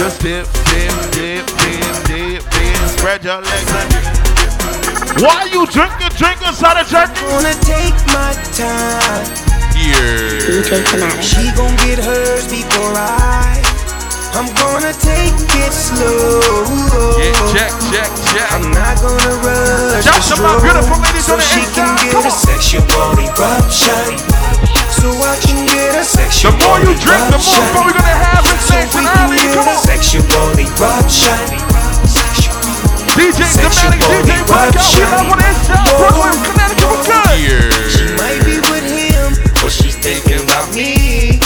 Just 0.00 0.22
dip, 0.22 0.48
dip, 0.72 0.96
dip, 1.12 1.44
dip, 1.60 1.84
dip, 2.08 2.40
dip. 2.40 2.88
Spread 2.88 3.22
your 3.22 3.36
legs 3.36 3.68
and 3.68 5.20
Why 5.20 5.44
you 5.52 5.66
drinking, 5.68 6.16
drinking, 6.16 6.56
side 6.56 6.80
of 6.80 6.88
jerky? 6.88 7.20
Wanna 7.28 7.52
take 7.60 7.92
my 8.08 8.32
time. 8.56 9.28
Yeah. 9.76 11.20
She 11.20 11.52
gon' 11.52 11.76
get 11.84 12.00
hers 12.00 12.48
before 12.48 12.96
I. 12.96 13.60
I'm 14.32 14.48
gonna 14.56 14.96
take 14.96 15.36
it 15.36 15.72
slow. 15.76 16.40
Yeah, 17.20 17.36
check, 17.52 17.68
check, 17.92 18.08
check. 18.32 18.48
I'm 18.56 18.72
not 18.72 18.96
gonna 19.04 19.36
rush 19.44 20.00
Shout 20.02 20.16
the 20.16 20.36
to 20.36 20.40
my 20.40 20.56
beautiful 20.64 20.96
ladies 20.96 21.26
so 21.26 21.34
on 21.34 21.40
the 21.40 21.44
she 21.44 21.60
can 21.76 21.92
get 22.00 22.12
Come 22.16 22.24
a 22.24 22.32
on. 22.32 22.40
sexual 22.40 22.88
eruption. 23.20 24.69
So 25.00 25.08
I 25.16 25.36
can 25.40 25.64
get 25.66 25.96
a 25.96 26.04
The 26.04 26.52
more 26.60 26.78
you 26.84 26.92
drink, 27.00 27.24
the 27.32 27.40
more 27.40 27.64
fun 27.72 27.86
we're 27.88 27.96
gonna 27.96 28.20
have. 28.20 28.44
It's 28.52 28.68
So 28.68 28.74
nice 28.76 28.92
we 28.94 29.00
and 29.00 29.08
can 29.08 29.30
early. 29.32 29.36
get 29.40 29.54
Come 29.56 29.68
on. 29.68 29.80
sexual 29.80 30.24
eruption. 30.60 31.40
DJ 33.16 33.40
Thematic, 33.56 34.00
DJ 34.04 34.44
Blackout. 34.46 34.76
We 34.76 35.00
eruption. 35.00 35.08
live 35.08 35.32
on 35.32 35.38
the 35.40 35.48
inside. 35.48 35.96
Brooklyn, 35.96 36.36
Connecticut, 36.44 36.88
what's 36.92 37.08
good? 37.08 37.90
She 37.90 38.04
might 38.20 38.40
be 38.44 38.56
with 38.68 38.86
him, 38.92 39.28
but 39.64 39.72
she's 39.72 39.96
thinking 39.96 40.44
about 40.44 40.68
me, 40.76 41.39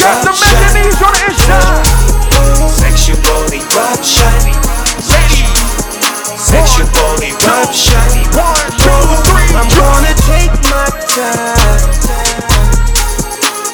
see 0.00 0.24
the 0.24 0.32
mezzanines 0.32 0.96
on 1.04 1.12
the 1.12 1.20
inside. 1.28 1.84
Sexual 2.72 3.52
eruption. 3.52 4.32
Sexual 6.40 6.88
eruption. 7.20 8.08
One, 8.32 8.68
two, 8.80 9.00
three, 9.28 9.50
I'm 9.52 9.68
gonna 9.76 10.14
take 10.24 10.52
my 10.72 10.88
time. 11.04 11.80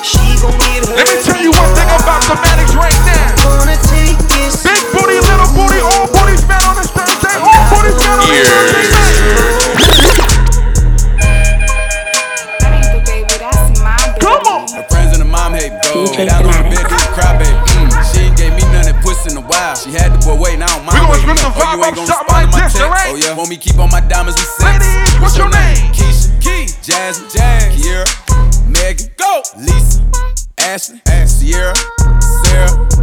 She 0.02 0.18
gon' 0.42 0.58
get 0.58 0.82
her. 0.88 0.96
Let 0.98 1.06
me 1.06 1.16
tell 1.22 1.40
you 1.40 1.52
one 1.54 1.72
thing 1.78 1.90
about 1.94 2.22
Thematics 2.26 2.74
right 2.74 2.98
now. 3.06 3.30
Gonna 3.46 3.78
take 3.86 4.18
this. 4.34 4.66
Big 4.66 4.82
booty, 4.92 5.22
little 5.22 5.50
booty, 5.54 5.78
all 5.78 6.10
booties 6.10 6.42
man 6.48 6.62
on 6.66 6.74
this 6.76 6.90
Thursday. 6.90 7.38
All 7.38 7.62
booties 7.70 7.96
man 8.02 8.18
on 8.18 8.28
this 8.28 8.50
Thursday. 8.50 8.75
I 21.28 21.34
don't 21.34 21.56
mind 21.56 21.56
We 21.56 21.56
gonna 21.56 21.56
waiting. 21.56 21.56
split 21.56 21.56
the. 21.56 21.56
Oh, 21.56 21.66
vibe 21.66 21.76
you 21.76 21.84
ain't 21.84 21.86
up, 21.86 21.94
gonna 21.94 22.06
something 22.06 22.26
respond 22.26 22.28
to 22.28 22.34
like 22.36 22.50
my 22.52 22.60
text? 22.60 22.76
alright? 22.80 23.10
Oh, 23.10 23.16
yeah. 23.16 23.36
Want 23.36 23.50
me 23.50 23.56
keep 23.56 23.78
on 23.78 23.90
my 23.90 24.00
diamonds, 24.00 24.36
we 24.38 24.44
sex. 24.46 24.62
Ladies, 24.62 25.20
what's 25.20 25.36
your 25.36 25.50
name? 25.50 25.76
Keisha, 25.92 26.28
Key, 26.40 26.66
Jasmine, 26.82 27.30
Jazz, 27.30 27.74
Kiera, 27.74 28.06
Megan, 28.70 29.10
Go, 29.16 29.42
Lisa, 29.58 30.02
Ashley, 30.58 31.00
Sierra, 31.26 31.74
Sarah. 32.44 32.95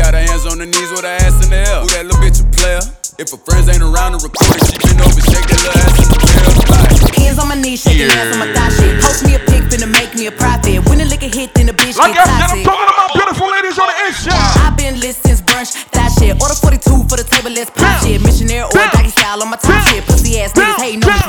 She 0.00 0.08
got 0.08 0.16
her 0.16 0.24
hands 0.24 0.46
on 0.48 0.56
her 0.56 0.64
knees 0.64 0.88
with 0.96 1.04
her 1.04 1.12
ass 1.12 1.44
in 1.44 1.52
the 1.52 1.60
air. 1.60 1.84
Who 1.84 1.88
that 1.92 2.08
little 2.08 2.16
bitch 2.24 2.40
a 2.40 2.48
player? 2.56 2.80
If 3.20 3.36
her 3.36 3.40
friends 3.44 3.68
ain't 3.68 3.84
around 3.84 4.16
to 4.16 4.24
record 4.24 4.48
it, 4.56 4.64
she 4.72 4.80
been 4.80 4.96
over, 4.96 5.20
shake 5.28 5.44
that 5.44 5.60
little 5.60 5.76
ass 5.76 5.92
in 6.00 6.08
the 6.08 6.18
tail. 6.24 6.48
Like, 6.72 7.20
Hands 7.20 7.36
on 7.36 7.48
my 7.52 7.58
knees, 7.60 7.84
shaking 7.84 8.08
ass 8.08 8.32
on 8.32 8.40
my 8.40 8.48
thigh 8.48 8.72
shit. 8.80 8.96
Post 9.04 9.28
me 9.28 9.36
a 9.36 9.40
pic, 9.44 9.68
finna 9.68 9.92
make 9.92 10.16
me 10.16 10.24
a 10.24 10.32
profit. 10.32 10.88
When 10.88 11.04
the 11.04 11.04
liquor 11.04 11.28
hit, 11.28 11.52
then 11.52 11.68
the 11.68 11.76
bitch 11.76 12.00
Like 12.00 12.16
get 12.16 12.24
I 12.24 12.32
said, 12.32 12.48
I'm 12.48 12.64
talking 12.64 12.88
to 12.88 12.96
my 12.96 13.08
beautiful 13.12 13.52
ladies 13.52 13.76
on 13.76 13.92
the 13.92 13.96
inside. 14.08 14.40
I've 14.64 14.72
been 14.80 14.96
lit 15.04 15.20
since 15.20 15.44
brunch, 15.44 15.76
that 15.92 16.16
shit. 16.16 16.32
Order 16.40 16.56
42 16.56 17.04
for 17.04 17.20
the 17.20 17.26
table, 17.28 17.52
let's 17.52 17.68
pop 17.68 18.00
Damn. 18.00 18.00
shit. 18.00 18.24
Missionary 18.24 18.64
or 18.64 18.72
Damn. 18.72 18.96
doggy 18.96 19.12
style 19.12 19.44
on 19.44 19.52
my 19.52 19.60
top 19.60 19.84
Damn. 19.84 19.84
shit. 19.92 20.00
Pussy 20.08 20.40
ass 20.40 20.56
niggas 20.56 20.80
Damn. 20.80 20.96
hating 20.96 21.04
on 21.04 21.19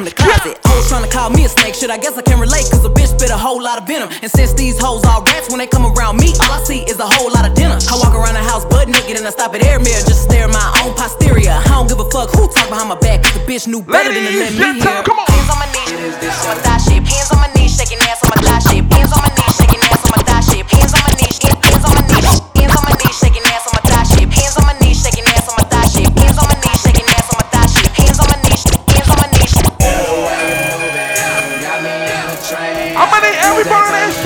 closet. 0.41 0.59
Hoes 0.65 0.87
trying 0.89 1.03
to 1.03 1.09
call 1.09 1.29
me 1.29 1.45
a 1.45 1.49
snake, 1.49 1.75
shit. 1.75 1.89
I 1.89 1.97
guess 1.97 2.17
I 2.17 2.21
can 2.21 2.39
relate, 2.39 2.65
cause 2.69 2.83
a 2.85 2.89
bitch 2.89 3.13
spit 3.13 3.29
a 3.29 3.37
whole 3.37 3.61
lot 3.61 3.81
of 3.81 3.87
venom. 3.87 4.09
And 4.21 4.31
since 4.31 4.53
these 4.53 4.79
hoes 4.79 5.05
all 5.05 5.23
rats, 5.23 5.49
when 5.49 5.59
they 5.59 5.67
come 5.67 5.85
around 5.85 6.17
me, 6.17 6.33
all 6.41 6.51
I 6.51 6.63
see 6.63 6.83
is 6.83 6.99
a 6.99 7.07
whole 7.07 7.31
lot 7.31 7.47
of 7.47 7.53
dinner. 7.55 7.77
I 7.77 7.95
walk 7.97 8.13
around 8.13 8.33
the 8.33 8.43
house 8.43 8.65
butt 8.65 8.87
naked 8.89 9.17
and 9.17 9.25
I 9.25 9.31
stop 9.31 9.53
at 9.55 9.63
air 9.63 9.79
mirror 9.79 10.01
just 10.01 10.25
to 10.25 10.29
stare 10.29 10.45
at 10.45 10.53
my 10.53 10.67
own 10.83 10.95
posterior. 10.95 11.51
I 11.53 11.69
don't 11.69 11.87
give 11.87 11.99
a 11.99 12.09
fuck 12.09 12.29
who 12.33 12.47
talk 12.49 12.69
behind 12.69 12.89
my 12.89 12.99
back, 12.99 13.23
cause 13.23 13.33
the 13.33 13.43
bitch 13.45 13.67
knew 13.67 13.81
better 13.81 14.13
than 14.13 14.23
to 14.25 14.31
let 14.39 14.51
me 14.53 14.57
gentlemen, 14.57 14.81
hear. 14.81 15.03
come 15.03 15.19
on. 15.19 15.27
Hands 15.29 15.49
on 15.49 15.59
my 15.59 15.69
knees, 15.73 16.15
on 16.45 16.55
my 16.55 16.61
thigh 16.65 16.81
shit. 16.81 17.01
Hands 17.03 17.29
on 17.31 17.39
my 17.39 17.49
knees, 17.53 17.71
shaking 17.77 17.99
ass 18.09 18.23
on 18.23 18.29
my 18.33 18.39
thigh 18.41 18.61
shit. 18.65 18.83
Hands 18.91 19.11
on 19.13 19.21
my 19.21 19.31
knees, 19.37 19.55
shaking 19.57 19.80
I'm 33.43 33.63
gonna 33.63 34.07
need 34.07 34.20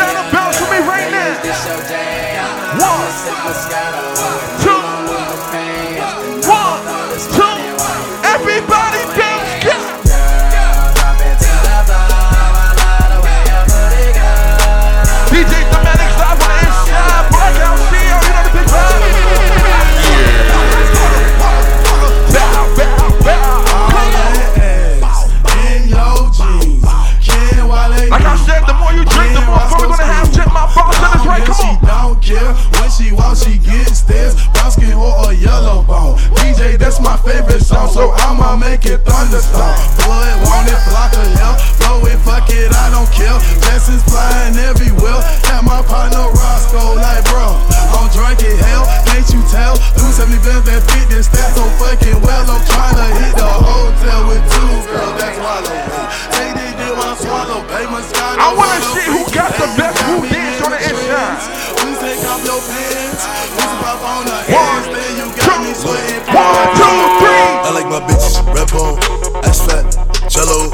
favorite 37.25 37.65
song, 37.65 37.89
so 37.89 38.13
I'ma 38.23 38.55
make 38.55 38.85
it 38.85 39.01
thunderstorm. 39.01 39.75
Blood 40.05 40.37
want 40.45 40.69
it, 40.69 40.79
block 40.87 41.11
of 41.17 41.25
hell. 41.41 41.57
Blow 41.81 42.05
it, 42.05 42.21
fuck 42.21 42.47
it, 42.53 42.69
I 42.71 42.93
don't. 42.93 43.05
Blessings 43.15 44.03
flying 44.03 44.55
everywhere. 44.59 45.21
Got 45.47 45.63
my 45.63 45.81
partner 45.85 46.29
Roscoe 46.29 46.95
like, 46.95 47.23
bro, 47.25 47.57
I'm 47.95 48.09
drunk 48.13 48.43
in 48.43 48.57
hell. 48.69 48.85
Can't 49.07 49.25
you 49.33 49.41
tell? 49.49 49.77
Two 49.97 50.09
seventy 50.13 50.37
bands 50.45 50.67
that 50.69 50.83
fit 50.89 51.07
this 51.09 51.25
stat 51.25 51.55
so 51.55 51.65
fucking 51.81 52.21
well. 52.21 52.45
I'm 52.45 52.61
trying 52.65 52.97
to 52.97 53.07
hit 53.23 53.33
the 53.33 53.45
hotel 53.45 54.27
with 54.29 54.43
two 54.51 54.73
girls 54.89 55.15
that's 55.17 55.37
wallow. 55.39 55.75
Take 56.33 56.53
this 56.53 56.73
dick 56.75 56.93
I 56.93 57.13
swallow. 57.17 57.61
Pay. 57.71 57.85
I 57.85 58.53
wanna 58.53 58.81
see 58.93 59.07
who 59.09 59.23
got 59.33 59.51
the 59.55 59.69
best 59.77 59.97
who 60.05 60.21
dance 60.27 60.61
on 60.65 60.71
the 60.71 60.79
inside. 60.81 61.74
Please 62.35 62.43
take 62.43 62.43
off 62.43 62.43
your 62.45 62.61
pants. 62.67 63.23
Please 63.55 63.75
pop 63.79 64.01
on 64.03 64.25
the 64.25 64.35
One, 64.51 64.83
handstand. 64.83 65.13
You 65.15 65.25
got 65.39 65.57
me 65.63 65.71
sweating. 65.73 66.21
One, 66.35 66.67
two, 66.75 66.97
three. 67.19 67.47
I 67.63 67.69
like 67.71 67.87
my 67.87 68.01
bitches 68.03 68.35
red 68.51 68.67
bone, 68.75 68.99
ass 69.47 69.63
fat, 69.63 69.85
jello, 70.29 70.69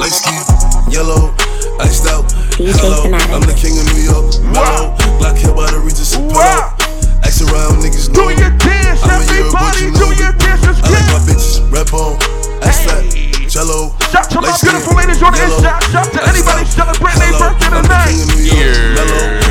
light 0.00 0.12
skin, 0.14 0.40
yellow, 0.88 1.32
iced 1.80 2.08
out. 2.08 2.24
Hello, 2.56 3.04
I'm 3.32 3.44
the 3.44 3.52
king 3.56 3.76
of 3.78 3.86
New 3.92 4.02
York. 4.08 4.40
Mellow, 4.56 4.94
Glock 5.20 5.36
hit 5.36 5.52
by 5.54 5.68
the 5.70 5.80
Regis 5.84 6.14
and 6.16 6.32
Wow. 6.32 6.72
Pillow. 6.80 7.20
Ask 7.24 7.44
around, 7.44 7.82
niggas 7.84 8.08
Do 8.12 8.22
know. 8.22 8.28
your 8.32 8.50
dance, 8.58 9.00
I'm 9.04 9.20
a 9.20 9.24
year 9.32 9.44
old, 9.46 9.52
but 9.52 9.76
everybody. 9.76 9.84
you 9.84 9.92
Do 9.92 10.00
know 10.00 10.12
your 10.16 10.32
me. 10.32 10.40
dance, 10.42 10.62
let's 10.66 10.80
I 10.82 10.88
like 10.90 11.06
my 11.12 11.20
get. 11.22 11.28
bitches 11.28 11.60
red 11.70 11.86
bone, 11.92 12.16
ass 12.64 12.78
fat, 12.88 13.04
jello. 13.52 13.92
Shout 14.10 14.26
to 14.32 14.40
my 14.40 14.52
beautiful 14.64 14.96
ladies 14.96 15.20
on 15.22 15.32
the 15.32 15.38
yellow, 15.44 15.60
inside. 15.60 15.82
Shout 15.92 16.08
to 16.12 16.20
anybody 16.24 16.64
celebrating 16.66 17.20
their 17.20 17.32
Hello, 17.36 17.52
birthday 17.52 17.68
I'm 17.68 17.76
the 17.76 17.82
tonight. 17.84 18.16
king 18.16 19.41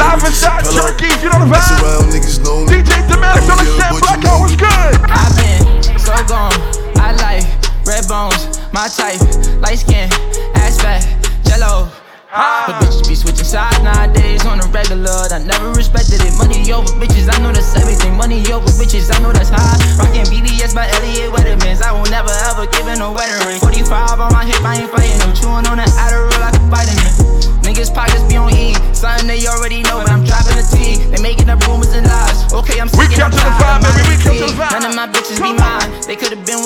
Live 0.00 0.24
inside 0.24 0.64
and 0.64 0.72
Turkey, 0.72 1.12
you 1.20 1.28
know 1.28 1.44
the 1.44 1.52
vibe. 1.52 1.76
around, 1.76 2.08
niggas 2.08 2.40
know 2.40 2.64
me. 2.64 2.80
DJ 2.80 3.04
Thematics 3.04 3.52
on 3.52 3.60
the 3.60 3.68
I'm 3.68 3.68
a 3.68 3.76
set, 3.76 3.92
old, 3.92 4.00
but 4.00 4.16
Blackout 4.16 4.40
was 4.40 4.56
good. 4.56 4.92
I've 5.12 5.34
been 5.36 5.60
so 6.00 6.16
gone. 6.24 6.56
I 6.96 7.12
like 7.20 7.44
red 7.84 8.08
bones, 8.08 8.40
my 8.72 8.88
type, 8.88 9.20
light 9.60 9.84
skin, 9.84 10.08
ass 10.56 10.80
fat, 10.80 11.04
jello. 11.44 11.92
Ah. 12.32 12.64
But 12.64 12.80
bitches 12.80 13.04
be 13.12 13.14
switching 13.14 13.44
sides 13.44 13.76
nowadays 13.84 14.40
on 14.48 14.56
the 14.56 14.68
regular. 14.72 15.12
I 15.28 15.44
never 15.44 15.68
respected 15.76 16.24
it. 16.24 16.32
Money 16.40 16.64
over 16.72 16.88
bitches, 16.96 17.28
I 17.28 17.36
know 17.44 17.52
that's 17.52 17.76
everything. 17.76 18.16
Money 18.16 18.40
over 18.48 18.72
bitches, 18.80 19.12
I 19.12 19.20
know 19.20 19.36
that's 19.36 19.52
high. 19.52 19.76
Rockin' 20.00 20.24
BBS 20.32 20.72
by 20.72 20.88
Elliot 20.96 21.28
Weathermans. 21.28 21.84
I 21.84 21.92
will 21.92 22.08
never 22.08 22.32
ever 22.48 22.64
give 22.72 22.88
in 22.88 23.04
a 23.04 23.12
wedding 23.12 23.36
ring. 23.44 23.60
45 23.60 24.16
on 24.16 24.32
my 24.32 24.48
hip, 24.48 24.64
I 24.64 24.80
ain't 24.80 24.88
fighting 24.88 25.20
them. 25.20 25.36
Chewing 25.36 25.68
on 25.68 25.76
that 25.76 25.92
Adderall 25.92 26.40
like 26.40 26.56
a 26.56 26.64
vitamin. 26.72 27.59
Niggas 27.70 27.94
pockets 27.94 28.26
be 28.26 28.34
on 28.34 28.50
E. 28.50 28.74
Something 28.90 29.30
they 29.30 29.46
already 29.46 29.86
know, 29.86 30.02
but 30.02 30.10
I'm 30.10 30.26
dropping 30.26 30.58
the 30.58 30.66
T. 30.74 30.98
They 31.06 31.22
making 31.22 31.48
up 31.48 31.62
rumors 31.70 31.94
and 31.94 32.02
lies. 32.02 32.50
Okay, 32.50 32.82
I'm 32.82 32.90
We 32.98 33.06
sick 33.06 33.14
and 33.14 33.30
capture 33.30 33.38
the 33.38 33.46
I'm 33.46 33.62
vibe, 33.62 33.86
tired. 33.86 33.94
baby. 33.94 34.10
We 34.10 34.20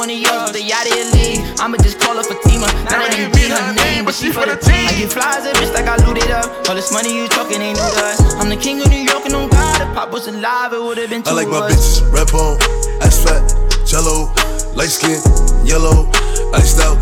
one 0.05 0.13
of 0.13 0.21
yours, 0.21 0.53
the 0.53 0.61
Yachty 0.61 0.93
elite. 1.01 1.41
I'ma 1.61 1.79
just 1.81 1.99
call 1.99 2.17
her 2.17 2.23
Fatima. 2.23 2.69
Not 2.93 3.09
even 3.17 3.33
be 3.33 3.49
her 3.49 3.73
name, 3.73 4.05
but 4.05 4.13
she 4.15 4.29
for 4.29 4.45
the 4.45 4.57
team. 4.61 4.85
I 4.85 4.93
get 5.01 5.13
flies 5.13 5.47
at 5.49 5.57
bitch 5.57 5.73
like 5.73 5.89
I 5.89 5.97
looted 6.05 6.31
up. 6.31 6.45
All 6.69 6.75
this 6.75 6.93
money 6.93 7.17
you 7.17 7.27
talking 7.29 7.63
ain't 7.63 7.81
new 7.81 7.89
to 7.89 8.05
us. 8.05 8.21
I'm 8.37 8.51
the 8.53 8.57
king 8.61 8.83
of 8.83 8.91
New 8.93 9.01
York 9.01 9.25
and 9.25 9.35
on 9.35 9.49
God. 9.49 9.81
If 9.81 9.95
Pop 9.97 10.13
was 10.13 10.29
alive, 10.29 10.75
it 10.75 10.83
would've 10.83 11.09
been 11.09 11.23
two 11.23 11.31
I 11.31 11.41
like 11.41 11.49
my 11.49 11.65
us. 11.65 11.73
bitches, 11.73 12.13
red 12.13 12.29
bone, 12.29 12.61
ass 13.01 13.25
fat, 13.25 13.41
jello, 13.89 14.29
light 14.77 14.93
skin, 14.93 15.17
yellow, 15.65 16.05
iced 16.53 16.81
out, 16.85 17.01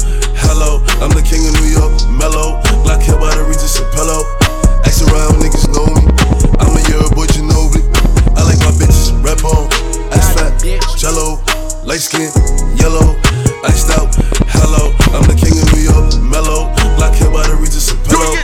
hello. 0.52 0.84
I'm 1.00 1.08
the 1.16 1.24
king 1.24 1.48
of 1.48 1.56
New 1.64 1.72
York, 1.72 1.96
mellow, 2.12 2.60
black 2.84 3.00
hair 3.00 3.16
by 3.16 3.32
the 3.32 3.40
Regis 3.48 3.80
Pillow. 3.96 4.20
Ask 4.84 5.00
around, 5.08 5.40
niggas 5.40 5.64
know 5.72 5.88
me. 5.88 6.04
I'm 6.60 6.76
a 6.76 6.82
year 6.92 7.00
boy, 7.16 7.24
Ginobili. 7.32 7.80
I 8.36 8.44
like 8.44 8.60
my 8.60 8.72
bitches, 8.76 9.16
red 9.24 9.40
bone, 9.40 9.72
ass 10.12 10.36
fat, 10.36 10.52
jello, 11.00 11.40
light 11.88 12.04
skin, 12.04 12.28
yellow, 12.76 13.16
iced 13.64 13.96
out, 13.96 14.12
hello. 14.52 14.92
I'm 15.16 15.24
the 15.24 15.36
king 15.40 15.56
of 15.56 15.64
New 15.72 15.88
York, 15.88 16.20
mellow, 16.20 16.68
black 17.00 17.16
hair 17.16 17.32
by 17.32 17.48
the 17.48 17.56
Regis 17.56 17.88
Pillow. 18.04 18.36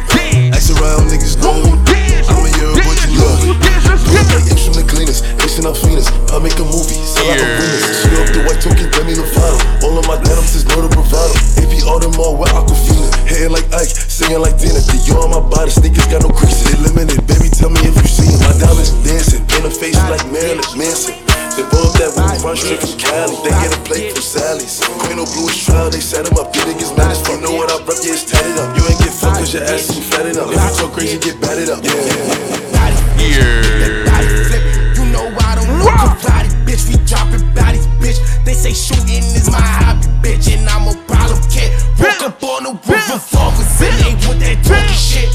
Ask 0.56 0.72
around, 0.80 1.12
niggas 1.12 1.36
know 1.44 1.60
me. 1.60 1.76
I'm 2.24 2.40
a 2.40 2.50
year 2.56 2.72
boy, 2.88 2.96
Ginobili. 3.04 3.52
Like 4.32 4.48
apes 4.48 4.64
from 4.64 4.80
the 4.80 4.86
cleaners, 4.88 5.20
Asian 5.44 5.68
Alfinas. 5.68 6.08
I 6.32 6.40
make 6.40 6.56
a 6.56 6.64
movie, 6.64 6.96
sell 7.04 7.28
out 7.28 7.36
arenas. 7.36 7.84
She 8.00 8.08
the 8.60 8.68
white 8.68 8.76
token, 8.76 8.90
Demi 8.90 9.14
Lovato. 9.14 9.82
All 9.84 9.98
of 9.98 10.06
my 10.06 10.16
denims 10.22 10.54
is 10.54 10.64
no 10.66 10.82
the 10.82 10.88
bravado. 10.90 11.34
AP 11.58 11.86
all 11.86 11.98
them 11.98 12.14
all 12.18 12.36
with 12.36 12.50
Aquafina. 12.50 13.08
Hitting 13.26 13.52
like 13.52 13.66
Ike, 13.72 13.88
singing 13.88 14.40
like 14.40 14.58
Tina. 14.58 14.80
Dior 14.80 15.24
on 15.24 15.30
my 15.30 15.42
body, 15.50 15.70
sneakers 15.70 16.06
got 16.06 16.22
no 16.22 16.30
creases. 16.30 16.74
Limited, 16.82 17.26
baby, 17.26 17.48
tell 17.50 17.70
me 17.70 17.80
if 17.82 17.94
you 17.94 18.08
see 18.08 18.28
it. 18.28 18.40
My 18.42 18.54
diamonds 18.58 18.92
dancing, 19.04 19.42
in 19.58 19.62
the 19.62 19.70
face 19.70 19.98
like 20.10 20.24
Marilyn 20.32 20.64
Manson. 20.76 21.14
They 21.58 21.66
up 21.66 21.90
that 21.98 22.14
roof, 22.14 22.44
run 22.46 22.54
straight 22.54 22.78
from 22.78 22.94
Cali. 23.02 23.34
They 23.42 23.50
get 23.50 23.74
a 23.74 23.80
plate 23.82 24.14
from 24.14 24.22
Sally's. 24.22 24.78
Queen 25.02 25.18
of 25.18 25.26
Blue 25.34 25.50
is 25.50 25.58
trial, 25.58 25.90
they 25.90 25.98
set 25.98 26.22
him 26.22 26.38
up. 26.38 26.54
You 26.54 26.62
niggas 26.70 26.94
mad 26.94 27.10
as 27.10 27.20
fuck. 27.26 27.42
Know 27.42 27.54
what 27.54 27.66
I 27.66 27.82
rep, 27.82 27.98
yeah, 27.98 28.14
it's 28.14 28.30
tatted 28.30 28.54
up. 28.58 28.78
You 28.78 28.82
ain't 28.86 28.98
get 29.02 29.10
fucked 29.10 29.42
cause 29.42 29.54
your 29.54 29.66
ass 29.66 29.90
is 29.90 30.06
fatted 30.06 30.38
up. 30.38 30.50
If 30.50 30.58
you 30.58 30.70
talk 30.78 30.94
crazy, 30.94 31.18
get 31.18 31.40
batted 31.42 31.70
up. 31.70 31.82
Yeah. 31.82 31.94
Yeah. 33.18 34.22
You 34.94 35.04
know 35.10 35.26
I 35.34 35.58
don't 35.58 35.66
know 35.82 36.17
say 38.58 38.74
shooting 38.74 39.22
is 39.38 39.48
my 39.50 39.60
hobby, 39.62 40.06
bitch, 40.20 40.50
and 40.50 40.68
I'm 40.68 40.90
a 40.90 40.94
problem 41.06 41.38
kid. 41.48 41.70
Walk 42.00 42.22
up 42.22 42.42
on 42.42 42.64
the 42.64 42.72
roof, 42.74 43.06
revolvers 43.06 43.80
in 43.80 43.94
they 44.02 44.14
with 44.26 44.40
that 44.42 44.58
talking 44.66 44.98
shit. 44.98 45.30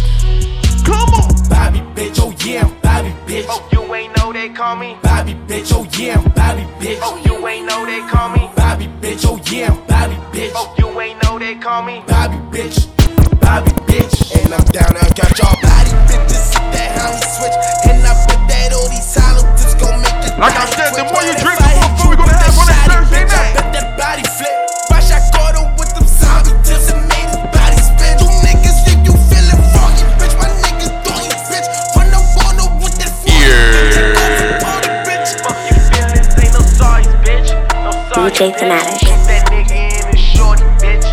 Come 0.84 1.10
on, 1.16 1.32
Bobby, 1.48 1.80
bitch. 1.96 2.20
Oh 2.20 2.36
yeah, 2.44 2.68
I'm 2.68 2.76
Bobby, 2.84 3.16
bitch. 3.24 3.48
Oh, 3.48 3.64
you 3.72 3.82
ain't 3.96 4.12
know 4.18 4.34
they 4.34 4.50
call 4.50 4.76
me. 4.76 4.98
Bobby, 5.02 5.36
bitch. 5.48 5.72
Oh 5.72 5.88
yeah, 5.98 6.20
I'm 6.20 6.28
Bobby, 6.36 6.68
bitch. 6.84 7.00
Oh, 7.02 7.16
you 7.24 7.48
ain't 7.48 7.66
know 7.66 7.86
they 7.86 8.02
call 8.12 8.30
me. 8.30 8.52
Bobby, 8.58 8.88
bitch. 9.00 9.24
Oh 9.26 9.40
yeah, 9.50 9.72
I'm 9.72 9.80
Bobby, 9.88 10.16
bitch. 10.36 10.52
Oh, 10.54 10.76
you 10.78 11.00
ain't 11.00 11.24
know 11.24 11.40
they 11.40 11.56
call 11.56 11.82
me. 11.82 12.04
Bobby, 12.06 12.36
bitch. 12.52 12.92
Bobby, 13.40 13.72
bitch. 13.88 14.36
And 14.36 14.54
I'm 14.54 14.66
down, 14.76 15.00
I 15.00 15.08
got 15.16 15.32
y'all 15.40 15.56
body 15.64 15.96
bitches. 16.12 16.44
Sit 16.52 16.66
that 16.76 16.92
honey 17.00 17.24
switch, 17.40 17.56
and 17.88 18.04
I 18.04 18.12
put 18.28 18.42
that 18.52 18.76
all 18.76 18.90
these 18.92 19.16
hollow 19.16 19.48
tips 19.56 19.76
gon' 19.80 19.96
make 20.04 20.28
it. 20.28 20.36
Like 20.36 20.60
I 20.60 20.68
said, 20.76 20.92
the 21.00 21.08
more 21.08 21.24
you 21.24 21.36
drink, 21.40 21.56
the 21.64 21.72
more 21.80 21.83
Shorty, 38.44 38.60
bitch. 40.84 41.08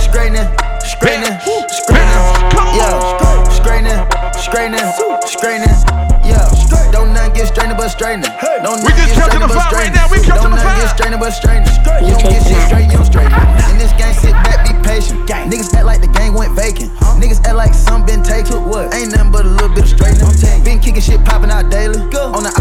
Straightening, 0.00 0.48
straightening, 0.80 1.36
straightening. 1.68 2.24
Yeah, 2.72 3.44
straightening, 3.52 4.00
straightening, 4.32 4.88
straightening. 5.28 5.76
Yeah, 6.24 6.40
don't 6.88 7.12
nothing 7.12 7.34
get 7.36 7.48
straightening 7.52 7.76
but 7.76 7.88
straightening. 7.92 8.32
Don't 8.64 8.80
We 8.80 8.96
just 8.96 9.12
get 9.12 9.28
kept 9.28 9.36
to 9.36 9.44
straightening 9.44 9.44
the 9.44 9.60
but 9.60 9.72
right 9.76 9.92
now. 9.92 10.08
We 10.08 10.16
kept 10.24 10.40
to 10.40 10.48
Don't 10.48 10.56
the 10.56 10.56
nothing 10.56 10.72
get 10.72 10.88
vibe. 10.88 11.20
but 11.20 11.30
straightening. 11.36 11.76
You 12.08 12.16
don't 12.16 12.24
get 12.24 12.40
shit 12.48 12.64
straight, 12.64 12.88
you 12.88 12.96
don't 12.96 13.04
straighten. 13.04 13.36
In 13.68 13.76
this 13.76 13.92
game, 14.00 14.16
sit 14.16 14.32
back, 14.40 14.64
be 14.64 14.72
patient. 14.88 15.20
Niggas 15.28 15.68
act 15.76 15.84
like 15.84 16.00
the 16.00 16.08
game 16.08 16.32
went 16.32 16.56
vacant. 16.56 16.88
Niggas 17.20 17.44
act 17.44 17.56
like 17.60 17.74
some 17.74 18.06
been 18.06 18.22
taken. 18.22 18.64
What? 18.64 18.88
Ain't 18.94 19.12
nothing 19.12 19.32
but 19.36 19.44
a 19.44 19.52
little 19.52 19.68
bit 19.68 19.84
of 19.84 19.92
straightening. 19.92 20.32
Been 20.64 20.80
kicking 20.80 21.02
shit 21.04 21.20
popping 21.28 21.50
out 21.50 21.68
daily. 21.68 22.00
On 22.32 22.40
the 22.42 22.53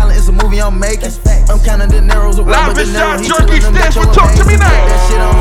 I'm 0.63 0.79
making. 0.79 1.11
I'm 1.51 1.59
counting 1.59 1.91
the 1.91 1.99
narrows 1.99 2.39
of 2.39 2.47
Live 2.47 2.71
Robert 2.71 2.87
De 2.87 2.87
and 2.87 2.95
Niro. 2.95 3.27
Shot 3.27 3.43
Jerky 3.43 3.59
telling 3.59 3.75
them 3.75 3.75
that 3.75 3.91
stands 3.91 3.99
for 3.99 4.07
Talk 4.15 4.31
to 4.39 4.47
Me. 4.47 4.55
Now. 4.55 4.71
That 4.71 4.99
shit 5.11 5.19
on. 5.19 5.35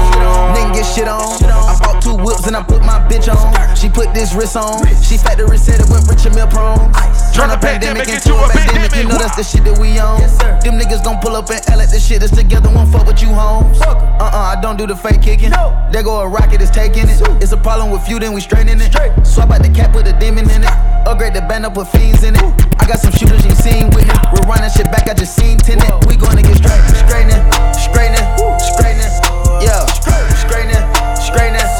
Nigga 0.50 0.82
get 0.82 0.86
shit 0.90 1.06
on. 1.06 1.38
I 1.46 1.78
bought 1.78 2.02
two 2.02 2.18
whips 2.18 2.50
and 2.50 2.58
I 2.58 2.62
put 2.66 2.82
my 2.82 2.98
bitch 3.06 3.30
on. 3.30 3.54
She 3.78 3.86
put 3.86 4.10
this 4.10 4.34
wrist 4.34 4.58
on. 4.58 4.82
She 4.98 5.14
factory 5.14 5.62
said 5.62 5.78
it 5.78 5.86
went 5.86 6.10
rich 6.10 6.26
and 6.26 6.34
meal 6.34 6.50
prone. 6.50 6.90
Turn 7.30 7.54
a 7.54 7.56
pandemic 7.56 8.10
into 8.10 8.34
a 8.34 8.50
pandemic. 8.50 8.98
You 8.98 9.06
know 9.06 9.14
that's 9.14 9.38
the 9.38 9.46
shit 9.46 9.62
that 9.62 9.78
we 9.78 9.94
on. 10.02 10.18
Them 10.66 10.74
niggas 10.74 11.06
gon' 11.06 11.22
pull 11.22 11.38
up 11.38 11.46
and 11.54 11.62
L 11.70 11.78
at 11.78 11.94
the 11.94 12.02
shit 12.02 12.18
that's 12.18 12.34
together. 12.34 12.66
Won't 12.74 12.90
fuck 12.90 13.06
with 13.06 13.22
you, 13.22 13.30
homes. 13.30 13.78
Uh 13.78 13.94
uh, 14.18 14.56
I 14.56 14.60
don't 14.60 14.76
do 14.76 14.86
the 14.86 14.96
fake 14.96 15.22
kicking. 15.22 15.50
There 15.50 16.02
go 16.02 16.20
a 16.20 16.28
rocket, 16.28 16.62
is 16.62 16.70
taking 16.70 17.06
it. 17.06 17.20
It's 17.42 17.52
a 17.52 17.56
problem 17.56 17.90
with 17.90 18.08
you, 18.08 18.18
then 18.18 18.32
we 18.32 18.40
straightening 18.40 18.80
it. 18.80 18.90
Swap 19.26 19.50
out 19.50 19.62
the 19.62 19.70
cap, 19.70 19.94
with 19.94 20.06
a 20.06 20.18
demon 20.18 20.50
in 20.50 20.62
it. 20.62 20.74
Upgrade 21.06 21.34
the 21.34 21.42
band 21.42 21.66
up, 21.66 21.76
with 21.76 21.88
fiends 21.88 22.22
in 22.24 22.34
it. 22.34 22.42
I 22.78 22.86
got 22.86 22.98
some 22.98 23.12
shooters 23.12 23.44
you 23.44 23.52
seen 23.52 23.90
with 23.90 24.06
me. 24.06 24.14
We're 24.32 24.46
running 24.48 24.70
shit 24.70 24.86
back, 24.90 25.08
I 25.12 25.14
just 25.14 25.36
seen 25.36 25.58
tenant. 25.58 26.06
We 26.06 26.16
gonna 26.16 26.40
get 26.40 26.56
straight, 26.56 26.80
straightening, 26.96 27.44
straightening, 27.76 28.24
straightening. 28.64 29.12
Yeah, 29.60 29.84
straightening, 30.40 30.88
straightening. 31.20 31.71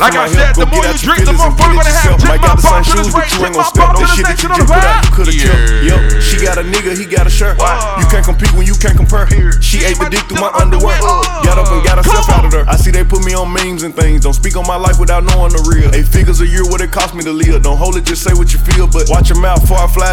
Like 0.00 0.16
I 0.16 0.32
said, 0.32 0.56
the 0.56 0.64
more 0.64 0.80
you 0.80 0.96
drink, 0.96 1.28
the 1.28 1.36
more 1.36 1.52
fun 1.60 1.76
you're 1.76 1.84
gonna 1.84 1.92
have. 1.92 2.16
Drink 2.16 2.40
my 2.40 2.56
pop 2.56 2.80
to 2.88 2.96
this 2.96 3.12
race, 3.12 3.36
drink 3.36 3.52
my 3.52 3.68
pop 3.76 4.00
to 4.00 4.08
this 4.08 4.24
nation 4.24 4.48
on 4.48 4.64
the 4.64 4.68
rap. 4.72 5.04
Yep, 5.28 6.24
she 6.24 6.40
got 6.40 6.56
a 6.56 6.64
nigga, 6.64 6.96
he 6.96 7.04
got 7.04 7.28
a 7.28 7.30
shirt. 7.30 7.60
You 8.00 8.08
can't 8.08 8.24
compete 8.24 8.48
when 8.56 8.64
you 8.64 8.72
can't 8.80 8.96
compare. 8.96 9.28
She 9.60 9.84
ate 9.84 10.00
the 10.00 10.08
dick 10.08 10.24
through 10.24 10.40
my 10.40 10.48
underwear. 10.56 10.96
Got 11.44 11.60
up 11.60 11.68
and 11.68 11.84
got 11.84 12.00
herself 12.00 12.32
out 12.32 12.48
of 12.48 12.50
there. 12.50 12.64
I 12.64 12.76
see 12.80 12.90
they 12.90 13.04
put 13.04 13.24
me 13.28 13.34
on 13.36 13.52
memes 13.52 13.82
and 13.84 13.92
things. 13.94 14.24
Don't 14.24 14.32
speak 14.32 14.56
on 14.56 14.64
my 14.66 14.76
life 14.76 14.98
without 14.98 15.20
knowing 15.20 15.52
the 15.52 15.60
real. 15.68 15.92
Eight 15.92 16.08
figures 16.08 16.40
a 16.40 16.46
year, 16.48 16.64
what 16.64 16.80
it 16.80 16.90
cost 16.90 17.14
me 17.14 17.20
to 17.24 17.32
live. 17.32 17.60
Don't 17.62 17.76
hold 17.76 17.96
it, 18.00 18.08
just 18.08 18.24
say 18.24 18.32
what 18.32 18.56
you 18.56 18.58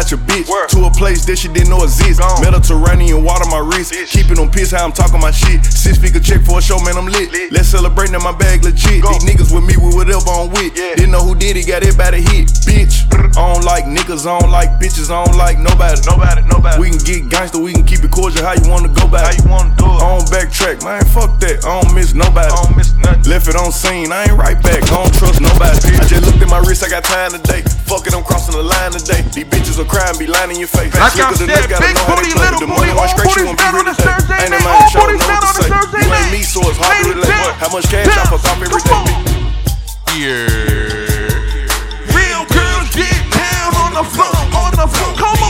your 0.06 0.22
bitch 0.22 0.46
to 0.70 0.86
a 0.86 0.90
place 0.94 1.26
that 1.26 1.36
she 1.42 1.50
didn't 1.50 1.70
know 1.70 1.82
exists. 1.82 2.22
Gone. 2.22 2.38
Mediterranean 2.38 3.26
water 3.26 3.50
my 3.50 3.58
wrist, 3.58 3.92
bitch. 3.92 4.14
keeping 4.14 4.38
on 4.38 4.50
piss 4.50 4.70
how 4.70 4.86
I'm 4.86 4.94
talking 4.94 5.18
my 5.18 5.34
shit. 5.34 5.64
Six 5.66 5.98
figure 5.98 6.22
check 6.22 6.46
for 6.46 6.58
a 6.58 6.62
show, 6.62 6.78
man, 6.86 6.94
I'm 6.94 7.10
lit. 7.10 7.34
lit. 7.34 7.50
Let's 7.50 7.68
celebrate 7.68 8.14
now, 8.14 8.22
my 8.22 8.30
bag 8.30 8.62
legit. 8.62 9.02
Go. 9.02 9.10
These 9.18 9.26
niggas 9.26 9.50
with 9.50 9.66
me, 9.66 9.74
we 9.74 9.90
whatever 9.90 10.30
I'm 10.30 10.54
with. 10.54 10.78
Yeah. 10.78 10.94
Didn't 10.94 11.10
know 11.10 11.26
who 11.26 11.34
did 11.34 11.58
it, 11.58 11.66
got 11.66 11.82
everybody 11.82 12.22
hit, 12.22 12.46
bitch. 12.62 13.10
I 13.34 13.42
don't 13.52 13.66
like 13.66 13.84
niggas, 13.84 14.22
I 14.22 14.38
don't 14.38 14.54
like 14.54 14.78
bitches, 14.78 15.10
I 15.10 15.18
don't 15.26 15.36
like 15.36 15.58
nobody. 15.58 15.98
Nobody, 16.06 16.42
nobody. 16.46 16.78
We 16.78 16.94
can 16.94 17.02
get 17.02 17.20
gangster, 17.28 17.58
we 17.58 17.74
can 17.74 17.82
keep 17.82 18.06
it 18.06 18.10
cordial. 18.14 18.46
How 18.46 18.54
you 18.54 18.70
wanna 18.70 18.94
go 18.94 19.10
back? 19.10 19.26
How 19.26 19.34
you 19.34 19.50
wanna 19.50 19.74
do 19.74 19.84
it? 19.84 19.98
I 19.98 20.06
don't 20.14 20.28
backtrack, 20.30 20.84
man. 20.86 21.02
Fuck 21.10 21.42
that. 21.42 21.66
I 21.66 21.82
don't 21.82 21.94
miss 21.94 22.14
nobody. 22.14 22.46
I 22.46 22.56
don't 22.62 22.76
miss 22.76 22.94
nothing. 23.02 23.26
Left 23.26 23.48
it 23.48 23.56
on 23.56 23.72
scene, 23.72 24.12
I 24.12 24.30
ain't 24.30 24.38
right 24.38 24.60
back. 24.62 24.86
I 24.86 25.02
don't 25.02 25.14
trust 25.14 25.40
nobody. 25.40 25.98
I 25.98 26.04
just 26.06 26.22
looked 26.24 26.42
at 26.42 26.48
my 26.48 26.60
wrist, 26.60 26.84
I 26.84 26.88
got 26.88 27.04
time 27.04 27.32
today. 27.32 27.66
Fuck 27.88 28.06
it, 28.06 28.12
I'm 28.12 28.22
crossing 28.22 28.52
the 28.52 28.62
line 28.62 28.92
today. 28.92 29.24
These 29.32 29.48
bitches 29.48 29.78
will 29.80 29.88
cry 29.88 30.04
and 30.12 30.18
be 30.18 30.26
lying 30.26 30.52
in 30.52 30.60
your 30.60 30.68
face. 30.68 30.92
Like 30.92 31.16
I 31.16 31.32
said, 31.32 31.48
big 31.48 31.96
booty, 32.04 32.36
little 32.36 32.68
booty, 32.68 32.92
all 32.92 33.08
booties 33.16 33.48
down 33.56 33.80
on 33.80 33.88
the 33.88 33.96
Thursday 33.96 34.44
night. 34.44 34.60
All 34.68 35.08
booties 35.08 35.24
down 35.24 35.40
on 35.40 35.56
the 35.56 35.64
Thursday 35.72 36.04
night. 36.04 36.28
me, 36.28 36.44
so 36.44 36.60
it's 36.68 36.76
hard 36.76 37.00
to 37.00 37.16
relate. 37.16 37.32
How 37.56 37.72
much 37.72 37.88
cash 37.88 38.04
I 38.12 38.28
fuck 38.28 38.44
off 38.44 38.60
every 38.60 38.84
day? 38.84 39.48
Yeah. 40.20 40.52
Real 42.12 42.44
girls 42.52 42.92
get 42.92 43.24
down 43.32 43.72
on 43.80 43.96
the 43.96 44.04
floor, 44.04 44.36
on 44.36 44.76
the 44.76 44.84
floor. 44.84 45.16
Come 45.16 45.42
on. 45.42 45.47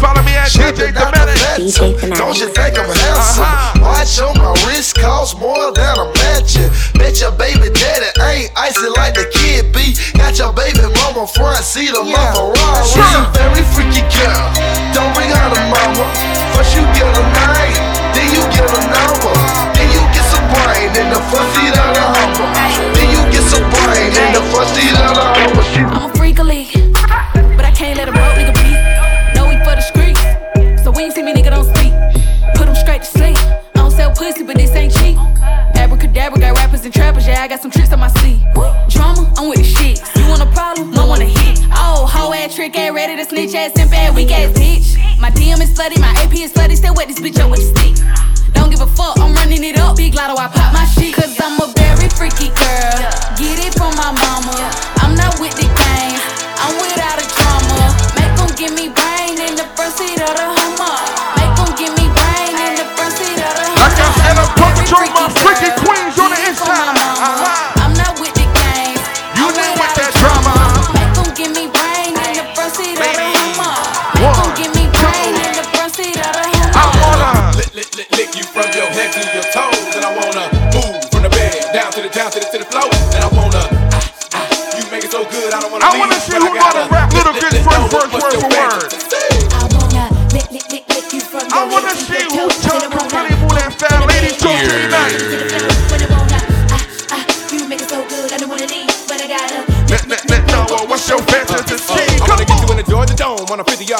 follow 0.00 0.22
me 0.22 0.34
at 0.36 0.50
DJ 0.52 0.92
Thematic. 0.92 2.16
Don't 2.16 2.38
you 2.38 2.48
think 2.52 2.78
I'm 2.78 2.88
handsome? 2.88 3.44
Uh-huh. 3.44 3.84
Watch 3.84 4.20
on 4.20 4.36
my 4.38 4.52
wrist 4.66 4.96
cost 4.96 5.38
more 5.38 5.72
than 5.72 5.96
a 5.98 6.06
mansion. 6.14 6.68
Bet 6.94 7.20
your 7.20 7.32
baby 7.32 7.68
daddy 7.72 8.10
ain't 8.20 8.50
icy 8.56 8.88
like 8.96 9.14
the 9.14 9.26
kid 9.32 9.72
be. 9.72 9.96
Got 10.18 10.38
your 10.38 10.52
baby 10.52 10.80
mama 11.00 11.26
front 11.26 11.64
seat 11.64 11.92
of 11.96 12.06
yeah. 12.06 12.29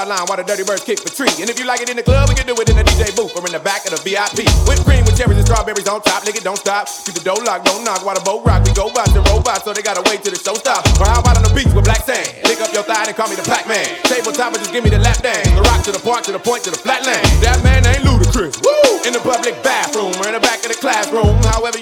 Yard 0.00 0.09
line 0.16 0.25
while 0.33 0.40
the 0.40 0.49
dirty 0.49 0.64
birds 0.64 0.80
kick 0.80 0.97
the 1.04 1.12
tree. 1.12 1.28
And 1.45 1.52
if 1.52 1.61
you 1.61 1.69
like 1.69 1.85
it 1.85 1.92
in 1.92 1.97
the 2.00 2.02
club, 2.02 2.25
we 2.25 2.35
can 2.35 2.49
do 2.49 2.57
it 2.57 2.64
in 2.73 2.76
the 2.80 2.87
DJ 2.88 3.12
booth 3.12 3.37
or 3.37 3.45
in 3.45 3.52
the 3.52 3.61
back 3.61 3.85
of 3.85 3.92
the 3.92 4.00
VIP. 4.00 4.49
Whipped 4.64 4.88
cream 4.88 5.04
with 5.04 5.12
cherries 5.12 5.37
and 5.37 5.45
strawberries 5.45 5.85
on 5.92 6.00
top. 6.00 6.25
Nigga, 6.25 6.40
don't 6.40 6.57
stop. 6.57 6.88
Keep 7.04 7.21
the 7.21 7.25
door 7.25 7.37
locked, 7.45 7.69
don't 7.69 7.85
knock 7.85 8.00
while 8.00 8.16
the 8.16 8.25
boat 8.25 8.40
rock. 8.49 8.64
We 8.64 8.73
go 8.73 8.88
by 8.88 9.04
and 9.04 9.21
robots, 9.28 9.69
so 9.69 9.76
they 9.76 9.85
gotta 9.85 10.00
wait 10.09 10.25
till 10.25 10.33
the 10.33 10.40
show 10.40 10.57
stop. 10.57 10.88
Or 10.97 11.04
how 11.04 11.21
about 11.21 11.37
on 11.37 11.45
the 11.45 11.52
beach 11.52 11.69
with 11.76 11.85
black 11.85 12.00
sand? 12.09 12.25
Lick 12.49 12.64
up 12.64 12.73
your 12.73 12.85
thigh 12.88 13.12
and 13.12 13.16
call 13.16 13.28
me 13.28 13.37
the 13.37 13.45
Pac-Man. 13.45 13.85
Tabletop 14.09 14.57
and 14.57 14.61
just 14.64 14.73
give 14.73 14.85
me 14.85 14.88
the 14.88 15.02
lap 15.04 15.21
dance. 15.21 15.52
The 15.52 15.61
rock 15.69 15.85
to 15.85 15.92
the 15.92 16.00
point, 16.00 16.25
to 16.28 16.33
the 16.33 16.40
point, 16.40 16.64
to 16.64 16.73
the 16.73 16.80
flatland. 16.80 17.21
That 17.45 17.61
man 17.61 17.85
ain't 17.85 18.00
Ludacris. 18.00 18.57
Woo! 18.64 19.04
In 19.04 19.12
the 19.12 19.21
public 19.21 19.61
bathroom 19.61 20.16
or 20.16 20.33
in 20.33 20.35
the 20.37 20.45
back 20.45 20.64
of 20.64 20.73
the 20.73 20.80
classroom, 20.80 21.37
however 21.52 21.79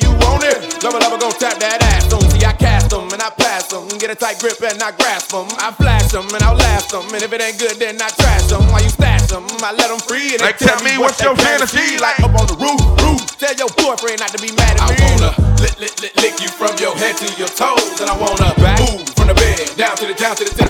tight 4.28 4.40
grip 4.40 4.60
and 4.60 4.82
I 4.82 4.92
grasp 4.92 5.30
them. 5.32 5.48
I 5.56 5.72
flash 5.72 6.12
them 6.12 6.28
and 6.28 6.42
I 6.42 6.52
blast 6.52 6.90
them. 6.90 7.08
And 7.14 7.22
if 7.22 7.32
it 7.32 7.40
ain't 7.40 7.58
good, 7.58 7.76
then 7.80 7.96
I 7.96 8.08
trash 8.20 8.44
them. 8.52 8.68
While 8.68 8.82
you 8.82 8.90
stash 8.90 9.28
them, 9.32 9.46
I 9.64 9.72
let 9.72 9.88
them 9.88 10.00
free. 10.04 10.36
And 10.36 10.40
they 10.44 10.52
Like, 10.52 10.58
tell 10.58 10.80
me 10.84 10.98
what's 10.98 11.20
your 11.22 11.36
fantasy? 11.36 11.96
Like 11.96 12.20
up 12.20 12.36
on 12.36 12.44
the 12.44 12.56
roof, 12.60 12.80
roof. 13.00 13.24
Tell 13.40 13.54
your 13.56 13.72
boyfriend 13.80 14.20
not 14.20 14.28
to 14.36 14.40
be 14.42 14.52
mad 14.52 14.76
at 14.76 14.84
me. 14.90 14.96
I 15.00 15.08
wanna 15.16 15.32
lick, 15.64 15.80
lick, 15.80 15.94
lick, 16.02 16.14
lick 16.20 16.36
you 16.44 16.48
from 16.48 16.76
your 16.76 16.92
head 16.96 17.16
to 17.24 17.28
your 17.40 17.48
toes. 17.48 18.00
And 18.00 18.10
I 18.10 18.16
wanna 18.20 18.52
back, 18.60 18.80
move 18.84 19.08
from 19.16 19.32
the 19.32 19.34
bed 19.34 19.64
down 19.80 19.96
to 19.96 20.04
the 20.04 20.14
down 20.14 20.36
to 20.36 20.44
the, 20.44 20.50
to 20.50 20.62
the 20.64 20.67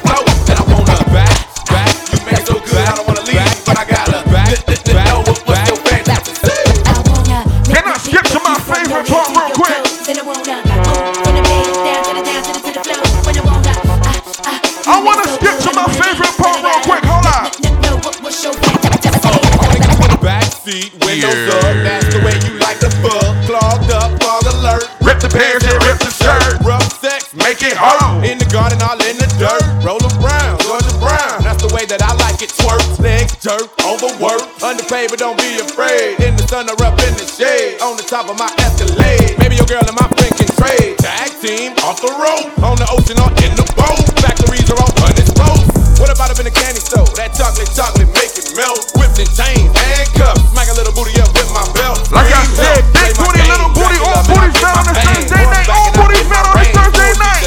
sun 36.49 36.65
or 36.73 36.81
up 36.81 36.97
in 37.05 37.13
the 37.21 37.29
shade. 37.29 37.77
On 37.85 37.93
the 38.01 38.03
top 38.03 38.33
of 38.33 38.41
my 38.41 38.49
Escalade. 38.65 39.37
Maybe 39.37 39.61
your 39.61 39.69
girl 39.69 39.85
and 39.85 39.93
my 39.93 40.09
friend 40.17 40.33
can 40.33 40.49
trade. 40.57 40.97
Tag 40.97 41.29
team, 41.45 41.77
off 41.85 42.01
the 42.01 42.09
road. 42.09 42.49
On 42.65 42.73
the 42.81 42.89
ocean 42.89 43.21
or 43.21 43.29
in 43.45 43.53
the 43.53 43.69
boat. 43.77 44.01
Factories 44.25 44.65
are 44.73 44.81
on 44.81 44.89
unexposed. 45.05 45.69
What 46.01 46.09
about 46.09 46.33
up 46.33 46.41
in 46.41 46.49
the 46.49 46.55
candy 46.57 46.81
store? 46.81 47.05
That 47.21 47.37
chocolate, 47.37 47.69
chocolate, 47.77 48.09
make 48.17 48.33
it 48.33 48.57
melt. 48.57 48.81
Whipped 48.97 49.21
in 49.21 49.29
chains, 49.29 49.69
handcuffs. 49.77 50.41
Smack 50.57 50.73
a 50.73 50.75
little 50.81 50.97
booty 50.97 51.21
up 51.21 51.29
with 51.37 51.53
my 51.53 51.69
belt. 51.77 52.01
Like 52.17 52.33
I 52.33 52.41
said, 52.57 52.81
big 52.97 53.13
booty, 53.21 53.45
little 53.45 53.69
booty, 53.77 54.01
all 54.01 54.25
booty 54.25 54.49
found 54.57 54.89
on 54.89 54.89
the 54.89 54.97
Thursday 54.97 55.45
night. 55.45 55.69
All 55.69 55.93
booty 56.01 56.21
found 56.33 56.49
on 56.49 56.57
the 56.65 56.69
Thursday 56.73 57.13
night. 57.21 57.45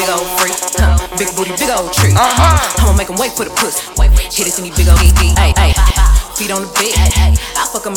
Big 0.00 0.08
old 0.08 0.24
freak, 0.40 0.56
huh? 0.80 0.96
Big 1.20 1.28
booty, 1.36 1.52
big 1.60 1.68
old 1.68 1.92
tree. 1.92 2.16
Uh-huh. 2.16 2.80
I'ma 2.80 2.96
make 2.96 3.12
him 3.12 3.20
wait 3.20 3.36
for 3.36 3.44
the 3.44 3.52
pussy. 3.60 3.84
Hit 4.32 4.48
it 4.48 4.56
in 4.56 4.64
me, 4.64 4.72
big 4.72 4.88
old 4.88 4.96
ED. 5.04 5.36
Ay, 5.36 5.52
ay. 5.60 5.76
Feet 6.38 6.50
on 6.50 6.64
the 6.64 6.72
bed. 6.80 6.91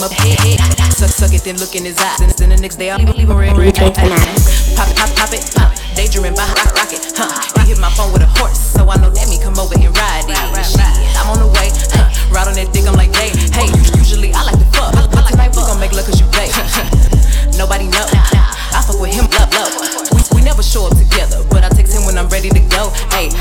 I 0.06 0.08
fuck 0.08 0.22
him 0.22 0.38
up 0.38 0.38
head, 0.38 0.62
head. 0.62 0.94
Suck, 0.94 1.10
suck 1.10 1.34
it, 1.34 1.42
then 1.42 1.58
look 1.58 1.74
in 1.74 1.82
his 1.82 1.98
eyes. 1.98 2.22
And 2.22 2.30
then 2.38 2.50
the 2.54 2.62
next 2.62 2.78
day 2.78 2.94
I'll 2.94 3.02
leave, 3.02 3.18
leave 3.18 3.30
him 3.30 3.38
red. 3.42 3.58
Ay, 3.58 3.90
ay. 3.90 4.38
Pop 4.78 4.86
it, 4.86 4.98
pop, 5.02 5.10
pop 5.18 5.34
it. 5.34 5.42
Huh? 5.58 5.74
Daydreaming 5.98 6.38
by 6.38 6.46
rock, 6.46 6.78
rocket. 6.78 7.02
Huh? 7.18 7.34
He 7.66 7.74
hit 7.74 7.82
my 7.82 7.90
phone 7.98 8.14
with 8.14 8.22
a 8.22 8.30
horse, 8.38 8.78
so 8.78 8.86
I 8.86 9.02
know 9.02 9.10
that 9.10 9.26
me 9.34 9.42
come 9.42 9.58
over 9.58 9.74
and 9.74 9.90
ride 9.98 10.30
it. 10.30 10.38
Shit, 10.62 10.86
I'm 11.18 11.34
on 11.34 11.42
the 11.42 11.50
way. 11.50 11.74
Huh? 11.90 12.06
Ride 12.30 12.46
on 12.46 12.54
that 12.54 12.70
dick, 12.70 12.86
I'm 12.86 12.94
like, 12.94 13.18
hey, 13.18 13.34
hey. 13.58 13.66
Usually 13.98 14.30
I 14.30 14.46
like 14.46 14.62
to 14.62 14.68
fuck, 14.78 14.94
but 14.94 15.26
tonight 15.26 15.58
we 15.58 15.66
gon' 15.66 15.82
make 15.82 15.98
love 15.98 16.06
'cause 16.06 16.22
you 16.22 16.30
play. 16.30 16.54
Nobody 17.58 17.90
know. 17.90 18.06
I 18.06 18.86
fuck 18.86 19.02
with 19.02 19.10
him, 19.10 19.26
love, 19.34 19.50
love. 19.58 19.74
We, 20.14 20.22
we 20.38 20.42
never 20.46 20.62
show 20.62 20.86
up 20.86 20.94
together, 20.94 21.42
but 21.50 21.66
I 21.66 21.70
text 21.74 21.98
him 21.98 22.06
when 22.06 22.14
I'm 22.22 22.30
ready 22.30 22.54
to 22.54 22.62
go. 22.70 22.94
Hey, 23.10 23.34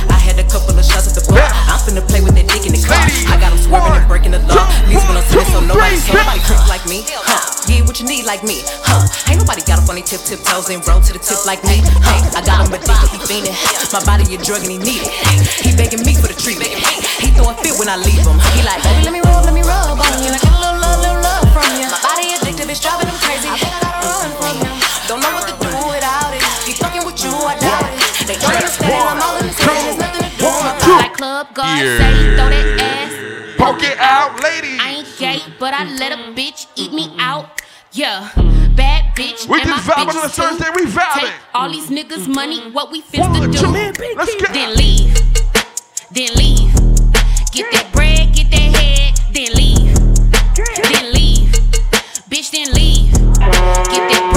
like 6.85 6.93
me. 6.93 7.01
Huh? 7.09 7.41
Yeah, 7.65 7.81
what 7.89 7.97
you 8.01 8.05
need 8.05 8.29
like 8.29 8.45
me? 8.45 8.61
Huh? 8.85 9.09
Ain't 9.33 9.41
nobody 9.41 9.65
got 9.65 9.81
a 9.81 9.85
funny 9.89 10.05
tip, 10.05 10.21
tip 10.21 10.45
toes 10.45 10.69
and 10.69 10.85
roll 10.85 11.01
to 11.01 11.13
the 11.17 11.19
tip 11.19 11.41
like 11.49 11.65
me. 11.65 11.81
Hey, 12.05 12.21
I 12.37 12.45
got 12.45 12.61
him 12.61 12.77
addicted, 12.77 13.09
he 13.09 13.19
fiending. 13.25 13.57
My 13.89 14.05
body 14.05 14.29
a 14.35 14.37
drug 14.37 14.61
and 14.61 14.73
he 14.73 14.77
need 14.77 15.01
it. 15.01 15.13
He 15.65 15.73
begging 15.73 16.05
me 16.05 16.13
for 16.13 16.29
the 16.29 16.37
treatment. 16.37 16.77
He 17.25 17.33
throw 17.33 17.49
a 17.49 17.55
fit 17.57 17.81
when 17.81 17.89
I 17.89 17.97
leave 17.97 18.21
him. 18.21 18.37
He 18.53 18.61
like, 18.61 18.85
baby, 18.85 19.09
let 19.09 19.15
me 19.17 19.23
roll, 19.25 19.41
let 19.41 19.57
me 19.57 19.65
rub 19.65 19.97
on 19.97 20.13
you. 20.21 20.29
I 20.29 20.39
get 20.41 20.53
a 20.53 20.61
little 20.61 20.77
love, 20.77 20.99
little 21.01 21.21
love 21.25 21.47
from 21.57 21.69
you. 21.81 21.89
My 21.89 22.01
body 22.05 22.37
addictive, 22.37 22.69
it's 22.69 22.85
driving 22.85 23.09
him 23.09 23.17
crazy. 23.25 23.49
I 23.49 23.57
think 23.57 23.73
I 23.73 23.81
gotta 23.81 24.05
run 24.05 24.29
from 24.37 24.55
him. 24.61 24.77
Don't 25.09 25.21
know 25.25 25.33
what 25.33 25.49
to 25.49 25.57
do 25.57 25.73
without 25.89 26.37
it. 26.37 26.45
He 26.69 26.77
fucking 26.77 27.05
with 27.09 27.17
you, 27.25 27.33
I 27.33 27.57
doubt 27.65 27.89
it. 27.89 28.29
They 28.29 28.37
don't 28.37 28.53
understand, 28.53 28.93
I'm 28.93 29.21
all 29.25 29.41
in 29.41 29.49
the 29.49 29.57
there's 29.57 29.97
nothing 29.97 30.21
to 30.21 30.33
do. 30.37 30.53
Like 31.01 31.17
club 31.17 31.49
guard 31.57 31.81
say, 31.81 32.13
throw 32.37 32.49
that 32.53 32.69
ass. 32.77 33.13
Poke 33.57 33.81
it 33.81 33.97
out, 33.97 34.43
lady. 34.43 34.77
I 34.77 35.01
ain't 35.01 35.09
gay, 35.17 35.41
but 35.59 35.73
I 35.73 35.85
let 35.97 36.13
a 36.13 36.21
bitch 36.37 36.67
me 36.95 37.15
out. 37.19 37.61
Yeah, 37.93 38.29
bad 38.77 39.15
bitch. 39.15 39.49
We 39.49 39.61
and 39.61 39.69
just 39.69 39.89
vibing 39.89 40.15
on 40.17 40.25
a. 40.25 40.29
Thursday, 40.29 40.67
we 40.75 40.87
vibing. 40.87 41.21
Take 41.21 41.33
all 41.53 41.71
these 41.71 41.91
niggas' 41.91 42.27
money, 42.27 42.71
what 42.71 42.91
we 42.91 43.03
finna 43.03 43.31
One, 43.31 43.51
do? 43.51 44.15
let's 44.17 44.35
get 44.37 44.53
then 44.53 44.75
leave, 44.75 45.15
then 46.11 46.35
leave. 46.35 46.75
Get 47.53 47.71
that 47.73 47.91
bread, 47.93 48.33
get 48.35 48.51
that 48.51 48.75
head, 48.75 49.15
then 49.33 49.53
leave, 49.55 49.95
then 50.91 51.13
leave. 51.13 51.51
Bitch, 52.29 52.51
then 52.51 52.73
leave. 52.73 53.13
Get 53.13 54.11
that 54.11 54.31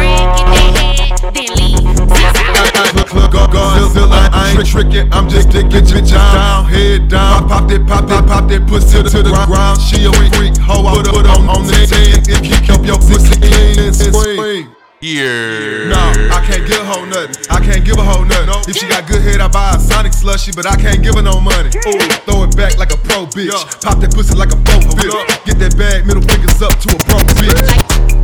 Guard, 3.58 3.90
still, 3.90 3.90
still 3.90 4.14
I, 4.14 4.30
I 4.32 4.54
ain't 4.54 4.68
tricking, 4.68 5.12
I'm 5.12 5.28
just 5.28 5.50
sticking 5.50 5.70
bitch 5.70 6.12
down, 6.12 6.66
head 6.66 7.10
down. 7.10 7.50
Pop 7.50 7.68
that, 7.70 7.88
pop 7.88 8.08
that, 8.08 8.28
pop 8.28 8.48
that 8.50 8.68
pussy 8.68 8.98
to 8.98 9.04
the, 9.04 9.10
to 9.10 9.24
the 9.24 9.34
ground. 9.50 9.82
She 9.82 10.06
a 10.06 10.12
freak, 10.38 10.58
hoe, 10.62 10.86
I 10.86 11.02
put 11.02 11.26
her 11.26 11.32
on, 11.34 11.50
on 11.50 11.66
the 11.66 11.74
team. 11.90 12.22
If 12.30 12.46
you 12.46 12.58
keep 12.62 12.86
your 12.86 13.02
pussy 13.02 13.34
clean 13.42 13.80
and 13.80 13.96
scream. 13.96 14.77
Yeah. 14.98 15.94
No, 15.94 16.02
I 16.34 16.42
can't 16.42 16.66
give 16.66 16.82
a 16.82 16.86
hoe 16.90 17.06
nothing. 17.06 17.38
I 17.54 17.62
can't 17.62 17.86
give 17.86 18.02
a 18.02 18.04
hoe 18.04 18.26
nothing. 18.26 18.50
If 18.66 18.82
she 18.82 18.90
got 18.90 19.06
good 19.06 19.22
head, 19.22 19.42
I 19.42 19.48
buy 19.48 19.78
a 19.78 19.80
Sonic 19.80 20.10
slushy, 20.10 20.50
but 20.58 20.66
I 20.66 20.74
can't 20.74 21.06
give 21.06 21.14
her 21.14 21.22
no 21.22 21.38
money. 21.38 21.70
Ooh, 21.86 22.02
throw 22.26 22.50
it 22.50 22.58
back 22.58 22.82
like 22.82 22.90
a 22.90 22.98
pro 22.98 23.30
bitch. 23.30 23.54
Pop 23.86 24.02
that 24.02 24.10
pussy 24.10 24.34
like 24.34 24.50
a 24.50 24.58
folk 24.66 24.90
bitch. 24.98 25.14
Get 25.46 25.62
that 25.62 25.78
bag, 25.78 26.10
middle 26.10 26.26
fingers 26.26 26.58
up 26.66 26.74
to 26.82 26.98
a 26.98 27.00
broke 27.06 27.30
bitch. 27.38 27.54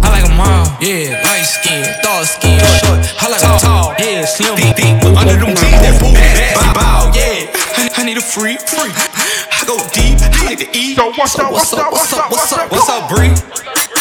I 0.02 0.18
like 0.18 0.26
them 0.26 0.42
all, 0.42 0.66
yeah, 0.82 1.22
light 1.22 1.46
skin, 1.46 1.86
dark 2.02 2.26
skin, 2.26 2.58
short. 2.82 3.06
I 3.22 3.30
like 3.30 3.42
them 3.46 3.54
tall, 3.62 3.94
yeah, 4.02 4.26
slim, 4.26 4.58
deep, 4.58 4.74
deep. 4.74 4.98
Under 5.14 5.38
them 5.38 5.54
jeans, 5.54 5.78
that 5.78 5.94
booty, 6.02 6.18
that 6.18 6.74
bow, 6.74 7.14
yeah. 7.14 7.54
I, 7.78 8.02
I 8.02 8.04
need 8.04 8.18
a 8.18 8.26
free, 8.26 8.58
free. 8.58 8.90
I 8.90 9.62
go 9.70 9.78
deep, 9.94 10.18
I 10.26 10.50
like 10.50 10.58
to 10.58 10.70
eat. 10.74 10.98
So 10.98 11.14
what's 11.14 11.38
up, 11.38 11.54
what's 11.54 11.70
up, 11.70 11.94
what's 11.94 12.10
up, 12.18 12.34
what's 12.34 12.50
up, 12.50 12.72
what's 12.74 12.90
up, 12.90 13.06
Bree? 13.14 13.30
What's 13.30 13.78
up, 13.78 13.93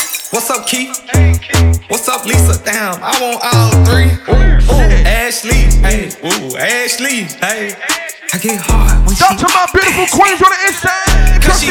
Keith? 0.73 0.97
What's 1.89 2.09
up, 2.09 2.25
Lisa? 2.25 2.59
Damn, 2.65 2.97
I 3.03 3.21
want 3.21 3.45
all 3.45 3.71
three. 3.85 4.09
Ooh, 4.33 4.65
ooh, 4.73 5.05
Ashley, 5.05 5.69
hey, 5.85 6.09
ooh, 6.25 6.57
Ashley, 6.57 7.29
hey. 7.45 7.77
I 8.33 8.39
get 8.39 8.59
hard 8.65 9.05
when 9.05 9.13
she. 9.13 9.21
Shout 9.21 9.39
to 9.39 9.45
my 9.53 9.69
beautiful 9.75 10.09
queens 10.09 10.41
on 10.41 10.49
the 10.49 10.57
inside. 10.65 11.37
Cause 11.45 11.61
she 11.61 11.69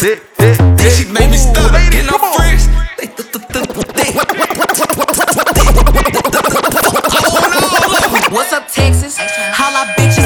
thick. 0.00 0.24
She 0.96 1.04
made 1.12 1.28
me 1.30 1.36
stop 1.36 1.68
in 1.92 2.08
her 2.08 2.18
friends. 2.32 2.64
What's 8.32 8.52
up, 8.54 8.66
Texas? 8.72 9.18
Holla, 9.18 9.84
bitches 9.92 10.16
poppin'. 10.16 10.17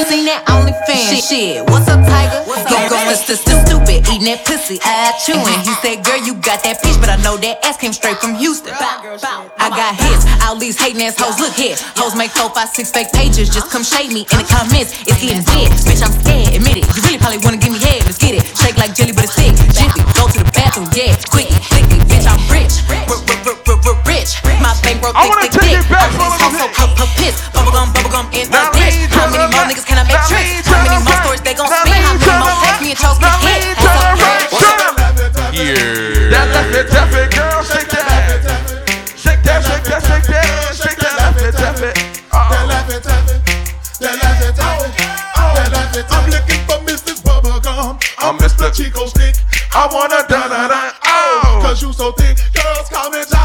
I 0.00 0.04
seen 0.08 0.24
that 0.32 0.48
OnlyFans 0.48 1.12
shit. 1.12 1.20
shit. 1.28 1.60
What's 1.68 1.84
up, 1.84 2.00
Tiger? 2.00 2.40
He 2.48 2.72
going 2.88 3.12
st- 3.12 3.36
st- 3.36 3.68
stupid, 3.68 4.00
eating 4.08 4.32
that 4.32 4.48
pussy, 4.48 4.80
eye 4.80 5.12
chewing. 5.20 5.44
He 5.60 5.76
said, 5.84 6.00
girl, 6.00 6.16
you 6.16 6.40
got 6.40 6.64
that 6.64 6.80
peach, 6.80 6.96
but 7.04 7.12
I 7.12 7.20
know 7.20 7.36
that 7.36 7.60
ass 7.60 7.76
came 7.76 7.92
straight 7.92 8.16
from 8.16 8.32
Houston. 8.40 8.72
I 8.72 9.68
got 9.68 9.92
hits, 10.00 10.24
all 10.40 10.56
these 10.56 10.80
hating 10.80 11.04
ass 11.04 11.20
hoes. 11.20 11.36
Look 11.36 11.52
here, 11.52 11.76
hoes 12.00 12.16
make 12.16 12.32
four, 12.32 12.48
five, 12.48 12.72
six 12.72 12.88
fake 12.88 13.12
pages. 13.12 13.52
Just 13.52 13.68
come 13.68 13.84
shade 13.84 14.08
me 14.08 14.24
in 14.24 14.38
the 14.40 14.48
comments. 14.48 14.96
It's 15.04 15.20
getting 15.20 15.44
dead, 15.44 15.68
bitch. 15.84 16.00
I'm 16.00 16.16
scared, 16.16 16.56
admit 16.56 16.80
it. 16.80 16.88
You 16.96 17.04
really 17.04 17.20
probably 17.20 17.44
wanna 17.44 17.60
give 17.60 17.76
me 17.76 17.80
head. 17.84 18.00
Let's 18.08 18.16
get 18.16 18.32
it. 18.32 18.48
Shake 18.56 18.80
like 18.80 18.96
jelly, 18.96 19.12
but 19.12 19.28
it's 19.28 19.36
thick. 19.36 19.52
Jiffy, 19.76 20.00
go 20.16 20.24
to 20.32 20.40
the 20.40 20.48
bathroom, 20.56 20.88
yeah, 20.96 21.12
quick, 21.28 21.52
quickly, 21.68 22.00
bitch. 22.08 22.24
I'm 22.24 22.40
rich, 22.48 22.80
bitch. 24.38 24.62
My 24.62 24.74
bankroll 24.82 25.12
thick, 25.12 25.50
thick, 25.50 25.82
thick. 25.82 25.90
I'm 25.90 26.94
so 26.94 27.06
piss. 27.18 27.34
Bubblegum, 27.50 27.90
bubblegum 27.94 28.26
in 28.34 28.46
the 28.50 28.60
dish. 28.74 29.10
How 29.10 29.26
many 29.30 29.46
more 29.50 29.64
niggas 29.66 29.86
can 29.86 29.98
I 29.98 30.04
make 30.06 30.22
tricks? 30.28 30.66
How 30.68 30.82
many 30.84 31.02
more 31.02 31.16
stories 31.22 31.42
they 31.42 31.54
gon' 31.54 31.66
spin? 31.66 31.92
How 31.92 32.14
many 32.14 32.38
more 32.38 32.54
takes 32.62 32.80
me 32.80 32.90
and 32.90 32.98
chose 32.98 33.18
get 33.18 33.34
hit? 33.42 33.78
It, 36.70 36.88
left 36.94 37.14
it, 37.14 37.30
girl, 37.34 37.62
shake 37.64 37.88
that. 37.90 38.00
Shake 39.16 39.42
that, 39.42 39.60
shake 39.66 39.84
that, 39.84 40.00
shake 40.06 40.26
that, 40.30 40.74
shake 40.74 40.96
that, 40.96 41.14
left 41.18 41.42
it, 41.42 41.54
left 41.58 41.82
it. 41.82 41.94
That 42.30 42.62
it, 42.62 42.68
left 42.70 42.90
it. 42.90 43.02
That 44.00 44.14
it. 45.96 46.06
I'm 46.10 46.30
looking 46.30 46.62
for 46.64 46.78
Mrs. 46.86 47.20
Bubblegum. 47.22 48.00
I'm 48.18 48.38
Mr. 48.38 48.72
Chico 48.74 49.06
Stick. 49.06 49.34
I 49.72 49.88
wanna 49.92 50.26
da 50.28 50.48
da 50.48 50.68
da. 50.68 50.92
Oh, 51.04 51.60
cause 51.62 51.82
you 51.82 51.92
so 51.92 52.12
thick, 52.12 52.38
girls 52.54 52.88
comment. 52.88 53.39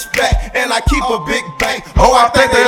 respect, 0.00 0.56
and 0.56 0.72
I 0.72 0.80
keep 0.88 1.04
a 1.04 1.20
big 1.28 1.44
bank. 1.58 1.84
Oh, 1.96 2.16
I 2.16 2.32
think 2.32 2.48
they 2.52 2.64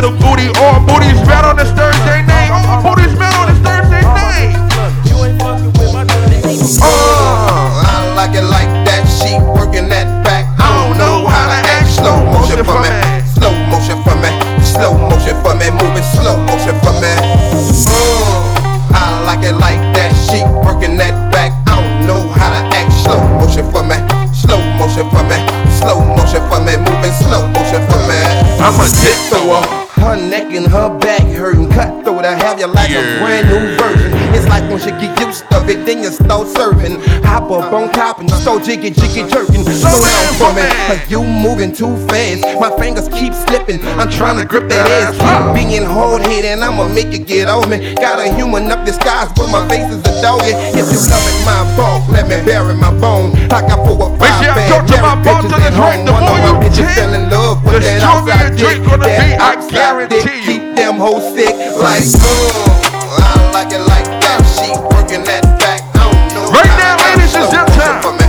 little 0.00 0.18
booty 0.18 0.48
all 0.60 0.89
everything 35.90 36.04
you 36.04 36.10
start 36.10 36.48
serving. 36.48 37.00
Hop 37.24 37.50
up 37.50 37.72
on 37.72 37.90
top 37.92 38.20
and 38.20 38.30
so 38.30 38.58
jiggy 38.58 38.90
jiggy 38.90 39.28
jerking. 39.28 39.64
Slow 39.64 39.98
down 39.98 40.34
for 40.38 40.52
me, 40.54 40.62
cause 40.86 41.10
you 41.10 41.22
moving 41.22 41.72
too 41.72 41.96
fast. 42.06 42.42
My 42.60 42.70
fingers 42.78 43.08
keep 43.08 43.34
slipping, 43.34 43.82
I'm 43.98 44.10
trying 44.10 44.38
to 44.38 44.46
grip 44.46 44.68
that 44.68 44.86
ass. 44.86 45.14
Keep 45.18 45.54
being 45.54 45.84
hard 45.84 46.22
headed, 46.22 46.58
and 46.58 46.64
I'ma 46.64 46.88
make 46.88 47.12
it 47.12 47.26
get 47.26 47.48
on 47.48 47.68
me. 47.68 47.94
Got 47.94 48.18
a 48.20 48.32
human 48.34 48.70
up 48.70 48.84
disguise, 48.86 49.32
but 49.34 49.50
my 49.50 49.66
face 49.68 49.90
is 49.90 50.00
a 50.00 50.22
doggy. 50.22 50.54
If 50.78 50.86
you 50.90 51.00
love 51.10 51.26
it, 51.26 51.38
my 51.44 51.62
fault, 51.76 52.08
let 52.10 52.28
me 52.28 52.38
bury 52.44 52.74
my 52.74 52.92
bone. 53.00 53.34
I 53.50 53.60
got 53.66 53.86
four 53.86 53.98
or 53.98 54.18
five 54.18 54.40
bad 54.54 54.86
married 54.90 55.26
bitches 55.26 55.52
at 55.58 55.74
home. 55.74 56.06
One 56.06 56.22
of 56.22 56.38
my 56.38 56.54
bitches 56.62 56.94
fell 56.94 57.14
in 57.14 57.30
love 57.30 57.64
with 57.64 57.82
that 57.82 58.02
outside 58.02 58.56
dick. 58.56 58.78
That 59.00 59.40
I 59.40 59.70
guarantee 59.70 60.40
keep 60.44 60.76
them 60.76 60.96
hoes 60.96 61.34
sick 61.34 61.54
like. 61.78 62.04
Uh, 62.14 63.18
I 63.18 63.50
like 63.54 63.72
it 63.72 63.80
like 63.80 64.04
that. 64.04 64.38
She 64.54 64.70
working 64.94 65.24
that 65.24 65.59
time. 67.80 68.19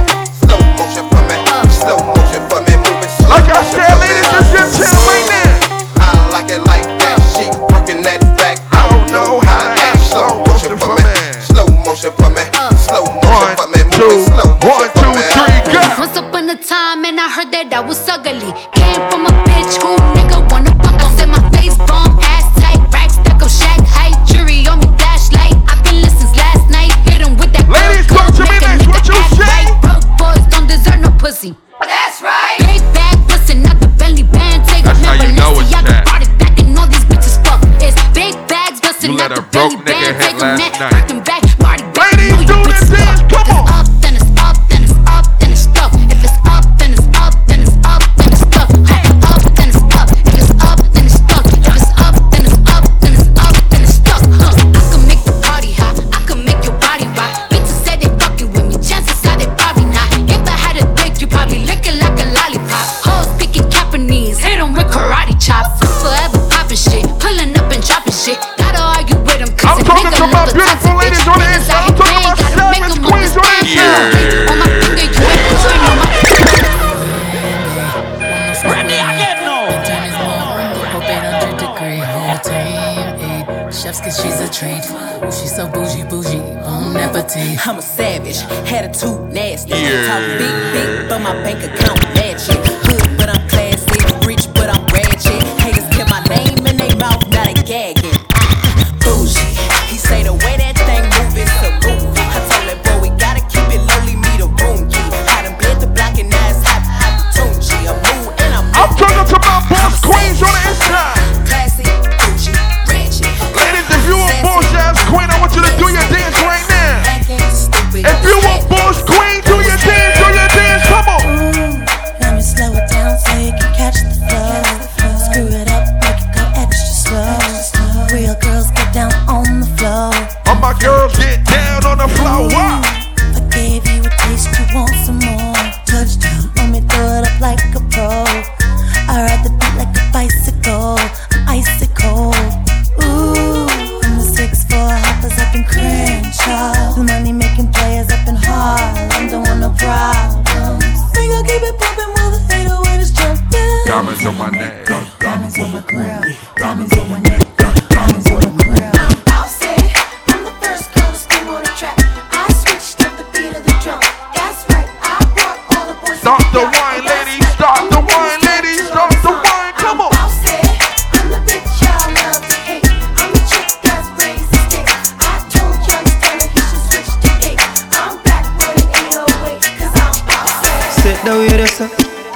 the 181.25 181.31
way 181.37 181.49
they 181.49 181.69
up. 181.85 181.91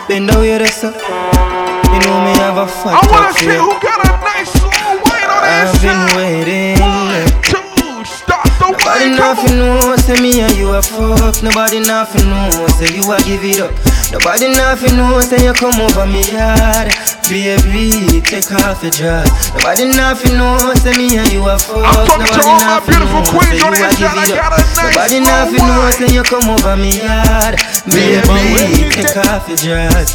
bend 0.08 0.30
the 0.30 0.40
way 0.40 0.58
they 0.58 0.66
say. 0.68 0.94
You 0.94 2.00
know 2.06 2.18
me 2.26 2.34
have 2.38 2.58
a 2.58 2.68
I 2.68 3.02
wanna 3.10 3.34
see 3.34 3.56
who 3.58 3.74
got 3.82 4.00
a 4.04 4.12
nice 4.22 4.52
slow 4.52 5.00
weight 5.06 5.30
on 5.30 5.42
that 5.42 5.72
I've 5.72 5.82
been 5.82 6.02
waiting. 6.18 6.78
One, 6.82 7.26
two, 7.42 8.06
stop 8.06 8.46
the 8.60 8.72
Nobody 8.72 9.10
way. 9.10 9.16
Nobody 9.16 9.18
nothing 9.18 9.58
knows, 9.58 10.04
say 10.06 10.18
me 10.22 10.42
and 10.42 10.54
you 10.58 10.70
a 10.74 10.82
fuck. 10.82 11.42
Nobody 11.42 11.80
nothing 11.80 12.30
knows, 12.30 12.78
say 12.78 12.94
you 12.94 13.04
I 13.12 13.18
give 13.24 13.44
it 13.44 13.60
up. 13.62 13.95
Nobody 14.12 14.48
nothing 14.54 14.98
know 14.98 15.18
that 15.18 15.42
you 15.42 15.54
come 15.54 15.82
over 15.82 16.06
me 16.06 16.22
yard. 16.30 16.94
Baby, 17.26 18.22
take 18.22 18.52
off 18.54 18.84
your 18.86 18.94
dress. 18.94 19.50
Nobody 19.54 19.90
nothing 19.90 20.38
know 20.38 20.58
that 20.78 20.94
me 20.94 21.18
and 21.18 21.32
you 21.34 21.42
are 21.50 21.58
fucked. 21.58 22.14
Nobody 22.14 22.54
nothing 22.62 23.02
knows 23.02 23.42
that 23.42 23.58
you 23.58 23.66
are 23.66 23.98
giving 23.98 24.38
up 24.38 24.62
Nobody 24.78 25.20
nothing 25.26 25.66
knows 25.66 25.98
that 25.98 26.12
you 26.14 26.22
come 26.22 26.48
over 26.54 26.78
me 26.78 27.02
yard. 27.02 27.58
Baby, 27.90 28.94
take 28.94 29.18
off 29.26 29.50
your 29.50 29.58
dress. 29.58 30.14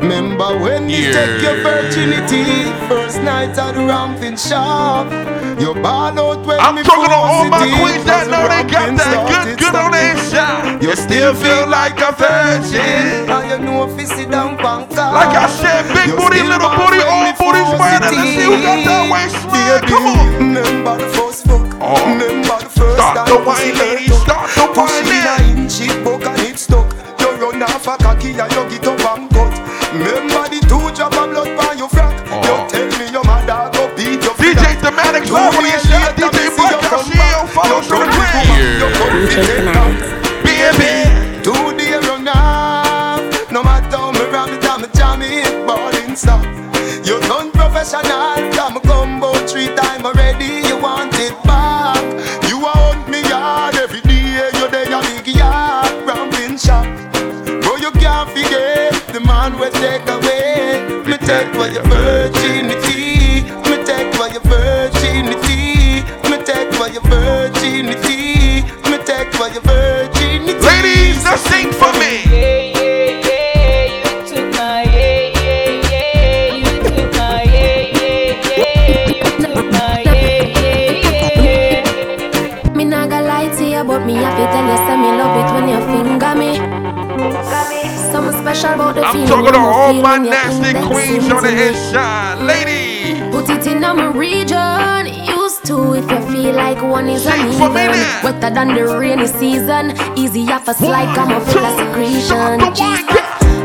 Remember 0.00 0.58
when 0.58 0.88
you 0.88 0.98
yeah. 0.98 1.12
take 1.12 1.42
your 1.42 1.62
virginity 1.62 2.64
First 2.88 3.20
night 3.22 3.56
at 3.58 3.74
the 3.74 3.84
Ramping 3.84 4.36
Shop? 4.36 5.06
You 5.60 5.74
ball 5.74 6.16
out 6.16 6.40
when 6.46 6.56
I'm 6.56 6.80
talking 6.80 7.12
to 7.12 7.20
all 7.20 7.44
my 7.44 7.68
queens 7.68 8.08
that 8.08 8.32
know 8.32 8.48
they 8.48 8.64
got 8.64 8.96
that 8.96 9.28
good, 9.28 9.60
good 9.60 9.76
on 9.76 9.92
their 9.92 10.16
shot. 10.32 10.80
You 10.80 10.96
still 10.96 11.36
feel 11.36 11.68
like 11.68 12.00
a 12.00 12.16
virgin. 12.16 13.28
Like 13.28 13.52
I 15.36 15.44
said, 15.52 15.84
big 15.92 16.16
booty, 16.16 16.40
little 16.40 16.72
booty, 16.80 17.04
all 17.04 17.28
booties 17.36 17.68
murder. 17.76 18.08
Let's 18.08 18.32
see 18.32 18.40
who 18.40 18.56
got 18.64 18.80
that 18.88 19.04
waist 19.12 19.36
smile. 19.36 19.84
Come 19.84 20.08
on. 20.08 20.32
Remember 20.40 20.96
the 20.96 21.08
first 21.12 21.44
book. 21.44 21.68
Oh. 21.76 22.08
Remember 22.08 22.56
the 22.56 22.70
first 22.72 22.96
Start 22.96 23.28
the 23.28 23.36
wine, 23.44 23.76
ladies. 23.76 24.16
Start 24.16 24.48
the 24.56 24.64
wine. 24.64 24.88
Pushing 24.88 25.28
a 25.28 25.44
inch, 25.60 25.76
it 25.84 26.56
stuck. 26.56 26.88
You 27.20 27.36
run 27.36 27.60
off 27.68 27.84
a 27.84 28.00
cocky 28.00 28.32
and 28.32 28.48
you 28.48 28.64
get 28.80 28.88
up. 28.88 28.99
Like 35.20 35.28
two 35.28 35.36
a 35.36 36.12
DJ, 36.16 36.48
she 37.04 37.18
don't 37.18 37.48
follow 37.50 37.80
the 37.82 37.96
plan. 38.08 38.80
I'm 39.00 39.28
chasing. 39.28 39.68
Baby, 40.42 40.92
now. 42.24 43.16
No 43.50 43.62
matter 43.62 43.96
how 43.96 44.12
me 44.12 44.24
rap 44.30 44.48
it, 44.48 44.64
I'm 44.64 44.90
jamming, 44.92 45.66
ballin' 45.66 46.16
stuff. 46.16 46.44
You 47.06 47.20
done 47.20 47.50
professional, 47.52 48.50
come 48.52 48.89
talking 89.30 89.52
to 89.52 89.60
all 89.60 89.94
my 89.94 90.18
nasty 90.18 90.74
queens 90.90 91.30
on 91.30 91.44
the 91.44 91.68
inside. 91.68 92.42
Lady. 92.42 93.14
Put 93.30 93.48
it 93.48 93.64
in 93.70 93.80
my 93.80 94.10
region. 94.10 95.06
Used 95.06 95.64
to 95.66 95.94
if 95.94 96.10
you 96.10 96.20
feel 96.26 96.54
like 96.56 96.82
one 96.82 97.08
is 97.08 97.22
Sing 97.22 97.52
for 97.52 97.70
me 97.70 97.86
uneven. 97.86 98.24
Wetter 98.24 98.50
than 98.50 98.74
the 98.74 98.82
rainy 98.98 99.28
season. 99.28 99.94
Easy 100.18 100.50
off 100.50 100.66
a 100.66 100.74
slide, 100.74 101.14
come 101.14 101.30
a 101.30 101.40
full 101.46 101.64
of 101.64 101.78
secretion. 101.78 102.58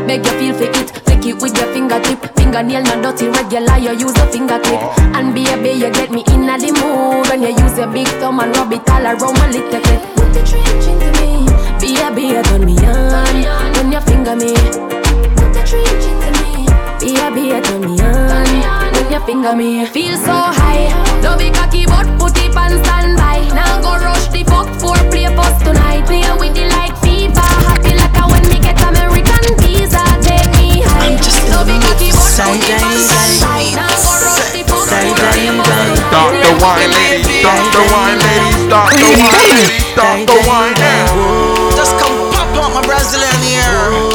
Make 0.06 0.24
you 0.24 0.38
feel 0.38 0.54
for 0.54 0.70
it, 0.70 0.88
take 1.04 1.26
it 1.26 1.42
with 1.42 1.58
your 1.58 1.66
fingertip. 1.74 2.20
Fingernail 2.36 2.82
not 2.82 3.02
dirty, 3.02 3.26
regular, 3.26 3.76
you 3.78 3.90
use 3.98 4.16
a 4.22 4.26
finger 4.30 4.60
clip. 4.60 4.80
And 5.18 5.34
baby, 5.34 5.70
you 5.82 5.90
get 5.90 6.12
me 6.12 6.22
in 6.30 6.48
a 6.48 6.56
the 6.56 6.70
mood 6.78 7.26
when 7.26 7.42
you 7.42 7.50
use 7.50 7.76
your 7.76 7.90
big 7.90 8.06
thumb 8.22 8.38
and 8.38 8.56
rub 8.56 8.72
it 8.72 8.88
all 8.88 9.02
around 9.02 9.34
my 9.34 9.50
little 9.50 9.80
clip. 9.82 10.02
Put 10.14 10.30
the 10.30 10.42
trench 10.46 10.86
into 10.86 11.10
me, 11.18 11.42
baby, 11.82 12.22
you 12.34 12.42
turn 12.44 12.64
me 12.64 12.78
on 12.86 13.72
when 13.74 13.90
you 13.90 14.00
finger 14.02 14.36
me. 14.36 14.96
Put 15.66 15.82
the 15.82 15.82
trench 15.82 16.06
into 16.06 16.30
me, 16.46 16.62
baby, 17.02 17.42
you 17.50 17.60
turn 17.60 17.80
me 17.82 17.98
on 17.98 18.86
when 18.94 19.10
you 19.10 19.18
finger 19.26 19.50
me. 19.56 19.84
Feel 19.86 20.14
so 20.14 20.30
high, 20.30 20.86
don't 21.18 21.38
be 21.38 21.50
cocky 21.50 21.86
but 21.86 22.06
put 22.22 22.38
it 22.38 22.54
on 22.54 22.70
standby. 22.86 23.50
Now 23.50 23.82
go 23.82 23.98
rush 23.98 24.30
the 24.30 24.46
fuck 24.46 24.70
for 24.78 24.94
play 25.10 25.26
post 25.34 25.66
tonight. 25.66 26.06
Play 26.06 26.22
with 26.38 26.54
the 26.54 26.70
like 26.70 26.94
fever, 27.02 27.42
happy 27.66 27.98
like 27.98 28.14
a 28.14 28.30
when 28.30 28.46
me 28.46 28.62
get 28.62 28.78
American 28.78 29.42
visa. 29.58 30.06
Take 30.22 30.46
me 30.54 30.86
high. 30.86 31.18
Don't 31.50 31.66
be 31.66 31.74
cocky 31.82 32.14
but 32.14 32.30
put 32.30 32.62
it 32.62 32.78
on 32.86 32.94
standby. 33.02 33.74
Now 33.74 33.90
go 33.90 34.14
rush 34.22 34.54
the 34.54 34.62
fuck 34.70 34.86
for 34.86 35.18
play 35.34 35.50
post 35.50 35.66
Stop 36.06 36.30
the 36.30 36.54
wine, 36.62 36.94
ladies. 36.94 37.42
Stop 37.42 37.58
the 37.74 37.82
wine, 37.90 38.22
ladies. 38.22 38.70
Stop 38.70 38.86
the 38.94 39.10
wine, 39.18 39.50
ladies. 39.50 39.82
Stop 39.82 40.18
the 40.30 40.38
wine 40.46 40.78
now. 40.78 41.74
Just 41.74 41.98
come 41.98 42.14
pop 42.30 42.54
up 42.54 42.70
my 42.70 42.86
Brazilian 42.86 43.34
here. 43.42 44.05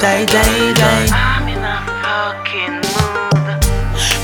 Die, 0.00 0.24
die, 0.24 0.72
die. 0.72 1.08
I'm 1.12 1.46
in 1.46 1.60
a 1.60 1.76
fucking 2.00 2.80
mood. 2.80 3.20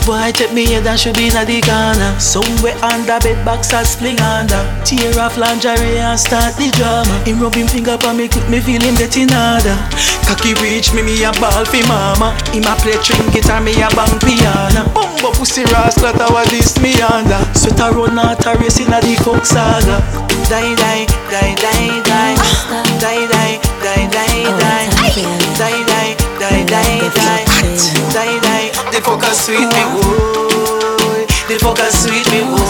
Boy, 0.09 0.33
take 0.33 0.55
me 0.55 0.65
head 0.65 0.87
and 0.87 0.97
should 0.99 1.13
be 1.13 1.29
in 1.29 1.37
the 1.37 1.61
corner. 1.61 2.17
Somewhere 2.17 2.73
under 2.81 3.21
bed 3.21 3.45
box 3.45 3.75
and 3.77 3.85
sling 3.85 4.17
under. 4.25 4.57
Tear 4.89 5.13
off 5.21 5.37
lingerie 5.37 6.01
and 6.01 6.17
start 6.19 6.57
the 6.57 6.73
drama. 6.81 7.13
Him 7.29 7.45
rubbing 7.45 7.69
finger 7.69 8.01
on 8.09 8.17
me, 8.17 8.25
clip 8.27 8.49
me 8.49 8.61
feel 8.65 8.81
him 8.81 8.97
getting 8.97 9.29
harder. 9.29 9.77
Cocky 10.25 10.57
reach 10.65 10.97
me, 10.97 11.03
me 11.05 11.21
a 11.29 11.33
ball 11.37 11.69
fi 11.69 11.85
mama. 11.85 12.33
Him 12.57 12.65
a 12.65 12.73
play 12.81 12.97
string 13.05 13.29
guitar, 13.29 13.61
me 13.61 13.77
a 13.77 13.93
bang 13.93 14.17
piano. 14.25 14.89
Bumbo 14.97 15.37
pussy 15.37 15.69
rascal, 15.69 16.17
that 16.17 16.31
was 16.33 16.49
this 16.49 16.81
me 16.81 16.97
under. 17.05 17.37
Sweat 17.53 17.77
a 17.85 17.93
run 17.93 18.17
out 18.17 18.41
a 18.49 18.57
race 18.57 18.81
in 18.81 18.97
a 18.97 19.03
the 19.05 19.13
coke 19.21 19.45
saga. 19.45 20.01
Die, 20.49 20.73
die, 20.73 21.05
die, 21.29 21.53
die, 21.61 22.01
die. 22.01 22.35
Die, 22.97 23.29
die, 23.29 23.61
die, 23.85 24.09
die, 24.09 24.49
die. 24.57 24.86
Die, 25.17 25.23
die, 25.57 26.13
die, 26.39 26.65
die, 26.69 27.01
die. 27.09 27.45
Die, 28.13 28.37
die. 28.39 28.69
The 28.93 29.01
focus 29.01 29.47
sweet 29.47 29.65
me, 29.65 29.83
boy. 29.97 31.25
The 31.49 31.57
focus 31.57 32.05
sweet 32.05 32.29
me, 32.29 32.45
boy. 32.45 32.61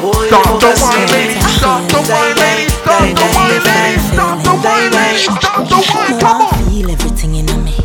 Boy, 0.00 0.24
the 0.32 0.40
focus 0.40 0.80
sweet 0.80 1.04
me. 1.12 1.36
Stop 1.60 1.84
the 1.92 2.00
wine, 2.08 2.32
ladies. 2.40 2.72
Stop 2.80 3.04
the 3.12 3.28
wine, 3.36 3.60
ladies. 3.60 4.08
Stop 4.08 4.40
the 4.40 4.52
wine, 4.56 4.88
ladies. 4.96 5.28
Stop 5.28 5.68
the 5.68 5.76
wine. 5.84 6.16
Come 6.16 6.40
on. 6.48 6.64
Feel 6.64 6.88
everything 6.88 7.34
in 7.36 7.44
me. 7.60 7.76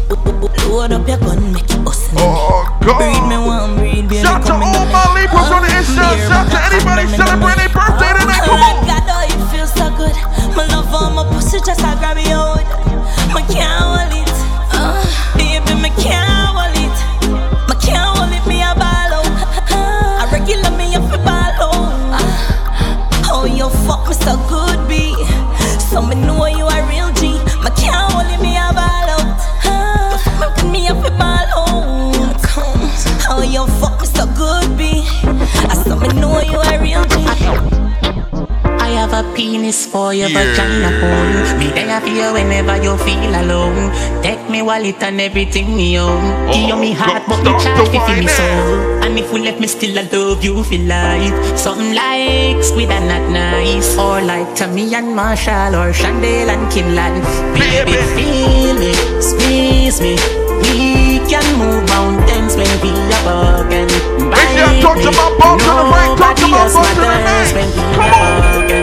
Load 0.72 0.93
up 0.95 1.06
your 1.06 1.19
gun, 1.19 1.52
make 1.52 1.67
it 1.67 1.84
bust 1.84 2.13
in 2.13 2.17
Oh, 2.19 2.63
God. 2.80 2.95
Breathe 2.95 3.28
me 3.28 3.36
one, 3.43 3.76
breathe, 3.76 4.08
baby. 4.08 4.24
Shout 4.24 4.39
to 4.48 4.54
all 4.56 4.60
me. 4.60 4.72
my 4.88 5.04
Libras 5.19 5.52
on 5.52 5.67
the 5.67 5.72
inside. 5.76 6.15
Shout 6.32 6.48
to 6.48 6.60
anybody 6.63 7.12
celebrating 7.12 7.67
birthday 7.76 8.12
tonight. 8.24 8.48
Come 8.48 8.63
on. 8.63 8.72
Oh 8.72 8.88
God, 8.88 9.04
oh, 9.04 9.28
it 9.28 9.52
feels 9.52 9.74
so 9.76 9.91
good. 10.00 10.15
My 10.56 10.63
love 10.72 10.88
on 10.95 11.12
my 11.19 11.28
pussy 11.28 11.60
just 11.60 11.82
a 11.84 11.91
grab 12.00 12.15
it 12.15 12.32
for 39.91 40.13
your 40.13 40.30
Yeah. 40.30 40.38
vagina 40.54 40.89
hole. 41.02 41.58
Me 41.60 41.67
there 41.73 41.99
for 42.02 42.08
you 42.08 42.28
whenever 42.34 42.75
you 42.86 42.93
feel 43.06 43.34
alone. 43.41 43.91
Take 44.21 44.43
me 44.49 44.62
wallet 44.62 45.02
and 45.04 45.19
everything 45.21 45.75
me 45.75 45.97
own. 45.99 46.23
Give 46.52 46.69
you 46.69 46.75
me 46.78 46.91
heart, 46.93 47.23
but 47.28 47.39
me 47.43 47.52
charge 47.63 47.89
me 47.91 47.99
me 48.21 48.28
soul. 48.28 49.04
And 49.04 49.17
if 49.17 49.32
we 49.34 49.39
left 49.41 49.60
me 49.60 49.67
still, 49.67 49.97
I 49.97 50.04
love 50.13 50.43
you 50.43 50.63
for 50.63 50.78
life. 50.78 51.34
Something 51.58 51.93
like 51.93 52.62
squid 52.63 52.91
and 52.91 53.08
not 53.12 53.25
nice. 53.30 53.97
Or 53.97 54.21
like 54.21 54.47
Tommy 54.56 54.93
and 54.93 55.15
Marshall 55.15 55.75
or 55.75 55.91
Chandel 55.93 56.49
and 56.54 56.65
Kinlan. 56.71 57.15
Baby, 57.58 57.97
feel 58.15 58.75
me, 58.78 58.93
squeeze 59.21 59.99
me. 60.02 60.13
We 60.62 61.19
can 61.32 61.45
move 61.58 61.84
mountains 61.89 62.54
when 62.56 62.69
we 62.84 62.91
are 63.17 63.25
walking. 63.25 63.89
Make 64.30 64.49
sure 64.54 64.69
I 64.69 64.82
talk 64.82 64.97
to 65.02 65.12
my 65.19 65.28
boss 65.40 65.62
on 65.65 65.77
the 65.79 65.85
right, 65.94 66.13
talk 66.21 66.35
to 66.37 66.48
my 66.48 66.58
boss 66.69 66.75
on 66.75 66.96
the 66.96 67.02
matters 67.02 67.52
when 67.58 67.67
we 67.73 68.79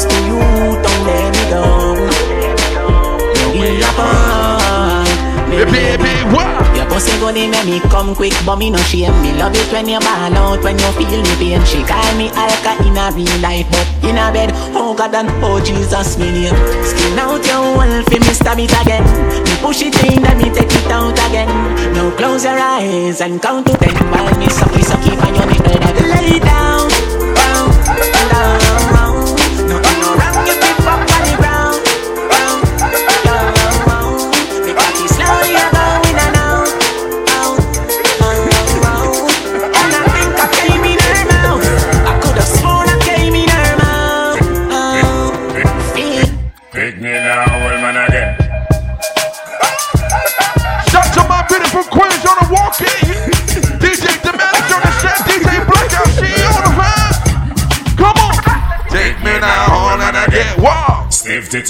close 0.00 0.14
to 0.14 0.26
you, 0.26 0.38
don't 0.82 1.06
let 1.06 1.28
me 1.34 1.44
down. 1.50 1.96
We 3.52 3.82
are 3.82 3.90
apart, 3.90 5.08
baby, 5.50 6.12
what? 6.32 6.76
Your 6.76 6.86
pussy 6.86 7.12
it 7.12 7.50
make 7.50 7.66
me 7.66 7.80
come 7.90 8.14
quick, 8.14 8.32
but 8.46 8.56
me 8.56 8.70
no 8.70 8.78
shame. 8.78 9.12
Me 9.22 9.32
love 9.36 9.54
it 9.54 9.70
when 9.72 9.88
you 9.88 10.00
ball 10.00 10.36
out, 10.36 10.62
when 10.62 10.78
you 10.78 10.92
feel 10.92 11.22
the 11.22 11.36
pain. 11.38 11.62
She 11.64 11.82
call 11.84 12.16
me 12.16 12.30
Alka 12.32 12.82
in 12.86 12.96
a 12.96 13.10
real 13.12 13.40
life, 13.40 13.66
but 13.70 13.88
in 14.08 14.16
a 14.16 14.32
bed, 14.32 14.50
oh 14.74 14.94
God 14.94 15.14
and 15.14 15.28
oh 15.44 15.60
Jesus, 15.62 16.16
me 16.18 16.30
name. 16.32 16.56
Skin 16.84 17.18
out 17.18 17.44
your 17.44 17.60
wall, 17.76 18.02
fi 18.08 18.18
me 18.18 18.32
stab 18.32 18.58
it 18.58 18.72
again. 18.80 19.04
Me 19.44 19.54
push 19.60 19.82
it 19.82 19.96
in, 20.04 20.22
then 20.22 20.38
me 20.38 20.48
take 20.50 20.72
it 20.72 20.90
out 20.90 21.18
again. 21.28 21.48
Now 21.92 22.10
close 22.16 22.44
your 22.44 22.58
eyes 22.58 23.20
and 23.20 23.42
count 23.42 23.66
to 23.66 23.76
ten 23.76 23.94
while 24.10 24.38
me 24.38 24.46
sucky 24.46 24.80
sucky 24.80 25.12
on 25.26 25.34
your 25.34 25.46
nipple. 25.46 25.76
Lay 26.08 26.38
down, 26.38 26.88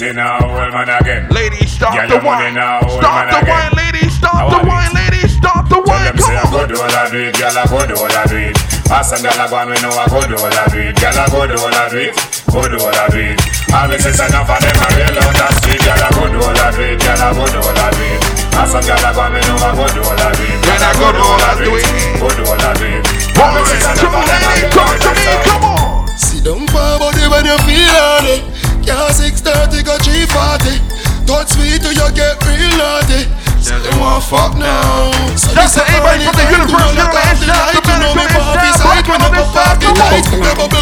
Sniff 0.01 0.17
titty 0.17 0.17
now, 0.17 0.41
old 0.41 0.73
man 0.73 0.89
again. 0.89 1.29
Ladies, 1.29 1.69
stop 1.77 1.93
Girl, 1.93 2.09
the 2.09 2.17
wine. 2.25 2.57
now, 2.57 2.81
Stop 2.89 3.29
the 3.29 3.37
again. 3.37 3.53
wine, 3.53 3.73
ladies. 3.77 4.17
Stop 4.17 4.33
I 4.33 4.49
the 4.49 4.59
wine, 4.65 4.89
it. 4.89 4.97
ladies. 4.97 5.29
Stop 5.37 5.69
the 5.69 5.77
wine. 5.77 6.05
them 6.09 6.17
say 6.17 6.33
I 6.33 6.41
Come 6.41 6.51
go 6.57 6.59
on. 6.65 6.69
do 6.73 6.75
all 6.81 6.89
I 6.89 7.05
do 7.13 7.19
it, 7.21 7.37
girl 7.37 7.53
I 7.53 7.63
go 7.69 7.79
do 7.85 7.93
all 8.01 8.09
I 8.09 8.23
do 8.25 8.37
it. 8.49 8.57
Pass 8.89 9.13
and 9.13 9.21
girl 9.21 9.37
I 9.37 9.45
go 9.45 9.57
and 9.61 9.69
we 9.69 9.77
know 9.77 9.93
I 9.93 10.05
go 10.09 10.19
do 10.25 10.35
all 10.41 10.49
I 10.57 10.65
do 10.73 10.79
it, 10.81 10.97
girl 10.97 11.13
I 11.21 11.25
go 11.29 11.39
do 11.45 11.53
all 11.61 11.69
I 11.77 11.85
do 11.93 11.97
it, 12.01 12.13
go 12.49 12.61
do 12.65 12.77
all 12.81 12.97
I 12.97 13.05
do 13.13 13.21
it. 13.29 13.37
All 13.69 13.85
me 13.93 13.97
say 14.01 14.09
enough 14.17 14.49
of 14.49 14.57
them 14.57 14.73
a 14.81 14.87
real 14.89 15.17
out 15.21 15.37
of 15.37 15.51
street. 15.61 15.81
Girl 15.85 16.01
a 16.01 16.09
good 16.17 16.33
hold 16.33 16.57
a 16.57 16.67
do 16.73 16.81
it, 16.81 16.97
girl 16.97 17.21
a 17.21 17.29
good 17.37 17.55
hold 17.61 17.77
a 17.77 17.87
do 17.93 18.01
it. 18.09 18.21
And 18.57 18.67
some 18.73 18.81
girl 18.89 19.05
a 19.05 19.09
go 19.13 19.25
me 19.29 19.39
know 19.45 19.61
a 19.61 19.69
good 19.77 19.95
hold 20.01 20.17
a 20.17 20.27
do 20.33 20.43
it. 20.49 20.59
Girl 20.65 20.81
a 20.81 20.89
good 20.97 21.17
hold 21.21 21.45
a 21.45 21.51
do 21.61 21.69
it. 21.77 21.85
Good 22.17 22.39
hold 22.41 22.65
a 22.65 22.71
do 22.73 22.85
it. 22.89 23.05
Woman, 23.37 23.63
listen 23.69 23.93
to 24.01 24.07
me, 24.09 24.21
lady, 24.25 24.65
talk 24.73 24.93
to 24.97 25.09
me, 25.13 25.25
come 25.45 25.61
on. 25.69 26.09
Sit 26.17 26.41
down 26.41 26.65
for 26.73 26.89
body 26.97 27.25
when 27.29 27.45
you 27.45 27.57
feel 27.69 28.25
it. 28.33 28.41
Yeah, 28.81 29.11
630 29.13 29.83
go 29.85 29.95
G40. 30.01 31.25
Don't 31.29 31.47
sweet 31.47 31.79
till 31.81 31.93
you 31.93 32.07
get 32.17 32.35
real 32.43 32.73
naughty. 32.77 33.29
Yeah, 33.61 33.77
they 33.77 33.93
want 34.01 34.25
fuck 34.25 34.57
now. 34.57 35.13
So 35.37 35.53
Shout 35.53 35.69
out 35.69 35.69
to 35.69 35.81
everybody 35.85 36.25
from 36.25 36.35
the 36.35 36.45
universe. 36.49 36.97
Shout 37.45 37.77
out 37.77 37.83
to 37.85 37.93
everybody 37.93 38.25
from 38.33 38.49
the 38.49 38.65
universe. 38.65 38.81
Shout 38.81 38.89
out 38.89 39.05
to 39.05 39.13
everybody 39.13 39.21
on 39.21 39.37
the 39.37 39.85
universe. 39.85 40.25
Shout 40.25 40.25
out 40.25 40.25
to 40.25 40.33
everybody 40.33 40.65
from 40.65 40.69
the 40.73 40.81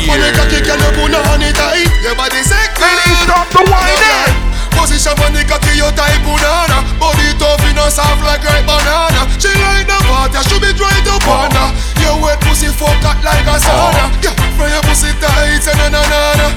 universe. 1.44 1.92
Your 2.00 2.16
body 2.16 2.42
sexy. 2.42 2.80
Ladies, 2.80 3.20
stop 3.28 3.46
the 3.52 3.62
whining. 3.68 4.32
Position 4.80 5.12
for 5.20 5.28
the 5.36 5.44
cocky, 5.44 5.76
your 5.76 5.92
type 5.92 6.24
banana. 6.24 6.80
Body 7.04 7.28
tough, 7.36 7.60
you 7.68 7.76
know, 7.76 7.92
soft 7.92 8.24
like 8.24 8.40
ripe 8.48 8.64
banana. 8.64 9.28
She 9.36 9.52
like 9.60 9.84
the 9.92 9.98
water, 10.08 10.40
she 10.48 10.56
be 10.64 10.72
trying 10.72 11.04
to 11.04 11.16
ponder. 11.28 11.68
Your 12.00 12.16
wet 12.24 12.40
pussy 12.48 12.72
fuck 12.72 12.96
up 13.04 13.20
like 13.20 13.44
a 13.44 13.60
sauna. 13.60 14.08
Yeah, 14.24 14.32
from 14.56 14.72
your 14.72 14.80
pussy 14.88 15.12
tight, 15.20 15.68
na 15.76 15.92
na 15.92 16.00
na 16.00 16.22
na. 16.40 16.48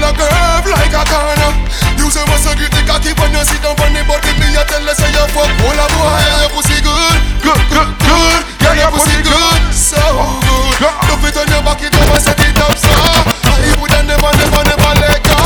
Full 0.00 0.08
of 0.08 0.16
curve 0.16 0.64
like 0.72 0.96
a 0.96 1.04
corner. 1.04 1.52
You 2.00 2.08
say 2.08 2.24
muscle 2.24 2.56
grip 2.56 2.72
the 2.72 2.80
cocky 2.88 3.12
when 3.20 3.36
you 3.36 3.44
sit 3.44 3.60
down 3.60 3.76
on 3.84 3.92
the 3.92 4.00
body. 4.08 4.32
Me 4.40 4.48
a 4.56 4.64
tell 4.64 4.80
you 4.80 4.96
say 4.96 5.12
you 5.12 5.28
fuck 5.28 5.44
all 5.60 5.76
a 5.76 5.86
boy. 5.92 6.24
Your 6.40 6.48
pussy 6.56 6.80
good, 6.80 7.20
good, 7.44 7.60
good, 7.68 7.90
good. 8.00 8.40
Yeah, 8.64 8.80
your 8.80 8.88
pussy 8.96 9.20
good, 9.20 9.60
so 9.76 10.00
good. 10.00 10.80
Love 11.04 11.20
it 11.20 11.36
on 11.36 11.44
your 11.52 11.60
back, 11.68 11.84
it 11.84 11.92
over, 11.92 12.16
set 12.16 12.40
it 12.40 12.56
up 12.64 12.72
so. 12.80 12.88
I 13.44 13.76
would 13.76 13.92
never, 14.08 14.32
never, 14.40 14.62
never 14.72 14.92
let 15.04 15.20
go. 15.20 15.36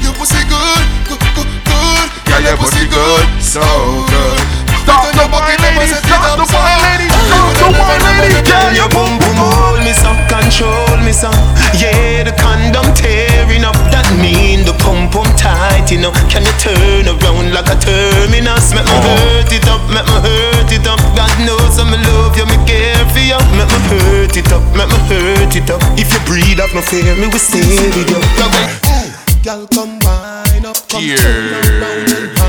Your 0.00 0.16
pussy 0.16 0.48
good, 0.48 0.80
good, 1.04 1.20
good, 1.36 1.50
good. 1.68 2.06
Yeah, 2.24 2.40
your 2.40 2.56
pussy 2.56 2.88
good, 2.88 3.26
so 3.36 3.60
good. 3.60 4.40
Stop 4.80 5.12
the 5.12 5.28
wine, 5.28 5.60
ladies, 5.60 6.00
stop 6.00 6.40
the 6.40 6.48
wine, 6.48 6.80
ladies, 6.88 7.12
stop 7.12 7.52
the 7.52 7.68
wine, 7.68 8.00
ladies. 8.16 8.48
Girl, 8.48 8.72
your 8.72 8.88
boom 8.88 9.20
boom 9.20 9.36
hold 9.44 9.84
me 9.84 9.92
some, 9.92 10.16
control 10.50 10.98
me 11.06 11.12
some. 11.12 11.30
Yeah, 11.78 12.26
the 12.26 12.34
condom 12.34 12.90
tearing 12.98 13.62
up. 13.62 13.78
That 13.94 14.06
mean 14.18 14.66
the 14.66 14.74
pump 14.82 15.14
pump 15.14 15.30
tight, 15.38 15.86
you 15.90 16.02
know. 16.02 16.10
Can 16.26 16.42
you 16.42 16.54
turn 16.58 17.06
around 17.06 17.54
like 17.54 17.70
a 17.70 17.78
terminus? 17.78 18.74
Make 18.74 18.90
me 18.90 18.98
hurt 18.98 19.52
it 19.54 19.66
up, 19.70 19.82
make 19.94 20.02
me 20.10 20.18
hurt 20.18 20.70
it 20.74 20.86
up. 20.90 20.98
God 21.14 21.30
knows 21.46 21.78
I'm 21.78 21.94
love 21.94 22.34
you, 22.34 22.46
me 22.50 22.58
care 22.66 23.06
for 23.14 23.22
you. 23.22 23.38
Make 23.54 23.70
me 23.70 23.78
hurt 23.94 24.34
it 24.34 24.50
up, 24.50 24.62
make 24.74 24.90
me 24.90 24.98
hurt 25.06 25.54
it 25.54 25.70
up. 25.70 25.80
If 25.94 26.10
you 26.10 26.20
breathe 26.26 26.58
up, 26.58 26.74
no 26.74 26.82
fear, 26.82 27.14
me 27.14 27.30
will 27.30 27.38
stay 27.38 27.62
with 27.62 28.10
you. 28.10 28.20
Hey, 28.82 29.14
girl, 29.46 29.66
come 29.70 30.02
wine 30.02 30.66
up, 30.66 30.76
come 30.90 31.06
turn 31.06 31.54
around 31.54 32.10
and 32.10 32.26
wine 32.26 32.34
up. 32.34 32.39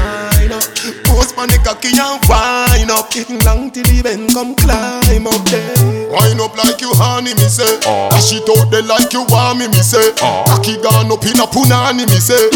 Post 1.22 1.38
on 1.38 1.54
the 1.54 1.62
cocky 1.62 1.94
and 1.94 2.18
wine 2.26 2.90
up. 2.90 3.14
Getting 3.14 3.38
long 3.46 3.70
till 3.70 3.86
the 3.86 4.02
bend, 4.02 4.34
come 4.34 4.58
climb 4.58 5.30
up 5.30 5.38
there. 5.54 6.10
Wine 6.10 6.42
up 6.42 6.58
like 6.58 6.82
you 6.82 6.90
honey, 6.98 7.38
me 7.38 7.46
say. 7.46 7.78
Dash 8.10 8.34
it 8.34 8.50
out 8.50 8.74
there 8.74 8.82
like 8.82 9.14
you 9.14 9.22
want 9.30 9.62
me, 9.62 9.70
me 9.70 9.86
say. 9.86 10.18
Cocky 10.18 10.82
gone 10.82 11.14
up 11.14 11.22
in 11.22 11.38
a 11.38 11.46
punani, 11.46 12.10
me 12.10 12.18
say. 12.18 12.50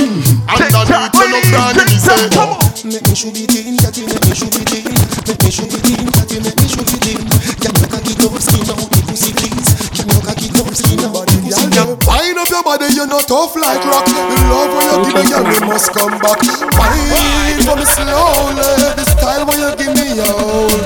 Underneath 0.50 1.14
you 1.14 1.30
no 1.30 1.40
granny, 1.46 1.86
me 1.86 1.98
say. 2.02 2.18
Make 2.90 3.06
me 3.06 3.14
shoot 3.14 3.38
it 3.38 3.54
in, 3.54 3.78
catty, 3.78 4.02
make 4.10 4.26
me 4.26 4.34
shoot 4.34 4.58
it 4.58 4.74
in. 4.74 4.90
Make 5.30 5.46
me 5.46 5.50
shoot 5.54 5.70
it 5.70 5.86
in, 5.86 6.10
catty, 6.10 6.42
make 6.42 6.58
me 6.58 6.66
shoot 6.66 6.90
it 6.90 7.06
in. 7.06 7.22
Can 7.62 7.70
you 7.70 7.86
cocky 7.86 8.18
tough 8.18 8.42
skin 8.42 8.66
out, 8.66 8.82
the 8.82 9.00
pussy 9.06 9.30
please. 9.30 9.78
Can 9.94 10.10
you 10.10 10.22
cocky 10.26 10.50
tough 10.50 10.74
skin 10.74 11.06
out, 11.06 11.30
the 11.30 11.38
pussy 11.56 11.70
please. 11.70 12.08
Wine 12.08 12.38
up 12.38 12.50
your 12.50 12.64
body, 12.64 12.86
you're 12.94 13.08
not 13.08 13.28
tough 13.28 13.56
like 13.56 13.84
rock. 13.86 14.06
The 14.06 14.14
love 14.50 14.72
when 14.76 14.86
you 14.92 14.98
give 15.06 15.16
me, 15.16 15.30
girl, 15.30 15.44
we 15.44 15.60
must 15.68 15.92
come 15.94 16.12
back. 16.20 16.42
Wine 16.42 17.62
for 17.64 17.76
me 17.76 17.86
slowly. 17.86 18.72
The 18.96 19.06
style 19.06 19.46
when 19.48 19.60
you 19.60 19.72
give 19.76 19.94
me, 19.96 20.20
hold 20.20 20.85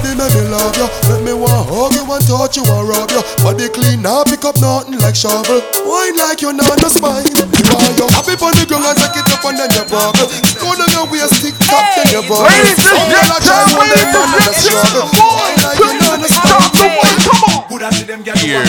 body, 0.00 0.16
make 0.16 0.32
me 0.34 0.42
love 0.48 0.72
you. 0.76 0.88
Make 1.08 1.22
me 1.28 1.32
want 1.36 1.68
hug 1.68 1.92
you, 1.94 2.04
want 2.08 2.24
touch 2.24 2.56
you, 2.56 2.64
want 2.64 2.88
rub 2.88 3.10
you. 3.12 3.22
Body 3.44 3.68
clean, 3.68 4.02
now 4.02 4.24
pick 4.24 4.44
up 4.44 4.56
nothing 4.60 4.96
like 5.00 5.14
shovel. 5.16 5.60
Wine 5.84 6.16
like 6.16 6.40
you're 6.40 6.56
not 6.56 6.80
no 6.80 6.88
spine. 6.88 7.28
Why 7.70 7.92
you 7.96 8.06
happy 8.08 8.34
for 8.40 8.50
the 8.56 8.64
ground 8.64 8.88
and 8.88 8.96
take 8.96 9.20
it 9.20 9.28
up 9.28 9.44
and 9.44 9.56
then 9.60 9.70
you 9.76 9.84
bubble. 9.88 10.26
Go 10.56 10.72
down 10.76 10.90
your 10.96 11.06
waist, 11.12 11.36
stick 11.40 11.54
top, 11.68 11.84
then 11.96 12.08
you 12.16 12.22
bubble. 12.24 12.48
Ladies 12.48 12.80
and 12.80 12.96
Some 12.96 13.08
girl 13.12 13.28
a 13.28 13.38
try 13.44 13.60
gentlemen, 13.60 13.76
when 13.76 13.88
they 13.92 14.00
ladies 14.00 14.14
done 14.16 14.30
and 14.32 14.40
the 14.40 14.52
struggle. 14.56 15.06
gentlemen, 15.12 15.36
Wine 15.36 15.58
like 15.60 15.78
you 15.78 15.92
not 16.00 16.16
no 16.20 16.28
Stop 16.30 16.48
the 16.48 16.80
spine. 16.80 16.96
wine, 16.96 17.20
come 17.20 17.42
on. 17.44 17.60
Good 17.68 17.82
as 17.84 17.96
them 18.06 18.20
get 18.24 18.36
Yeah. 18.40 18.64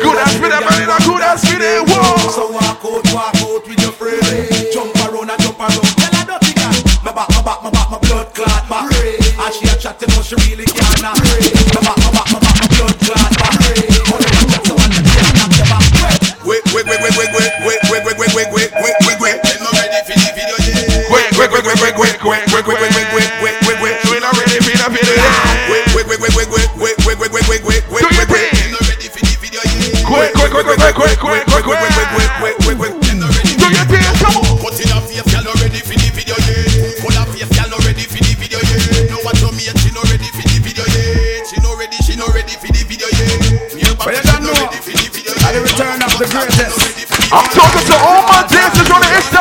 Good 0.00 0.18
as 0.18 0.32
for 0.40 0.48
them, 0.48 0.62
man, 0.64 0.88
and 0.88 1.04
good 1.04 1.22
as 1.22 1.40
for 1.44 1.58
them. 1.60 1.82
Whoa. 1.86 2.32
So 2.32 2.42
walk 2.50 2.80
out, 2.82 3.04
walk 3.12 3.36
out 3.36 3.62
with 3.68 3.80
your 3.80 3.92
friend. 3.92 4.20
Jump 4.72 4.96
around 5.04 5.30
and 5.30 5.40
jump 5.44 5.60
around. 5.60 5.84
Tell 6.00 6.14
her 6.16 6.24
dirty 6.26 6.52
girl. 6.56 6.74
My 7.04 7.12
back, 7.12 7.28
my 7.30 7.42
back, 7.42 7.58
my 7.62 7.70
back, 7.70 7.88
my 7.90 7.98
blood 7.98 8.28
clot 8.34 8.64
back. 8.68 9.19
And 9.40 9.54
she 9.56 9.64
a 9.64 9.74
chat, 9.80 9.96
you 9.96 10.06
know 10.12 10.20
she 10.20 10.36
really 10.44 10.68
can't. 10.68 11.00
My 11.00 11.16
back, 11.16 11.96
my 11.96 12.12
back, 12.12 12.28
my 12.28 12.44
back, 12.44 12.60
my 12.60 12.68
blood 12.76 12.92
clot 13.00 13.32
back. 13.40 13.56
Money 13.56 14.28
a 14.28 14.44
chat, 14.52 14.68
so 14.68 14.76
I 14.76 14.84
can 14.92 15.00
your 15.00 15.64
back. 15.64 16.44
Wait, 16.44 16.60
wait, 16.76 16.84
wait, 16.84 17.00
wait, 17.00 17.16
wait, 17.16 17.32
wait, 17.32 17.48
wait, 17.64 17.80
wait, 17.88 18.04
wait, 18.04 18.20
wait, 18.20 18.36
wait, 18.36 18.52
wait, 18.52 18.68
wait, 18.68 18.96
wait, 19.00 19.16
wait. 19.16 19.40
Them 19.40 19.64
not 19.64 19.72
ready 19.80 19.96
for 20.04 20.12
the 20.12 20.28
video 20.36 20.60
yet. 20.60 21.08
Quick, 21.08 21.32
quick, 21.32 21.56
quick, 21.56 21.64
quick, 21.64 21.80
quick, 21.80 21.96
quick, 21.96 22.20
quick, 22.20 22.44
quick, 22.52 22.52
quick, 22.52 22.52
quick, 22.52 22.68
quick, 22.68 22.76
quick, 22.76 22.92
quick, 22.92 23.09
the 46.20 46.26
greatest. 46.36 47.32
I'm 47.32 47.48
talking 47.48 47.86
to 47.88 47.96
all 48.04 48.28
my 48.28 48.44
dancers 48.46 48.90
on 48.90 49.00
the 49.00 49.08
Insta. 49.08 49.39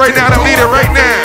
right 0.00 0.16
now 0.16 0.32
to 0.32 0.40
lead 0.40 0.56
it 0.56 0.70
right 0.72 0.88
now. 0.96 1.20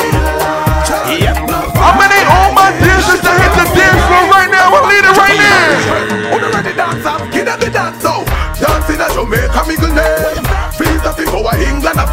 Yep. 1.07 1.47
How 1.79 1.95
many 1.95 2.19
all 2.27 2.51
my 2.51 2.75
dancers 2.75 3.23
to 3.23 3.31
hit 3.31 3.53
the 3.55 3.65
dance 3.71 4.03
floor 4.03 4.27
right 4.27 4.51
now 4.51 4.67
will 4.67 4.83
lead 4.91 4.99
it 4.99 5.15
right 5.15 5.39
now? 5.39 6.35
On 6.35 6.39
the 6.43 6.49
ready 6.51 6.75
dance 6.75 7.07
up, 7.07 7.23
get 7.31 7.47
up 7.47 7.63
the 7.63 7.71
dance 7.71 8.03
so 8.03 8.27
Dancing 8.59 8.99
at 8.99 9.15
Jamaica, 9.15 9.63
a 9.63 9.75
good 9.79 9.95
name. 9.95 10.43
Feel 10.75 10.99
the 10.99 11.11
thing 11.15 11.31
over 11.31 11.55
England, 11.55 11.95
I'm 11.95 12.11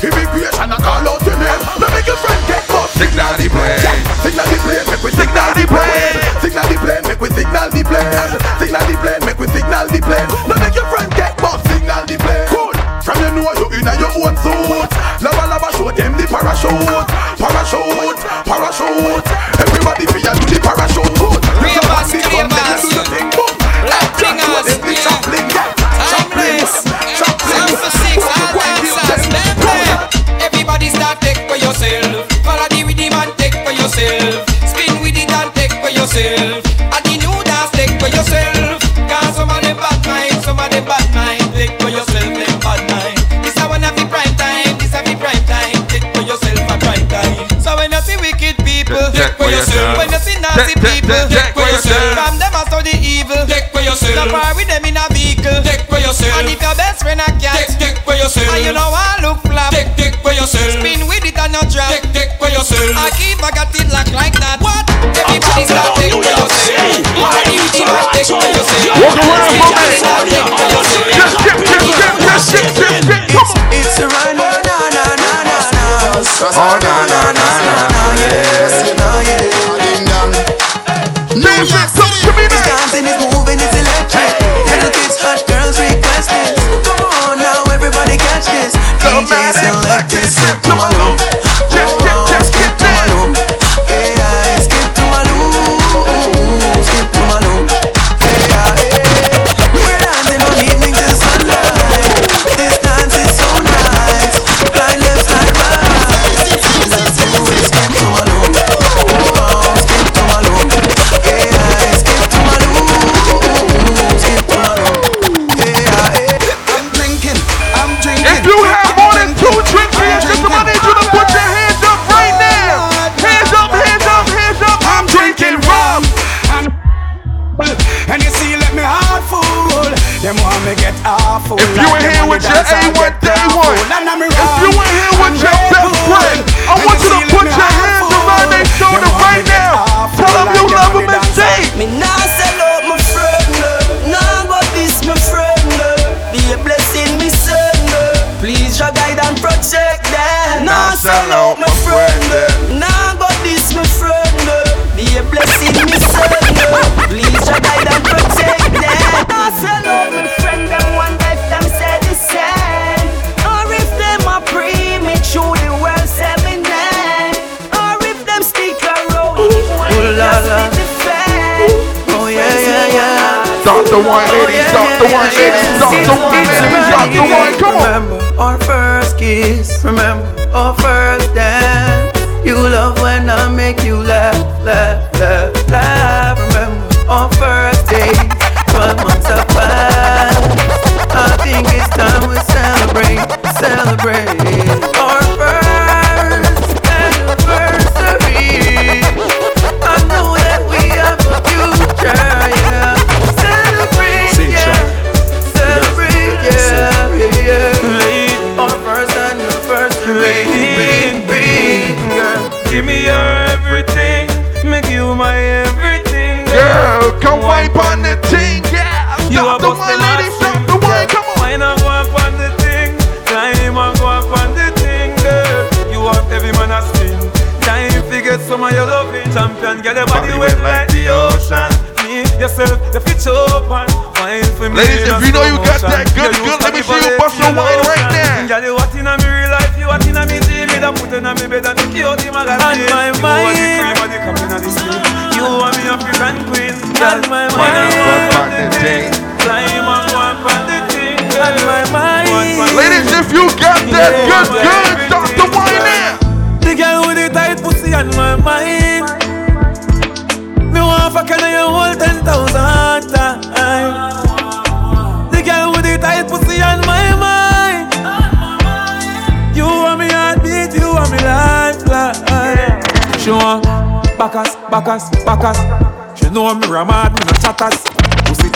Immigration, 0.00 0.72
I 0.72 0.76
call 0.80 1.04
out 1.04 1.20
your 1.20 1.36
name. 1.36 1.62
Now 1.76 1.92
make 1.92 2.08
your 2.08 2.16
friend 2.16 2.40
get 2.48 2.64
up, 2.72 2.88
signal 2.96 3.36
the 3.36 3.52
plane. 3.52 3.84
Signal 4.24 4.48
the 4.48 4.58
plane, 4.64 4.88
make 4.88 5.04
we 5.04 5.10
signal 5.12 5.52
the 5.52 5.64
plane. 5.68 6.16
Signal 6.40 6.64
the 6.64 6.76
plane, 6.80 7.04
make 7.04 7.20
we 7.20 7.28
signal 7.36 7.68
the 7.68 7.82
plane. 7.84 8.32
Signal 8.56 8.84
the 8.88 8.96
plane, 9.04 9.20
make 9.28 9.36
we 9.36 9.46
signal 9.52 9.84
the 9.92 10.00
plane. 10.00 10.28
Now 10.48 10.56
make 10.64 10.72
your 10.72 10.88
friend 10.88 11.12
get 11.12 11.36
up, 11.44 11.60
signal 11.68 12.08
the 12.08 12.16
plane. 12.16 12.43
Good 16.74 17.13
Oh 76.46 76.78
no 76.82 77.06
no 77.06 77.32
no. 77.32 77.43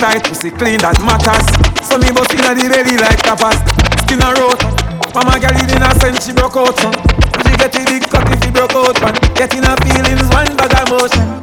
tight, 0.08 0.24
pussy 0.24 0.50
clean 0.50 0.78
that 0.80 0.96
matters. 1.04 1.44
So 1.84 1.98
me 2.00 2.08
bust 2.12 2.32
inna 2.32 2.56
the 2.56 2.64
belly 2.72 2.96
like 2.96 3.20
tapas. 3.20 3.60
Skin 4.04 4.24
a 4.24 4.32
road, 4.40 4.56
mama 5.12 5.36
girl 5.36 5.52
in 5.52 5.84
a 5.84 5.90
sense 6.00 6.24
she 6.24 6.32
broke 6.32 6.56
out. 6.56 6.78
She 7.44 7.52
get 7.56 7.76
a 7.76 7.82
big 7.84 8.08
cocky 8.08 8.36
she 8.40 8.50
broke 8.50 8.72
out, 8.72 8.96
man. 9.02 9.14
Getting 9.34 9.64
her 9.64 9.76
feelings 9.84 10.28
one 10.32 10.56
bag 10.56 10.72
of 10.80 10.88
motion. 10.88 11.37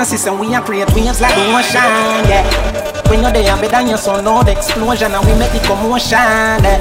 a 0.00 0.04
system, 0.04 0.38
we 0.38 0.54
a 0.54 0.60
create 0.60 0.88
waves 0.94 1.20
like 1.20 1.36
ocean, 1.36 2.24
yeah. 2.24 2.44
When 3.10 3.20
you're 3.20 3.32
there, 3.32 3.56
better 3.56 3.86
your 3.86 3.98
son, 3.98 4.24
no 4.24 4.42
the 4.42 4.52
explosion, 4.52 5.12
and 5.12 5.26
we 5.26 5.38
make 5.38 5.52
the 5.52 5.60
commotion, 5.66 6.16
yeah. 6.64 6.80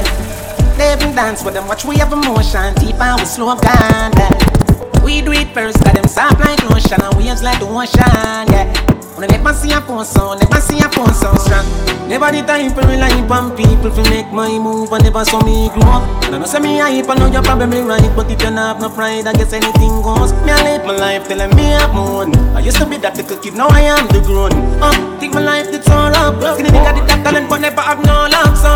They 0.77 0.93
even 0.93 1.13
dance 1.15 1.43
with 1.43 1.53
them, 1.53 1.67
watch 1.67 1.83
we 1.83 1.97
have 1.97 2.13
emotion, 2.13 2.73
deep 2.75 2.95
and 2.95 3.19
we 3.19 3.25
slow 3.25 3.59
down, 3.59 4.13
yeah. 4.15 5.03
We 5.03 5.21
do 5.21 5.33
it 5.33 5.53
first, 5.53 5.83
got 5.83 5.95
them 5.95 6.07
soft 6.07 6.39
like 6.39 6.63
lotion, 6.69 7.01
and 7.01 7.13
waves 7.15 7.43
like 7.43 7.59
the 7.59 7.67
ocean, 7.67 8.47
yeah 8.53 8.98
phone 9.19 10.05
sound, 10.05 10.39
never 10.39 10.61
see 10.61 10.79
a 10.79 10.89
phone 10.89 11.13
sound 11.13 11.39
strong. 11.39 11.65
Never 12.07 12.31
the 12.31 12.41
time 12.41 12.71
for 12.73 12.81
rely 12.87 13.11
on 13.29 13.55
people 13.55 13.91
to 13.91 14.01
make 14.09 14.31
my 14.31 14.57
move 14.57 14.91
and 14.91 15.03
never 15.03 15.25
saw 15.25 15.43
me 15.43 15.69
grow 15.69 15.83
up. 15.83 16.31
Now 16.31 16.39
no 16.39 16.45
say 16.45 16.59
me 16.59 16.79
hype, 16.79 17.09
I 17.09 17.15
know 17.15 17.27
you're 17.27 17.43
probably 17.43 17.81
right, 17.81 18.11
but 18.15 18.31
if 18.31 18.41
you 18.41 18.51
not 18.51 18.77
have 18.77 18.81
no 18.81 18.89
pride, 18.89 19.27
I 19.27 19.33
guess 19.33 19.53
anything 19.53 20.01
goes. 20.01 20.31
Me 20.45 20.51
I 20.51 20.63
live 20.63 20.85
my 20.85 20.95
life 20.95 21.27
telling 21.27 21.55
me 21.55 21.73
I'm 21.73 21.95
on. 21.97 22.35
I 22.55 22.61
used 22.61 22.77
to 22.77 22.85
be 22.85 22.97
that 22.97 23.17
little 23.17 23.37
kid, 23.37 23.55
now 23.55 23.67
I 23.67 23.81
am 23.81 24.07
the 24.07 24.21
grown. 24.21 24.53
Uh, 24.81 25.19
take 25.19 25.33
my 25.33 25.41
life 25.41 25.67
it's 25.69 25.89
all 25.89 26.13
up. 26.15 26.39
See 26.57 26.63
the 26.63 26.69
nigga 26.69 26.95
did 26.95 27.09
that 27.09 27.23
talent, 27.23 27.49
but 27.49 27.59
never 27.59 27.81
have 27.81 27.99
no 28.03 28.27
luck. 28.29 28.55
So 28.55 28.71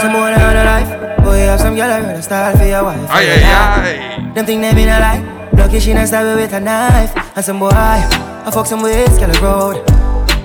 some 0.00 0.12
more 0.12 0.30
than 0.30 0.40
a 0.40 0.64
life. 0.64 0.90
Boy, 1.24 1.38
have 1.48 1.60
some 1.60 1.74
girl 1.74 1.90
I 1.90 2.00
rather 2.00 2.22
style 2.22 2.56
for 2.56 2.66
your 2.66 2.84
wife. 2.84 3.08
Aye, 3.10 3.40
aye, 3.40 4.20
aye. 4.20 4.32
Them 4.34 4.46
think 4.46 4.60
they 4.60 4.74
been 4.74 4.88
a 4.88 5.00
lie. 5.00 5.33
Lucky 5.56 5.80
she 5.80 5.94
not 5.94 6.08
stab 6.08 6.36
with 6.36 6.52
a 6.52 6.60
knife. 6.60 7.12
And 7.36 7.44
some 7.44 7.58
boy, 7.58 7.70
I 7.72 8.50
fuck 8.52 8.66
some 8.66 8.82
with 8.82 9.12
Skelly 9.14 9.38
Road. 9.40 9.82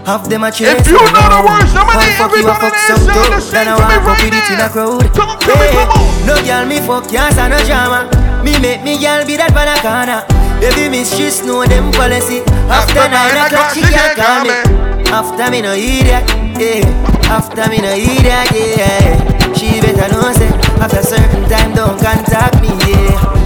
Half 0.05 0.29
them 0.29 0.43
a 0.43 0.49
chase 0.51 0.73
If 0.79 0.87
you 0.87 0.93
know 0.97 1.27
the 1.29 1.39
words, 1.45 1.69
somebody, 1.69 2.01
One 2.01 2.17
fuck 2.17 2.31
you, 2.33 2.47
I 2.47 2.55
everybody 2.55 2.61
fuck 2.65 2.73
dance 2.73 2.87
some 2.87 3.03
down 3.05 3.25
too. 3.25 3.29
the 3.29 3.39
street 3.41 3.53
Then 3.53 3.67
I 3.67 3.77
to 3.77 3.83
me 3.83 3.97
right 4.09 4.25
it 4.25 4.47
in 4.49 4.57
a 4.57 4.57
now. 4.57 4.69
crowd. 4.73 5.05
Come 5.13 5.29
on, 5.29 5.37
come 5.37 5.59
on, 5.59 5.61
Hey, 5.61 5.73
come 5.75 5.91
on. 5.93 6.25
No 6.25 6.35
girl 6.41 6.65
me 6.65 6.77
fuck, 6.81 7.03
can't 7.09 7.33
stand 7.33 7.51
no 7.53 7.59
drama. 7.67 7.99
Me 8.41 8.53
make 8.63 8.81
me 8.81 8.97
girl 8.97 9.21
be 9.27 9.35
that 9.37 9.53
banana 9.53 9.77
corner. 9.83 10.21
Baby 10.63 10.89
miss, 10.89 11.13
she 11.13 11.29
know 11.45 11.61
them 11.67 11.91
policy. 11.93 12.41
After 12.71 13.05
nine 13.05 13.37
o'clock, 13.37 13.69
she 13.75 13.85
can't 13.85 14.15
call 14.17 14.41
me. 14.47 14.55
After 15.13 15.45
me 15.51 15.61
no 15.61 15.73
idiot, 15.77 16.25
yeah. 16.57 17.29
After 17.29 17.69
me 17.69 17.77
no 17.83 17.91
idiot, 17.93 18.49
yeah. 18.49 19.53
She 19.53 19.77
better 19.83 20.09
know 20.09 20.31
say 20.33 20.49
after 20.81 21.03
certain 21.03 21.43
time 21.49 21.75
don't 21.75 21.99
contact 22.01 22.57
me, 22.63 22.71
yeah. 22.87 23.38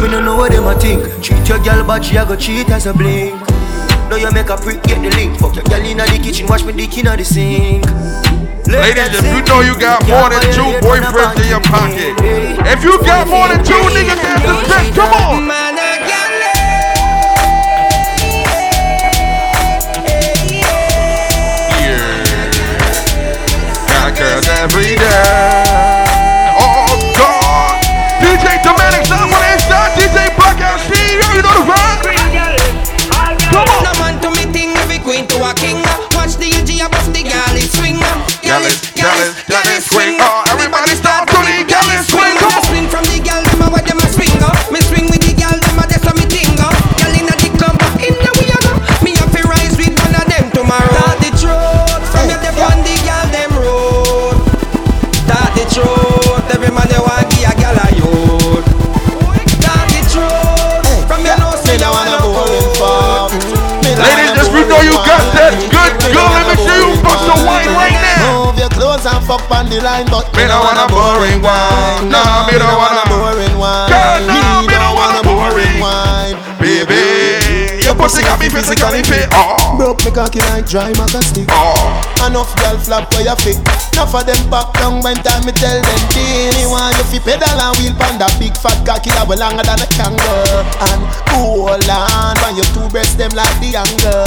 Me 0.00 0.06
no 0.06 0.20
know 0.20 0.36
what 0.36 0.52
them 0.52 0.66
a 0.66 0.78
think. 0.78 1.02
Cheat 1.22 1.48
your 1.48 1.58
girl, 1.58 1.84
but 1.84 2.04
she 2.04 2.16
a 2.16 2.24
go 2.24 2.36
cheat 2.36 2.70
as 2.70 2.86
a 2.86 2.94
blink. 2.94 3.34
Now 4.08 4.16
you 4.16 4.30
make 4.30 4.48
a 4.48 4.56
prick, 4.56 4.82
get 4.84 5.02
the 5.02 5.10
link. 5.16 5.38
Fuck 5.40 5.56
your 5.56 5.64
girl 5.64 5.84
inna 5.84 6.06
the 6.06 6.18
kitchen, 6.22 6.46
wash 6.46 6.62
me 6.64 6.72
dick 6.72 6.96
inna 6.96 7.16
the 7.16 7.24
sink. 7.24 7.84
Let 8.68 8.96
Ladies, 8.96 9.18
if 9.18 9.24
you 9.24 9.42
know 9.42 9.60
you 9.60 9.74
got 9.80 10.06
more 10.06 10.30
than 10.30 10.40
two 10.54 10.70
boyfriends 10.86 11.42
in 11.42 11.48
your 11.48 11.60
pocket, 11.60 12.14
if 12.68 12.84
you 12.84 12.98
got 13.02 13.26
more 13.26 13.48
than 13.48 13.64
two 13.64 13.74
niggas 13.74 14.22
in 14.22 14.42
the 14.44 14.64
strip, 14.64 14.94
come 14.94 15.12
on. 15.12 15.48
Yeah, 21.82 22.22
got 23.88 24.16
girls 24.16 24.48
every 24.48 24.94
day. 24.96 25.87
Galley, 38.48 38.72
galley, 38.96 39.28
galley 39.46 39.76
swing. 39.84 40.16
Oh, 40.24 40.47
your 68.88 69.12
and 69.12 69.24
fuck 69.26 69.50
on 69.50 69.68
the 69.68 69.80
line, 69.82 70.06
but 70.06 70.24
Me 70.34 70.46
don't 70.48 70.64
want 70.64 70.78
a 70.78 70.86
boring 70.88 71.42
wine. 71.42 72.08
Nah, 72.08 72.46
me 72.46 72.58
don't 72.58 72.76
want 72.78 72.96
a 72.96 73.04
boring 73.08 73.58
wine. 73.58 74.47
Pussy 78.08 78.24
got 78.24 78.40
me 78.40 78.48
physically 78.48 79.04
fit. 79.04 79.28
Oh, 79.36 79.76
Broke 79.76 80.00
me 80.04 80.10
cocky 80.10 80.40
like 80.48 80.64
dry 80.64 80.92
maca 80.96 81.20
stick. 81.20 81.44
oh. 81.52 81.76
Enough 82.24 82.56
girl 82.56 82.76
flap 82.80 83.12
where 83.12 83.28
you 83.28 83.36
fit. 83.36 83.60
Enough 83.92 84.16
of 84.16 84.24
them 84.24 84.40
back 84.48 84.72
down 84.80 85.04
when 85.04 85.16
time 85.20 85.44
me 85.44 85.52
tell 85.52 85.76
them 85.76 86.02
Dini 86.08 86.64
want 86.72 86.96
you 86.96 87.04
fi 87.12 87.18
pedal 87.20 87.60
and 87.60 87.76
wheel 87.76 87.92
pan 88.00 88.16
that 88.16 88.32
big 88.40 88.56
fat 88.56 88.80
cocky 88.88 89.12
that 89.12 89.28
way 89.28 89.36
longer 89.36 89.60
than 89.60 89.76
a 89.84 89.88
kangaroo. 89.92 90.64
And 90.88 91.02
hold 91.36 91.84
on 91.84 92.34
when 92.40 92.56
your 92.56 92.68
two 92.72 92.88
breasts 92.88 93.20
them 93.20 93.36
like 93.36 93.52
the 93.60 93.76
angle. 93.76 94.24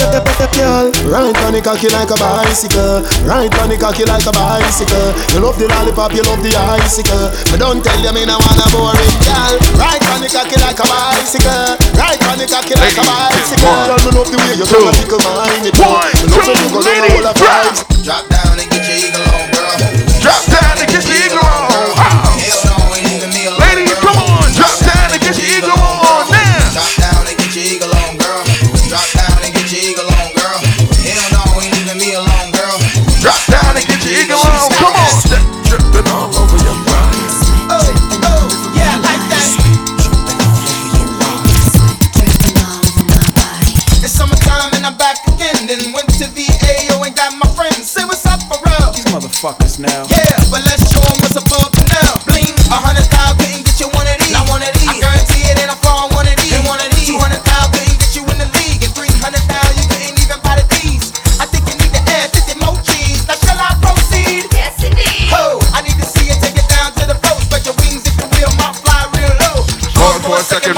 Girl, 0.54 0.94
ride 1.10 1.38
on 1.42 1.58
the 1.58 1.62
cocky 1.66 1.90
like 1.90 2.14
a 2.14 2.18
bicycle. 2.22 3.02
Ride 3.26 3.54
on 3.66 3.74
the 3.74 3.78
cocky 3.82 4.06
like 4.06 4.26
a 4.30 4.34
bicycle. 4.34 5.10
You 5.34 5.42
love 5.42 5.58
the 5.58 5.66
lollipop, 5.66 6.14
you 6.14 6.22
love 6.22 6.46
the 6.46 6.54
icicle. 6.54 7.34
But 7.50 7.58
don't 7.58 7.82
tell 7.82 7.98
you 7.98 8.14
me 8.14 8.30
no 8.30 8.38
want 8.38 8.62
a 8.62 8.68
boring 8.70 9.18
girl 9.26 9.54
Ride 9.74 10.06
on 10.14 10.22
the 10.22 10.30
cocky 10.30 10.58
like 10.62 10.78
a 10.78 10.86
bicycle. 10.86 11.82
Ride 11.98 12.22
on 12.30 12.38
the 12.38 12.46
cocky 12.46 12.78
like 12.78 12.98
a 13.00 13.06
bicycle 13.10 13.70
Girl, 13.72 13.95
me 14.03 14.11
love 14.11 14.28
the 14.28 14.38
way 14.38 14.53
you 14.59 14.65
turn 14.67 14.84
a 14.84 14.91
tickle 14.91 15.19
mine 15.24 15.63
it 15.63 15.80
One, 15.80 16.11
two, 16.28 16.43
when 16.43 16.59
you 16.59 16.67
go 16.76 16.84
down 16.84 17.07
ladies, 17.07 17.15
all 17.15 17.24
the 17.24 17.34
drop. 17.39 17.88
Drop 18.03 18.26
down 18.28 18.59
and 18.59 18.67
get 18.67 18.84
your 18.84 18.99
eagle 18.99 19.24
on, 19.32 19.47
girl. 19.55 19.80
Drop 20.19 20.43
down 20.51 20.76
and 20.76 20.89
get 20.91 21.07
your 21.07 21.15
eagle 21.15 21.39
on. 21.39 21.70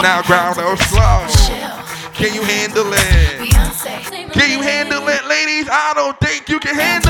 Now, 0.04 0.22
ground 0.24 0.58
no 0.58 0.76
slow. 0.76 1.26
Can 2.14 2.34
you 2.36 2.44
handle 2.44 2.92
it? 2.92 3.50
Can 4.34 4.52
you 4.52 4.62
handle 4.62 5.08
it, 5.08 5.26
ladies? 5.26 5.70
I 5.72 5.94
don't 5.96 6.20
think 6.20 6.50
you 6.50 6.60
can 6.60 6.76
handle 6.76 7.02
it. 7.02 7.03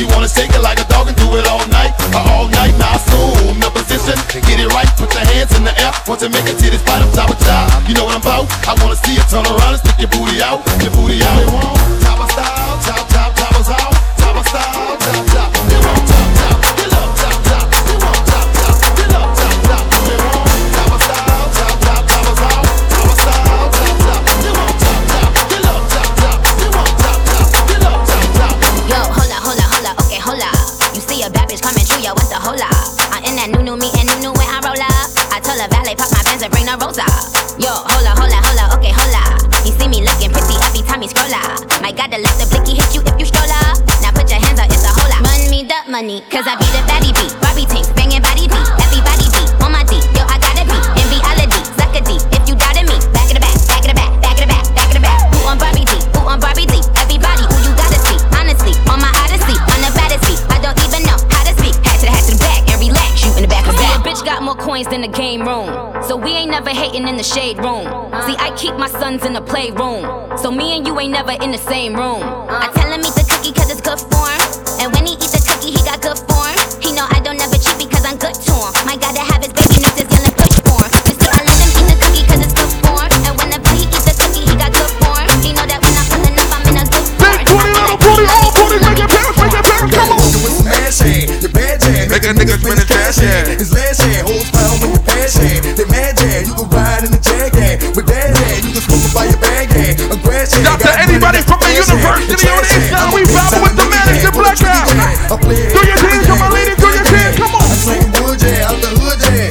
you 0.00 0.06
wanna 0.08 0.26
stay? 0.26 0.49
ain't 71.00 71.12
never 71.12 71.32
in 71.32 71.50
the 71.50 71.58
same 71.58 71.94
room. 71.94 72.29
the 101.90 101.98
verse 101.98 102.22
to 102.30 102.36
the 102.38 102.46
only 102.54 103.26
inside. 103.26 103.50
The 104.22 104.30
black 104.30 104.62
out. 104.62 104.86
Do 105.42 105.80
your 105.82 105.98
dance, 105.98 106.26
come 106.26 106.42
on, 106.42 106.52
lady, 106.54 106.74
your 106.78 107.02
dance, 107.02 107.34
come 107.34 107.54
on. 107.54 107.62
I'm 107.66 107.78
from 107.82 107.98
yeah, 108.38 108.70
the 108.78 108.90
hood, 108.94 109.18
yeah. 109.26 109.50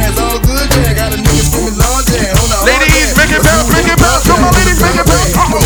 It 0.00 0.16
all 0.16 0.40
good, 0.40 0.68
yeah. 0.80 0.96
Got 0.96 1.12
a 1.12 1.18
nigga 1.20 1.44
screaming 1.44 1.76
long, 1.76 2.04
yeah. 2.08 2.32
Hold 2.40 2.52
on, 2.56 2.64
ladies, 2.64 3.12
make 3.16 3.32
it 3.32 3.42
bounce, 3.44 3.68
make 3.68 3.88
it 3.88 3.98
bounce. 4.00 4.24
Come 4.24 4.44
on, 4.44 4.52
make 4.56 4.68
it 4.68 4.80
bounce. 4.80 5.32
Come 5.36 5.54
on. 5.56 5.64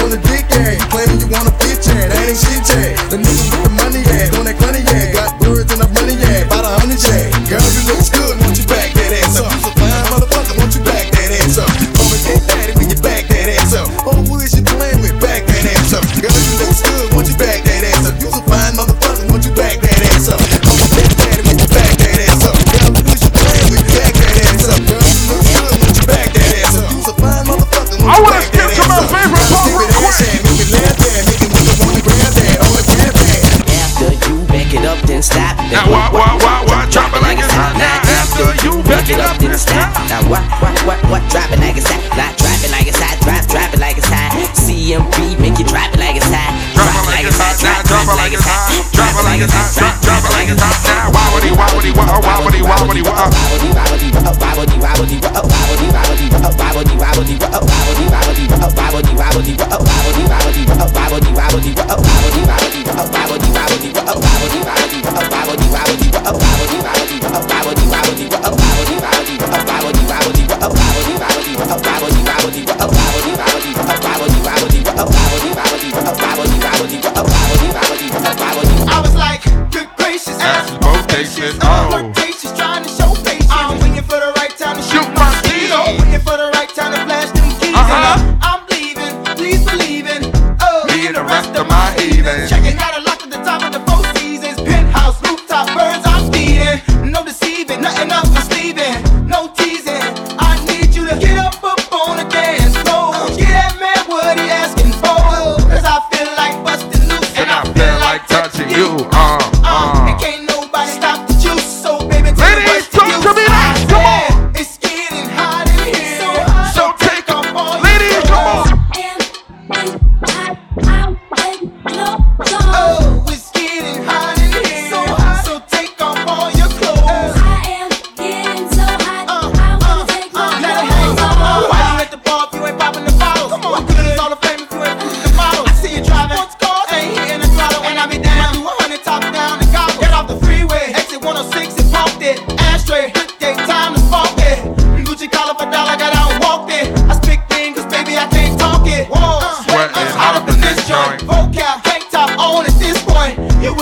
On 0.00 0.08
the 0.08 0.20
dick, 0.24 0.46
yeah. 0.48 0.80
Claiming 0.88 1.20
you 1.20 1.28
want 1.28 1.48
a 1.48 1.52
bitch. 1.60 1.84
That 1.84 2.12
ain't 2.16 2.38
shit, 2.38 2.64
yeah. 2.72 2.87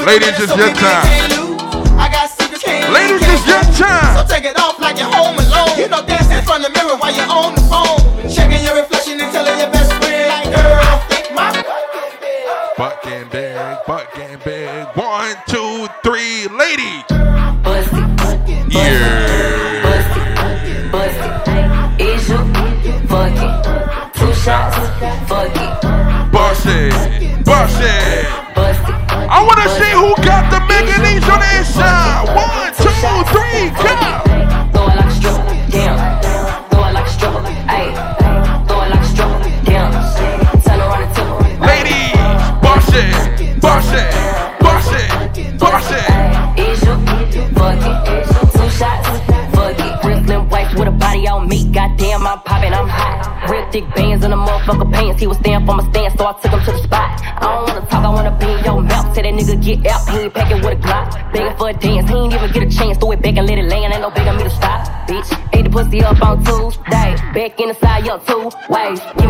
Ladies, 0.06 0.38
it's 0.38 0.56
your 0.56 0.72
time. 0.72 1.05
Back 67.46 67.60
in 67.60 67.68
the 67.68 67.74
side, 67.74 68.04
two 68.26 68.50
ways. 68.68 69.25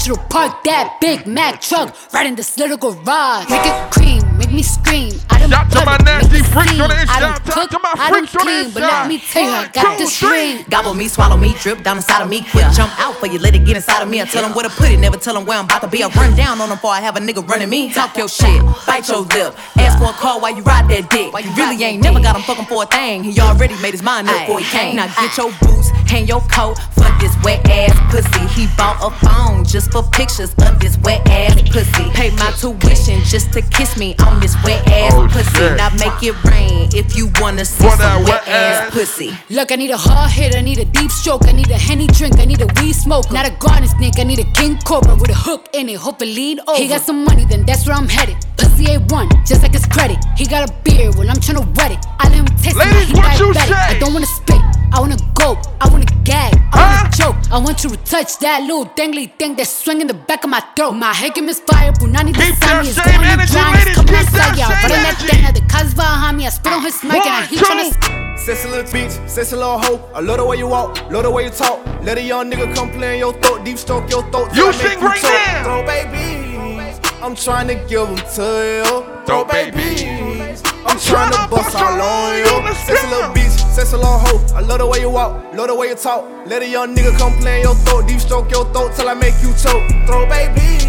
Want 0.00 0.08
you 0.08 0.14
to 0.16 0.28
park 0.32 0.64
that 0.64 0.96
Big 0.98 1.26
Mack 1.26 1.60
truck 1.60 1.94
right 2.14 2.24
in 2.24 2.34
this 2.34 2.56
little 2.56 2.78
garage. 2.78 3.50
Make 3.50 3.66
it 3.66 3.92
cream, 3.92 4.22
make 4.38 4.50
me 4.50 4.62
scream. 4.62 5.12
I 5.28 5.40
done 5.40 5.50
Shout 5.50 5.70
to 5.72 5.84
my 5.84 5.98
put 5.98 6.00
it, 6.00 6.04
make 6.08 6.32
nasty 6.32 6.36
it 6.40 6.46
freaks 6.48 6.80
on 6.80 6.88
the 6.88 6.96
I 6.96 7.00
inside. 7.04 7.20
done 7.20 7.36
Shout 7.44 7.52
cook, 7.52 7.68
to 7.68 7.78
my 7.84 7.92
I 7.92 8.08
done 8.08 8.24
freaks 8.24 8.32
on 8.32 8.40
the 8.40 8.44
clean. 8.48 8.70
But 8.72 8.80
let 8.80 8.88
inside. 8.88 9.08
me 9.12 9.18
tell 9.20 9.44
you, 9.44 9.50
I 9.52 9.68
got 9.68 9.98
this 9.98 10.22
ring. 10.22 10.64
Gobble 10.70 10.94
me, 10.94 11.06
swallow 11.06 11.36
me, 11.36 11.52
drip 11.60 11.84
down 11.84 11.98
inside 11.98 12.22
of 12.22 12.30
me. 12.32 12.40
Quick 12.48 12.72
jump 12.72 12.96
out 12.96 13.16
for 13.20 13.26
you, 13.26 13.38
let 13.40 13.54
it 13.54 13.66
get 13.66 13.76
inside 13.76 14.00
of 14.00 14.08
me. 14.08 14.22
I 14.22 14.24
tell 14.24 14.40
them 14.40 14.54
where 14.56 14.64
to 14.64 14.72
put 14.72 14.88
it, 14.88 14.96
never 14.96 15.18
tell 15.18 15.34
them 15.34 15.44
where 15.44 15.58
I'm 15.58 15.66
about 15.66 15.82
to 15.82 15.88
be. 15.88 16.02
I 16.02 16.08
run 16.08 16.34
down 16.34 16.62
on 16.62 16.70
them 16.70 16.78
before 16.78 16.92
I 16.96 17.00
have 17.04 17.16
a 17.16 17.20
nigga 17.20 17.46
running 17.46 17.68
me. 17.68 17.92
Talk 17.92 18.16
your 18.16 18.28
shit, 18.30 18.64
bite 18.86 19.06
your 19.06 19.28
lip. 19.36 19.52
Ask 19.76 19.98
for 19.98 20.08
a 20.08 20.16
call 20.16 20.40
while 20.40 20.56
you 20.56 20.62
ride 20.62 20.88
that 20.88 21.10
dick. 21.10 21.28
You 21.28 21.52
really 21.60 21.84
ain't 21.84 22.02
never 22.02 22.20
got 22.20 22.36
him 22.36 22.42
fucking 22.48 22.64
for 22.64 22.84
a 22.84 22.86
thing. 22.86 23.22
He 23.22 23.38
already 23.38 23.76
made 23.82 23.92
his 23.92 24.02
mind 24.02 24.30
up 24.30 24.46
before 24.48 24.60
he 24.60 24.64
came. 24.64 24.96
Now 24.96 25.12
get 25.12 25.36
your 25.36 25.52
boots, 25.60 25.79
hang 26.10 26.26
your 26.26 26.40
coat 26.50 26.74
for 26.96 27.06
this 27.20 27.34
wet 27.44 27.60
ass 27.70 27.94
pussy. 28.10 28.44
He 28.58 28.66
bought 28.76 28.98
a 29.00 29.10
phone 29.24 29.64
just 29.64 29.92
for 29.92 30.02
pictures 30.10 30.52
of 30.66 30.78
this 30.80 30.98
wet 30.98 31.22
ass 31.28 31.54
pussy. 31.70 32.10
Pay 32.10 32.30
my 32.36 32.50
tuition 32.58 33.20
just 33.24 33.52
to 33.52 33.62
kiss 33.62 33.96
me 33.96 34.16
on 34.26 34.40
this 34.40 34.54
wet 34.64 34.82
ass 34.88 35.12
Oh, 35.14 35.28
pussy. 35.30 35.50
shit. 35.56 35.76
Now 35.76 35.90
make 36.04 36.18
it 36.22 36.34
rain 36.44 36.88
if 36.92 37.16
you 37.16 37.30
wanna 37.40 37.64
see 37.64 37.84
For 37.84 37.90
some 37.90 37.98
that 38.00 38.18
wet 38.28 38.42
wet 38.46 38.48
ass 38.48 38.86
ass. 38.86 38.90
pussy. 38.92 39.30
Look, 39.50 39.70
I 39.72 39.76
need 39.76 39.90
a 39.90 39.96
hard 39.96 40.30
hit, 40.32 40.56
I 40.56 40.60
need 40.62 40.78
a 40.78 40.84
deep 40.84 41.10
stroke, 41.10 41.46
I 41.46 41.52
need 41.52 41.70
a 41.70 41.78
henny 41.78 42.06
drink, 42.08 42.38
I 42.38 42.44
need 42.44 42.60
a 42.60 42.68
weed 42.80 42.94
smoke. 42.94 43.30
Not 43.30 43.46
a 43.46 43.52
garden 43.64 43.88
snake, 43.88 44.14
I 44.18 44.24
need 44.24 44.40
a 44.40 44.48
king 44.58 44.78
cobra 44.84 45.14
with 45.14 45.30
a 45.30 45.34
hook 45.46 45.68
in 45.72 45.88
it, 45.88 45.96
hope 45.96 46.20
it 46.22 46.26
lean 46.26 46.58
over. 46.66 46.78
He 46.78 46.88
got 46.88 47.02
some 47.02 47.24
money, 47.24 47.44
then 47.44 47.64
that's 47.64 47.86
where 47.86 47.96
I'm 47.96 48.08
headed. 48.08 48.36
Pussy 48.56 48.86
A1, 48.86 49.46
just 49.46 49.62
like 49.62 49.72
his 49.72 49.86
credit. 49.86 50.18
He 50.36 50.44
got 50.46 50.68
a 50.68 50.72
beard, 50.82 51.14
well, 51.14 51.28
I'm 51.30 51.36
tryna 51.36 51.64
wet 51.76 51.92
it. 51.92 52.04
I 52.18 52.28
let 52.28 52.38
him 52.38 52.46
taste 52.58 52.76
it, 52.76 52.78
now 52.78 52.84
Ladies, 52.92 53.08
he 53.08 53.14
what 53.14 53.38
you 53.38 53.46
diabetic. 53.52 53.68
say? 53.68 53.96
I 53.96 53.98
don't 53.98 54.12
wanna 54.12 54.26
spit, 54.26 54.59
I 54.92 55.00
wanna 55.00 55.16
go, 55.34 55.56
I 55.80 55.88
wanna 55.88 56.04
gag, 56.24 56.54
I 56.72 57.02
wanna 57.02 57.16
choke. 57.16 57.36
I 57.52 57.58
want 57.58 57.82
you 57.84 57.90
to 57.90 57.96
touch 57.98 58.38
that 58.38 58.62
little 58.62 58.86
dangly 58.86 59.32
thing 59.38 59.56
that's 59.56 59.70
swinging 59.70 60.06
the 60.06 60.14
back 60.14 60.44
of 60.44 60.50
my 60.50 60.60
throat. 60.76 60.92
My 60.92 61.12
head 61.12 61.34
can 61.34 61.46
misfire, 61.46 61.92
Punani 61.92 62.32
the 62.34 62.40
Keep 62.42 62.58
that 62.60 62.68
Sami 62.68 62.88
is 62.88 62.96
same 62.96 63.04
going 63.06 63.20
to 63.20 63.32
energy, 63.32 63.52
blind, 63.52 63.94
come 63.94 64.06
keep 64.06 64.16
outside, 64.16 64.34
that 64.34 64.58
y'all. 64.58 64.68
same 64.70 64.82
Running 64.90 65.02
that 65.06 65.16
energy. 65.20 65.28
thing, 65.28 65.42
now 65.42 65.52
the 65.52 65.62
cuz 65.72 65.94
behind 65.94 66.36
me, 66.36 66.46
I 66.46 66.50
spit 66.50 66.72
on 66.72 66.82
his 66.82 67.02
mic 67.04 67.12
and 67.14 67.22
I 67.22 67.40
One, 67.40 67.48
he 67.48 67.56
two. 67.56 67.64
tryna 67.64 68.38
Sexy 68.38 68.68
little 68.68 68.84
bitch, 68.90 69.28
sexy 69.28 69.56
little 69.56 69.78
hoe. 69.78 70.10
I 70.14 70.20
love 70.20 70.38
the 70.38 70.44
way 70.46 70.56
you 70.56 70.66
walk, 70.66 70.96
love 71.10 71.24
the 71.24 71.30
way 71.30 71.44
you 71.44 71.50
talk. 71.50 71.78
Let 72.02 72.16
a 72.18 72.22
young 72.22 72.50
nigga 72.50 72.74
come 72.74 72.90
play 72.90 73.14
in 73.14 73.18
your 73.20 73.34
throat, 73.34 73.64
deep 73.64 73.76
stroke 73.78 74.10
your 74.10 74.22
throat. 74.30 74.48
till 74.54 74.56
You 74.56 74.68
I 74.68 74.72
make 74.72 74.80
sing 74.80 75.00
right 75.00 75.20
choke. 75.20 75.30
now. 75.30 75.64
Throw 75.64 75.82
baby, 75.86 76.90
I'm 77.22 77.34
trying 77.36 77.68
to 77.68 77.74
give 77.86 78.08
them 78.08 78.16
to 78.16 78.48
you. 78.80 79.24
Throw 79.26 79.44
babies. 79.44 80.62
I'm 80.86 80.98
trying 80.98 81.30
to 81.32 81.46
bust 81.50 81.76
all 81.76 82.00
on 82.00 82.38
you. 82.38 82.74
Sexy 82.86 83.06
little 83.08 83.30
bitch, 83.36 83.69
sexy 83.70 83.96
little 83.96 84.18
hoe. 84.18 84.40
I 84.54 84.60
love 84.60 84.78
the 84.78 84.86
way 84.86 85.00
you 85.00 85.10
walk, 85.10 85.54
love 85.54 85.68
the 85.68 85.74
way 85.74 85.88
you 85.88 85.94
talk. 85.94 86.24
Let 86.46 86.62
a 86.62 86.68
young 86.68 86.94
nigga 86.94 87.16
come 87.16 87.32
play 87.38 87.60
in 87.60 87.62
your 87.62 87.74
throat, 87.74 88.06
deep 88.06 88.20
stroke 88.20 88.50
your 88.50 88.64
throat 88.72 88.92
till 88.96 89.08
I 89.08 89.14
make 89.14 89.34
you 89.42 89.52
choke. 89.54 89.84
Throw 90.06 90.26
baby, 90.28 90.84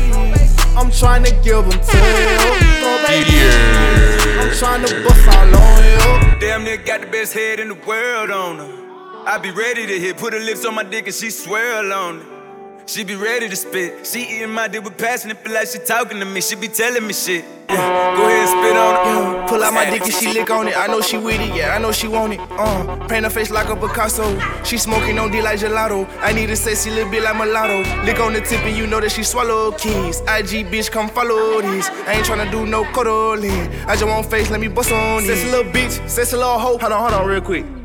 I'm 0.76 0.92
trying 0.92 1.24
to 1.24 1.32
give 1.44 1.64
them 1.68 1.80
to 1.80 1.98
you. 1.98 2.42
Throw 2.82 2.98
babies. 3.08 4.02
I'm 4.42 4.52
trying 4.58 4.86
to 4.86 5.04
bust 5.04 5.28
all 5.28 5.56
on 5.56 5.84
you. 5.86 6.40
Damn 6.40 6.66
nigga 6.66 6.86
got 6.86 7.02
the 7.02 7.08
best 7.08 7.34
head 7.34 7.60
in 7.60 7.70
the 7.70 7.80
world 7.86 8.32
on 8.32 8.58
her. 8.58 8.82
I 9.28 9.38
be 9.38 9.52
ready 9.52 9.86
to 9.86 10.00
hit, 10.00 10.18
put 10.18 10.34
her 10.34 10.40
lips 10.40 10.66
on 10.66 10.74
my 10.74 10.84
dick 10.84 11.06
and 11.06 11.14
she 11.14 11.30
swear 11.30 11.94
on 11.94 12.20
it. 12.20 12.26
She 12.88 13.04
be 13.04 13.16
ready 13.16 13.48
to 13.48 13.56
spit. 13.56 14.08
She 14.08 14.24
eating 14.24 14.50
my 14.50 14.68
dick 14.68 14.84
with 14.84 14.98
passion, 14.98 15.30
it 15.30 15.38
feel 15.38 15.54
like 15.54 15.68
she 15.68 15.78
talking 15.80 16.20
to 16.20 16.26
me. 16.26 16.42
She 16.42 16.56
be 16.56 16.68
telling 16.68 17.06
me 17.06 17.14
shit. 17.14 17.46
Yeah, 17.70 18.16
go 18.18 18.28
and 18.42 18.50
spit 18.50 18.76
on 18.76 18.96
it. 18.96 19.06
Yeah, 19.06 19.46
pull 19.48 19.64
out 19.64 19.74
my 19.74 19.90
dick 19.90 20.02
and 20.02 20.14
she 20.14 20.34
lick 20.34 20.50
on 20.50 20.68
it. 20.68 20.76
I 20.78 20.88
know 20.88 21.02
she 21.02 21.18
with 21.18 21.40
it, 21.40 21.56
yeah, 21.56 21.76
I 21.76 21.80
know 21.80 21.92
she 21.92 22.08
want 22.08 22.34
it. 22.34 22.40
Uh, 22.52 23.08
paint 23.08 23.24
her 23.24 23.30
face 23.30 23.52
like 23.52 23.70
a 23.70 23.76
Picasso. 23.76 24.26
She 24.64 24.78
smoking 24.78 25.20
on 25.20 25.32
D 25.32 25.42
like 25.42 25.60
gelato. 25.60 26.08
I 26.20 26.34
need 26.34 26.50
a 26.50 26.56
sexy 26.56 26.90
little 26.90 27.10
bit 27.10 27.24
like 27.24 27.36
mulatto. 27.36 27.80
Lick 28.04 28.20
on 28.20 28.34
the 28.34 28.42
tip 28.42 28.62
and 28.66 28.76
you 28.76 28.88
know 28.88 29.00
that 29.00 29.12
she 29.12 29.24
swallow 29.24 29.72
keys. 29.74 30.22
IG 30.22 30.68
bitch, 30.72 30.92
come 30.92 31.10
follow 31.10 31.62
these. 31.62 31.90
I 32.08 32.14
ain't 32.14 32.26
tryna 32.26 32.52
do 32.52 32.66
no 32.66 32.84
cuddling. 32.92 33.70
I 33.86 33.96
just 33.96 34.06
want 34.06 34.30
face, 34.30 34.50
let 34.50 34.60
me 34.60 34.68
bust 34.68 34.92
on 34.92 35.24
it. 35.24 35.28
Sexy 35.28 35.52
little 35.52 35.72
bitch, 35.72 36.10
sexy 36.10 36.36
little 36.36 36.60
hoe. 36.60 36.78
Hold 36.78 36.94
on, 36.94 37.12
hold 37.12 37.14
on, 37.14 37.28
real 37.28 37.42
quick. 37.42 37.81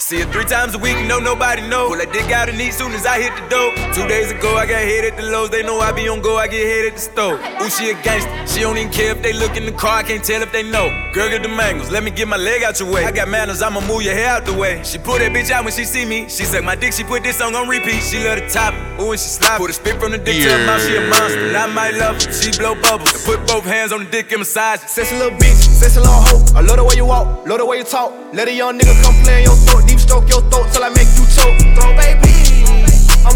See 0.00 0.18
her 0.20 0.32
three 0.32 0.44
times 0.44 0.74
a 0.74 0.78
week, 0.78 0.96
no 1.06 1.18
nobody 1.18 1.60
know. 1.68 1.88
Pull 1.88 1.98
that 1.98 2.10
dick 2.10 2.32
out 2.32 2.48
and 2.48 2.58
eat 2.58 2.72
soon 2.72 2.92
as 2.92 3.04
I 3.04 3.20
hit 3.20 3.36
the 3.36 3.46
dope. 3.52 3.76
Two 3.94 4.08
days 4.08 4.32
ago, 4.32 4.56
I 4.56 4.64
got 4.64 4.82
hit 4.82 5.04
at 5.04 5.16
the 5.16 5.22
lows. 5.22 5.50
They 5.50 5.62
know 5.62 5.78
I 5.78 5.92
be 5.92 6.08
on 6.08 6.22
go, 6.22 6.38
I 6.38 6.48
get 6.48 6.66
hit 6.66 6.86
at 6.88 6.94
the 6.96 7.00
stove. 7.00 7.38
Ooh, 7.60 7.68
she 7.68 7.90
a 7.90 7.94
gangster. 8.02 8.32
She 8.48 8.60
don't 8.60 8.78
even 8.78 8.90
care 8.90 9.12
if 9.12 9.22
they 9.22 9.34
look 9.34 9.56
in 9.58 9.66
the 9.66 9.72
car, 9.72 9.98
I 9.98 10.02
can't 10.02 10.24
tell 10.24 10.40
if 10.40 10.50
they 10.52 10.64
know. 10.64 10.88
Girl, 11.12 11.28
get 11.28 11.42
the 11.42 11.48
mangoes, 11.48 11.90
let 11.90 12.02
me 12.02 12.10
get 12.10 12.26
my 12.28 12.38
leg 12.38 12.62
out 12.62 12.80
your 12.80 12.90
way. 12.90 13.04
I 13.04 13.12
got 13.12 13.28
manners, 13.28 13.60
I'ma 13.60 13.80
move 13.86 14.02
your 14.02 14.14
hair 14.14 14.30
out 14.30 14.46
the 14.46 14.54
way. 14.54 14.82
She 14.84 14.96
pull 14.96 15.18
that 15.18 15.32
bitch 15.32 15.50
out 15.50 15.64
when 15.64 15.72
she 15.74 15.84
see 15.84 16.06
me. 16.06 16.28
She 16.28 16.44
suck 16.44 16.64
my 16.64 16.74
dick, 16.74 16.94
she 16.94 17.04
put 17.04 17.22
this 17.22 17.36
song 17.36 17.54
on 17.54 17.68
repeat. 17.68 18.00
She 18.00 18.24
love 18.24 18.40
the 18.40 18.48
top, 18.48 18.72
ooh, 18.98 19.12
and 19.12 19.20
she 19.20 19.28
slide. 19.28 19.58
Put 19.58 19.68
a 19.68 19.74
spit 19.74 20.00
from 20.00 20.12
the 20.12 20.18
dick 20.18 20.42
to 20.42 20.50
her 20.50 20.66
mouth, 20.66 20.82
she 20.82 20.96
a 20.96 21.06
monster. 21.06 21.46
And 21.46 21.56
I 21.56 21.66
might 21.66 21.94
love 21.94 22.16
her, 22.16 22.32
she 22.32 22.50
blow 22.58 22.74
bubbles. 22.74 23.12
And 23.12 23.22
put 23.22 23.46
both 23.46 23.64
hands 23.64 23.92
on 23.92 24.04
the 24.04 24.10
dick 24.10 24.32
and 24.32 24.40
massage. 24.40 24.80
Sexy 24.80 25.14
little 25.16 25.36
bitch, 25.38 25.60
sexy 25.60 26.00
little 26.00 26.14
hoe. 26.14 26.58
I 26.58 26.62
love 26.62 26.78
the 26.78 26.84
way 26.84 26.96
you 26.96 27.04
walk, 27.04 27.46
love 27.46 27.58
the 27.58 27.66
way 27.66 27.78
you 27.78 27.84
talk. 27.84 28.12
Let 28.32 28.48
a 28.48 28.54
young 28.54 28.78
nigga 28.78 28.96
come 29.02 29.14
play 29.22 29.38
in 29.38 29.44
your 29.44 29.56
throat, 29.56 29.86
deep 29.86 29.89
stroke 30.10 30.28
your 30.28 30.42
throat 30.50 30.66
till 30.72 30.82
I 30.82 30.88
make 30.88 31.06
you 31.16 31.24
choke. 31.26 31.56
Throw 31.76 31.94
babies. 31.96 32.39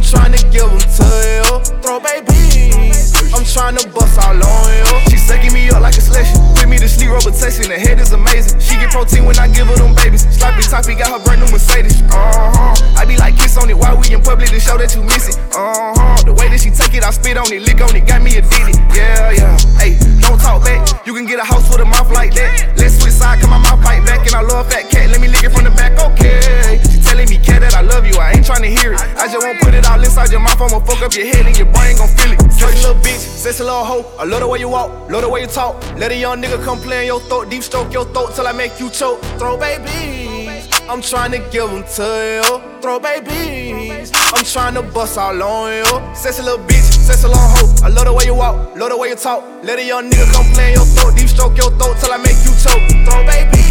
I'm 0.05 0.11
trying 0.21 0.37
to 0.37 0.45
give 0.53 0.69
them 0.69 0.85
to 1.01 1.07
you. 1.33 1.81
Throw 1.81 1.97
babies. 1.97 3.17
I'm 3.33 3.41
trying 3.41 3.81
to 3.81 3.89
bust 3.89 4.21
all 4.21 4.37
on 4.37 4.69
you. 4.77 4.85
She 5.09 5.17
sucking 5.17 5.49
me 5.57 5.73
up 5.73 5.81
like 5.81 5.97
a 5.97 6.05
selection. 6.05 6.45
Put 6.53 6.69
me 6.69 6.77
to 6.77 6.87
sleep, 6.87 7.09
rubber 7.09 7.33
robotation. 7.33 7.73
The 7.73 7.81
head 7.81 7.97
is 7.99 8.13
amazing. 8.13 8.61
She 8.61 8.77
get 8.77 8.93
protein 8.93 9.25
when 9.25 9.39
I 9.41 9.49
give 9.49 9.67
her 9.67 9.81
them 9.81 9.97
babies. 9.97 10.29
Sloppy 10.29 10.61
toppy 10.69 10.93
got 10.93 11.09
her 11.09 11.25
brand 11.25 11.41
new 11.41 11.49
Mercedes. 11.49 12.05
Uh 12.13 12.21
huh. 12.53 13.01
I 13.01 13.09
be 13.09 13.17
like 13.17 13.41
kiss 13.41 13.57
on 13.57 13.71
it 13.71 13.79
while 13.81 13.97
we 13.97 14.13
in 14.13 14.21
public 14.21 14.53
to 14.53 14.61
show 14.61 14.77
that 14.77 14.93
you 14.95 15.01
miss 15.09 15.33
it. 15.33 15.41
Uh 15.57 15.97
huh. 15.97 16.21
The 16.21 16.37
way 16.37 16.53
that 16.53 16.61
she 16.61 16.69
take 16.69 16.93
it, 16.93 17.03
I 17.03 17.09
spit 17.09 17.41
on 17.41 17.49
it, 17.49 17.65
lick 17.65 17.81
on 17.81 17.97
it, 17.97 18.05
got 18.05 18.21
me 18.21 18.37
addicted. 18.37 18.77
Yeah, 18.93 19.33
yeah. 19.33 19.57
Hey, 19.81 19.97
don't 20.21 20.37
talk 20.37 20.69
back. 20.69 20.85
You 21.09 21.17
can 21.17 21.25
get 21.25 21.41
a 21.41 21.45
house 21.49 21.65
with 21.73 21.81
a 21.81 21.89
mouth 21.89 22.13
like 22.13 22.37
that. 22.37 22.77
Let's 22.77 23.01
switch 23.01 23.17
side, 23.17 23.41
come 23.41 23.57
on, 23.57 23.63
my 23.65 23.73
mouth 23.73 23.81
bite 23.81 24.05
back, 24.05 24.21
and 24.29 24.37
I 24.37 24.45
love 24.45 24.69
fat 24.69 24.85
cat. 24.93 25.09
Let 25.09 25.25
me 25.25 25.29
lick 25.29 25.45
it 25.45 25.51
from 25.51 25.65
the 25.65 25.73
back, 25.73 25.97
okay. 25.97 26.77
She 26.85 27.04
telling 27.15 27.31
me, 27.31 27.39
cat, 27.39 27.61
that 27.63 27.75
I 27.75 27.83
love 27.83 28.07
you. 28.07 28.19
I 28.19 28.33
ain't 28.33 28.45
trying 28.45 28.63
to 28.63 28.69
hear 28.69 28.93
it. 28.93 29.01
I 29.15 29.31
just 29.31 29.47
won't 29.47 29.61
put 29.61 29.73
it 29.75 29.87
all 29.87 30.03
inside 30.03 30.31
your 30.31 30.41
mouth. 30.41 30.61
I'ma 30.61 30.81
fuck 30.83 31.01
up 31.03 31.15
your 31.15 31.27
head 31.27 31.47
and 31.47 31.57
your 31.57 31.71
brain 31.71 31.97
gon' 31.97 32.11
feel 32.11 32.33
it. 32.35 32.43
Sexy 32.51 32.83
little 32.83 32.99
bitch, 32.99 33.23
sexy 33.23 33.63
little 33.63 33.85
hoe. 33.85 34.05
I 34.19 34.25
love 34.25 34.41
the 34.41 34.49
way 34.49 34.59
you 34.59 34.69
walk, 34.69 34.91
love 35.11 35.23
the 35.23 35.29
way 35.29 35.43
you 35.43 35.47
talk. 35.47 35.79
Let 35.97 36.11
a 36.11 36.17
young 36.17 36.43
nigga 36.43 36.63
come 36.65 36.81
play 36.81 37.03
in 37.03 37.07
your 37.07 37.21
throat, 37.21 37.51
deep 37.51 37.63
stroke 37.63 37.93
your 37.93 38.05
throat 38.07 38.35
till 38.35 38.47
I 38.47 38.53
make 38.53 38.81
you 38.81 38.91
choke. 38.91 39.23
Throw 39.39 39.57
babies. 39.57 40.69
I'm 40.91 41.01
trying 41.01 41.31
to 41.33 41.39
give 41.55 41.71
them 41.71 41.85
to 41.97 42.09
you. 42.35 42.81
Throw 42.83 42.99
babies. 42.99 44.11
I'm 44.35 44.45
trying 44.45 44.75
to 44.75 44.83
bust 44.83 45.17
all 45.17 45.41
on 45.41 45.73
you. 45.73 46.15
Sexy 46.15 46.43
little 46.43 46.65
bitch, 46.67 46.99
sexy 47.07 47.29
little 47.29 47.39
hoe. 47.39 47.87
I 47.87 47.89
love 47.89 48.07
the 48.07 48.13
way 48.13 48.25
you 48.25 48.35
walk, 48.35 48.77
love 48.77 48.91
the 48.91 48.99
way 48.99 49.11
you 49.11 49.17
talk. 49.17 49.45
Let 49.63 49.79
a 49.79 49.85
young 49.87 50.11
nigga 50.11 50.27
come 50.35 50.47
play 50.53 50.73
in 50.73 50.75
your 50.75 50.87
throat, 50.99 51.17
deep 51.17 51.29
stroke 51.29 51.57
your 51.57 51.71
throat 51.79 51.95
till 52.01 52.13
I 52.13 52.19
make 52.19 52.41
you 52.43 52.53
choke. 52.59 52.83
Throw 53.07 53.25
babies. 53.25 53.64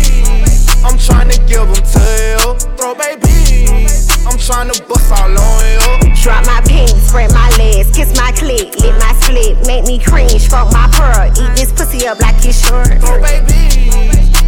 I'm 0.84 0.98
trying 0.98 1.30
to 1.30 1.40
give 1.48 1.66
them 1.66 1.84
to 1.96 2.04
you. 2.28 2.60
Throw 2.78 2.94
babies. 2.96 4.10
I'm 4.28 4.38
trying 4.38 4.72
to 4.72 4.84
bust 4.84 5.12
all 5.12 5.32
on 5.32 6.04
you. 6.04 6.14
Drop 6.22 6.46
my 6.46 6.62
pants, 6.68 7.08
spread 7.08 7.32
my 7.34 7.50
legs, 7.58 7.92
kiss 7.96 8.16
my 8.16 8.32
clit, 8.32 8.76
lit 8.80 8.96
my 9.00 9.14
split, 9.20 9.68
make 9.68 9.86
me 9.86 10.00
cringe, 10.00 10.48
fuck 10.48 10.72
my 10.72 10.88
pearl, 10.94 11.28
eat 11.28 11.56
this 11.58 11.72
pussy 11.74 12.08
up 12.08 12.20
like 12.20 12.36
it's 12.46 12.66
short. 12.66 12.88
Throw 13.02 13.22
babies. 13.22 13.94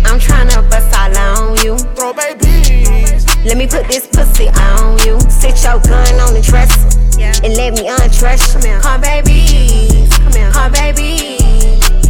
I'm 0.06 0.20
tryna 0.20 0.70
bust 0.70 0.94
all 0.96 1.18
on 1.18 1.58
you. 1.64 1.78
Throw 1.96 2.14
babies. 2.14 3.26
Let 3.44 3.58
me 3.58 3.68
put 3.68 3.88
this 3.88 4.08
pussy 4.08 4.50
on 4.50 4.98
you. 5.00 5.20
Sit 5.30 5.62
your 5.64 5.80
gun 5.82 6.20
on 6.20 6.34
the 6.34 6.42
dresser 6.42 6.96
and 7.44 7.56
let 7.56 7.74
me 7.74 7.88
undress 7.88 8.54
you. 8.54 8.60
Come 8.60 8.62
here, 8.62 8.80
come 8.82 9.02
baby, 9.02 10.08
come 10.10 10.34
here, 10.34 10.52
come 10.52 10.72
baby. 10.72 11.38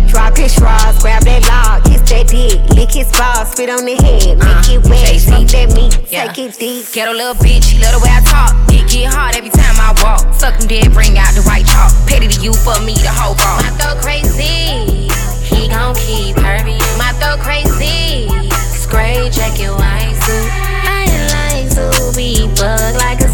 Drop 0.07 0.37
his 0.37 0.53
straws, 0.53 1.01
grab 1.01 1.23
that 1.23 1.43
log, 1.47 1.83
kiss 1.85 1.94
that 2.09 2.27
dick, 2.27 2.59
lick 2.75 2.91
his 2.91 3.09
balls, 3.11 3.51
spit 3.51 3.69
on 3.69 3.85
the 3.85 3.95
head, 3.95 4.37
make 4.37 4.69
uh, 4.69 4.73
it 4.75 4.81
wet, 4.89 5.13
eat 5.15 5.49
that 5.51 5.73
meat, 5.75 5.93
Yeah. 6.11 6.27
take 6.31 6.49
it 6.49 6.59
deep. 6.59 6.85
Ghetto 6.93 7.11
little 7.13 7.35
bitch, 7.35 7.71
she 7.71 7.79
love 7.81 7.93
the 7.97 8.01
way 8.03 8.11
I 8.13 8.21
talk. 8.21 8.53
It 8.69 8.89
get 8.89 9.13
hard 9.13 9.35
every 9.35 9.49
time 9.49 9.75
I 9.79 9.91
walk. 10.03 10.33
Suck 10.33 10.55
him 10.59 10.67
dead, 10.67 10.93
bring 10.93 11.17
out 11.17 11.33
the 11.33 11.41
white 11.43 11.65
chalk. 11.65 11.91
Petty 12.07 12.27
to 12.27 12.39
you 12.41 12.53
for 12.53 12.77
me, 12.85 12.93
the 13.01 13.09
whole 13.11 13.35
ball. 13.35 13.57
My 13.63 13.71
throat 13.79 13.97
crazy, 14.03 15.09
he 15.49 15.67
gon' 15.67 15.95
keep 15.95 16.37
hurting. 16.37 16.81
My 16.97 17.11
throat 17.17 17.39
crazy, 17.41 18.29
spray 18.53 19.29
jacket, 19.33 19.71
white 19.73 20.15
suit. 20.23 20.49
I 20.85 21.09
like 21.33 21.69
to 21.75 21.89
be 22.15 22.47
bug 22.55 22.95
like 23.01 23.24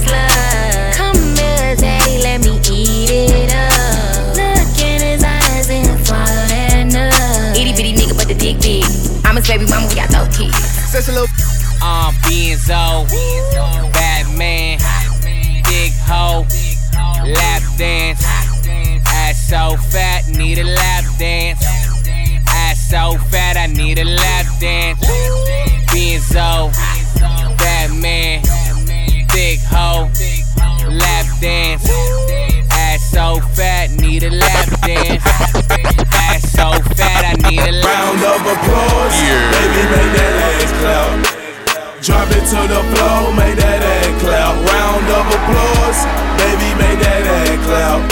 baby 9.51 9.69
mama, 9.69 9.85
we 9.87 9.95
got 9.95 10.09
no 10.11 10.23
kids. 10.31 10.55
Sexy 10.55 11.11
little. 11.11 11.27
Um, 11.83 12.15
Benzo, 12.23 13.03
Batman, 13.91 14.77
Big 15.65 15.91
Ho, 16.07 16.45
Lap 17.25 17.61
Dance. 17.77 18.23
Ass 19.07 19.49
so 19.49 19.75
fat, 19.75 20.27
need 20.29 20.59
a 20.59 20.63
lap 20.63 21.03
dance. 21.19 21.65
Ass 22.47 22.89
so 22.89 23.17
fat, 23.29 23.57
I 23.57 23.67
need 23.67 23.99
a 23.99 24.05
lap 24.05 24.45
dance. 24.61 24.99
Benzo, 25.91 26.71
Batman, 27.57 28.43
Big 29.33 29.59
Ho, 29.71 30.09
Lap 30.87 31.25
Dance. 31.41 32.40
Ass 33.31 33.39
so 33.39 33.47
fat, 33.55 33.89
need 33.91 34.23
a 34.23 34.29
lap 34.29 34.67
dance. 34.83 35.23
Ass 36.11 36.51
so 36.51 36.67
fat, 36.99 37.31
I 37.31 37.33
need 37.47 37.63
a 37.63 37.71
lap 37.71 37.87
Round 37.87 38.23
of 38.27 38.43
applause, 38.43 39.15
yeah. 39.23 39.39
baby, 39.55 39.83
make 39.87 40.11
that 40.19 40.35
ass 40.51 40.71
clap. 40.83 41.15
Drop 42.03 42.27
it 42.27 42.43
to 42.51 42.59
the 42.67 42.81
floor, 42.91 43.31
make 43.31 43.55
that 43.55 43.79
ass 43.79 44.11
clap. 44.19 44.51
Round 44.67 45.07
of 45.15 45.31
applause, 45.31 45.99
baby, 46.43 46.75
make 46.75 46.99
that 46.99 47.23
ass 47.23 47.55
clap. 47.63 48.03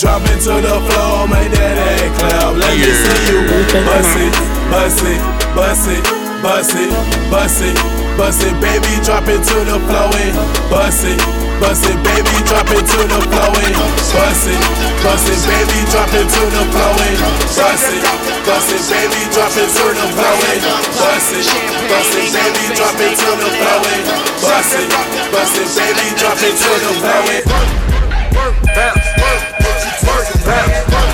Drop 0.00 0.24
it 0.24 0.40
to 0.48 0.56
the 0.56 0.76
floor, 0.88 1.28
make 1.28 1.52
that 1.52 1.76
ass 1.76 2.08
clap. 2.16 2.56
Let 2.56 2.80
me 2.80 2.88
see 2.96 3.20
you 3.28 3.44
bust 3.84 4.16
it, 4.24 4.32
bust 4.72 5.04
it, 5.04 5.20
bust 5.52 5.84
it, 5.84 6.04
bust 6.40 6.76
it, 6.80 6.88
bust 7.28 7.60
it, 7.60 7.76
bust 8.16 8.40
it, 8.40 8.56
baby. 8.56 9.04
Drop 9.04 9.28
it 9.28 9.44
to 9.52 9.58
the 9.68 9.76
floor 9.84 10.08
and 10.16 10.32
bust 10.72 11.04
it. 11.04 11.49
Bust 11.60 11.84
it, 11.84 12.00
baby, 12.02 12.36
drop 12.48 12.66
it 12.72 12.88
to 12.88 13.00
the 13.04 13.20
floor 13.28 13.52
bust 14.16 14.48
it, 14.48 14.56
bust 15.04 15.28
it, 15.28 15.40
baby, 15.44 15.78
drop 15.92 16.08
it 16.16 16.24
to 16.24 16.42
the 16.48 16.62
floor 16.72 16.96
bust 17.52 17.92
it, 17.92 18.00
bust 18.48 18.72
it, 18.72 18.80
baby, 18.88 19.20
drop 19.28 19.52
it 19.60 19.68
to 19.68 19.86
the 19.92 20.06
floor 20.16 20.40
bust 20.96 21.36
it, 21.36 21.46
bust 21.92 22.16
it, 22.16 22.32
baby, 22.32 22.64
drop 22.74 22.96
it 22.96 23.12
to 23.12 23.30
the 23.36 23.50
floor 23.60 23.84
bust 24.40 24.72
it, 24.72 24.88
bust 25.30 25.56
it, 25.60 25.68
baby, 25.76 26.06
drop 26.16 26.40
it 26.40 26.56
to 26.56 26.72
the 26.80 26.92
floor 26.96 27.28
and 27.28 27.80
Work, 28.34 28.56
bounce, 28.74 29.04
work, 29.20 29.44
work, 29.60 29.84
bounce, 30.00 30.46
work, 30.46 30.88
work, 30.88 31.09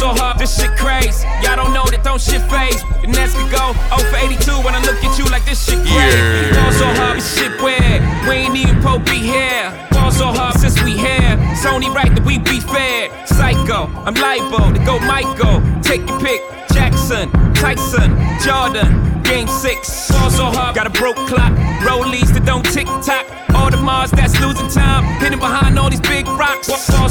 so 0.00 0.08
hard, 0.16 0.38
this 0.38 0.56
shit 0.56 0.72
crazy. 0.80 1.28
Y'all 1.44 1.60
don't 1.60 1.74
know 1.76 1.84
that 1.92 2.00
don't 2.02 2.20
shit 2.20 2.40
phase. 2.48 2.80
And 3.04 3.12
Nets 3.12 3.36
could 3.36 3.52
go 3.52 3.76
0 3.92 4.00
for 4.08 4.16
82 4.16 4.64
when 4.64 4.72
I 4.72 4.80
look 4.80 4.96
at 5.04 5.12
you 5.20 5.28
like 5.28 5.44
this 5.44 5.60
shit 5.60 5.76
crazy. 5.76 6.56
Ball 6.56 6.72
so 6.72 6.88
hard, 6.96 7.20
this 7.20 7.28
shit 7.36 7.52
weird. 7.60 8.00
We 8.24 8.48
ain't 8.48 8.56
even 8.56 8.80
po 8.80 8.96
be 8.96 9.20
here. 9.20 9.68
Ball 9.92 10.10
so 10.10 10.32
hard 10.32 10.56
since 10.56 10.80
we 10.80 10.96
here. 10.96 11.36
It's 11.52 11.68
only 11.68 11.92
right 11.92 12.08
that 12.16 12.24
we 12.24 12.40
be 12.40 12.64
fair. 12.64 13.12
Psycho, 13.28 13.92
I'm 14.08 14.16
libo 14.16 14.72
to 14.72 14.80
go 14.88 14.96
Michael. 15.04 15.60
Take 15.84 16.08
your 16.08 16.18
pick. 16.18 16.40
Jackson, 16.72 17.28
Tyson, 17.52 18.16
Jordan, 18.40 19.20
Game 19.20 19.48
6. 19.48 20.16
Ball 20.16 20.30
so 20.30 20.48
hard, 20.48 20.80
got 20.80 20.86
a 20.88 20.94
broke 20.96 21.20
clock. 21.28 21.52
Rollies 21.84 22.32
that 22.32 22.46
don't 22.46 22.64
tick 22.64 22.88
tock. 23.04 23.28
All 23.52 23.70
the 23.70 23.76
Mars 23.76 24.10
that's 24.12 24.38
losing 24.40 24.68
time. 24.72 25.04
Hidden 25.20 25.38
behind 25.38 25.78
all 25.78 25.90
these 25.90 26.00
big 26.00 26.26
rocks. 26.26 26.68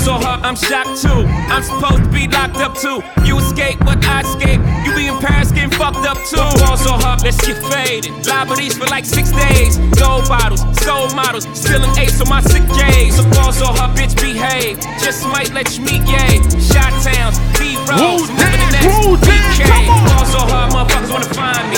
So 0.09 0.17
hard, 0.17 0.41
I'm 0.41 0.55
shocked 0.55 1.05
too. 1.05 1.21
I'm 1.53 1.61
supposed 1.61 2.01
to 2.01 2.09
be 2.09 2.25
locked 2.25 2.57
up 2.57 2.73
too. 2.73 2.97
You 3.29 3.37
escape, 3.37 3.77
but 3.85 4.01
I 4.09 4.25
escape. 4.25 4.57
You 4.81 4.89
be 4.97 5.05
in 5.05 5.13
Paris 5.21 5.51
getting 5.51 5.69
fucked 5.69 6.01
up 6.01 6.17
too. 6.25 6.41
Ball 6.65 6.77
so 6.81 6.97
hard, 6.97 7.21
let's 7.21 7.37
get 7.45 7.61
faded. 7.69 8.25
Liberties 8.25 8.75
for 8.75 8.89
like 8.89 9.05
six 9.05 9.29
days. 9.29 9.77
Gold 10.01 10.25
bottles, 10.25 10.65
soul 10.81 11.13
models. 11.13 11.45
Spilling 11.53 11.93
ace 12.01 12.19
on 12.19 12.27
my 12.27 12.41
sick 12.41 12.65
days. 12.73 13.21
So 13.21 13.23
ball 13.37 13.53
so 13.53 13.69
hard, 13.69 13.95
bitch, 13.95 14.17
behave. 14.17 14.81
Just 14.97 15.29
might 15.29 15.53
let 15.53 15.77
you 15.77 15.85
meet, 15.85 16.01
yay. 16.09 16.41
Shot 16.57 16.89
towns, 17.05 17.37
B 17.61 17.77
roads. 17.85 18.33
Moving 18.33 18.65
the 18.65 18.69
next 18.73 18.89
BK. 19.29 19.61
Ball 20.09 20.25
so 20.25 20.41
hard, 20.49 20.73
motherfuckers 20.73 21.13
wanna 21.13 21.33
find 21.37 21.69
me. 21.69 21.77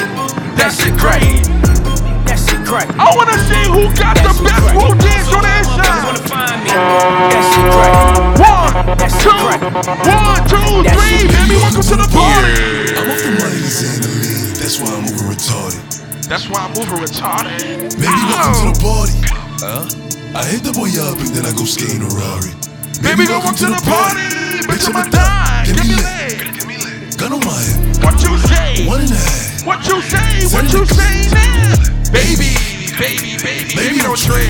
That 0.55 0.71
shit 0.71 0.95
great. 0.95 2.00
That 2.71 2.87
shit 2.87 2.95
great. 2.95 3.03
I 3.03 3.11
wanna 3.15 3.35
see 3.51 3.67
who 3.67 3.83
got 3.99 4.15
the 4.15 4.31
best 4.47 4.63
routines 4.71 5.27
on 5.35 5.43
the 5.43 5.51
inside. 5.59 6.07
Wanna 6.07 6.23
find 6.23 6.63
me. 6.63 6.71
That 6.71 7.43
shit 7.51 7.67
great. 7.67 7.95
One, 8.39 8.71
two, 9.19 9.43
one, 10.07 10.39
two, 10.47 10.79
three, 10.95 11.27
baby, 11.27 11.55
welcome 11.59 11.83
to 11.83 11.95
the 11.99 12.07
party. 12.07 12.95
I'm 12.95 13.11
off 13.11 13.19
the 13.19 13.31
money 13.35 13.59
to 13.59 13.71
Xandaline, 13.75 14.55
that's 14.55 14.79
why 14.79 14.87
I'm 14.87 15.03
over 15.03 15.35
retarded. 15.35 15.83
That's 16.31 16.47
why 16.47 16.63
I'm 16.63 16.71
over 16.79 16.95
retarded. 16.95 17.91
Baby, 17.99 18.23
welcome 18.31 18.55
to 18.55 18.67
the 18.71 18.79
party. 18.79 19.19
Huh? 19.59 20.39
I 20.39 20.45
hit 20.47 20.63
the 20.63 20.71
boy 20.71 20.95
up 20.95 21.19
and 21.19 21.27
then 21.35 21.43
I 21.43 21.51
go 21.51 21.67
skating 21.67 21.99
a 21.99 22.07
Rari. 22.07 22.55
Baby, 23.03 23.27
welcome 23.27 23.55
to 23.55 23.67
the 23.67 23.81
party. 23.83 24.23
Bitch, 24.63 24.87
I'ma 24.87 25.11
die. 25.11 25.67
Give 25.67 25.75
me 25.75 25.99
leg. 25.99 26.60
Gun 27.21 27.33
on 27.33 27.39
my 27.45 27.53
head. 27.53 28.01
What 28.01 28.17
you 28.17 28.33
say? 28.49 28.87
One 28.89 29.01
and 29.01 29.11
a 29.11 29.13
half. 29.13 29.61
What 29.61 29.85
you 29.85 30.01
say? 30.01 30.41
What 30.57 30.65
you 30.73 30.81
say 30.89 31.29
now? 31.29 31.77
Baby, 32.09 32.57
baby, 32.97 33.37
baby, 33.37 33.75
baby, 33.77 34.01
don't 34.01 34.17
tread. 34.17 34.49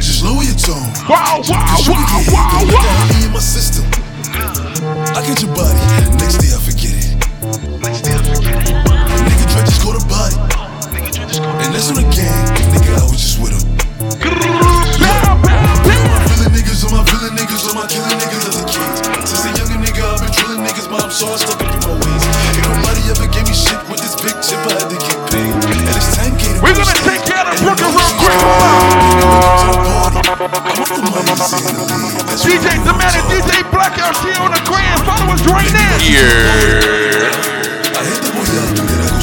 Just 0.00 0.24
lower 0.24 0.40
your 0.40 0.56
tone. 0.56 0.80
Wow, 1.04 1.44
wow, 1.44 1.76
wow, 1.84 2.24
wow, 2.32 2.64
wow. 2.72 3.20
in 3.20 3.28
my 3.36 3.38
system. 3.38 3.84
I 5.12 5.20
get 5.28 5.44
your 5.44 5.52
body, 5.52 5.76
next 6.16 6.40
day 6.40 6.56
I 6.56 6.60
forget 6.64 6.96
it. 6.96 7.20
Nigga 9.20 9.44
try 9.52 9.60
just 9.68 9.84
go 9.84 9.92
to 9.92 10.00
body. 10.08 10.40
And 11.60 11.68
that's 11.68 11.92
on 11.92 12.00
the 12.00 12.08
gang, 12.16 12.48
nigga, 12.72 12.96
I 12.96 13.04
was 13.04 13.20
just 13.20 13.36
with 13.44 13.52
him. 13.52 13.76
Niggas 16.50 16.80
on 16.84 16.96
my 16.96 17.04
villain 17.12 17.36
niggas 17.36 17.68
on 17.68 17.74
my 17.76 17.86
killing 17.86 18.16
niggas 18.16 18.48
as 18.48 18.56
a 18.56 18.64
kid. 18.64 19.28
Since 19.28 19.44
a 19.44 19.52
younger 19.52 19.84
nigga, 19.84 20.00
I've 20.00 20.20
been 20.20 20.32
drilling 20.32 20.64
niggas, 20.64 20.88
but 20.88 21.04
I'm 21.04 21.10
so 21.10 21.36
stuck 21.36 21.60
in 21.60 21.79
ever 23.10 23.26
gave 23.26 23.42
me 23.42 23.54
shit 23.54 23.78
with 23.90 23.98
this 23.98 24.14
big 24.22 24.38
chip, 24.38 24.62
I 24.70 24.78
had 24.78 24.86
to 24.86 24.94
get 24.94 25.18
paid. 25.34 25.50
And 25.50 25.96
it's 25.98 26.14
10K 26.14 26.42
to 26.46 26.62
We're 26.62 26.78
gonna 26.78 26.94
take 27.02 27.22
care 27.26 27.42
of 27.42 27.58
Brooklyn 27.58 27.90
real 27.90 28.14
quick. 28.22 28.38
DJ 32.46 32.66
and 32.70 33.26
DJ 33.26 33.66
Blackout, 33.74 34.14
she 34.22 34.30
on 34.38 34.54
the 34.54 34.62
grand. 34.62 35.02
Follow 35.02 35.34
us 35.34 35.42
right 35.50 35.72
now. 35.74 35.98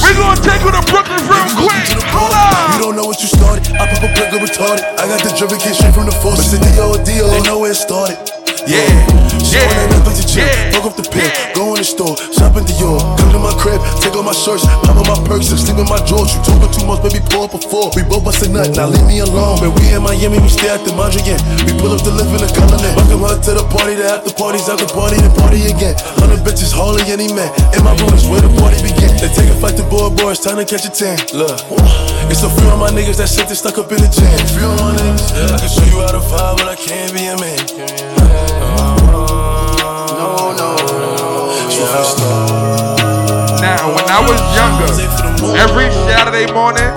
We're 0.03 0.17
gonna 0.19 0.41
take 0.43 0.61
you 0.67 0.71
to 0.75 0.83
Brooklyn 0.91 1.23
real 1.31 1.47
quick. 1.55 1.87
Hold 2.11 2.35
on. 2.35 2.75
You 2.75 2.79
don't 2.83 2.95
know 2.99 3.07
what 3.07 3.21
you 3.23 3.31
started. 3.31 3.71
I 3.79 3.87
pop 3.87 4.03
a 4.03 4.09
go 4.31 4.37
retarded. 4.43 4.83
I 4.99 5.07
got 5.07 5.23
the 5.23 5.31
driven 5.37 5.59
kid 5.59 5.75
straight 5.75 5.93
from 5.95 6.05
the 6.05 6.17
force. 6.19 6.51
But 6.51 6.59
the 6.59 6.75
D.O. 6.75 6.99
D.O. 7.03 7.27
They 7.31 7.41
know 7.47 7.59
where 7.59 7.71
it 7.71 7.75
started. 7.75 8.46
Yeah, 8.67 8.83
yeah, 8.83 9.63
yeah. 9.63 9.87
Netflix 9.95 10.19
and 10.19 10.27
chill. 10.27 10.43
Fuck 10.75 10.91
up 10.91 10.95
the 10.99 11.07
pill, 11.07 11.31
go 11.55 11.71
in 11.71 11.79
the 11.79 11.87
store, 11.87 12.19
shop 12.35 12.59
in 12.59 12.67
Dior. 12.67 12.99
Come 13.15 13.31
to 13.31 13.39
my 13.39 13.55
crib, 13.55 13.79
take 14.03 14.11
all 14.11 14.27
my 14.27 14.35
shirts, 14.35 14.67
pop 14.83 14.99
on 14.99 15.07
my 15.07 15.15
perks, 15.23 15.55
and 15.55 15.59
sleep 15.59 15.79
in 15.79 15.87
my 15.87 16.03
drawers. 16.03 16.35
You 16.35 16.43
talking 16.43 16.67
too 16.75 16.83
much, 16.83 16.99
baby, 16.99 17.23
pour 17.31 17.47
up 17.47 17.55
a 17.55 17.59
four. 17.63 17.95
We 17.95 18.03
both 18.03 18.27
bust 18.27 18.43
a 18.43 18.51
nut, 18.51 18.75
now 18.75 18.91
leave 18.91 19.07
me 19.07 19.23
alone. 19.23 19.63
When 19.63 19.71
we 19.71 19.95
in 19.95 20.03
Miami, 20.03 20.43
we 20.43 20.51
stay 20.51 20.67
at 20.67 20.83
the 20.83 20.91
Mondrian. 20.91 21.39
We 21.63 21.79
pull 21.79 21.95
up 21.95 22.03
to 22.03 22.11
live 22.11 22.27
in 22.27 22.43
the 22.43 22.51
colony. 22.51 22.91
Welcome 22.99 23.23
her 23.23 23.39
to 23.39 23.51
the 23.55 23.65
party, 23.71 23.95
the 23.95 24.05
after 24.19 24.35
parties, 24.35 24.67
after 24.67 24.91
party, 24.91 25.15
the 25.23 25.31
party 25.39 25.71
again. 25.71 25.95
Hundred 26.19 26.43
bitches, 26.43 26.75
hardly 26.75 27.07
any 27.07 27.31
man. 27.31 27.47
In 27.71 27.87
my 27.87 27.95
room 28.03 28.11
is 28.19 28.27
where 28.27 28.43
the 28.43 28.51
party 28.59 28.83
begin. 28.83 29.15
They 29.15 29.31
take 29.31 29.47
a 29.47 29.55
flight 29.63 29.79
to 29.79 29.87
board, 29.87 30.19
boy, 30.19 30.35
it's 30.35 30.43
time 30.43 30.59
to 30.59 30.67
catch 30.67 30.83
a 30.83 30.91
tan. 30.91 31.15
Look, 31.31 31.55
it's 32.27 32.43
a 32.43 32.51
few 32.51 32.67
of 32.67 32.83
my 32.83 32.91
niggas 32.91 33.15
that 33.23 33.31
shit 33.31 33.47
they 33.47 33.55
stuck 33.55 33.79
up 33.79 33.87
in 33.95 34.03
the 34.03 34.11
jam. 34.11 34.35
Few 34.51 34.67
of 34.67 34.75
my 34.83 34.91
niggas, 34.91 35.55
I 35.55 35.55
can 35.55 35.71
show 35.71 35.87
you 35.87 36.03
how 36.03 36.11
to 36.11 36.19
five, 36.19 36.59
but 36.59 36.67
I 36.67 36.75
can't 36.75 37.15
be 37.15 37.31
a 37.31 37.39
man. 37.39 38.16
No, 40.17 40.51
no, 40.53 40.69
Now, 43.61 43.93
when 43.95 44.05
I 44.09 44.19
was 44.27 44.39
younger, 44.55 44.89
every 45.57 45.89
Saturday 46.05 46.51
morning, 46.53 46.91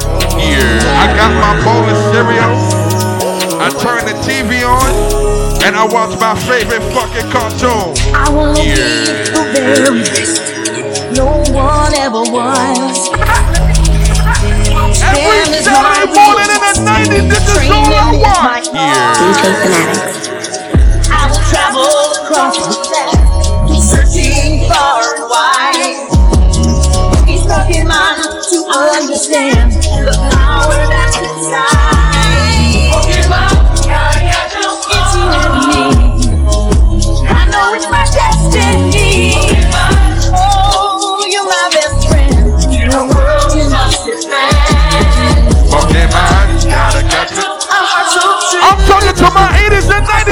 I 1.00 1.06
got 1.16 1.30
my 1.40 1.54
bowl 1.64 1.84
of 1.88 1.96
cereal, 2.12 2.54
I 3.60 3.68
turned 3.80 4.08
the 4.08 4.14
TV 4.24 4.64
on, 4.64 4.90
and 5.64 5.76
I 5.76 5.84
watched 5.84 6.18
my 6.20 6.34
favorite 6.48 6.82
fucking 6.94 7.30
cartoon. 7.30 7.94
I 8.14 8.30
wanna 8.30 8.54
be 8.54 8.74
the 8.74 9.42
very 9.52 10.00
best. 10.00 10.40
No 11.16 11.42
one 11.52 11.94
ever 11.94 12.22
was. 12.22 13.10
Every 15.02 15.62
Saturday 15.62 16.06
morning 16.14 16.48
in 16.48 16.60
the 16.60 16.72
90s, 16.86 17.28
this 17.28 17.44
is 17.48 17.70
all 17.70 17.92
I 17.92 18.16
want. 18.16 18.68
I 18.72 18.86
will 19.20 19.34
travel 19.34 20.39
across 22.30 22.54
the 22.62 23.80
searching 23.82 24.62
far 24.68 25.02
and 25.02 25.26
wide. 25.26 26.06
He's 27.26 27.42
talking 27.42 27.88
mind 27.88 28.22
to 28.22 28.58
understand 28.70 29.72
the 29.74 30.14
power 30.30 30.78
that's 30.86 31.18
inside. 31.18 31.90
Pokemon, 32.94 33.50
it's 34.94 35.10
you 35.18 35.26
and 35.26 35.58
me. 35.66 35.82
I 37.26 37.50
know 37.50 37.74
it's 37.74 37.90
my 37.90 38.06
destiny. 38.06 39.34
Oh, 40.30 41.26
you're 41.26 41.42
my 41.50 41.66
best 41.74 42.06
friend. 42.06 42.30
In 42.70 42.94
a 42.94 43.10
world 43.10 43.50
you 43.58 43.66
must 43.74 44.06
defend. 44.06 45.50
Pokemon, 45.66 46.62
gotta 46.62 47.02
catch 47.10 47.32
it. 47.32 47.42
Our 47.42 47.86
hearts 47.90 48.14
so 48.14 48.22
true. 48.54 48.62
I'm 48.62 48.78
talking 48.86 49.18
to 49.18 49.26
my 49.34 49.50
80s 49.66 49.90
and 49.90 50.06
90s 50.06 50.29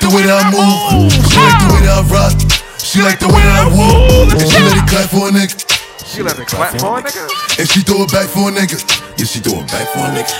like 0.00 0.08
the 0.08 0.16
way 0.16 0.24
that 0.24 0.40
I 0.40 0.48
move. 0.48 1.12
She 1.28 1.36
like 1.36 1.60
the 1.60 1.68
way 1.76 1.84
that 1.84 2.00
I 2.00 2.08
rock. 2.08 2.32
She 2.80 3.04
like 3.04 3.20
the 3.20 3.28
way 3.28 3.42
that 3.44 3.56
I 3.60 3.68
walk. 3.68 4.32
And 4.32 4.48
she 4.48 4.56
let 4.64 4.80
it 4.80 4.88
clap 4.88 5.12
for 5.12 5.28
a 5.28 5.32
nigga. 5.32 5.60
She 6.08 6.22
let 6.24 6.40
it 6.40 6.48
clap 6.48 6.72
for 6.80 6.96
a 6.96 7.04
nigga. 7.04 7.28
And 7.60 7.68
she 7.68 7.84
throw 7.84 8.08
it 8.08 8.12
back 8.12 8.32
for 8.32 8.48
a 8.48 8.52
nigga. 8.52 8.80
Yeah, 9.20 9.28
she 9.28 9.44
throw 9.44 9.60
it 9.60 9.68
back 9.68 9.84
for 9.92 10.00
a 10.00 10.10
nigga. 10.16 10.32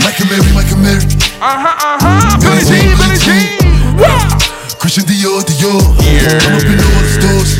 Mike 0.00 0.16
and 0.16 0.32
Mary, 0.32 0.48
Mike 0.56 0.72
and 0.72 0.80
Mary. 0.80 1.04
Uh 1.44 1.60
huh, 1.60 1.76
uh 1.76 2.00
huh. 2.00 2.40
Billie 2.40 2.64
Jean, 2.64 2.96
Billie 2.96 3.20
Jean. 3.20 3.60
Christian 4.80 5.04
Dior, 5.04 5.44
Dior. 5.44 5.76
I'm 5.76 6.56
up 6.56 6.64
in 6.64 6.80
all 6.80 7.04
the 7.04 7.12
stores. 7.12 7.52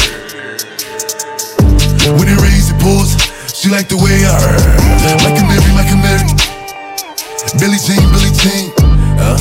When 2.17 2.33
it 2.33 2.39
rains, 2.41 2.73
it 2.73 2.81
pours. 2.81 3.13
She 3.53 3.69
like 3.69 3.93
the 3.93 4.01
way 4.01 4.25
I 4.25 4.41
heard. 4.41 5.21
Mike 5.21 5.37
and 5.37 5.49
Mary, 5.53 5.61
and 5.69 6.01
Mary. 6.01 6.33
Billie 7.61 7.77
Jean, 7.85 8.01
Billie 8.09 8.33
Jean. 8.41 8.73
Uh, 9.21 9.37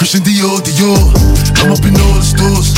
Christian 0.00 0.22
Dior, 0.22 0.58
Dior. 0.64 0.96
I'm 1.60 1.72
up 1.72 1.84
in 1.84 1.92
all 2.00 2.14
the 2.16 2.24
stores. 2.24 2.72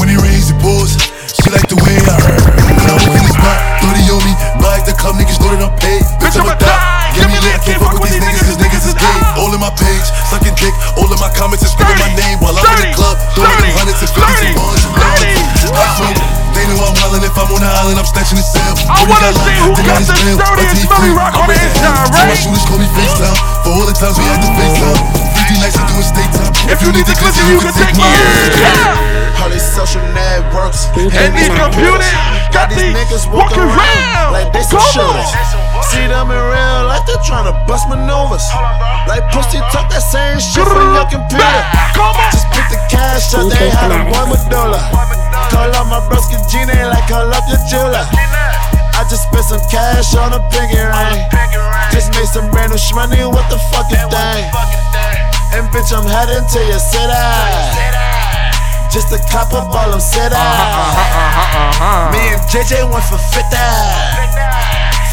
When 0.00 0.08
it 0.08 0.16
rains, 0.16 0.48
it 0.48 0.58
pours. 0.62 0.96
She 1.28 1.50
like 1.50 1.68
the 1.68 1.76
way 1.76 2.00
I 2.08 2.16
heard. 2.24 2.40
When 2.40 2.88
I 2.88 2.96
walk 2.96 3.12
in 3.12 3.20
the 3.20 3.34
spot, 3.36 3.84
30 3.84 4.00
on 4.16 4.24
me. 4.24 4.32
Buy 4.64 4.80
the 4.80 4.96
club, 4.96 5.16
niggas 5.16 5.38
know 5.40 5.52
that 5.52 5.60
I'm 5.60 5.78
paid. 5.78 6.00
Bitch, 6.24 6.40
I'm 6.40 6.48
a 6.48 6.58
die. 6.58 7.03
Give 7.14 7.30
me 7.30 7.38
lit, 7.46 7.62
can't 7.62 7.78
fuck 7.78 7.96
with 7.98 8.10
these 8.10 8.22
niggas, 8.22 8.44
cause 8.44 8.58
niggas 8.58 8.84
is 8.90 8.96
gay. 8.98 9.18
All 9.38 9.50
in 9.54 9.60
my 9.62 9.70
page, 9.78 10.06
sucking 10.30 10.54
dick. 10.58 10.74
All 10.98 11.08
in 11.08 11.18
my 11.22 11.30
comments 11.34 11.62
and 11.62 11.72
screaming 11.72 11.98
my 11.98 12.10
name 12.18 12.38
while 12.42 12.58
I'm 12.58 12.66
in 12.78 12.90
the 12.90 12.96
club. 12.98 13.16
Throwing 13.38 13.54
them 13.62 13.74
hundreds 13.78 14.02
and 14.02 14.10
fifties 14.10 14.42
and 14.50 14.58
ones 14.58 14.82
and 14.82 14.94
ones. 14.98 15.62
I 15.74 15.86
smoke. 15.98 16.20
They 16.54 16.64
know 16.70 16.78
I'm 16.86 16.94
wildin' 16.94 17.26
if 17.26 17.34
I'm 17.34 17.50
on 17.50 17.60
the 17.62 17.66
island, 17.66 17.98
I'm 17.98 18.06
snatching 18.06 18.38
the 18.38 18.46
cell. 18.46 18.74
I 18.86 19.02
wanna 19.10 19.34
see 19.34 19.58
who 19.58 19.74
got 19.74 19.98
the 19.98 20.38
dirtiest 20.38 20.86
Millie 20.86 21.14
Rock 21.18 21.34
on 21.34 21.50
the 21.50 21.58
inside, 21.58 22.10
my 22.14 22.30
right? 22.30 22.38
shooters 22.38 22.62
call 22.62 22.78
me 22.78 22.86
FaceTime. 22.94 23.38
For 23.66 23.70
all 23.74 23.86
the 23.86 23.92
times 23.92 24.16
we 24.18 24.24
had 24.24 24.38
to 24.38 24.50
FaceTime. 24.54 25.23
50 25.44 25.60
nights 25.60 25.76
I'm 25.76 25.84
doing 25.92 26.08
state 26.08 26.32
time. 26.32 26.52
If 26.72 26.80
you 26.80 26.88
need 26.96 27.04
to 27.04 27.16
glisten, 27.20 27.44
you 27.52 27.60
can 27.60 27.74
take 27.76 27.92
my 28.00 28.08
All 29.44 29.52
these 29.52 29.64
social 29.76 30.00
networks 30.16 30.88
And 30.96 31.36
these 31.36 31.52
computers 31.52 32.08
got 32.48 32.72
these 32.72 32.96
niggas 32.96 33.28
walking 33.28 33.60
around. 33.60 34.32
like 34.32 34.48
they 34.56 34.64
some 34.64 34.80
shooters. 34.88 35.30
See 35.92 36.00
them 36.08 36.32
in 36.32 36.40
real 36.40 36.88
life, 36.88 37.04
they 37.04 37.18
tryna 37.28 37.52
bust 37.68 37.84
maneuvers. 37.92 38.44
Like 39.04 39.28
pussy 39.36 39.60
talk 39.68 39.92
that 39.92 40.00
same 40.00 40.40
shit 40.40 40.64
from 40.64 40.96
your 40.96 41.04
computer. 41.12 41.60
Just 42.32 42.48
put 42.48 42.64
the 42.72 42.80
cash 42.88 43.36
out, 43.36 43.44
they 43.52 43.68
had 43.68 43.92
a 43.92 44.00
boy 44.08 44.24
Medulla. 44.32 44.80
Call 45.52 45.68
up 45.76 45.86
my 45.92 46.00
broski 46.08 46.40
Gina 46.48 46.88
like 46.88 47.04
call 47.04 47.28
up 47.28 47.44
your 47.52 47.60
jeweler. 47.68 48.08
I 48.96 49.04
just 49.12 49.28
spent 49.28 49.44
some 49.44 49.60
cash 49.68 50.16
on 50.16 50.32
a 50.32 50.40
pinky 50.48 50.80
ring. 50.80 51.20
Just 51.92 52.16
made 52.16 52.32
some 52.32 52.48
brand 52.48 52.72
new 52.72 52.80
shmoney, 52.80 53.28
what 53.28 53.44
the 53.52 53.60
fuck 53.68 53.92
is 53.92 54.00
that? 54.08 54.93
And 55.54 55.70
bitch, 55.70 55.94
I'm 55.94 56.02
heading 56.02 56.42
to 56.42 56.60
your 56.66 56.82
city. 56.82 57.14
Just 58.90 59.06
to 59.14 59.18
cop 59.30 59.54
up 59.54 59.70
all 59.70 59.90
them 59.90 60.00
city. 60.02 60.34
Me 62.10 62.22
and 62.34 62.42
JJ 62.50 62.82
went 62.90 63.06
for 63.06 63.22
50. 63.22 63.54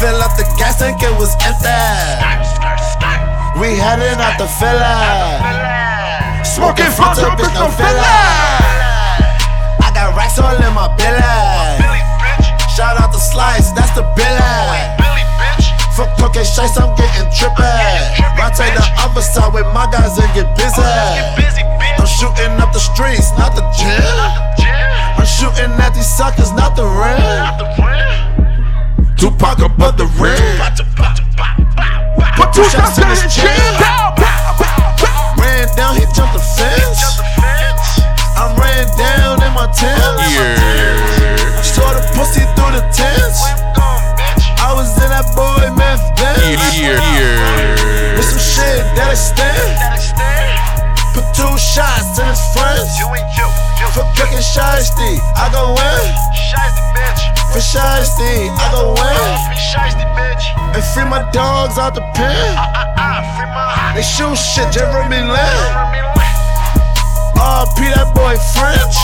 Fill 0.02 0.18
up 0.18 0.34
the 0.34 0.42
gas 0.58 0.82
tank, 0.82 0.98
it 0.98 1.14
was 1.14 1.38
empty. 1.46 1.70
We 3.54 3.78
heading 3.78 4.18
out 4.18 4.34
the 4.34 4.50
filler. 4.58 6.42
Smoking 6.42 6.90
Fanta, 6.90 7.38
bitch, 7.38 7.54
no 7.54 7.70
filler. 7.70 8.02
I 9.78 9.92
got 9.94 10.16
racks 10.16 10.40
all 10.40 10.58
in 10.58 10.74
my 10.74 10.90
belly. 10.98 11.22
Shout 12.74 12.98
out 13.00 13.12
to 13.12 13.20
Slice, 13.20 13.70
that's 13.70 13.94
the 13.94 14.02
billy. 14.16 15.01
Fuck 15.96 16.16
cocaine 16.16 16.44
shites, 16.44 16.78
I'm 16.80 16.96
getting 16.96 17.28
trippy. 17.36 17.60
I 17.60 18.48
take 18.56 18.72
the 18.72 18.84
other 18.96 19.20
side 19.20 19.52
with 19.52 19.66
my 19.74 19.84
guys 19.92 20.16
and 20.16 20.32
get 20.32 20.48
busy. 20.56 20.80
I'm 20.80 22.06
shooting 22.08 22.56
up 22.60 22.72
the 22.72 22.80
streets, 22.80 23.28
not 23.36 23.54
the 23.54 23.60
gym. 23.76 24.00
I'm 25.20 25.26
shooting 25.28 25.70
at 25.76 25.92
these 25.92 26.08
suckers, 26.08 26.50
not 26.52 26.76
the 26.76 26.88
rim. 26.88 27.44
Tupac 29.16 29.58
above 29.60 29.98
the 29.98 30.08
rim. 30.16 30.56
Put 32.36 32.54
two 32.56 32.64
shots 32.72 32.96
in 32.96 33.06
his 33.12 33.28
chin. 33.28 33.52
Ran 35.36 35.68
down, 35.76 35.92
he 35.94 36.08
jumped 36.16 36.32
the 36.32 36.40
fence. 36.56 37.20
I'm 38.40 38.56
ran 38.56 38.88
down 38.96 39.42
in 39.44 39.52
my 39.52 39.68
Tim's. 39.76 40.40
Saw 41.68 41.92
the 41.92 42.00
pussy 42.16 42.48
through 42.56 42.80
the 42.80 42.84
tents 42.96 43.44
was 44.82 44.98
in 44.98 45.10
that 45.14 45.30
boy, 45.38 45.70
man. 45.78 45.94
Here, 46.74 46.98
here. 46.98 47.38
With 48.18 48.26
some 48.26 48.42
shit 48.42 48.82
that 48.98 49.14
I 49.14 49.18
stand. 49.18 49.78
Put 51.14 51.26
two 51.30 51.54
shots 51.54 52.18
in 52.18 52.26
his 52.26 52.42
friends. 52.50 52.90
You 52.98 53.06
and 53.14 53.28
you. 53.38 53.46
For 53.94 54.02
fucking 54.18 54.42
shiesty, 54.42 55.22
I 55.38 55.46
go 55.54 55.78
win. 55.78 56.06
Shiesty, 56.34 56.82
bitch. 56.98 57.22
For 57.54 57.62
shiesty, 57.62 58.50
I 58.58 58.66
go 58.74 58.98
win. 58.98 59.30
Shiesty, 59.54 60.06
bitch. 60.18 60.44
And 60.74 60.84
free 60.90 61.06
my 61.06 61.22
dogs 61.30 61.78
out 61.78 61.94
the 61.94 62.02
pen. 62.18 62.34
I, 62.58 62.66
I, 62.74 62.84
I, 62.98 63.22
free 63.38 63.50
my. 63.54 63.94
They 63.94 64.02
shoot 64.02 64.34
shit, 64.34 64.66
Jeremy 64.74 65.22
Lin. 65.22 65.62
RP 67.38 67.86
that 67.94 68.10
boy 68.14 68.34
French. 68.50 68.98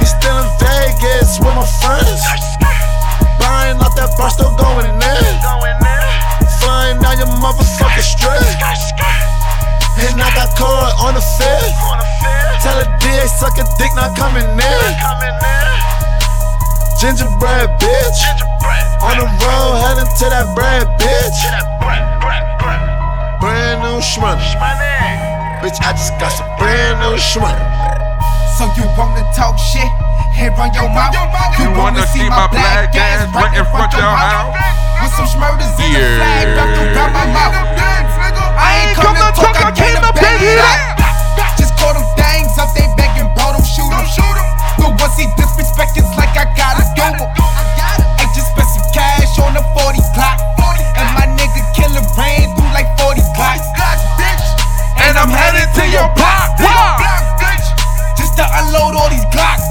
He's 0.00 0.12
still 0.16 0.38
in 0.40 0.48
Vegas 0.56 1.36
with 1.40 1.52
my 1.52 1.66
friends. 1.84 2.47
Buying 3.48 3.80
out 3.80 3.96
that 3.96 4.12
bar, 4.20 4.28
still 4.28 4.52
going 4.60 4.84
in. 4.92 5.34
Flying 6.60 7.00
down 7.00 7.16
your 7.16 7.32
motherfucking 7.40 8.04
strip. 8.04 8.44
And 10.04 10.20
I 10.20 10.28
got 10.36 10.52
caught 10.52 10.92
on 11.00 11.16
the 11.16 11.24
fifth. 11.24 11.72
Tell 12.60 12.76
a 12.76 12.84
DA 13.00 13.24
suck 13.24 13.56
a 13.56 13.64
dick, 13.80 13.88
not 13.96 14.12
coming 14.12 14.44
in. 14.44 14.90
Gingerbread 17.00 17.72
bitch. 17.80 18.20
On 19.00 19.16
the 19.16 19.24
road, 19.40 19.80
heading 19.80 20.12
to 20.12 20.26
that 20.28 20.52
bread 20.52 20.84
bitch. 21.00 21.40
Brand 23.40 23.80
new 23.80 23.96
shmoney. 24.04 24.44
Bitch, 25.64 25.80
I 25.80 25.96
just 25.96 26.12
got 26.20 26.36
some 26.36 26.52
brand 26.60 27.00
new 27.00 27.16
shmoney. 27.16 27.64
So 28.60 28.68
you 28.76 28.84
wanna 28.92 29.24
talk 29.32 29.56
shit? 29.56 29.88
Run 30.38 30.70
your 30.70 30.86
mouth. 30.90 31.14
You 31.58 31.66
wanna 31.74 32.06
see 32.14 32.22
my 32.30 32.46
black 32.46 32.94
ass 32.94 33.26
right 33.34 33.50
in 33.58 33.66
front 33.74 33.90
of 33.90 33.98
your 33.98 34.06
house? 34.06 34.54
With 35.02 35.10
some 35.18 35.26
smurders 35.26 35.66
in 35.82 35.90
the 35.90 36.02
flag 36.14 36.54
wrapped 36.54 36.78
around 36.78 37.10
my 37.10 37.26
mouth. 37.34 37.54
I 38.54 38.86
ain't 38.86 38.94
come 38.94 39.18
to 39.18 39.30
talk, 39.34 39.58
I 39.58 39.74
came 39.74 39.98
to 39.98 40.10
bang 40.14 40.38
it 40.38 40.62
up. 40.62 40.78
Just 41.58 41.74
call 41.78 41.90
them 41.90 42.06
things 42.14 42.54
up, 42.54 42.70
they 42.74 42.86
begging, 42.94 43.26
bro, 43.34 43.50
don't 43.50 43.66
shoot 43.66 43.90
them. 43.90 44.02
The 44.78 44.86
ones 44.94 45.18
he 45.18 45.26
disrespect 45.34 45.98
is 45.98 46.06
like 46.14 46.34
I 46.38 46.46
gotta 46.54 46.86
do. 46.94 47.06
I 48.18 48.26
just 48.30 48.54
spent 48.54 48.70
some 48.70 48.86
cash 48.94 49.38
on 49.42 49.58
the 49.58 49.62
40 49.74 49.98
clock. 50.14 50.38
And 50.98 51.06
my 51.18 51.26
nigga 51.34 51.66
killer 51.74 52.02
rain 52.14 52.50
through 52.54 52.70
like 52.74 52.86
40 52.98 53.22
clocks. 53.34 53.66
And 55.02 55.18
I'm 55.18 55.30
headed 55.34 55.66
to 55.78 55.84
your 55.86 56.06
block. 56.14 56.58
To 58.38 58.46
unload 58.62 58.94
all 58.94 59.10
these 59.10 59.26
Glocks. 59.34 59.66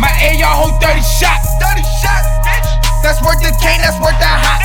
My 0.00 0.08
AR 0.08 0.56
hold 0.56 0.80
30 0.80 1.04
shots. 1.04 1.52
30 1.60 1.84
shots, 2.00 2.28
bitch. 2.40 2.68
That's 3.04 3.20
worth 3.20 3.44
the 3.44 3.52
cane, 3.60 3.84
that's 3.84 4.00
worth 4.00 4.16
the 4.16 4.24
hot. 4.24 4.64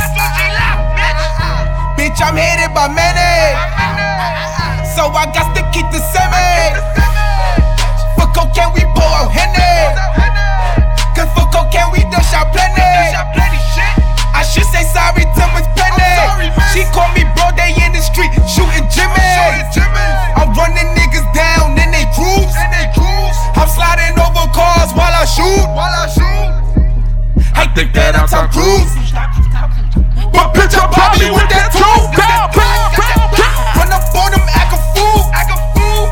Bitch, 1.99 2.15
I'm 2.23 2.39
headed 2.39 2.71
by 2.71 2.87
many. 2.87 3.35
So 4.95 5.11
I 5.11 5.27
got 5.35 5.51
to 5.51 5.61
keep 5.75 5.91
the 5.91 5.99
semi. 5.99 6.79
For 8.15 8.31
cocaine, 8.31 8.71
we 8.71 8.87
pour 8.95 9.03
out 9.03 9.35
Henny. 9.35 9.99
Cause 11.19 11.27
for 11.35 11.43
cocaine, 11.51 11.91
we 11.91 12.07
done 12.07 12.23
shot 12.23 12.55
plenty. 12.55 13.98
I 14.39 14.43
should 14.47 14.63
say 14.71 14.87
sorry 14.87 15.27
to 15.27 15.43
Miss 15.51 15.67
Penny. 15.75 16.47
She 16.71 16.87
called 16.95 17.11
me 17.11 17.27
bro, 17.35 17.51
they 17.59 17.75
in 17.75 17.91
the 17.91 17.99
street 17.99 18.31
shooting 18.47 18.87
Jimmy. 18.87 19.19
I'm 20.39 20.55
running 20.55 20.95
niggas 20.95 21.27
down 21.35 21.75
in 21.75 21.91
they 21.91 22.07
grooves. 22.15 22.55
I'm 23.59 23.67
sliding 23.67 24.15
over 24.15 24.47
cars 24.55 24.95
while 24.95 25.11
I 25.11 25.27
shoot. 25.27 25.67
While 25.75 25.91
I 25.91 26.07
shoot. 26.07 26.55
I 27.51 27.67
think 27.75 27.91
that 27.99 28.15
I'm 28.15 28.31
Tom 28.31 28.47
Cruise. 28.47 28.87
But 30.31 30.55
bitch, 30.55 30.71
I'm 30.71 30.87
probably 30.87 31.35
with 31.35 31.51
that 31.51 31.75
too. 31.75 31.99
Run 33.75 33.91
up 33.91 34.07
on 34.15 34.31
them, 34.31 34.47
act 34.55 34.71
a 34.71 34.79
fool. 34.95 35.19
Act 35.35 35.51
a 35.51 35.59
fool. 35.75 36.07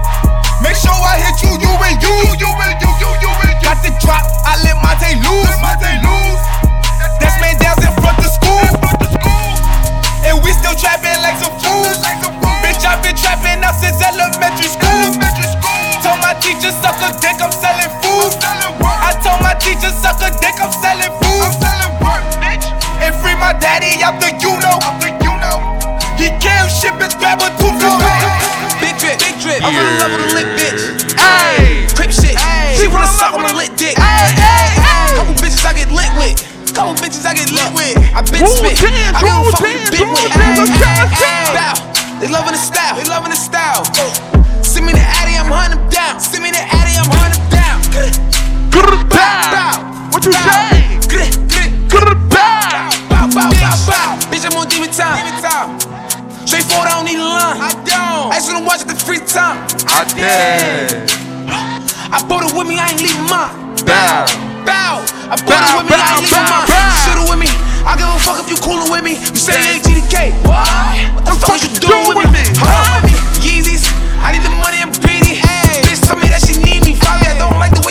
Make 0.60 0.76
sure 0.76 0.92
I 0.92 1.24
hit 1.24 1.48
you, 1.48 1.56
you 1.64 1.72
and 1.80 1.96
you. 2.04 2.12
You 2.44 2.52
and 2.52 2.76
you, 2.76 2.92
you, 2.92 3.10
you 3.24 3.32
and 3.32 3.56
you. 3.56 3.64
Got 3.64 3.80
the 3.88 3.96
drop, 4.04 4.28
I 4.44 4.60
let 4.68 4.76
lose. 5.24 5.56
Monte 5.64 5.96
lose. 6.04 6.57
Still 10.68 10.76
trapping 10.76 11.20
like 11.24 11.40
some 11.40 11.56
fools. 11.64 12.04
Bitch, 12.60 12.84
I've 12.84 13.00
been 13.00 13.16
trapping 13.16 13.64
up 13.64 13.76
since 13.80 14.04
elementary 14.04 14.68
school. 14.68 15.16
Told 16.04 16.20
my 16.20 16.36
teacher 16.44 16.72
suck 16.84 17.00
a 17.00 17.16
dick, 17.24 17.40
I'm 17.40 17.52
selling 17.56 17.92
food. 18.04 18.36
I 18.84 19.16
told 19.24 19.40
my 19.40 19.56
teacher 19.56 19.92
suck 19.96 20.20
a 20.20 20.30
dick, 20.44 20.60
I'm 20.60 20.74
selling 20.84 21.14
food. 21.24 21.56
And 23.00 23.16
free 23.16 23.38
my 23.40 23.54
daddy 23.56 24.04
out 24.04 24.20
the 24.20 24.36
you 24.44 24.52
know. 24.60 24.80
He 26.20 26.34
can't 26.44 26.68
ship 26.68 27.00
it, 27.00 27.16
grab 27.20 27.40
a 27.40 27.48
two 27.56 27.72
Big 28.82 28.98
drip, 29.00 29.20
big 29.20 29.36
drip. 29.40 29.64
I'm 29.64 29.74
in 29.74 30.00
love 30.00 30.12
with 30.20 30.37
I 38.18 38.26
been 38.26 38.42
spit. 38.50 38.82
I 38.82 39.22
been 39.22 39.30
woo 39.46 39.54
fucking 39.54 39.94
bit 39.94 40.02
with. 40.02 40.34
dance, 40.34 40.58
I'm 40.58 40.74
trying 40.74 41.06
to. 41.06 41.54
Bow. 41.54 41.78
They 42.18 42.26
loving 42.26 42.58
the 42.58 42.58
style. 42.58 42.98
They 42.98 43.06
loving 43.06 43.30
the 43.30 43.38
style. 43.38 43.86
Send 44.66 44.90
me 44.90 44.98
the 44.98 45.06
Addy, 45.22 45.38
I'm 45.38 45.46
hunting 45.54 45.78
them 45.78 45.86
down. 45.94 46.18
Send 46.18 46.42
me 46.42 46.50
the 46.50 46.58
Addy, 46.58 46.98
I'm 46.98 47.06
hunting 47.14 47.38
them 47.38 47.54
down. 47.54 47.78
Bow. 49.14 50.10
What 50.10 50.26
you 50.26 50.34
say? 50.34 50.98
Bow. 52.34 52.90
Bow, 53.06 53.30
bow, 53.38 53.54
bow, 53.54 53.78
bow. 53.86 54.18
Bitch, 54.34 54.50
I'm 54.50 54.58
on 54.58 54.66
demon 54.66 54.90
time. 54.90 55.22
Straightforward, 56.50 56.90
I 56.90 56.98
don't 56.98 57.06
need 57.06 57.22
a 57.22 57.30
line. 57.38 57.62
I 57.62 57.70
don't. 57.86 58.34
I 58.34 58.42
just 58.42 58.50
wanna 58.50 58.66
watch 58.66 58.82
it 58.82 58.90
the 58.90 58.98
free 58.98 59.22
time. 59.22 59.62
I 59.94 60.02
did. 60.18 61.06
I 62.10 62.18
brought 62.26 62.50
it 62.50 62.58
with 62.58 62.66
me, 62.66 62.82
I 62.82 62.90
ain't 62.90 62.98
leaving 62.98 63.30
mine. 63.30 63.78
Bow. 63.86 64.26
Bow. 64.66 65.06
I 65.30 65.38
brought 65.46 65.70
it 65.70 65.78
with 65.78 65.86
me, 65.86 65.94
I 65.94 66.18
ain't 66.18 66.26
leaving 66.26 66.50
mine. 66.50 66.66
Shoot 67.06 67.22
it 67.22 67.30
with 67.30 67.38
me. 67.46 67.67
I 67.88 67.96
give 67.96 68.12
a 68.12 68.20
fuck 68.20 68.44
if 68.44 68.52
you 68.52 68.60
coolin' 68.60 68.92
with 68.92 69.00
me. 69.00 69.16
You 69.16 69.40
say 69.40 69.56
you 69.56 69.80
ain't 69.80 69.84
GDK. 69.88 70.36
What? 70.44 70.68
What 71.16 71.24
the 71.24 71.40
fuck 71.40 71.56
you 71.64 71.72
doing 71.80 72.20
with 72.20 72.28
me? 72.36 72.44
Huh? 72.60 73.00
Yeezys. 73.40 73.88
I 74.20 74.36
need 74.36 74.44
the 74.44 74.52
money 74.60 74.84
and 74.84 74.92
greedy. 75.00 75.40
Bitch 75.88 76.04
told 76.04 76.20
me 76.20 76.28
that 76.28 76.44
she 76.44 76.60
need 76.60 76.84
me. 76.84 77.00
Probably 77.00 77.32
I 77.32 77.40
don't 77.40 77.56
like 77.56 77.72
the 77.72 77.87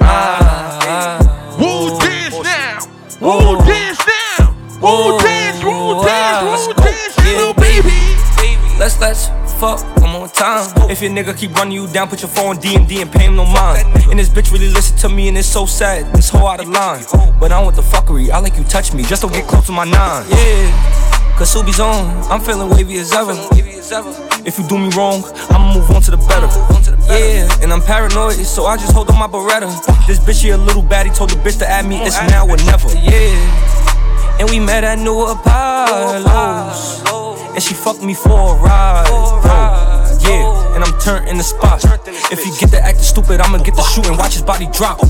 Ah. 0.00 1.56
Woo 1.58 1.98
dance 1.98 2.38
now. 2.42 2.78
Woo 3.20 3.58
dance 3.64 3.98
now. 4.06 4.56
Woo 4.80 5.18
dance, 5.18 5.64
woo 5.64 6.04
dance, 6.04 6.68
woo 6.68 6.74
dance, 6.74 7.18
little 7.18 7.54
baby. 7.54 7.98
Let's 8.78 9.00
let's 9.00 9.26
fuck 9.58 9.82
one 10.00 10.12
more 10.12 10.28
time. 10.28 10.70
If 10.88 11.02
your 11.02 11.10
nigga 11.10 11.36
keep 11.36 11.52
running 11.56 11.72
you 11.72 11.88
down, 11.88 12.08
put 12.08 12.22
your 12.22 12.28
phone 12.28 12.58
DMD 12.58 13.02
and 13.02 13.10
pay 13.10 13.24
him 13.24 13.34
no 13.34 13.44
mind. 13.44 13.88
And 14.08 14.20
this 14.20 14.28
bitch 14.28 14.52
really 14.52 14.68
listen 14.68 14.96
to 14.98 15.08
me 15.08 15.26
and 15.28 15.36
it's 15.36 15.48
so 15.48 15.66
sad. 15.66 16.14
This 16.14 16.30
whole 16.30 16.46
out 16.46 16.60
of 16.60 16.68
line. 16.68 17.04
But 17.40 17.50
I 17.50 17.60
want 17.60 17.74
the 17.74 17.82
fuckery. 17.82 18.30
I 18.30 18.38
like 18.38 18.56
you 18.56 18.62
touch 18.64 18.94
me 18.94 19.02
just 19.02 19.22
to 19.22 19.28
get 19.28 19.48
close 19.48 19.66
to 19.66 19.72
my 19.72 19.84
nine. 19.84 20.26
Yeah. 20.30 21.17
Cause 21.38 21.54
Subi's 21.54 21.78
on. 21.78 22.10
I'm 22.32 22.40
feeling 22.40 22.68
wavy 22.68 22.98
as 22.98 23.12
ever. 23.12 23.32
If 24.44 24.58
you 24.58 24.66
do 24.66 24.76
me 24.76 24.90
wrong, 24.96 25.22
I'ma 25.50 25.72
move 25.72 25.88
on 25.90 26.02
to 26.02 26.10
the 26.10 26.16
better. 26.16 26.48
Yeah, 27.08 27.62
and 27.62 27.72
I'm 27.72 27.80
paranoid, 27.80 28.34
so 28.44 28.66
I 28.66 28.76
just 28.76 28.92
hold 28.92 29.08
on 29.08 29.18
my 29.18 29.28
Beretta. 29.28 29.70
This 30.06 30.18
bitch 30.18 30.42
here 30.42 30.54
a 30.54 30.58
little 30.58 30.82
baddie 30.82 31.14
told 31.14 31.30
the 31.30 31.36
bitch 31.36 31.58
to 31.60 31.66
add 31.66 31.86
me. 31.86 32.02
It's 32.02 32.20
now 32.28 32.44
or 32.44 32.56
never. 32.66 32.88
Yeah. 32.98 34.40
And 34.40 34.50
we 34.50 34.58
met 34.58 34.82
at 34.82 34.98
New 34.98 35.26
Apollo's. 35.26 37.02
And 37.54 37.62
she 37.62 37.74
fucked 37.74 38.02
me 38.02 38.14
for 38.14 38.56
a 38.56 38.60
ride. 38.60 39.06
Bro. 39.06 39.97
Yeah, 40.28 40.74
and 40.74 40.84
I'm 40.84 40.98
turned 41.00 41.28
in 41.28 41.38
the 41.38 41.42
spot. 41.42 41.84
If 42.30 42.44
he 42.44 42.50
get 42.60 42.70
the 42.70 42.80
acting 42.80 43.02
stupid, 43.02 43.40
I'ma 43.40 43.58
get 43.58 43.74
the 43.74 43.82
shooting. 43.82 44.16
Watch 44.16 44.34
his 44.34 44.42
body 44.42 44.68
drop. 44.72 45.00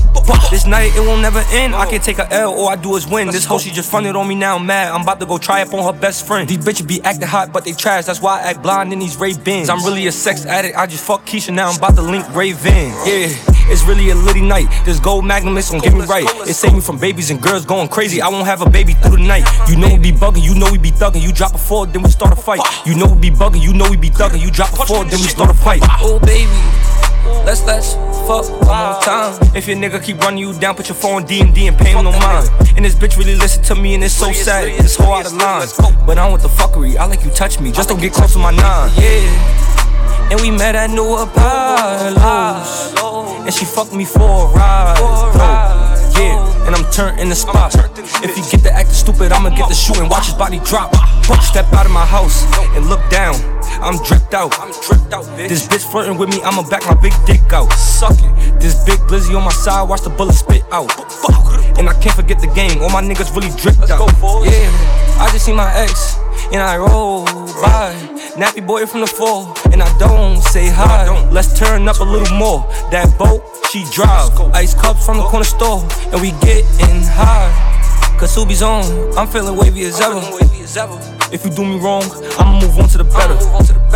This 0.49 0.65
night 0.65 0.95
it 0.95 1.01
won't 1.01 1.21
never 1.21 1.43
end. 1.51 1.75
I 1.75 1.85
can 1.89 2.01
take 2.01 2.19
a 2.19 2.31
L, 2.31 2.53
all 2.53 2.69
I 2.69 2.75
do 2.75 2.95
is 2.95 3.05
win. 3.05 3.27
This 3.27 3.45
hoe 3.45 3.59
she 3.59 3.69
just 3.69 3.89
fronted 3.89 4.15
on 4.15 4.27
me 4.27 4.35
now. 4.35 4.57
I'm 4.57 4.65
mad. 4.65 4.93
I'm 4.93 5.01
about 5.01 5.19
to 5.19 5.25
go 5.25 5.37
try 5.37 5.61
up 5.61 5.73
on 5.73 5.83
her 5.83 5.99
best 5.99 6.25
friend. 6.25 6.47
These 6.47 6.59
bitches 6.59 6.87
be 6.87 7.01
acting 7.03 7.27
hot, 7.27 7.51
but 7.51 7.65
they 7.65 7.73
trash. 7.73 8.05
That's 8.05 8.21
why 8.21 8.39
I 8.39 8.51
act 8.51 8.63
blind 8.63 8.93
in 8.93 8.99
these 8.99 9.17
Ray-Bans. 9.17 9.69
I'm 9.69 9.83
really 9.83 10.07
a 10.07 10.11
sex 10.11 10.45
addict. 10.45 10.77
I 10.77 10.87
just 10.87 11.03
fuck 11.05 11.25
Keisha 11.25 11.53
now. 11.53 11.69
I'm 11.69 11.77
about 11.77 11.95
to 11.95 12.01
link 12.01 12.25
Ray 12.33 12.53
Vin. 12.53 12.93
Yeah. 13.05 13.55
It's 13.71 13.83
really 13.83 14.09
a 14.09 14.15
litty 14.15 14.41
night. 14.41 14.65
This 14.83 14.99
gold 14.99 15.25
magnum 15.25 15.55
is 15.55 15.69
gon' 15.69 15.79
get 15.79 15.93
me 15.93 16.01
right. 16.05 16.25
It 16.49 16.55
saved 16.55 16.73
me 16.73 16.81
from 16.81 16.97
babies 16.97 17.29
and 17.29 17.39
girls 17.39 17.65
going 17.65 17.87
crazy. 17.87 18.19
I 18.19 18.27
won't 18.27 18.47
have 18.47 18.63
a 18.63 18.69
baby 18.69 18.93
through 18.93 19.17
the 19.17 19.27
night. 19.27 19.45
You 19.69 19.77
know 19.77 19.93
we 19.93 19.99
be 19.99 20.11
bugging, 20.11 20.41
you 20.41 20.55
know 20.55 20.71
we 20.71 20.79
be 20.79 20.89
thugging. 20.89 21.21
You 21.21 21.31
drop 21.31 21.53
a 21.53 21.59
four, 21.59 21.85
then 21.85 22.01
we 22.01 22.09
start 22.09 22.33
a 22.33 22.35
fight. 22.35 22.61
You 22.83 22.95
know 22.97 23.05
we 23.05 23.29
be 23.29 23.29
bugging, 23.29 23.61
you 23.61 23.71
know 23.73 23.87
we 23.87 23.95
be 23.95 24.09
thugging. 24.09 24.41
You 24.41 24.49
drop 24.49 24.73
a 24.73 24.85
four, 24.87 25.05
then 25.09 25.19
we 25.19 25.27
start 25.27 25.49
a 25.49 25.53
fight. 25.53 25.81
Oh 25.99 26.19
baby. 26.19 26.49
Let's 27.45 27.63
let's 27.65 27.93
fuck 28.27 28.49
one 28.49 28.67
more 28.67 29.01
time. 29.01 29.37
If 29.55 29.67
your 29.67 29.77
nigga 29.77 30.03
keep 30.03 30.19
running 30.19 30.39
you 30.39 30.53
down, 30.59 30.75
put 30.75 30.87
your 30.87 30.95
phone 30.95 31.25
D 31.25 31.41
and 31.41 31.53
D 31.53 31.67
and 31.67 31.77
pay 31.77 31.91
him 31.91 32.03
no 32.03 32.11
mind. 32.11 32.49
And 32.75 32.85
this 32.85 32.95
bitch 32.95 33.17
really 33.17 33.35
listen 33.35 33.63
to 33.63 33.75
me 33.75 33.95
and 33.95 34.03
it's 34.03 34.13
so 34.13 34.31
sad. 34.31 34.67
This 34.79 34.95
whole 34.95 35.13
out 35.13 35.25
of 35.25 35.33
line. 35.33 35.67
But 36.05 36.17
I 36.17 36.23
don't 36.23 36.31
want 36.31 36.43
the 36.43 36.49
fuckery. 36.49 36.95
I 36.97 37.05
like 37.05 37.23
you 37.23 37.31
touch 37.31 37.59
me. 37.59 37.71
Just 37.71 37.89
don't 37.89 37.99
get 37.99 38.13
close 38.13 38.33
to 38.33 38.39
my 38.39 38.51
nine. 38.51 38.91
Yeah. 38.95 40.29
And 40.31 40.39
we 40.41 40.51
met 40.51 40.75
at 40.75 40.91
New 40.91 41.15
Apollo's. 41.15 42.93
And 43.45 43.53
she 43.53 43.65
fucked 43.65 43.93
me 43.93 44.05
for 44.05 44.21
a 44.21 44.53
ride. 44.53 45.88
Yeah. 46.19 46.67
And 46.67 46.75
I'm 46.75 46.85
turned 46.91 47.19
in 47.19 47.29
the 47.29 47.35
spot. 47.35 47.73
If 48.23 48.37
you 48.37 48.43
get 48.51 48.63
the 48.63 48.71
acting 48.71 48.93
stupid, 48.93 49.31
I'ma 49.31 49.49
get 49.49 49.69
the 49.69 49.75
shooting. 49.75 50.09
Watch 50.09 50.25
his 50.27 50.35
body 50.35 50.59
drop. 50.65 50.93
Step 51.41 51.71
out 51.73 51.85
of 51.85 51.91
my 51.91 52.05
house 52.05 52.45
and 52.75 52.87
look 52.87 53.01
down. 53.09 53.35
I'm 53.81 53.97
dripped 54.03 54.33
out. 54.33 54.51
i'm 54.59 54.71
drippin' 54.83 55.13
out 55.13 55.25
This 55.37 55.67
bitch 55.67 55.89
flirting 55.89 56.17
with 56.17 56.29
me, 56.29 56.41
I'ma 56.43 56.67
back 56.69 56.83
my 56.85 56.95
big 56.95 57.13
dick 57.25 57.41
out. 57.53 57.71
Suck 57.73 58.17
it. 58.19 58.59
This 58.59 58.83
big 58.83 58.99
blizzy 59.07 59.35
on 59.37 59.43
my 59.43 59.51
side, 59.51 59.87
watch 59.87 60.01
the 60.01 60.09
bullet 60.09 60.33
spit 60.33 60.63
out. 60.71 60.91
And 61.79 61.87
I 61.87 61.93
can't 62.01 62.15
forget 62.15 62.39
the 62.39 62.47
game, 62.47 62.81
all 62.81 62.89
my 62.89 63.01
niggas 63.01 63.33
really 63.35 63.55
dripped 63.55 63.89
out. 63.89 64.11
Yeah, 64.43 64.69
I 65.21 65.29
just 65.31 65.45
see 65.45 65.53
my 65.53 65.71
ex, 65.75 66.17
and 66.51 66.61
I 66.61 66.77
roll 66.77 67.25
by. 67.61 67.93
Nappy 68.39 68.65
boy 68.65 68.85
from 68.85 69.01
the 69.01 69.07
fall, 69.07 69.55
and 69.71 69.83
I 69.83 69.97
don't 69.97 70.41
say 70.41 70.67
hi. 70.69 71.07
Let's 71.29 71.57
turn 71.57 71.87
up 71.87 71.99
a 71.99 72.03
little 72.03 72.37
more. 72.37 72.61
That 72.91 73.13
boat, 73.17 73.43
she 73.71 73.85
drive. 73.91 74.31
Ice 74.53 74.73
cups 74.73 75.05
from 75.05 75.17
the 75.17 75.23
corner 75.23 75.45
store, 75.45 75.85
and 76.11 76.21
we 76.21 76.31
getting 76.41 77.03
high. 77.03 77.51
Cause 78.17 78.35
Subi's 78.35 78.61
on, 78.61 78.83
I'm 79.17 79.27
feeling 79.27 79.57
wavy 79.57 79.83
as 79.85 80.01
ever. 80.01 80.19
If 81.31 81.45
you 81.45 81.51
do 81.51 81.63
me 81.63 81.79
wrong, 81.79 82.03
I'ma 82.37 82.59
move 82.59 82.77
on 82.79 82.89
to 82.89 82.97
the 82.97 83.03
better. 83.03 83.37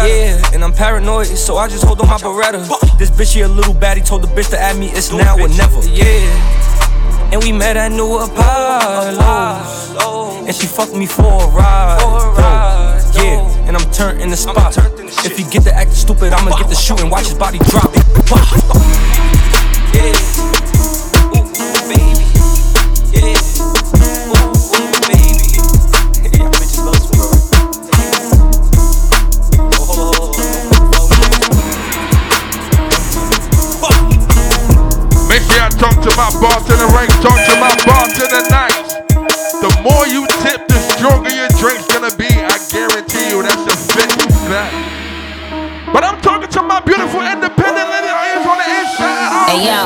Yeah, 0.07 0.41
and 0.53 0.63
I'm 0.63 0.73
paranoid, 0.73 1.27
so 1.27 1.57
I 1.57 1.67
just 1.67 1.83
hold 1.83 2.01
on 2.01 2.07
my 2.07 2.17
beretta. 2.17 2.97
This 2.97 3.09
bitch 3.09 3.33
here 3.33 3.45
a 3.45 3.49
little 3.49 3.73
baddie 3.73 4.05
told 4.05 4.23
the 4.23 4.27
bitch 4.27 4.49
to 4.51 4.59
add 4.59 4.77
me, 4.77 4.87
it's 4.87 5.11
now 5.11 5.35
or 5.35 5.47
never. 5.49 5.81
Yeah. 5.87 6.82
And 7.33 7.41
we 7.41 7.51
met 7.51 7.75
at 7.77 7.91
New 7.91 8.19
Apollo's. 8.19 9.17
And 10.45 10.55
she 10.55 10.67
fucked 10.67 10.93
me 10.93 11.07
for 11.07 11.23
a 11.23 11.47
ride. 11.47 13.01
Yeah, 13.15 13.67
and 13.67 13.75
I'm 13.75 13.89
turned 13.91 14.21
in 14.21 14.29
the 14.29 14.37
spot. 14.37 14.77
If 15.25 15.39
you 15.39 15.49
get 15.49 15.63
the 15.63 15.73
acting 15.73 15.95
stupid, 15.95 16.31
I'ma 16.31 16.55
get 16.55 16.69
the 16.69 16.75
shooting. 16.75 17.09
Watch 17.09 17.29
his 17.29 17.33
body 17.33 17.57
drop. 17.57 17.91
Yeah. 19.95 20.32
I 36.13 36.29
talk 36.29 36.61
to 36.69 36.75
the 36.77 36.85
rank, 36.93 37.09
talk 37.25 37.41
to 37.41 37.53
my 37.57 37.73
bartender 37.89 38.45
nice. 38.53 39.01
The 39.01 39.09
night. 39.09 39.65
The 39.65 39.71
more 39.81 40.05
you 40.05 40.29
tip, 40.45 40.61
the 40.69 40.77
stronger 40.93 41.33
your 41.33 41.49
drink's 41.57 41.89
gonna 41.89 42.13
be. 42.13 42.29
I 42.29 42.61
guarantee 42.69 43.33
you 43.33 43.41
that's 43.41 43.65
a 43.65 43.73
fifth 43.97 44.21
fact. 44.45 44.77
But 45.89 46.03
I'm 46.05 46.21
talking 46.21 46.49
to 46.53 46.61
my 46.61 46.81
beautiful 46.81 47.17
independent 47.21 47.89
lady 47.89 48.13
I 48.13 48.37
audience 48.37 48.45
on 48.45 48.57
the 48.61 48.67
inside. 48.77 49.29
Oh, 49.33 49.49
Hey 49.49 49.65
yo, 49.65 49.79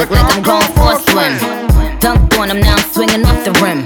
look 0.00 0.08
like 0.08 0.24
I'm 0.32 0.40
going 0.40 0.70
for 0.72 0.96
a 0.96 0.98
swim. 1.12 1.36
Dunked 2.00 2.38
on 2.40 2.48
him, 2.48 2.60
now 2.60 2.80
I'm 2.80 2.84
swinging 2.88 3.24
off 3.28 3.44
the 3.44 3.52
rim. 3.60 3.84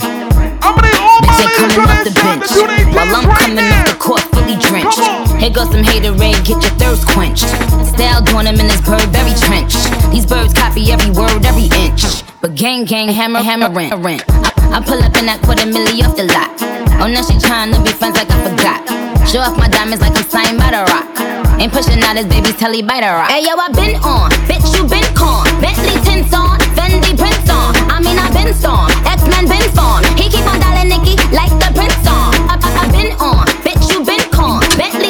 i'm 0.62 0.78
gonna 0.78 0.94
ain't 0.94 1.54
coming 1.58 1.90
off 1.90 2.04
the 2.06 2.14
bench 2.14 2.54
while 2.94 3.10
I'm 3.18 3.26
coming 3.34 3.66
off 3.66 3.86
the 3.90 3.96
court 3.98 4.22
fully 4.30 4.54
drenched. 4.62 5.02
Here 5.42 5.50
goes 5.50 5.70
some 5.74 5.82
haterade, 5.82 6.38
get 6.46 6.62
your 6.62 6.74
thirst 6.78 7.06
quenched. 7.08 7.50
Style 7.98 8.22
doing 8.22 8.46
him 8.46 8.60
in 8.62 8.70
this 8.70 8.80
Burberry 8.86 9.34
trench. 9.42 9.74
These 10.14 10.22
birds 10.24 10.54
copy 10.54 10.86
every 10.94 11.10
word, 11.10 11.42
every 11.42 11.66
inch. 11.82 12.22
But 12.40 12.54
gang 12.54 12.84
gang 12.84 13.08
hammer 13.08 13.42
hammer 13.42 13.74
rent 13.74 13.90
rent. 13.98 14.22
I, 14.30 14.78
I 14.78 14.80
pull 14.86 15.02
up 15.02 15.18
in 15.18 15.26
that 15.26 15.42
quarter 15.42 15.66
milli 15.66 15.98
off 16.06 16.14
the 16.14 16.30
lot. 16.30 16.54
Oh 17.02 17.10
now 17.10 17.26
she 17.26 17.34
trying 17.42 17.74
to 17.74 17.78
be 17.82 17.90
friends 17.90 18.14
like 18.14 18.30
I 18.30 18.38
forgot. 18.46 18.86
Show 19.26 19.42
off 19.42 19.58
my 19.58 19.66
diamonds 19.66 19.98
like 19.98 20.14
I'm 20.14 20.22
signed 20.30 20.62
by 20.62 20.70
the 20.70 20.86
rock. 20.86 21.10
Ain't 21.58 21.74
pushing 21.74 21.98
out 22.06 22.14
his 22.14 22.30
baby's 22.30 22.54
telly 22.54 22.86
by 22.86 23.02
the 23.02 23.10
rock. 23.10 23.34
Hey 23.34 23.42
yo, 23.42 23.58
I 23.58 23.66
been 23.74 23.98
on, 24.06 24.30
bitch 24.46 24.62
you 24.78 24.86
been 24.86 25.02
con. 25.18 25.42
Bentley 25.58 25.98
tints 26.06 26.30
on, 26.30 26.54
Fendi 26.78 27.18
prints 27.18 27.50
on. 27.50 27.74
I 27.90 27.98
mean 27.98 28.14
I 28.14 28.30
been 28.30 28.54
storm, 28.54 28.94
X 29.10 29.26
Men 29.26 29.50
been 29.50 29.66
formed. 29.74 30.06
He 30.14 30.30
keep 30.30 30.46
on 30.46 30.62
dialing 30.62 30.94
Nicky 30.94 31.18
like 31.34 31.50
the 31.58 31.74
prince 31.74 31.98
on. 32.06 32.30
I, 32.46 32.62
I, 32.62 32.68
I 32.78 32.84
been 32.94 33.10
on, 33.18 33.42
bitch 33.66 33.82
you 33.90 34.06
been 34.06 34.22
con. 34.30 34.62
Bentley 34.78 35.07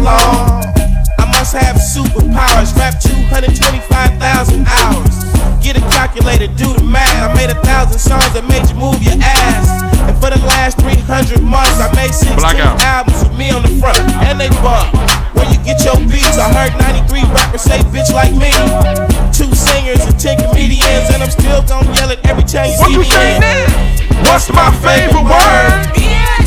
long. 0.00 0.64
I 1.20 1.24
must 1.36 1.52
have 1.54 1.76
superpowers. 1.76 2.74
Rap 2.76 2.98
225,000 3.00 4.66
hours. 4.66 5.14
Get 5.62 5.76
a 5.76 5.84
calculator, 5.92 6.48
do 6.56 6.72
the 6.74 6.82
math. 6.84 7.08
I 7.20 7.32
made 7.36 7.50
a 7.50 7.58
thousand 7.62 7.98
songs 8.00 8.32
that 8.32 8.44
made 8.48 8.64
you 8.68 8.76
move 8.80 9.00
your 9.04 9.16
ass. 9.20 9.68
And 10.08 10.16
for 10.18 10.30
the 10.32 10.40
last 10.48 10.80
300 10.80 11.40
months, 11.44 11.76
I 11.78 11.92
made 11.94 12.12
16 12.16 12.36
Blackout. 12.40 12.80
albums 12.82 13.22
with 13.28 13.36
me 13.36 13.50
on 13.52 13.62
the 13.62 13.72
front. 13.78 14.00
And 14.24 14.40
they 14.40 14.48
bump. 14.64 14.88
Where 15.36 15.44
you 15.48 15.60
get 15.64 15.84
your 15.84 15.96
beats? 16.08 16.40
I 16.40 16.48
heard 16.52 16.72
93 16.80 17.22
rappers 17.32 17.62
say 17.62 17.78
bitch 17.92 18.08
like 18.12 18.32
me. 18.32 18.50
Two 19.36 19.52
singers 19.54 20.00
and 20.04 20.16
10 20.18 20.48
comedians. 20.48 21.12
And 21.12 21.20
I'm 21.22 21.30
still 21.30 21.60
gonna 21.68 21.92
yell 22.00 22.10
it 22.10 22.20
every 22.24 22.44
time 22.44 22.72
you 22.72 22.76
What 22.80 22.88
see 22.88 22.96
you 22.96 23.04
me 23.04 23.08
say 23.12 23.36
in. 23.36 23.40
now? 23.44 24.32
What's 24.32 24.48
my 24.52 24.72
favorite 24.80 25.24
word? 25.28 25.92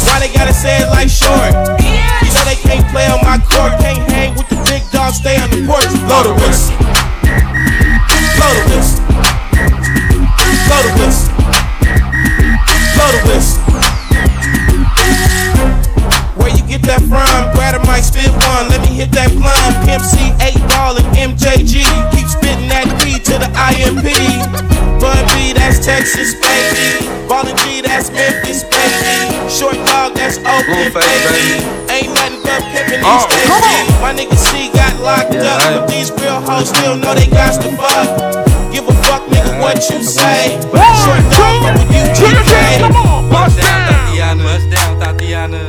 Why 0.07 0.19
they 0.19 0.31
gotta 0.33 0.53
say 0.53 0.81
it 0.81 0.89
like 0.89 1.09
short? 1.09 1.53
You 1.81 2.31
know 2.33 2.43
they 2.45 2.57
can't 2.57 2.85
play 2.89 3.07
on 3.07 3.21
my 3.21 3.37
court, 3.37 3.77
can't 3.79 4.01
hang 4.11 4.35
with 4.35 4.49
the 4.49 4.57
big 4.69 4.83
dogs, 4.91 5.17
stay 5.17 5.37
on 5.37 5.49
the 5.49 5.65
porch. 5.65 5.85
Blow 6.05 6.23
the 6.23 6.33
whistle. 6.41 6.75
Blow 8.37 8.51
the 8.53 8.63
whistle. 8.73 9.03
Blow 10.67 10.81
the 10.83 10.91
whistle. 10.99 11.33
Blow 12.95 13.09
the 13.13 13.21
whistle. 13.27 13.61
Where 16.37 16.49
you 16.49 16.63
get 16.67 16.81
that 16.83 17.01
from? 17.07 17.53
Grab 17.53 17.75
a 17.75 17.79
mic, 17.87 18.03
spit 18.03 18.31
one. 18.31 18.69
Let 18.69 18.81
me 18.81 18.87
hit 18.87 19.11
that 19.11 19.31
blind. 19.31 19.75
Pimp 19.85 20.03
C, 20.03 20.33
8 20.41 20.59
ball, 20.69 20.97
and 20.97 21.07
MJG. 21.15 21.85
Keep 22.11 22.27
spitting 22.27 22.41
that 22.41 22.41
weed 22.41 22.42
to 23.33 23.39
the 23.41 23.49
IMP. 23.57 24.05
Bun 25.01 25.25
B, 25.33 25.53
that's 25.53 25.81
Texas, 25.81 26.37
baby. 26.37 27.09
Ballin' 27.27 27.57
G, 27.65 27.81
that's 27.81 28.11
Memphis, 28.13 28.61
baby. 28.69 29.49
Short 29.49 29.75
dog, 29.89 30.13
that's 30.13 30.37
Oakland, 30.37 30.93
baby. 30.93 31.65
Ain't 31.89 32.13
nothing 32.13 32.45
but 32.45 32.61
pimpin' 32.69 33.01
these 33.01 33.25
days. 33.33 33.89
My 33.97 34.13
nigga 34.13 34.37
C 34.37 34.69
got 34.69 34.93
locked 35.01 35.33
up, 35.33 35.59
but 35.65 35.89
these 35.89 36.11
real 36.21 36.41
hoes 36.45 36.69
still 36.69 36.95
know 36.95 37.13
they 37.15 37.27
got 37.27 37.57
to 37.61 37.69
fuck. 37.73 38.05
Give 38.71 38.85
a 38.85 38.93
fuck, 39.09 39.25
nigga, 39.33 39.59
what 39.59 39.81
you 39.89 40.03
say. 40.03 40.61
Short 41.01 41.23
dog, 41.33 41.53
fuck 41.65 41.73
with 41.81 41.89
you, 41.89 42.05
GK. 42.13 42.53
Bust 43.33 43.57
Thotiana, 43.57 44.43
bust 44.45 44.69
down, 44.69 44.91
Thotiana. 45.01 45.63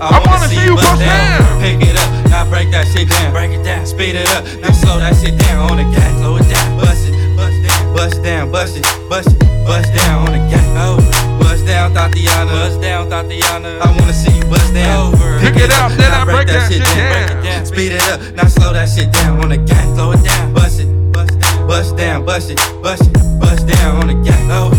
I 0.00 0.16
wanna 0.24 0.48
see 0.48 0.64
you 0.64 0.76
bust 0.76 1.00
down. 1.00 1.60
Pick 1.60 1.82
it 1.82 1.96
up, 1.98 2.30
now 2.30 2.48
break 2.48 2.70
that 2.70 2.86
shit 2.88 3.08
down. 3.08 3.32
Break 3.32 3.50
it 3.50 3.62
down, 3.62 3.84
speed 3.84 4.14
it 4.16 4.28
up, 4.32 4.44
now 4.62 4.72
slow 4.72 4.98
that 4.98 5.14
shit 5.20 5.36
down 5.36 5.70
on 5.70 5.76
the 5.76 5.84
gas. 5.92 6.08
Slow 6.20 6.36
it 6.36 6.48
down, 6.48 6.59
bust 6.80 7.06
it, 7.08 7.14
bust 7.36 7.58
down, 7.62 7.94
bust 7.94 8.22
down, 8.22 8.52
bust 8.52 8.76
it, 8.76 8.84
bust 9.08 9.28
it, 9.28 9.38
bust 9.66 9.88
down 9.94 10.26
on 10.26 10.32
the 10.32 10.40
gas. 10.50 10.66
Oh, 10.76 10.96
bust 11.40 11.66
down, 11.66 11.92
Thotiana, 11.94 12.50
bust 12.50 12.80
down, 12.80 13.08
Thotiana. 13.10 13.80
I 13.80 13.86
wanna 13.98 14.12
see 14.12 14.36
you 14.36 14.44
bust 14.44 14.72
down. 14.74 15.14
Over. 15.14 15.40
Pick 15.40 15.56
it 15.56 15.70
up, 15.72 15.92
then 15.92 16.10
I 16.12 16.24
now 16.24 16.24
break 16.24 16.48
that 16.48 16.70
shit 16.70 16.82
down. 16.84 17.42
Down, 17.42 17.66
speed 17.66 17.92
it 17.92 18.02
up, 18.12 18.20
now 18.34 18.48
slow 18.48 18.72
that 18.72 18.88
shit 18.88 19.12
down 19.12 19.40
on 19.40 19.48
the 19.50 19.58
gas. 19.58 19.84
Slow 19.94 20.12
it 20.12 20.22
down, 20.24 20.54
bust 20.54 20.80
it, 20.80 20.88
bust 21.12 21.38
down, 21.38 21.66
bust 21.66 21.96
down, 21.96 22.24
bust 22.24 22.50
it, 22.50 22.58
bust 22.82 23.02
it, 23.06 23.12
bust 23.40 23.66
down 23.66 23.96
on 24.00 24.06
the 24.08 24.14
gas. 24.24 24.40
Oh. 24.50 24.70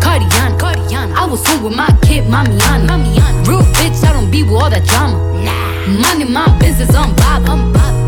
Cardiana, 0.00 0.58
Cardiana. 0.58 1.14
I 1.14 1.26
was 1.26 1.46
home 1.46 1.64
with 1.64 1.76
my 1.76 1.86
kid, 2.02 2.24
Mamiana. 2.24 2.86
Mamiana. 2.88 3.46
Real 3.46 3.62
bitch, 3.78 4.02
I 4.04 4.12
don't 4.12 4.30
be 4.30 4.42
with 4.42 4.52
all 4.52 4.70
that 4.70 4.84
drama. 4.86 5.18
Nah. 5.44 6.00
Money, 6.00 6.24
my 6.24 6.48
business, 6.58 6.94
I'm 6.94 7.14
bob. 7.16 7.44
I'm 7.46 7.72
bob. 7.72 7.99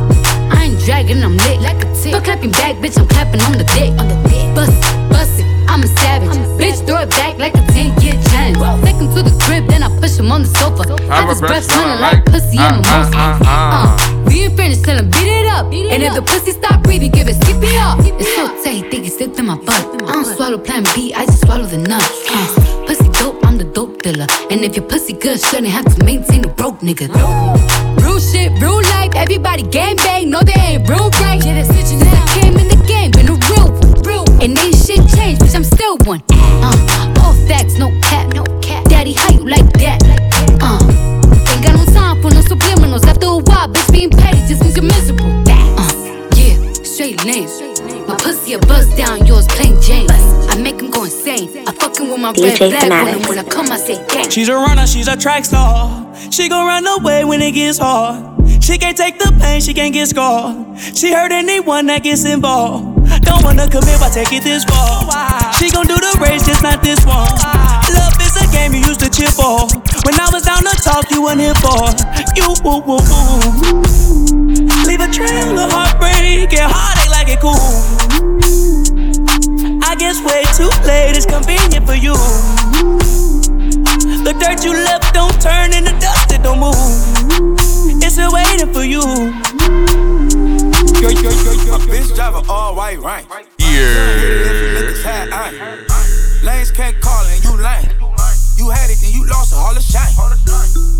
I 0.82 0.84
dragging, 0.84 1.22
I'm 1.22 1.36
lit. 1.36 1.60
Like 1.60 1.78
a 1.84 1.94
tick. 1.94 2.12
But 2.12 2.24
clapping 2.24 2.50
back, 2.50 2.74
bitch, 2.76 2.98
I'm 2.98 3.06
clapping 3.06 3.40
on 3.42 3.52
the 3.52 3.64
dick. 3.70 3.90
On 4.00 4.08
the 4.08 4.18
dick. 4.28 4.54
Bust 4.54 4.72
it, 4.74 5.10
bust 5.10 5.38
it, 5.38 5.46
I'm 5.70 5.82
a 5.82 5.86
savage. 5.86 6.30
bitch, 6.58 6.84
throw 6.86 6.98
it 7.02 7.10
back 7.10 7.38
like 7.38 7.54
a 7.54 7.62
10 7.72 8.00
year 8.02 8.14
challenge. 8.30 8.58
Take 8.84 8.96
him 8.96 9.08
to 9.14 9.22
the 9.22 9.34
crib, 9.44 9.68
then 9.68 9.82
I 9.82 9.88
push 10.00 10.18
him 10.18 10.32
on 10.32 10.42
the 10.42 10.48
sofa. 10.48 10.82
I 11.06 11.22
a 11.22 11.26
just 11.26 11.40
breath 11.40 11.68
running 11.70 12.00
like 12.00 12.12
like- 12.12 12.24
pussy 12.26 12.58
uh, 12.58 12.72
mimosa. 12.72 13.16
uh, 13.16 13.16
uh, 13.16 13.38
uh. 13.46 13.96
Uh, 13.96 14.24
we 14.26 14.42
ain't 14.42 14.56
finished, 14.56 14.84
tell 14.84 14.98
him 14.98 15.08
beat 15.10 15.30
it 15.30 15.46
up. 15.46 15.66
and 15.66 16.02
if 16.02 16.14
the 16.14 16.22
pussy 16.22 16.50
stop 16.52 16.82
breathing, 16.82 17.12
give 17.12 17.28
it 17.28 17.36
CPR. 17.36 18.02
It's 18.20 18.34
so 18.34 18.48
tight, 18.64 18.90
think 18.90 19.06
it's 19.06 19.16
slipped 19.16 19.38
in 19.38 19.46
my 19.46 19.56
butt. 19.56 19.86
I 20.02 20.12
don't 20.18 20.24
swallow 20.26 20.58
plan 20.58 20.82
B, 20.94 21.14
I 21.14 21.26
just 21.26 21.42
swallow 21.46 21.64
the 21.64 21.78
nuts. 21.78 22.10
Uh, 22.28 22.51
And 24.04 24.64
if 24.64 24.74
your 24.74 24.84
pussy 24.84 25.12
good, 25.12 25.40
shouldn't 25.40 25.68
have 25.68 25.84
to 25.94 26.04
maintain 26.04 26.44
a 26.44 26.48
broke 26.48 26.80
nigga. 26.80 27.06
Real 28.02 28.18
shit, 28.18 28.50
real 28.60 28.82
life, 28.82 29.12
everybody 29.14 29.62
gang 29.62 29.94
bang, 29.96 30.28
no 30.28 30.40
they 30.40 30.52
ain't 30.54 30.88
real 30.88 31.08
right. 31.22 31.44
Yeah, 31.44 31.62
that's 31.62 31.70
it, 31.70 31.86
Since 31.86 32.02
I 32.02 32.40
came 32.40 32.56
in 32.56 32.66
the 32.66 32.84
game, 32.84 33.12
been 33.12 33.28
a 33.28 33.38
real 33.54 33.70
one. 33.70 34.02
Real 34.02 34.24
And 34.42 34.58
ain't 34.58 34.74
shit 34.74 35.06
changed, 35.16 35.42
bitch, 35.42 35.54
I'm 35.54 35.62
still 35.62 35.98
one. 35.98 36.20
Uh, 36.32 37.14
all 37.22 37.34
facts, 37.46 37.78
no 37.78 37.90
my 52.22 52.32
DJ 52.32 52.56
flag 52.56 52.72
on 52.74 52.80
Fanatics. 52.80 53.18
him 53.18 53.28
when 53.28 53.38
I 53.38 53.48
come, 53.48 53.66
I 53.70 53.76
say 53.76 54.06
gang. 54.06 54.30
She's 54.30 54.48
a 54.48 54.54
runner, 54.54 54.86
she's 54.86 55.08
a 55.08 55.16
track 55.16 55.44
star. 55.44 56.06
She 56.30 56.48
gon' 56.48 56.66
run 56.66 56.86
away 56.86 57.24
when 57.24 57.42
it 57.42 57.52
gets 57.52 57.78
hard. 57.78 58.30
She 58.62 58.78
can't 58.78 58.96
take 58.96 59.18
the 59.18 59.34
pain, 59.40 59.60
she 59.60 59.74
can't 59.74 59.92
get 59.92 60.06
scarred. 60.06 60.78
She 60.78 61.12
hurt 61.12 61.32
anyone 61.32 61.86
that 61.86 62.04
gets 62.04 62.24
involved. 62.24 62.94
Don't 63.22 63.42
wanna 63.42 63.66
commit, 63.68 63.98
why 64.00 64.08
take 64.08 64.32
it 64.32 64.44
this 64.44 64.64
far? 64.64 65.02
She 65.54 65.70
gon' 65.70 65.86
do 65.86 65.96
the 65.96 66.18
race, 66.22 66.46
just 66.46 66.62
not 66.62 66.82
this 66.82 67.04
one. 67.04 67.26
Love 67.90 68.14
is 68.22 68.38
a 68.38 68.46
game 68.54 68.72
you 68.72 68.86
used 68.86 69.00
to 69.00 69.10
cheer 69.10 69.30
for. 69.30 69.66
When 70.06 70.14
I 70.14 70.30
was 70.32 70.44
down 70.46 70.62
to 70.62 70.74
talk, 70.78 71.10
you 71.10 71.24
weren't 71.24 71.40
here 71.40 71.58
for. 71.58 71.90
You 72.38 72.54
woo 72.62 72.80
woo 72.86 73.02
woo. 73.02 73.82
Leave 74.86 75.00
a 75.02 75.10
trail 75.10 75.58
of 75.58 75.72
heartbreak 75.72 76.54
and 76.54 76.70
heartache 76.70 77.10
like 77.10 77.28
it 77.28 77.40
cool. 77.40 78.31
I 80.12 80.14
guess 80.14 80.24
way 80.30 80.42
too 80.58 80.68
late 80.86 81.16
it's 81.16 81.24
convenient 81.24 81.86
for 81.86 81.94
you. 81.94 82.12
The 84.22 84.34
dirt 84.38 84.62
you 84.62 84.74
left 84.74 85.14
don't 85.14 85.40
turn 85.40 85.72
into 85.72 85.92
dust, 86.00 86.32
it 86.32 86.42
don't 86.42 86.60
move. 86.60 86.74
It's 88.02 88.12
still 88.12 88.30
waiting 88.30 88.70
for 88.74 88.84
you. 88.84 89.00
A 91.72 91.78
bitch 91.88 92.14
driver 92.14 92.42
all 92.46 92.76
white 92.76 92.98
rank. 92.98 93.26
Yeah. 93.58 94.52
Lanes 96.42 96.70
can't 96.72 97.00
call 97.00 97.24
and 97.24 97.42
you 97.42 97.56
lame. 97.56 98.11
You 98.62 98.70
had 98.70 98.90
it 98.90 99.02
and 99.02 99.12
you 99.12 99.26
lost 99.26 99.50
it, 99.50 99.58
all 99.58 99.74
the 99.74 99.80
shame. 99.82 100.14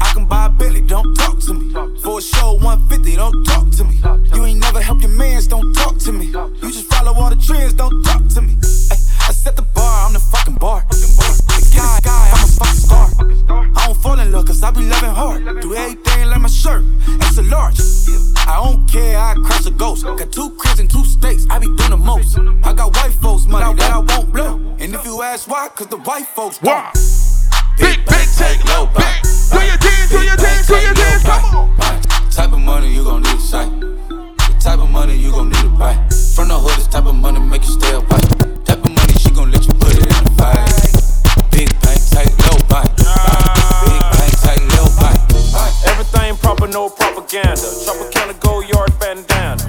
I 0.03 0.13
can 0.13 0.27
buy 0.27 0.47
a 0.47 0.51
Billy, 0.51 0.81
don't 0.81 1.15
talk 1.15 1.39
to 1.47 1.55
me. 1.55 1.73
For 2.03 2.19
a 2.19 2.21
show 2.21 2.55
150, 2.55 3.15
don't 3.15 3.45
talk 3.45 3.71
to 3.79 3.85
me. 3.85 4.03
You 4.35 4.45
ain't 4.47 4.59
never 4.59 4.83
helped 4.83 5.03
your 5.03 5.13
mans, 5.13 5.47
don't 5.47 5.73
talk 5.73 5.97
to 5.99 6.11
me. 6.11 6.27
You 6.27 6.73
just 6.75 6.91
follow 6.91 7.15
all 7.15 7.31
the 7.31 7.37
trends, 7.37 7.75
don't 7.75 8.03
talk 8.03 8.27
to 8.35 8.43
me. 8.43 8.57
Ay, 8.91 8.99
I 9.29 9.33
set 9.33 9.55
the 9.55 9.63
bar, 9.63 10.07
I'm 10.07 10.13
the 10.13 10.19
fucking 10.19 10.57
bar. 10.57 10.85
The 10.91 11.71
guy, 11.73 12.01
guy, 12.03 12.31
I'm 12.35 12.43
a 12.43 12.51
fucking 12.51 12.81
star. 12.83 13.71
I 13.79 13.87
don't 13.87 14.03
fall 14.03 14.19
in 14.19 14.33
love 14.33 14.47
cause 14.47 14.61
I 14.61 14.73
be 14.73 14.83
loving 14.83 15.11
hard. 15.11 15.63
Do 15.63 15.73
everything 15.77 16.31
like 16.31 16.41
my 16.41 16.49
shirt, 16.49 16.83
it's 17.07 17.39
a 17.39 17.43
large. 17.43 17.79
I 18.39 18.59
don't 18.59 18.91
care, 18.91 19.17
I 19.17 19.35
crush 19.35 19.67
a 19.67 19.71
ghost. 19.71 20.03
Got 20.03 20.33
two 20.33 20.51
cribs 20.59 20.81
and 20.81 20.91
two 20.91 21.05
states, 21.05 21.47
I 21.49 21.61
be 21.61 21.67
doing 21.67 21.91
the 21.91 21.97
most. 21.97 22.37
I 22.65 22.73
got 22.73 22.97
white 22.97 23.15
folks 23.23 23.47
money 23.47 23.73
that 23.77 23.93
I 23.93 23.99
won't 23.99 24.33
blow. 24.33 24.57
And 24.81 24.93
if 24.97 25.05
you 25.05 25.23
ask 25.23 25.49
why, 25.49 25.69
cause 25.69 25.87
the 25.87 25.99
white 25.99 26.27
folks 26.27 26.59
don't. 26.59 27.22
Big, 27.79 28.05
big, 28.07 28.29
take 28.37 28.65
low 28.69 28.87
back. 28.87 29.23
Do 29.23 29.61
your 29.65 29.77
dance, 29.77 30.11
do 30.11 30.23
your 30.23 30.37
dance, 30.37 30.67
do 30.67 30.77
your 30.77 30.95
dance, 30.95 31.23
come 31.25 31.45
on. 31.57 32.03
Type 32.31 32.53
of 32.53 32.59
money 32.61 32.93
you 32.95 33.05
gon' 33.05 33.23
need 33.23 33.37
a 33.37 33.41
sight. 33.41 33.71
The 33.81 34.57
type 34.61 34.79
of 34.79 34.91
money 34.91 35.17
you 35.17 35.31
gon' 35.31 35.49
need 35.49 35.63
to 35.63 35.69
buy. 35.71 35.95
From 36.35 36.49
the 36.49 36.59
hood, 36.59 36.77
this 36.77 36.87
type 36.89 37.07
of 37.07 37.15
money 37.15 37.41
make 37.41 37.63
you 37.63 37.73
stay 37.73 37.93
away. 37.93 38.21
Type 38.65 38.85
of 38.85 38.91
money 38.91 39.15
she 39.15 39.31
gon' 39.31 39.51
let 39.51 39.67
you 39.67 39.75
put 39.75 39.93
it 39.93 40.05
in 40.05 40.25
the 40.25 40.33
fight. 40.37 41.51
Big 41.51 41.69
bank, 41.81 42.01
take 42.13 42.33
low 42.49 42.59
buy. 42.69 42.85
Big 43.89 44.03
bank, 44.17 44.33
take 44.41 44.65
low 44.77 44.89
buy. 44.97 45.15
Everything 45.87 46.37
proper, 46.37 46.69
no 46.69 46.89
propaganda. 46.89 47.69
Tropicana 47.85 48.39
go 48.41 48.61
yard 48.61 48.93
bandana. 48.99 49.65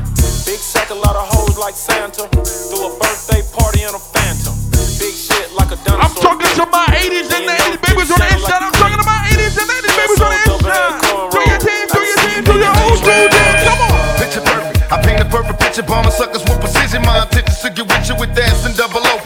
Big 0.45 0.59
sack, 0.59 0.89
a 0.89 0.93
lot 0.95 1.15
of 1.15 1.27
hoes 1.27 1.57
like 1.57 1.75
Santa. 1.75 2.27
Do 2.31 2.77
a 2.87 2.89
birthday 2.99 3.41
party 3.51 3.83
in 3.83 3.93
a 3.95 3.99
phantom. 3.99 4.72
Big 5.03 5.19
shit 5.19 5.51
like 5.51 5.67
a 5.67 5.75
dinosaur. 5.83 5.99
I'm 5.99 6.15
talking 6.15 6.47
to 6.47 6.65
my 6.71 6.87
80s 6.87 7.27
and 7.27 7.43
90s 7.43 7.75
babies 7.83 8.07
on 8.07 8.23
the 8.23 8.29
inside. 8.39 8.63
I'm 8.63 8.71
talking 8.71 8.95
to 8.95 9.03
my 9.03 9.19
80s 9.35 9.59
and 9.59 9.67
90s 9.67 9.95
babies 9.99 10.21
on 10.23 10.31
the 10.31 10.39
inside. 10.47 10.95
Do 11.27 11.39
your 11.43 11.59
dance, 11.59 11.91
do 11.91 11.99
your 12.07 12.19
dance, 12.23 12.45
do 12.47 12.55
your 12.55 12.71
old 12.87 12.97
school 13.03 13.27
dance. 13.27 13.67
Come 13.67 13.83
on. 13.83 13.99
Picture 14.15 14.43
perfect. 14.47 14.79
I 14.87 14.95
paint 15.03 15.19
a 15.19 15.27
perfect 15.27 15.59
picture, 15.59 15.83
bombing 15.83 16.15
suckers 16.15 16.39
with 16.47 16.55
precision. 16.63 17.03
My 17.03 17.19
intentions 17.19 17.59
to 17.59 17.69
get 17.75 17.83
with 17.83 18.07
you 18.07 18.15
with 18.15 18.31
ass 18.39 18.63
and 18.63 18.79
double 18.79 19.03
OP. 19.11 19.22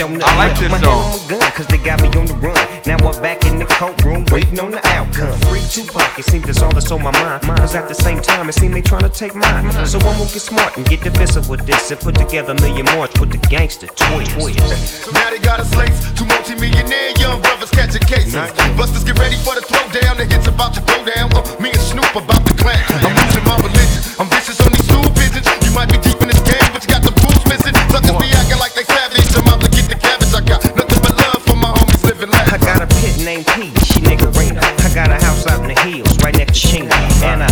our 0.00 0.08
foes. 0.08 0.20
Show 0.20 0.26
I 0.26 0.36
like 0.36 0.58
this 0.58 0.70
my 0.70 0.80
song. 0.80 1.02
hand 1.02 1.14
on 1.14 1.20
my 1.20 1.28
gun, 1.28 1.52
cause 1.52 1.66
they 1.66 1.78
got 1.78 2.00
me 2.02 2.08
on 2.08 2.26
the 2.26 2.34
run. 2.34 2.56
Now 2.86 2.96
I'm 2.96 3.22
back 3.22 3.44
in 3.44 3.58
the 3.58 3.66
courtroom, 3.66 4.24
waiting 4.30 4.60
on 4.60 4.70
the 4.70 4.80
outcome. 4.88 5.38
Free 5.48 5.62
Tupac, 5.68 6.18
it 6.18 6.24
seems 6.24 6.46
that's 6.46 6.62
all 6.62 6.72
that's 6.72 6.90
on 6.90 7.02
my 7.02 7.12
mind. 7.12 7.42
Cause 7.42 7.74
at 7.74 7.88
the 7.88 7.94
same 7.94 8.20
time, 8.20 8.48
it 8.48 8.54
seems 8.54 8.74
they 8.74 8.82
trying 8.82 9.02
to 9.02 9.08
take 9.08 9.34
mine. 9.34 9.70
So 9.86 9.98
I'm 9.98 10.18
gonna 10.18 10.30
get 10.30 10.42
smart 10.42 10.76
and 10.76 10.86
get 10.86 11.02
defensive 11.02 11.48
with 11.48 11.66
this 11.66 11.90
and 11.90 12.00
put 12.00 12.14
together 12.16 12.52
a 12.52 12.60
million 12.60 12.86
more 12.94 13.08
with 13.20 13.30
the 13.30 13.40
gangster 13.48 13.86
twist. 13.86 15.12
Now 15.12 15.30
they 15.30 15.38
got 15.38 15.60
us 15.60 15.74
laced. 15.76 16.16
Two 16.16 16.26
multi-millionaire 16.26 17.12
young 17.18 17.40
brothers 17.42 17.70
catching 17.70 18.02
cases. 18.02 18.34
Busters 18.76 19.04
get 19.04 19.18
ready 19.18 19.36
for 19.36 19.54
the 19.54 19.62
throwdown. 19.62 20.16
The 20.16 20.24
hits 20.24 20.46
about 20.46 20.74
to 20.74 20.80
go 20.82 21.04
down. 21.04 21.32
Uh, 21.32 21.44
me 21.60 21.70
and 21.70 21.80
Snoop 21.80 22.14
about 22.16 22.46
to 22.46 22.54
clan. 22.54 22.80
I'm 22.88 23.14
losing 23.14 23.44
my 23.44 23.56
religion. 23.60 24.00
I'm 24.18 24.28
vicious 24.28 24.60
on 24.60 24.72
these 24.72 24.84
stool 24.88 25.08
pigeons. 25.14 25.46
You 25.64 25.72
might 25.72 25.90
be 25.90 25.98
deep 26.00 26.20
in 26.20 26.28
this 26.28 26.40
game, 26.42 26.64
but 26.72 26.82
you 26.84 26.90
got 26.90 27.02
the 27.02 27.12
rules 27.22 27.44
missing. 27.46 27.74
Suckers 27.92 28.16
And 37.22 37.42
I 37.42 37.50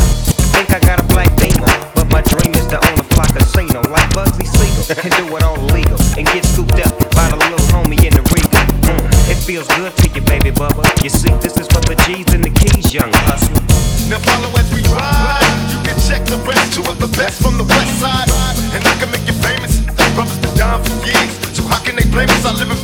think 0.55 0.71
I 0.75 0.81
got 0.81 0.99
a 0.99 1.07
black 1.15 1.31
beamer, 1.39 1.71
but 1.95 2.11
my 2.11 2.23
dream 2.23 2.53
is 2.55 2.67
to 2.75 2.79
own 2.79 2.99
a 2.99 3.07
fly 3.15 3.27
casino 3.31 3.81
like 3.91 4.11
Bugsy 4.11 4.47
Siegel 4.47 4.83
and 4.99 5.11
do 5.15 5.37
it 5.37 5.43
all 5.43 5.59
legal 5.71 5.99
and 6.19 6.27
get 6.27 6.45
scooped 6.45 6.79
up 6.83 6.91
by 7.15 7.31
the 7.31 7.39
little 7.39 7.63
homie 7.71 8.03
in 8.03 8.13
the 8.13 8.25
Regal. 8.35 8.59
Mm, 8.83 9.31
it 9.31 9.39
feels 9.39 9.69
good 9.79 9.95
to 9.95 10.07
you, 10.11 10.23
baby 10.27 10.51
bubba. 10.51 10.83
You 11.03 11.11
see, 11.11 11.31
this 11.39 11.57
is 11.57 11.69
for 11.69 11.81
the 11.87 11.95
G's 12.03 12.27
and 12.35 12.43
the 12.43 12.51
keys, 12.51 12.93
young 12.93 13.13
hustler. 13.31 13.63
Now 14.11 14.19
follow 14.27 14.51
as 14.59 14.67
we 14.75 14.83
ride. 14.91 15.47
You 15.71 15.79
can 15.87 15.99
check 16.03 16.27
the 16.27 16.43
rest. 16.43 16.75
Two 16.75 16.83
of 16.91 16.99
the 16.99 17.11
best 17.15 17.41
from 17.41 17.55
the 17.57 17.65
west 17.65 17.95
side. 18.03 18.27
And 18.75 18.83
I 18.83 18.95
can 18.99 19.11
make 19.15 19.23
you 19.23 19.37
famous. 19.39 19.87
Brothers 20.19 20.39
been 20.43 20.55
down 20.59 20.83
for 20.83 20.99
years. 21.07 21.31
So 21.55 21.63
how 21.63 21.79
can 21.87 21.95
they 21.95 22.07
blame 22.11 22.29
us? 22.29 22.45
I 22.45 22.51
live 22.59 22.75
in 22.75 22.80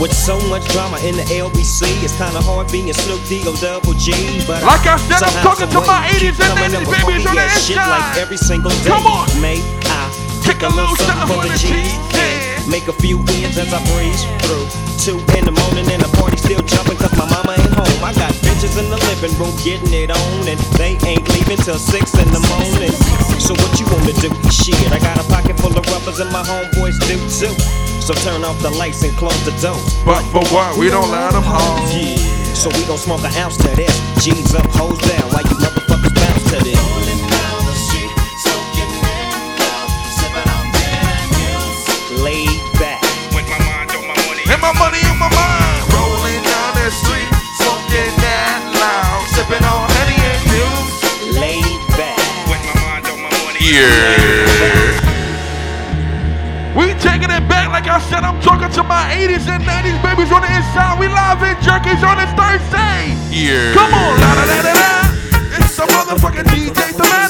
With 0.00 0.16
so 0.16 0.40
much 0.48 0.64
drama 0.72 0.96
in 1.04 1.12
the 1.12 1.28
LBC, 1.28 1.84
it's 2.00 2.16
kinda 2.16 2.40
hard 2.40 2.72
being 2.72 2.88
Snoop 2.88 3.20
D-O 3.28 3.52
double 3.60 3.92
G. 3.92 4.16
But 4.48 4.64
Like 4.64 4.88
I 4.88 4.96
said, 4.96 5.20
I'm 5.20 5.44
talking 5.44 5.68
to 5.68 5.80
my 5.84 6.08
80s 6.16 6.40
and 6.40 6.56
90s 6.56 6.72
up 6.72 6.88
babies 6.88 7.26
on 7.28 7.36
the 7.36 7.48
shit 7.60 7.76
like 7.76 8.16
every 8.16 8.40
single 8.40 8.72
day. 8.80 8.88
Come 8.88 9.04
on. 9.04 9.28
May 9.44 9.60
I 9.92 10.08
take 10.40 10.64
a 10.64 10.72
little 10.72 10.96
something 11.04 11.28
for 11.28 11.44
the 11.44 11.52
and 11.52 12.64
Make 12.64 12.88
a 12.88 12.96
few 12.96 13.20
ends 13.44 13.60
as 13.60 13.76
I 13.76 13.80
breeze 13.92 14.24
through. 14.40 14.72
Two 14.96 15.20
in 15.36 15.44
the 15.44 15.52
morning 15.52 15.84
and 15.92 16.00
the 16.00 16.08
party 16.16 16.40
still 16.40 16.64
jumping 16.64 16.96
cause 16.96 17.12
my 17.20 17.28
mama 17.28 17.60
ain't 17.60 17.68
home. 17.76 18.00
I 18.00 18.16
got 18.16 18.32
bitches 18.40 18.80
in 18.80 18.88
the 18.88 18.96
living 19.04 19.36
room 19.36 19.52
getting 19.60 19.92
it 19.92 20.08
on 20.08 20.48
and 20.48 20.56
they 20.80 20.96
ain't 21.04 21.28
leaving 21.28 21.60
till 21.60 21.76
six 21.76 22.16
in 22.16 22.28
the 22.32 22.40
morning. 22.56 22.96
So 23.36 23.52
what 23.52 23.76
you 23.76 23.84
wanna 23.92 24.16
do? 24.16 24.32
Shit, 24.48 24.80
I 24.96 24.98
got 24.98 25.20
a 25.20 25.28
pocket 25.28 25.60
full 25.60 25.76
of 25.76 25.84
rubbers 25.92 26.20
and 26.24 26.32
my 26.32 26.40
homeboys 26.40 26.96
do 27.04 27.20
too. 27.28 27.89
So 28.00 28.14
turn 28.14 28.42
off 28.44 28.58
the 28.60 28.70
lights 28.70 29.04
and 29.04 29.16
close 29.16 29.38
the 29.44 29.52
door. 29.60 29.78
But 30.04 30.22
for 30.32 30.42
what? 30.52 30.76
We 30.78 30.88
don't 30.88 31.10
let 31.10 31.32
them 31.32 31.44
home. 31.44 31.86
Yeah. 31.92 32.16
So 32.54 32.68
we 32.70 32.84
gon' 32.84 32.98
smoke 32.98 33.22
an 33.22 33.32
ounce 33.36 33.56
to 33.58 33.68
this. 33.76 33.94
G's 34.24 34.54
up, 34.54 34.66
hoes 34.72 34.98
down, 34.98 35.30
while 35.30 35.42
you 35.44 35.56
motherfuckers 35.62 36.14
bounce 36.14 36.44
to 36.50 36.58
this. 36.64 36.80
Laid 42.20 42.60
back. 42.76 43.00
With 43.32 43.48
my 43.48 43.58
mind 43.64 43.90
on 43.96 44.04
my 44.08 44.16
money. 44.26 44.44
And 44.48 44.60
my 44.60 44.72
money 44.76 45.00
on 45.08 45.16
my 45.16 45.30
mind. 45.30 45.80
Rolling 45.94 46.42
down 46.42 46.70
the 46.76 46.90
street, 46.90 47.30
smoking 47.62 48.12
that 48.20 48.60
loud, 48.76 49.24
sipping 49.32 49.64
on 49.64 49.88
honey 49.96 50.20
and 50.20 50.40
juice. 50.52 51.38
Laid 51.38 51.80
back. 51.96 52.18
With 52.50 52.60
my 52.66 52.76
mind 52.82 53.06
on 53.08 53.22
my 53.22 53.30
money. 53.44 53.60
Yeah. 53.60 54.29
I 57.90 57.98
said. 57.98 58.22
I'm 58.22 58.40
talking 58.40 58.70
to 58.70 58.82
my 58.84 59.02
80s 59.10 59.50
and 59.50 59.64
90s 59.64 59.98
babies 59.98 60.30
on 60.30 60.42
the 60.42 60.50
inside. 60.54 60.94
We 61.02 61.08
live 61.10 61.42
in 61.42 61.58
Jerky's 61.58 62.02
on 62.06 62.22
this 62.22 62.30
Thursday. 62.38 63.18
Yeah. 63.34 63.74
Come 63.74 63.92
on, 63.92 64.14
la 64.22 64.30
la 64.38 64.44
la 64.46 64.58
la 64.62 64.72
la. 64.78 64.92
It's 65.58 65.74
the 65.76 65.86
motherfucking 65.90 66.46
DJ 66.54 66.94
Thematic. 66.94 67.29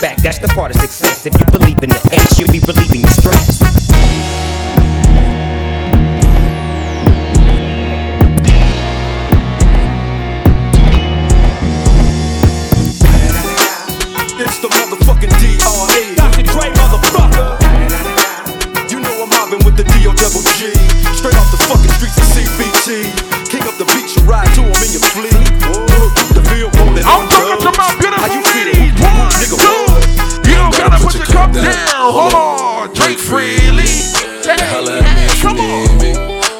back, 0.00 0.16
that's 0.18 0.38
the 0.38 0.48
part 0.48 0.74
of 0.74 0.80
success. 0.80 1.26
If 1.26 1.34
you 1.38 1.46
believe 1.46 1.82
in 1.82 1.90
the 1.90 2.00
ass, 2.12 2.38
you'll 2.38 2.52
be 2.52 2.60
relieving 2.60 3.00
your 3.00 3.10
stress. 3.10 3.60
It's 14.38 14.58
the 14.58 14.68
motherfucking 14.68 15.32
DRE. 15.40 16.14
Dr. 16.14 16.42
Dre, 16.42 16.70
motherfucker. 16.76 17.56
You 18.90 19.00
know 19.00 19.22
I'm 19.22 19.28
mobbing 19.30 19.64
with 19.64 19.76
the 19.76 19.84
D.O. 19.84 20.12
double 20.12 20.42
G. 20.56 20.72
Straight 21.16 21.36
off 21.36 21.50
the 21.50 21.58
fucking 21.68 21.90
streets 21.92 22.18
of 22.18 22.24
CPT. 22.32 23.25
Cup 32.12 32.32
down. 32.32 32.58
Hold 32.58 32.90
on. 32.90 32.94
Drink 32.94 33.18
freely. 33.18 33.90
Holla 34.46 34.98
at 34.98 35.16
me 35.16 35.24
if 35.26 35.42
you 35.42 35.52
need 35.54 35.90
me. 35.98 36.12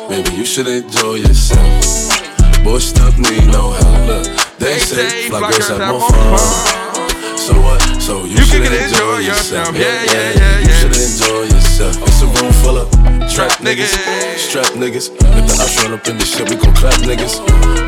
Baby, 0.08 0.36
you 0.36 0.44
should 0.44 0.66
enjoy 0.66 1.14
yourself. 1.14 2.64
Boy, 2.64 2.78
stuff 2.78 3.16
need 3.18 3.46
no 3.46 3.70
help. 3.70 4.06
Look, 4.06 4.58
they 4.58 4.78
say 4.78 5.28
fly 5.28 5.40
girls 5.40 5.68
have 5.68 5.90
more 5.90 6.08
fun. 6.10 6.38
So 7.38 7.54
what? 7.62 7.80
So 8.02 8.24
you, 8.24 8.42
should 8.42 8.62
enjoy, 8.62 9.18
yourself. 9.18 9.74
Yeah, 9.74 10.02
yeah, 10.04 10.12
yeah, 10.12 10.34
yeah. 10.34 10.58
You 10.60 10.72
should 10.74 10.96
enjoy 10.96 11.42
yourself. 11.54 11.96
It's 12.02 12.22
a 12.22 12.26
room 12.26 12.52
full 12.62 12.78
of 12.78 12.90
trap 13.30 13.52
niggas, 13.62 13.94
strap 14.38 14.72
niggas. 14.74 15.10
If 15.10 15.20
the 15.46 15.58
ops 15.62 15.82
run 15.82 15.92
up 15.94 16.06
in 16.08 16.18
this 16.18 16.36
shit, 16.36 16.48
we 16.50 16.56
gon' 16.56 16.74
clap 16.74 17.00
niggas. 17.02 17.38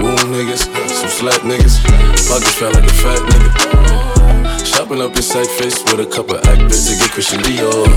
Wound 0.00 0.30
niggas, 0.30 0.70
some 0.90 1.10
slap 1.10 1.40
niggas. 1.42 1.82
Pockets 2.28 2.54
felt 2.54 2.74
like 2.74 2.84
a 2.84 2.94
fat 2.94 3.18
nigga. 3.18 4.07
Shopping 4.78 5.02
up 5.02 5.16
in 5.16 5.22
sight 5.22 5.48
face 5.58 5.82
with 5.90 5.98
a 5.98 6.06
couple 6.06 6.36
actors 6.36 6.86
to 6.86 6.94
get 6.94 7.10
Christian 7.10 7.40
Dior. 7.40 7.90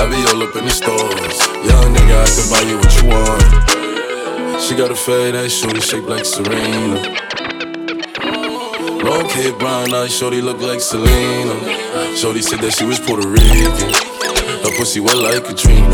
I 0.00 0.08
be 0.08 0.16
all 0.32 0.42
up 0.42 0.56
in 0.56 0.64
the 0.64 0.70
stores. 0.70 1.36
Young 1.68 1.92
nigga, 1.92 2.16
I 2.16 2.28
can 2.32 2.46
buy 2.48 2.64
you 2.64 2.80
what 2.80 2.92
you 2.96 3.04
want. 3.12 4.62
She 4.62 4.74
got 4.74 4.90
a 4.90 4.94
fade 4.96 5.34
ass 5.34 5.52
shorty 5.52 5.82
shaped 5.82 6.08
like 6.08 6.24
Serena. 6.24 6.96
Long 9.04 9.28
hair, 9.28 9.52
brown 9.52 9.92
eyes, 9.92 10.16
shorty 10.16 10.40
look 10.40 10.62
like 10.62 10.80
Selena. 10.80 11.52
Shorty 12.16 12.40
said 12.40 12.60
that 12.60 12.72
she 12.72 12.86
was 12.86 12.98
Puerto 12.98 13.28
Rican. 13.28 13.92
Her 14.64 14.72
pussy 14.78 15.00
wet 15.00 15.18
like 15.18 15.44
Katrina. 15.44 15.92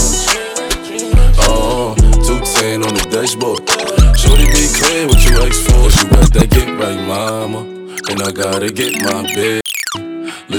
Oh, 1.51 1.97
210 2.23 2.87
on 2.87 2.95
the 2.95 3.03
dashboard. 3.11 3.67
Shorty 4.15 4.47
be 4.47 4.63
clear 4.79 5.09
what 5.11 5.19
you 5.27 5.43
ask 5.43 5.59
for. 5.67 5.91
She 5.91 6.07
got 6.07 6.33
that 6.39 6.51
get 6.51 6.71
right, 6.79 7.03
mama. 7.03 7.67
And 8.11 8.23
I 8.23 8.31
gotta 8.31 8.71
get 8.71 8.93
my 9.03 9.27
bed. 9.35 9.62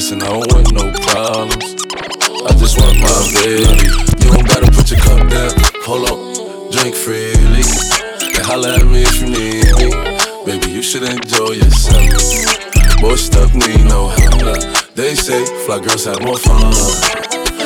Listen, 0.03 0.21
I 0.21 0.27
don't 0.27 0.51
want 0.51 0.73
no 0.73 0.91
problems. 1.07 1.75
I 2.43 2.51
just 2.59 2.75
want 2.77 2.99
my 2.99 3.23
baby. 3.39 3.87
You 4.19 4.35
don't 4.35 4.45
gotta 4.45 4.69
put 4.69 4.91
your 4.91 4.99
cup 4.99 5.29
down. 5.31 5.51
Hold 5.87 6.11
up, 6.11 6.19
drink 6.73 6.93
freely. 6.93 7.63
And 8.35 8.43
holla 8.43 8.75
at 8.75 8.85
me 8.85 9.03
if 9.07 9.21
you 9.21 9.31
need 9.31 9.63
me. 9.79 9.95
Baby, 10.43 10.73
you 10.75 10.81
should 10.81 11.03
enjoy 11.03 11.55
yourself. 11.55 12.03
Boy, 12.99 13.15
stuff 13.15 13.55
need 13.55 13.85
no 13.85 14.09
help. 14.09 14.43
Look, 14.43 14.93
They 14.93 15.15
say 15.15 15.39
fly 15.63 15.79
girls 15.79 16.03
have 16.03 16.21
more 16.21 16.35
fun. 16.35 16.73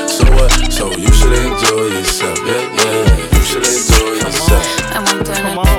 So 0.06 0.22
what? 0.38 0.54
So 0.72 0.92
you 0.92 1.12
should 1.18 1.34
enjoy 1.34 1.90
yourself. 1.90 2.38
Yeah, 2.46 2.70
yeah. 2.78 3.34
You 3.34 3.42
should 3.50 3.66
enjoy 3.66 4.14
yourself. 4.22 4.78
Come 4.94 5.58
on. 5.58 5.66
Yeah. 5.66 5.77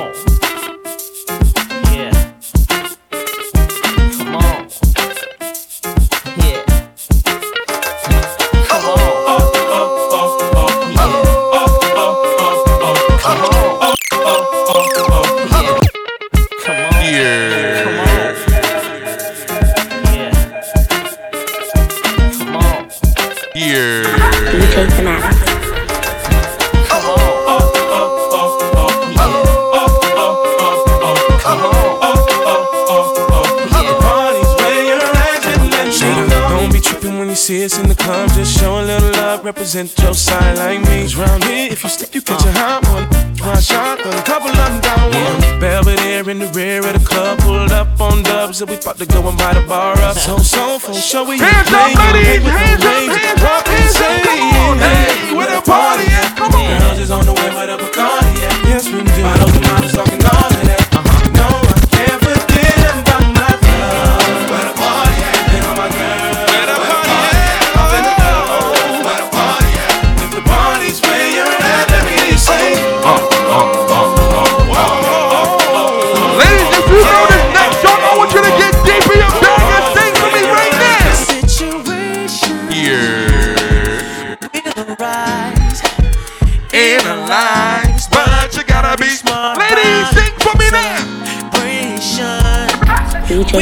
Represent 39.69 39.99
your 40.03 40.15
side 40.15 40.57
like 40.57 40.81
me. 40.89 41.05
round 41.15 41.45
here, 41.45 41.70
if 41.70 41.82
you 41.82 41.90
slip, 41.90 42.15
you 42.15 42.23
catch 42.23 42.40
uh. 42.47 42.49
a 42.49 42.53
hot 42.53 42.82
one. 42.89 43.05
One 43.45 43.61
shotgun, 43.61 44.16
a 44.16 44.23
couple 44.23 44.49
of 44.49 44.57
them 44.57 44.81
down 44.81 45.12
one. 45.12 45.61
Belvedere 45.61 46.31
in 46.31 46.39
the 46.39 46.49
rear 46.57 46.78
of 46.78 46.95
the 46.95 47.05
club, 47.05 47.39
pulled 47.40 47.70
up 47.70 48.01
on 48.01 48.23
dubs, 48.23 48.62
and 48.62 48.70
we 48.70 48.77
about 48.77 48.97
to 48.97 49.05
go 49.05 49.28
and 49.28 49.36
buy 49.36 49.53
the 49.53 49.61
bar 49.69 49.99
up. 49.99 50.16
So, 50.16 50.39
so, 50.39 50.78
for 50.78 50.95
sure, 50.95 51.27
we 51.28 51.39
Hands 51.39 51.69
up, 51.69 52.15
ladies! 52.15 52.49
Hands 52.49 52.85
up, 52.85 53.12
hands 53.12 53.43
up, 53.43 53.69
hands 53.69 53.97
up, 54.01 54.23
come 54.24 54.40
on! 54.40 54.78
Hey, 54.78 55.36
where 55.36 55.51
the 55.55 55.61
party 55.61 56.07
at? 56.16 56.35
Come 56.36 56.55
on! 56.55 56.81
Girls 56.81 56.99
is 57.01 57.11
on 57.11 57.27
the 57.27 57.35
way 57.35 57.49
with 57.53 57.69
a 57.69 57.77
Bacardi, 57.77 58.40
yeah. 58.40 58.69
Yes, 58.73 58.86
we 58.89 59.05
do. 59.05 59.57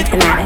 Fanatic. 0.04 0.16
Follow 0.16 0.45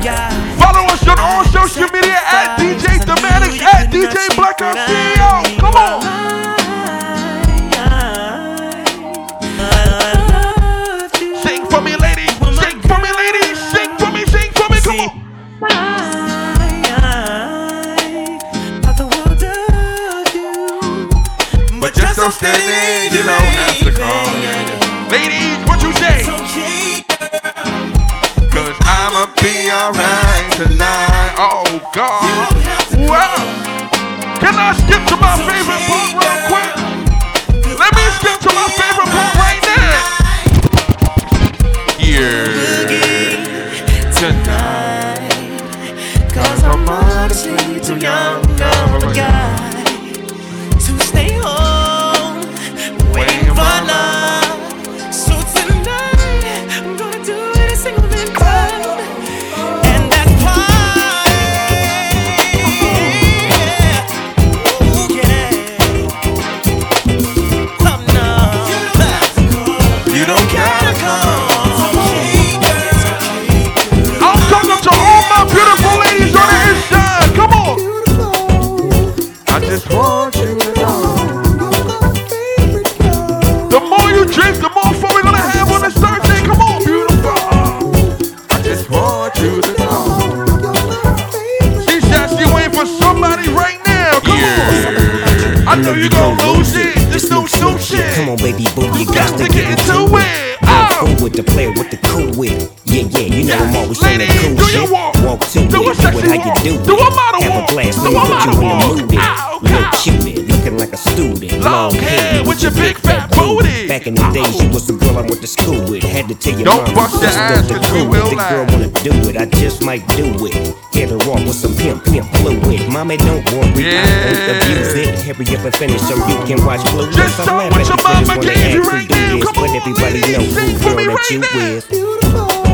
Don't 116.70 116.86
mom, 116.86 116.94
bust 116.94 117.20
your 117.22 117.30
sister, 117.30 117.42
ass, 117.42 117.66
the 117.68 117.74
'cause 117.74 117.92
we 117.92 118.00
crew. 118.00 118.08
will 118.10 118.30
The 118.30 118.36
girl 118.36 118.66
wanna 118.70 118.88
do 119.02 119.12
it, 119.28 119.36
I 119.36 119.46
just 119.46 119.82
might 119.82 120.06
do 120.16 120.26
it. 120.46 120.74
Get 120.92 121.10
her 121.10 121.16
off 121.30 121.42
with 121.44 121.56
some 121.56 121.74
pimp, 121.76 122.04
pimp 122.04 122.26
fluid. 122.36 122.88
Mommy, 122.88 123.16
don't 123.16 123.44
worry, 123.52 123.98
I 123.98 124.04
won't 124.24 124.62
abuse 124.62 124.92
it. 124.94 125.10
Hurry 125.26 125.56
up 125.56 125.64
and 125.64 125.76
finish 125.76 126.00
so 126.02 126.14
you 126.16 126.38
can 126.46 126.64
watch 126.64 126.82
Blue. 126.92 127.10
Just 127.12 127.40
I'm 127.40 127.46
tell 127.46 127.58
laughing 127.58 127.78
what 127.78 127.88
your 127.88 127.98
at 127.98 128.20
you, 128.20 128.26
mama 128.26 128.36
wanna 128.38 128.54
gave 128.54 128.74
you 128.74 128.82
right 128.82 129.10
now. 129.10 129.34
this, 129.36 129.44
Come 129.44 129.54
But 129.54 129.70
on, 129.70 129.76
everybody 129.76 130.20
know 130.20 130.42
sing 130.54 130.70
who 130.70 130.78
for 130.78 130.90
girl 130.90 130.96
me 130.96 131.04
that 131.06 131.14
right 131.16 131.30
you 131.30 131.38
now. 131.40 131.58
is. 131.58 131.84
Right 131.90 132.69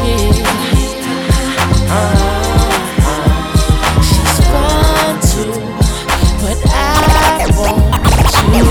She's 4.01 4.39
fun 4.49 5.15
too, 5.21 5.53
but 6.41 6.59
I 6.69 7.47
want 7.57 7.83
you. 8.55 8.65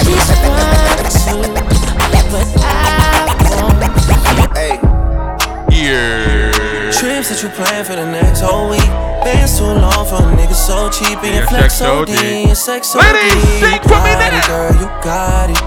She's 0.00 0.28
too, 1.24 1.42
but 2.30 2.48
I 2.64 2.73
Yeah. 7.24 7.30
Trips 7.30 7.42
that 7.42 7.42
you 7.42 7.48
plan 7.56 7.84
for 7.84 7.96
the 7.96 8.04
next 8.10 8.40
whole 8.40 8.68
week. 8.68 8.84
Bands 9.24 9.56
too 9.58 9.64
long 9.64 10.04
for 10.06 10.16
a 10.20 10.28
nigga 10.36 10.52
so 10.54 10.90
cheap. 10.90 11.18
And 11.24 11.34
your 11.36 11.46
flex 11.46 11.74
so 11.78 12.04
D, 12.04 12.12
your 12.44 12.54
sex 12.54 12.88
so 12.88 12.98
Ladies, 12.98 13.32
deep. 13.32 13.64
sing 13.64 13.80
for 13.82 13.96
me 14.04 14.12
Got 14.12 14.32
now. 14.32 14.46
Girl, 14.46 14.72
you 14.76 14.88
got 15.00 15.48
it. 15.50 15.60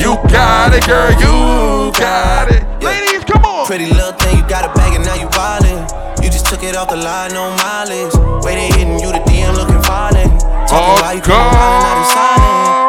You 0.00 0.16
got 0.32 0.72
it, 0.74 0.86
girl. 0.86 1.12
You 1.20 1.92
got 1.92 2.50
it. 2.50 2.64
Ladies, 2.82 3.24
come 3.24 3.44
on. 3.44 3.66
Pretty 3.66 3.86
little 3.86 4.12
thing, 4.12 4.38
you 4.38 4.48
got 4.48 4.64
a 4.64 4.72
bag 4.74 4.94
and 4.96 5.04
now 5.04 5.14
you 5.14 5.28
wildin'. 5.28 5.84
You 6.24 6.30
just 6.30 6.46
took 6.46 6.62
it 6.62 6.74
off 6.76 6.88
the 6.88 6.96
line, 6.96 7.32
no 7.32 7.50
mileage. 7.60 8.14
Waiting, 8.44 8.72
hitting 8.72 8.98
you 8.98 9.12
the 9.12 9.20
DM 9.28 9.54
looking 9.56 9.80
violent. 9.82 10.40
Talking 10.68 10.96
Oh, 10.96 11.02
while 11.02 11.14
you 11.14 11.20
come 11.20 11.36
around 11.36 11.98
and 12.00 12.06
silent. 12.08 12.81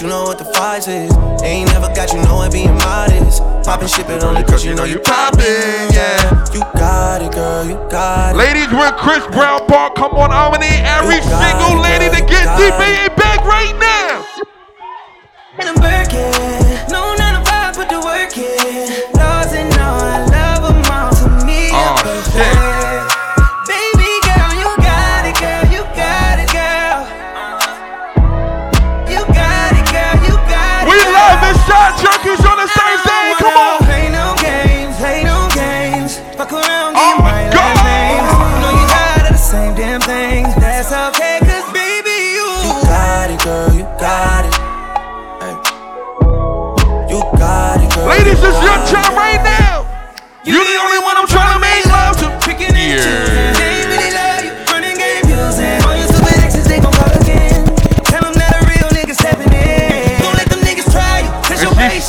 You 0.00 0.08
know 0.08 0.24
what 0.24 0.38
the 0.38 0.44
fight 0.44 0.88
is. 0.88 1.10
Ain't 1.42 1.70
never 1.72 1.88
got 1.94 2.12
you 2.12 2.20
know 2.22 2.42
it 2.42 2.52
being 2.52 2.74
modest. 2.74 3.40
Poppin' 3.64 3.88
shit, 3.88 4.06
but 4.06 4.22
only 4.24 4.42
cause 4.44 4.64
you 4.64 4.74
know 4.74 4.84
you 4.84 4.98
poppin', 4.98 5.88
yeah. 5.92 6.44
You 6.52 6.60
got 6.74 7.22
it, 7.22 7.32
girl, 7.32 7.64
you 7.64 7.76
got 7.90 8.34
it. 8.34 8.38
Ladies, 8.38 8.68
with 8.68 8.94
Chris 8.96 9.24
Brown 9.28 9.66
Park, 9.66 9.94
come 9.94 10.12
on, 10.12 10.30
I'm 10.30 10.52
gonna 10.52 10.66
need 10.66 10.82
every 10.84 11.20
single 11.22 11.80
lady 11.80 12.10
to 12.14 12.20
get 12.26 12.44
your 12.58 12.70
bag 13.16 13.40
right 13.44 13.74
now. 13.80 14.24
And 15.58 15.68
I'm 15.70 15.80
working, 15.80 16.45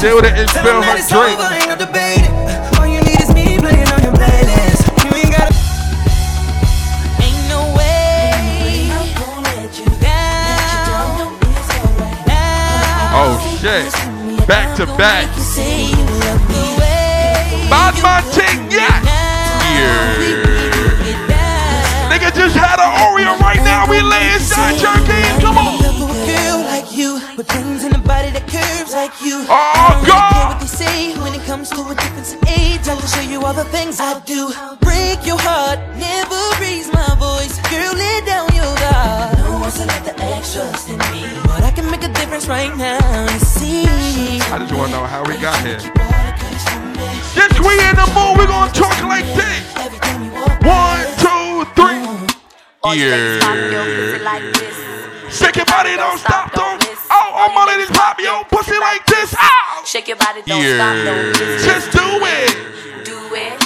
your 0.07 0.25
And 0.25 0.37
she 0.37 0.43
patience. 0.47 0.51
still 0.51 0.51
didn't 0.51 0.51
Tell 0.53 0.63
spill 0.63 0.81
her 0.81 0.97
drink. 1.07 1.39
over, 1.39 1.53
ain't 1.53 1.67
no 1.69 1.75
debating. 1.75 2.33
All 2.79 2.87
you 2.87 2.99
need 3.01 3.19
is 3.21 3.29
me 3.33 3.59
playing 3.59 3.87
on 3.91 4.01
your 4.03 4.13
playlist. 4.13 4.81
You 5.03 5.11
ain't 5.19 5.31
gotta. 5.35 5.53
Ain't 7.23 7.43
no 7.49 7.61
way 7.75 8.89
I'm 8.91 9.09
gonna 9.19 9.51
let 9.61 9.71
you 9.79 9.85
down. 9.99 11.35
Oh 13.19 13.33
shit. 13.59 13.91
Back 14.47 14.75
to 14.77 14.85
back. 14.97 15.27
Say 15.37 15.85
you 15.91 16.05
love 16.23 16.41
me 16.49 16.63
way. 16.79 17.67
Bad 17.69 17.95
man 18.03 18.23
ting, 18.31 18.59
yeah. 18.71 19.01
Yeah. 19.75 20.23
Nigga 22.09 22.29
just 22.33 22.55
had 22.55 22.79
an 22.79 22.91
Oreo 23.03 23.37
right 23.39 23.61
now. 23.63 23.85
We 23.89 24.01
laying 24.01 24.39
shot 24.39 24.73
junkies. 24.75 25.41
Come 25.41 25.57
on. 25.57 25.86
Like 29.07 29.21
you. 29.21 29.45
Oh, 29.47 29.55
I 29.55 29.91
don't 29.91 30.03
really 30.03 30.11
God. 30.11 30.31
care 30.31 30.47
what 30.51 30.59
they 30.59 30.67
say 30.67 31.19
when 31.19 31.33
it 31.33 31.43
comes 31.45 31.69
to 31.71 31.81
a 31.81 31.95
difference 31.95 32.33
in 32.33 32.39
age. 32.47 32.87
I 32.87 32.95
will 32.95 33.07
show 33.07 33.21
you 33.21 33.39
all 33.43 33.53
the 33.53 33.65
things 33.65 33.99
I 33.99 34.19
do. 34.25 34.51
Break 34.81 35.25
your 35.25 35.39
heart, 35.39 35.79
never 35.95 36.39
raise 36.59 36.91
my 36.91 37.07
voice. 37.15 37.55
Girl, 37.71 37.93
lay 37.95 38.19
down 38.25 38.47
your 38.51 38.73
guard. 38.83 39.37
No 39.39 39.59
one's 39.63 39.79
to 39.79 39.85
let 39.85 40.03
the 40.03 40.15
extras 40.35 40.89
in 40.89 40.97
me, 41.11 41.23
but 41.47 41.63
I 41.63 41.71
can 41.71 41.89
make 41.89 42.03
a 42.03 42.11
difference 42.11 42.47
right 42.47 42.75
now. 42.75 42.99
You 43.31 43.39
see, 43.39 43.87
I 44.51 44.59
just 44.59 44.73
want 44.73 44.91
to 44.91 44.97
know 44.97 45.05
how 45.05 45.23
we 45.23 45.37
got 45.37 45.59
here. 45.63 45.79
Yes, 47.35 47.53
we 47.63 47.73
in 47.79 47.95
the 47.95 48.07
mood, 48.15 48.37
We're 48.37 48.47
gonna 48.47 48.71
talk 48.73 48.97
like 49.03 49.27
this. 49.39 49.63
One, 50.67 51.03
two, 51.23 51.63
three. 51.75 52.03
Yeah. 52.97 54.86
Shake 55.29 55.55
your 55.57 55.65
body, 55.65 55.95
don't 55.95 56.17
stop, 56.17 56.51
don't. 56.53 56.83
Oh, 57.11 57.31
all 57.33 57.53
my 57.53 57.65
ladies 57.65 57.89
pop 57.95 58.19
your 58.19 58.43
pussy 58.45 58.77
like 58.79 59.05
this. 59.05 59.35
Ow. 59.37 59.83
Shake 59.85 60.07
your 60.07 60.17
body, 60.17 60.41
don't 60.45 60.63
stop, 60.63 60.95
don't 61.05 61.35
just, 61.35 61.65
Just 61.65 61.91
do 61.91 62.03
it. 62.23 62.53
do 63.05 63.17
it. 63.35 63.59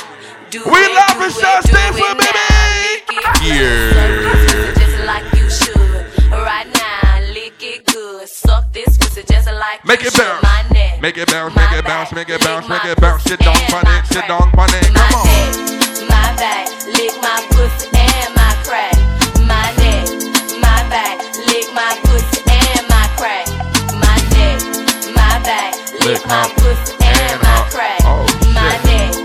Do 0.50 0.60
it. 0.62 0.66
We 0.66 0.80
it, 0.84 0.94
love 0.94 1.18
do 1.18 1.26
it, 1.26 1.32
South 1.32 1.64
do 1.64 1.72
it 1.72 1.94
baby. 1.94 2.02
Lick 2.02 3.12
it 3.12 3.44
Yeah. 3.46 4.74
just 4.76 4.98
like 5.06 5.26
you 5.38 5.50
should. 5.50 6.06
Right 6.32 6.68
now, 6.74 7.34
lick 7.34 7.62
it 7.62 7.86
good. 7.86 8.28
Suck 8.28 8.72
this 8.74 8.98
pussy 8.98 9.24
just 9.24 9.48
like 9.48 9.86
Make 9.86 10.04
it 10.04 10.14
bounce. 10.18 10.44
My 10.44 10.64
neck, 10.74 11.02
Make 11.02 11.18
it 11.18 11.30
bounce, 11.32 11.56
make 11.56 11.72
it 11.72 11.86
bounce, 11.86 12.12
make 12.12 12.30
it 12.30 12.42
bounce, 12.42 12.68
make 12.70 12.86
it 12.86 13.00
bounce. 13.00 13.24
Sit 13.24 13.40
down, 13.40 13.56
my 13.72 13.82
it, 14.00 14.06
sit 14.08 14.28
down, 14.28 14.52
pon 14.52 14.70
it. 14.74 14.84
Come 14.94 15.14
on. 15.16 15.26
my 16.10 16.36
back, 16.38 16.68
lick 16.86 17.14
my 17.22 17.38
pussy 17.52 17.90
and 17.98 18.36
my 18.36 18.54
crack. 18.66 18.94
My 19.46 19.74
neck, 19.82 20.08
my 20.62 20.80
back, 20.90 21.21
my 21.74 21.98
pussy 22.04 22.42
and 22.48 22.88
my 22.88 23.08
crack. 23.16 23.48
My 23.96 24.16
neck, 24.36 24.60
my 25.16 25.40
back, 25.44 25.74
lick 26.04 26.22
my 26.28 26.48
pussy 26.58 26.96
and 27.00 27.42
my 27.42 27.60
crack. 27.72 28.02
Oh, 28.04 28.26
my 28.54 28.76
neck, 28.88 29.16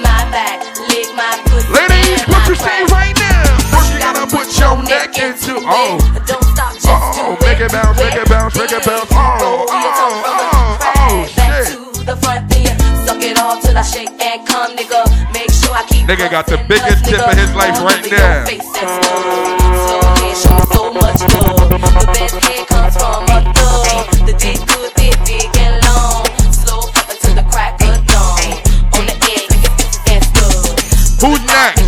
my 0.00 0.22
back, 0.30 0.62
lick 0.88 1.08
my 1.14 1.34
pussy 1.46 1.72
Ladies, 1.72 2.22
what 2.28 2.46
you 2.48 2.54
say 2.54 2.84
right 2.94 3.14
now? 3.16 3.58
What 3.74 3.86
you 3.92 3.98
gotta 3.98 4.26
put 4.30 4.46
your 4.58 4.76
neck 4.82 5.18
into? 5.18 5.58
Oh. 5.66 5.98
Don't 6.26 6.44
stop, 6.44 6.74
just 6.74 6.86
Oh, 6.86 7.36
make 7.42 7.60
it 7.60 7.72
bounce, 7.72 7.98
make 7.98 8.14
it 8.14 8.28
bounce, 8.28 8.54
make 8.56 8.72
it 8.72 8.84
bounce. 8.84 9.10
Oh, 9.10 9.66
oh, 9.68 9.68
oh, 9.70 10.78
oh, 10.82 11.36
back 11.36 11.66
shit. 11.66 11.74
to 11.74 12.04
the 12.04 12.16
front 12.16 12.48
then 12.50 12.78
suck 13.06 13.22
it 13.22 13.38
all 13.38 13.60
till 13.60 13.76
I 13.76 13.82
shake 13.82 14.10
and 14.20 14.46
come, 14.46 14.76
nigga. 14.76 15.15
Nigga 16.06 16.30
got 16.30 16.46
the 16.46 16.56
biggest 16.68 17.04
tip 17.04 17.18
of 17.18 17.36
his 17.36 17.52
life 17.52 17.82
right 17.82 18.04
there. 18.08 18.46
face 18.46 18.62
and 31.58 31.85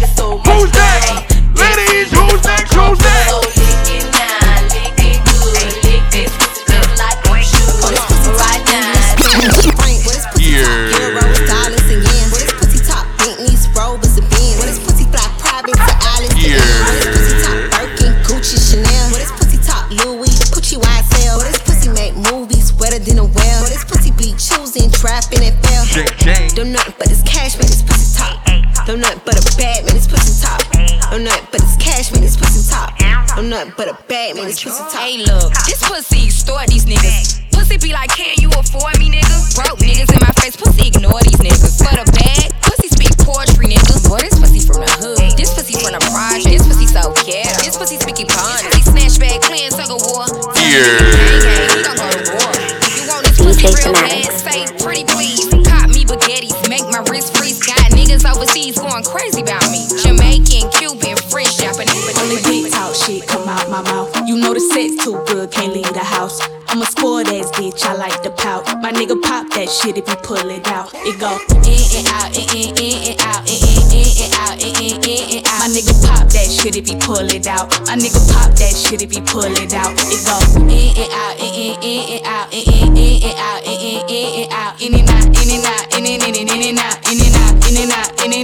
this 34.49 34.65
pussy 34.65 34.83
top. 34.89 35.05
Hey, 35.05 35.19
look, 35.19 35.53
this 35.69 35.81
pussy 35.85 36.25
extort 36.25 36.67
these 36.69 36.87
niggas. 36.87 37.45
Pussy 37.53 37.77
be 37.77 37.93
like, 37.93 38.09
can 38.11 38.35
you 38.39 38.49
afford 38.57 38.99
me, 38.99 39.13
nigga? 39.13 39.37
Broke 39.55 39.79
niggas 39.79 40.09
in 40.09 40.21
my 40.25 40.33
face, 40.41 40.57
pussy 40.57 40.89
ignore 40.89 41.21
these 41.21 41.37
niggas. 41.37 41.77
For 41.77 41.93
the 41.93 42.09
bag, 42.17 42.49
pussy 42.65 42.89
speak 42.89 43.13
poetry, 43.21 43.69
nigga. 43.69 44.09
Boy, 44.09 44.25
this 44.25 44.41
pussy 44.41 44.61
from 44.65 44.81
the 44.81 44.91
hood. 45.05 45.37
This 45.37 45.53
pussy 45.53 45.77
from 45.77 45.93
the 45.93 46.01
project. 46.09 46.49
This 46.49 46.65
pussy 46.65 46.89
so 46.89 47.13
ghetto. 47.29 47.61
This 47.61 47.77
pussy 47.77 48.01
speaking 48.01 48.27
pond. 48.27 48.65
He 48.73 48.81
snatch 48.81 49.21
bag, 49.21 49.41
clean, 49.45 49.69
tug 49.71 49.93
of 49.93 50.01
war. 50.01 50.25
DJ 50.57 51.08
if 69.97 70.09
you 70.09 70.17
pull 70.17 70.51
it 70.51 70.67
out. 70.69 70.91
It 70.93 71.19
go 71.19 71.39
in 71.65 71.81
and 71.97 72.09
out, 72.13 72.35
in 72.37 72.45
in 72.51 72.77
in 72.77 73.15
and 73.15 73.21
out, 73.25 73.47
in 73.49 73.57
in 73.57 73.89
in 73.95 74.11
and 74.21 74.35
out, 74.35 74.61
in 74.61 74.75
in 74.77 75.01
in 75.01 75.39
and 75.39 75.47
out. 75.47 75.65
My 75.65 75.69
nigga 75.73 75.95
pop 76.05 76.29
that 76.29 76.49
shit 76.51 76.77
if 76.77 76.87
he 76.87 76.97
pull 76.97 77.25
it 77.25 77.47
out. 77.47 77.71
My 77.87 77.97
nigga 77.97 78.21
pop 78.29 78.53
that 78.59 78.75
shit 78.77 79.01
if 79.01 79.11
he 79.13 79.21
pull 79.21 79.49
it 79.49 79.73
out. 79.73 79.95
It 80.13 80.21
go 80.27 80.37
in 80.61 80.69
and 80.69 81.13
out, 81.15 81.41
in 81.41 81.55
in 81.55 81.79
in 81.81 82.21
and 82.21 82.27
out, 82.27 82.53
in 82.53 82.69
in 82.69 82.97
in 82.99 83.23
and 83.23 83.39
out, 83.39 83.65
in 83.65 83.81
in 83.81 84.03
in 84.11 84.43
and 84.45 84.53
out, 84.53 84.83
in 84.83 84.95
and 84.95 85.09
out, 85.09 85.25
in 85.33 85.49
and 85.49 85.65
out, 85.65 85.97
in 85.97 86.49
in 86.49 86.63
and 86.69 86.79
out, 86.79 86.98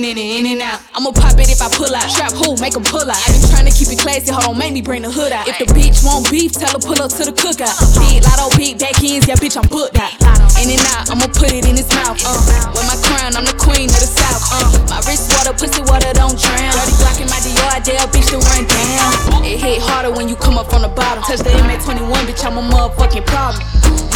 in 0.04 0.20
and 0.20 0.30
in 0.38 0.44
and 0.52 0.60
out. 0.60 0.80
I'ma 0.92 1.10
pop 1.10 1.40
it 1.40 1.48
if 1.48 1.64
I 1.64 1.72
pull 1.72 1.88
out. 1.88 2.04
Strap 2.12 2.36
who, 2.36 2.56
make 2.60 2.76
'em 2.76 2.84
pull 2.84 3.08
out. 3.08 3.16
I 3.16 3.32
been 3.32 3.48
trying 3.48 3.64
to 3.64 3.72
keep 3.72 3.88
it 3.88 3.98
classy, 3.98 4.30
hold 4.30 4.52
on, 4.52 4.58
make 4.58 4.72
me 4.72 4.82
bring 4.82 5.02
the 5.02 5.10
hood 5.10 5.32
out. 5.32 5.48
If 5.48 5.58
the 5.58 5.68
bitch 5.72 6.04
want 6.04 6.28
beef, 6.30 6.52
tell 6.52 6.72
her 6.76 6.82
pull 6.82 7.00
up 7.00 7.10
to 7.16 7.24
the 7.24 7.32
cookout. 7.32 7.72
Big 8.04 8.20
lotto, 8.24 8.52
big 8.56 8.78
back 8.78 9.00
ends, 9.00 9.26
yeah, 9.26 9.40
bitch, 9.40 9.56
I'm 9.56 9.66
booked 9.68 9.96
out. 9.96 10.12
In 10.60 10.68
and 10.68 10.84
out, 10.94 11.08
I'ma 11.10 11.26
put 11.32 11.50
it 11.52 11.64
in 11.64 11.76
his 11.76 11.88
mouth. 11.96 12.20
Uh, 12.20 12.36
with 12.76 12.86
my 12.86 12.98
crown, 13.08 13.32
I'm 13.34 13.48
the 13.48 13.56
queen 13.56 13.88
of 13.88 14.00
the 14.00 14.10
south. 14.10 14.44
Uh, 14.52 14.68
my 14.92 15.00
wrist 15.08 15.32
water, 15.32 15.56
pussy 15.56 15.80
water, 15.88 16.12
don't 16.12 16.36
drown. 16.36 16.72
Dirty 16.76 16.94
Glock 17.00 17.18
in 17.24 17.28
my 17.32 17.40
dare 17.84 18.00
a 18.00 18.08
bitch 18.08 18.32
to 18.32 18.40
run 18.40 18.64
down. 18.64 19.44
It 19.44 19.60
hit 19.60 19.80
harder 19.82 20.10
when 20.10 20.28
you 20.28 20.36
come 20.36 20.56
up 20.56 20.70
from 20.70 20.82
the 20.82 20.88
bottom. 20.88 21.22
Touch 21.24 21.40
the 21.40 21.52
MA21, 21.52 22.08
bitch, 22.24 22.44
I'm 22.44 22.56
a 22.56 22.62
motherfucking 22.64 23.26
problem. 23.26 23.60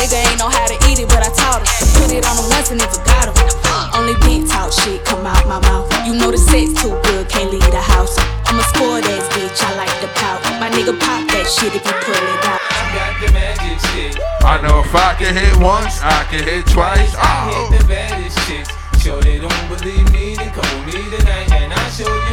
Nigga 0.01 0.17
ain't 0.25 0.39
know 0.39 0.49
how 0.49 0.67
to 0.67 0.77
eat 0.89 0.99
it, 0.99 1.09
but 1.09 1.21
I 1.21 1.31
taught 1.37 1.61
him. 1.61 1.69
Put 2.01 2.13
it 2.13 2.25
on 2.25 2.37
him 2.37 2.49
once 2.49 2.71
and 2.71 2.81
never 2.81 2.97
got 3.05 3.29
him. 3.29 3.58
Only 3.99 4.15
big 4.23 4.47
talk 4.49 4.71
shit 4.73 5.05
come 5.05 5.27
out 5.27 5.43
my 5.49 5.59
mouth. 5.67 5.91
You 6.07 6.15
know 6.15 6.31
the 6.31 6.39
sex 6.39 6.71
too 6.81 6.95
good, 7.03 7.29
can't 7.29 7.51
leave 7.51 7.67
the 7.75 7.83
house. 7.83 8.15
I'm 8.47 8.59
a 8.59 8.63
spoiled 8.71 9.05
ass 9.05 9.27
bitch, 9.35 9.59
I 9.61 9.75
like 9.75 9.91
the 10.01 10.07
pout. 10.15 10.39
My 10.63 10.71
nigga 10.71 10.95
pop 10.99 11.27
that 11.35 11.47
shit 11.51 11.75
if 11.75 11.83
you 11.83 11.97
pull 12.07 12.15
it 12.15 12.45
out. 12.47 12.63
Got 12.95 13.13
the 13.19 13.29
magic 13.35 13.79
shit. 13.91 14.15
I 14.47 14.63
know 14.63 14.81
if 14.87 14.95
I 14.95 15.15
can 15.19 15.35
hit 15.35 15.57
once, 15.59 15.99
I 16.01 16.23
can 16.31 16.45
hit 16.45 16.65
twice. 16.67 17.13
I 17.19 17.51
Oh. 17.51 17.71
hit 17.71 17.81
the 17.81 17.85
baddest 17.89 18.39
chicks. 18.47 18.71
Sure 19.03 19.21
they 19.21 19.39
don't 19.43 19.65
believe 19.69 20.07
me, 20.13 20.37
then 20.37 20.51
come 20.55 20.71
with 20.87 20.95
me 20.95 21.03
tonight 21.19 21.51
and 21.59 21.73
I'll 21.75 21.91
show 21.91 22.07
you 22.07 22.28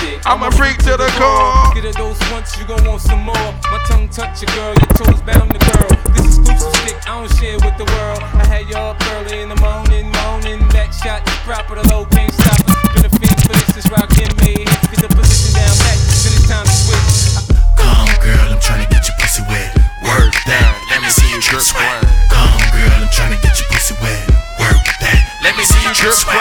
magic 0.00 0.22
stick. 0.22 0.26
I'm 0.26 0.42
a 0.42 0.50
freak 0.52 0.78
to 0.88 0.96
the 0.96 1.08
core. 1.18 1.74
Get 1.74 1.84
a 1.84 1.92
dose 1.96 2.20
once, 2.32 2.58
you 2.58 2.66
gon' 2.66 2.84
want 2.84 3.00
some 3.00 3.20
more. 3.20 3.50
My 3.70 3.80
tongue 3.86 4.08
touch 4.08 4.42
your 4.42 4.50
girl, 4.54 4.74
your 4.74 4.92
toes 4.96 5.20
bound 5.22 5.52
the 5.52 5.60
girl. 5.72 5.90
This 6.14 6.38
exclusive 6.38 6.74
stick, 6.82 6.96
I 7.08 7.20
don't 7.20 7.32
share 7.36 7.58
with 7.60 7.76
the 7.76 7.86
world. 7.96 8.22
I 8.22 8.44
had 8.46 8.68
you 8.68 8.76
up 8.76 9.00
early 9.16 9.40
in 9.40 9.48
the 9.48 9.60
morning, 9.60 10.10
moaning. 10.12 10.66
Back 10.68 10.92
shot 10.92 11.24
proper, 11.44 11.76
the 11.76 11.88
low 11.88 12.04
can't 12.06 12.32
stop 12.32 12.60
it. 12.60 12.94
Been 12.94 13.04
a 13.06 13.10
fiend 13.10 13.40
for 13.42 13.52
this, 13.52 13.70
this 13.74 13.88
rock 13.90 14.10
in 14.18 14.30
me. 14.44 14.64
Get 14.90 15.00
the 15.04 15.10
position 15.12 15.52
down 15.56 15.74
back, 15.84 15.98
then 16.24 16.32
it's 16.34 16.48
time 16.48 16.66
to 16.66 16.72
switch. 16.72 17.44
Come 17.76 18.10
girl, 18.20 18.46
I'm 18.52 18.60
tryna 18.60 18.88
get 18.90 19.06
your 19.06 19.16
pussy 19.20 19.42
wet. 19.48 19.70
Work 20.04 20.34
that, 20.48 20.72
let 20.90 21.00
me 21.02 21.10
see 21.10 21.28
you 21.28 21.40
drip 21.40 21.62
sweat. 21.62 22.04
Come 22.32 22.64
girl, 22.72 22.92
I'm 23.04 23.10
tryna 23.12 23.40
get 23.42 23.58
your 23.58 23.68
pussy 23.68 23.94
wet. 24.00 24.24
Work 24.60 24.86
that, 25.00 25.20
let 25.42 25.56
me 25.56 25.64
see 25.64 25.80
you 25.84 25.92
drip 25.94 26.14
sweat. 26.14 26.39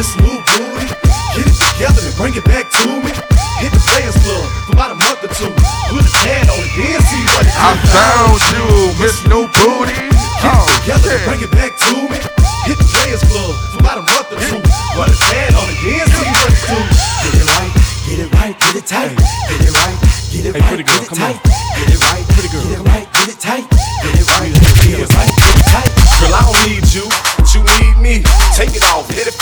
This 0.00 0.16
new 0.16 0.32
booty, 0.32 0.88
get 1.36 1.44
it 1.44 1.52
together 1.60 2.00
and 2.00 2.16
bring 2.16 2.32
it 2.32 2.40
back 2.48 2.72
to 2.72 2.88
me. 3.04 3.12
Hit 3.60 3.68
the 3.68 3.84
players 3.84 4.16
club 4.24 4.48
for 4.64 4.72
about 4.72 4.92
a 4.92 4.94
month 4.96 5.20
or 5.20 5.28
two. 5.28 5.52
Put 5.92 6.00
a 6.00 6.12
tan 6.24 6.48
on 6.48 6.56
it, 6.56 6.72
then 6.72 7.04
see 7.04 7.20
what 7.28 7.44
it 7.44 7.52
I 7.52 7.76
found 7.84 8.40
you, 8.48 8.96
Miss 8.96 9.20
New 9.28 9.44
Booty. 9.60 9.92
Get 9.92 10.08
it 10.08 10.56
oh, 10.56 10.64
together 10.80 11.12
and 11.12 11.24
bring 11.28 11.40
it 11.44 11.52
back 11.52 11.76
to 11.76 11.92
me. 12.08 12.16
Hit 12.64 12.80
the 12.80 12.88
players 12.96 13.20
club 13.28 13.52
for 13.76 13.84
about 13.84 14.00
a 14.00 14.04
month 14.08 14.32
or 14.32 14.40
two. 14.40 14.64
Put 14.96 15.12
a 15.12 15.16
tan 15.20 15.52
on 15.52 15.68
it, 15.68 15.76
then 15.84 16.08
see 16.08 16.32
what 16.32 16.48
it 16.48 16.64
do. 16.64 16.80
Get 17.20 17.36
it 17.36 17.44
right, 17.44 17.72
get 18.08 18.18
it 18.24 18.28
right, 18.40 18.54
get 18.56 18.74
it 18.80 18.86
tight. 18.88 19.12
Get 19.12 19.68
it 19.68 19.74
right, 19.84 19.96
get 20.32 20.44
it 20.48 20.52
Hey, 20.56 20.64
right, 20.64 20.80
get 20.80 21.02
it 21.04 21.12
tight. 21.12 21.36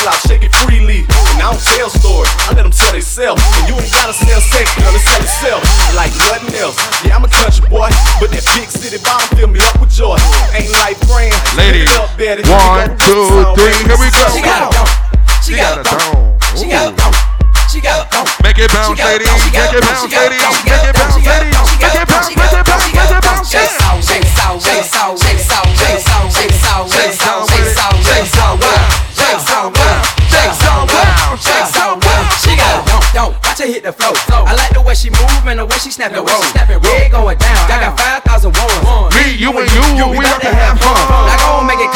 I 0.09 0.17
shake 0.25 0.43
it 0.43 0.53
freely. 0.65 1.05
And 1.05 1.45
I 1.45 1.53
don't 1.53 1.61
tell 1.61 1.93
stories, 1.93 2.33
I 2.49 2.57
let 2.57 2.65
them 2.65 2.73
tell 2.73 2.93
themselves. 2.97 3.45
And 3.61 3.69
you 3.69 3.77
ain't 3.77 3.93
gotta 3.93 4.17
sell 4.17 4.41
sex, 4.41 4.65
girl, 4.81 4.97
it's 4.97 5.05
sell 5.05 5.21
itself. 5.21 5.61
Like 5.93 6.13
nothing 6.33 6.57
else. 6.57 6.81
Yeah, 7.05 7.21
I'm 7.21 7.25
a 7.25 7.31
country 7.31 7.69
boy, 7.69 7.93
but 8.17 8.33
that 8.33 8.45
big 8.57 8.73
city 8.73 8.97
bottom 9.05 9.29
fill 9.37 9.53
me 9.53 9.61
up 9.61 9.77
with 9.77 9.93
joy. 9.93 10.17
Ain't 10.57 10.73
life 10.81 10.97
grand. 11.05 11.37
Ladies, 11.61 11.93
one, 12.49 12.97
two, 13.05 13.29
three, 13.53 13.77
here 13.85 14.01
we 14.01 14.09
go. 14.09 14.25
She 14.33 14.41
got 14.41 14.65
a 14.65 14.73
dome. 14.73 14.89
She 15.45 15.53
got 15.55 15.77
a 15.77 15.85
dome. 15.85 16.41
She 16.57 16.67
got 16.73 16.89
a 16.89 16.97
dome. 16.97 17.17
She 17.69 17.85
got 17.85 18.01
a 18.01 18.09
dome. 18.09 18.29
Make 18.41 18.59
it 18.65 18.73
bounce, 18.73 18.97
ladies. 18.97 19.29
Make 19.53 19.77
it 19.77 19.85
bounce, 19.85 20.09
ladies. 20.09 20.41
Make 20.65 20.89
it 20.89 20.97
bounce, 20.97 21.21
ladies. 21.21 21.53
Make 21.77 21.95
it 21.95 22.09
bounce, 22.09 22.33
make 22.33 22.49
it 22.49 22.65
bounce, 22.65 22.89
make 22.97 23.13
it 23.13 23.23
bounce. 23.29 23.53
Shake 23.53 23.69
it 23.69 23.81
out, 23.85 24.01
shake 24.01 24.25
it 24.25 24.41
out, 24.41 24.57
shake 24.57 24.81
it 24.81 24.97
out, 24.97 25.21
shake 25.21 25.37
it 25.37 25.53
out, 25.53 25.69
shake 25.69 25.93
it 25.93 26.09
out, 26.09 26.33
shake 26.33 26.49
it 26.49 26.65
out, 26.65 26.89
shake 26.89 27.13
it 27.13 27.29
out. 27.29 27.48
Watch 33.27 33.59
her 33.59 33.67
hit 33.67 33.83
the 33.83 33.93
flow. 33.93 34.15
I 34.31 34.55
like 34.55 34.71
the 34.71 34.83
way 34.83 34.95
she 34.95 35.11
move 35.11 35.43
and 35.47 35.59
the 35.59 35.67
way 35.67 35.79
she 35.83 35.91
snap 35.91 36.15
and 36.15 36.23
roll. 36.23 36.45
Yeah, 36.87 37.11
going 37.11 37.39
down. 37.39 37.59
I 37.67 37.91
got 37.91 37.99
5,000 37.99 38.55
ones. 38.55 39.15
Me, 39.19 39.35
you, 39.35 39.51
and 39.51 39.67
you, 39.99 40.07
we 40.15 40.23
about 40.23 40.43
to 40.43 40.53
have 40.55 40.79
fun. 40.79 40.95
I 40.95 41.35
go 41.43 41.59
and 41.59 41.67
make 41.67 41.83
it 41.83 41.91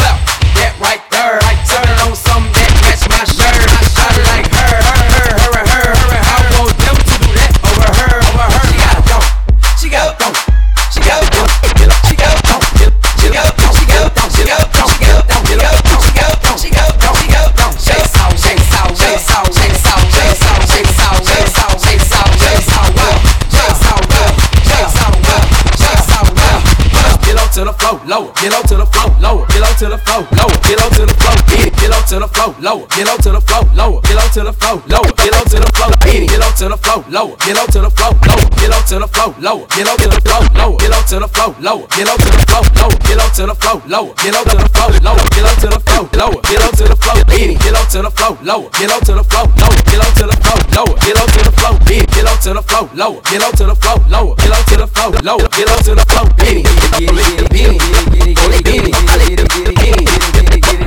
Get 28.42 28.50
low 28.50 28.58
to 28.62 28.74
the 28.74 28.86
flow, 28.90 29.06
lower. 29.22 29.46
Get 29.54 29.62
low 29.62 29.70
to 29.78 29.86
the 29.86 29.98
flow, 30.02 30.26
lower. 30.34 30.50
Get 30.66 30.74
low 30.74 30.90
to 30.90 31.06
the 31.06 31.14
flow, 31.14 31.30
beat 31.46 31.70
it. 31.70 31.78
Get 31.78 31.94
low 31.94 32.02
to 32.10 32.18
the 32.18 32.26
flow, 32.26 32.50
lower. 32.58 32.90
Get 32.90 33.06
low 33.06 33.14
to 33.22 33.30
the 33.30 33.38
flow, 33.38 33.62
lower. 33.78 34.02
Get 34.02 34.18
low 34.18 34.26
to 34.34 34.42
the 34.42 34.52
flow, 34.58 34.82
lower. 34.90 35.14
Get 35.14 35.30
low 35.30 35.46
to 35.46 35.58
the 35.62 35.70
flow, 35.70 35.90
beat 36.02 36.26
it. 36.26 36.34
Get 36.34 36.42
low 36.42 36.50
to 36.50 36.66
the 36.66 36.78
flow, 36.82 37.06
lower. 37.06 37.38
Get 37.38 37.54
low 37.54 37.66
to 37.70 37.78
the 37.86 37.90
flow, 37.94 38.10
lower. 38.26 38.42
Get 38.58 38.66
low 38.66 38.82
to 38.82 38.98
the 38.98 39.06
flow, 39.14 39.30
lower. 39.38 39.62
Get 39.70 39.86
low 39.86 39.94
to 39.94 40.08
the 40.10 40.18
flow, 40.26 40.42
lower. 40.58 40.74
Get 40.82 40.90
low 40.90 41.06
to 41.06 41.18
the 41.22 41.30
flow, 41.30 41.54
lower. 41.62 41.86
Get 41.86 42.02
low 42.02 42.18
to 42.18 42.26
the 42.26 42.42
flow, 42.42 42.66
lower. 42.82 42.98
Get 42.98 43.22
low 43.22 43.30
to 43.30 43.46
the 43.46 43.54
flow, 43.62 43.78
lower. 43.86 44.10
Get 44.18 44.34
low 44.34 44.42
to 44.42 44.56
the 44.58 44.66
flow, 44.74 44.90
lower. 45.06 45.22
Get 45.30 45.42
low 45.46 45.54
to 45.62 45.68
the 45.70 45.78
flow, 45.86 46.02
lower. 46.18 46.40
Get 46.42 46.58
low 46.58 46.70
to 46.74 46.84
the 46.90 46.98
flow, 46.98 47.18
beat 47.30 47.46
it. 47.46 47.62
Get 47.62 47.70
low 47.78 47.86
to 47.94 47.98
the 48.02 48.10
flow, 48.10 48.34
lower. 48.42 48.66
Get 48.74 48.90
low 48.90 48.98
to 49.06 49.12
the 49.22 49.22
flow, 49.22 49.46
lower. 49.54 49.78
Get 49.86 49.98
low 50.02 50.10
to 50.18 50.24
the 50.26 50.36
flow, 50.42 50.58
lower. 50.74 50.94
Get 50.98 51.14
low 51.14 51.26
to 51.30 51.40
the 51.46 51.52
flow, 51.54 51.74
beat 51.86 52.02
it. 52.02 52.10
Get 52.10 52.26
low 52.26 52.34
to 52.42 52.50
the 52.58 52.62
flow, 52.66 52.90
lower. 52.90 53.22
Get 53.22 53.38
low 53.38 53.54
to 53.54 53.64
the 53.70 53.76
flow, 53.78 53.96
lower. 54.10 54.34
Get 54.34 54.50
low 54.50 54.62
to 54.66 54.74
the 54.82 54.88
flow, 54.90 55.10
lower. 55.22 55.46
Get 55.46 55.66
low 55.70 55.78
to 55.86 55.92
the 55.94 56.04
flow, 56.10 56.26
beat 56.42 56.58
it. 56.58 56.74
Get 56.98 57.06
it, 57.06 57.46
beat 57.54 57.78
it. 57.78 58.11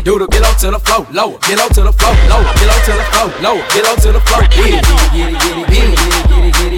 Do 0.05 0.19
the 0.21 0.27
get 0.31 0.39
low 0.39 0.53
to 0.55 0.71
the 0.71 0.79
flow, 0.79 1.03
lower, 1.11 1.35
get 1.43 1.57
low 1.57 1.67
to 1.67 1.81
the 1.81 1.91
flow, 1.91 2.13
lower, 2.31 2.47
get 2.55 2.69
low 2.69 2.79
to 2.85 2.93
the 2.95 3.03
flow, 3.11 3.27
lower, 3.43 3.63
get 3.73 3.83
low 3.83 3.95
to 3.99 4.09
the 4.15 4.21
flow, 4.23 4.39
beat 4.55 4.77
it, 4.77 4.85
get 5.11 5.33
it, 5.33 5.41
get 5.43 5.57
it, 5.59 5.67
beat 5.67 5.91
it, 5.91 5.99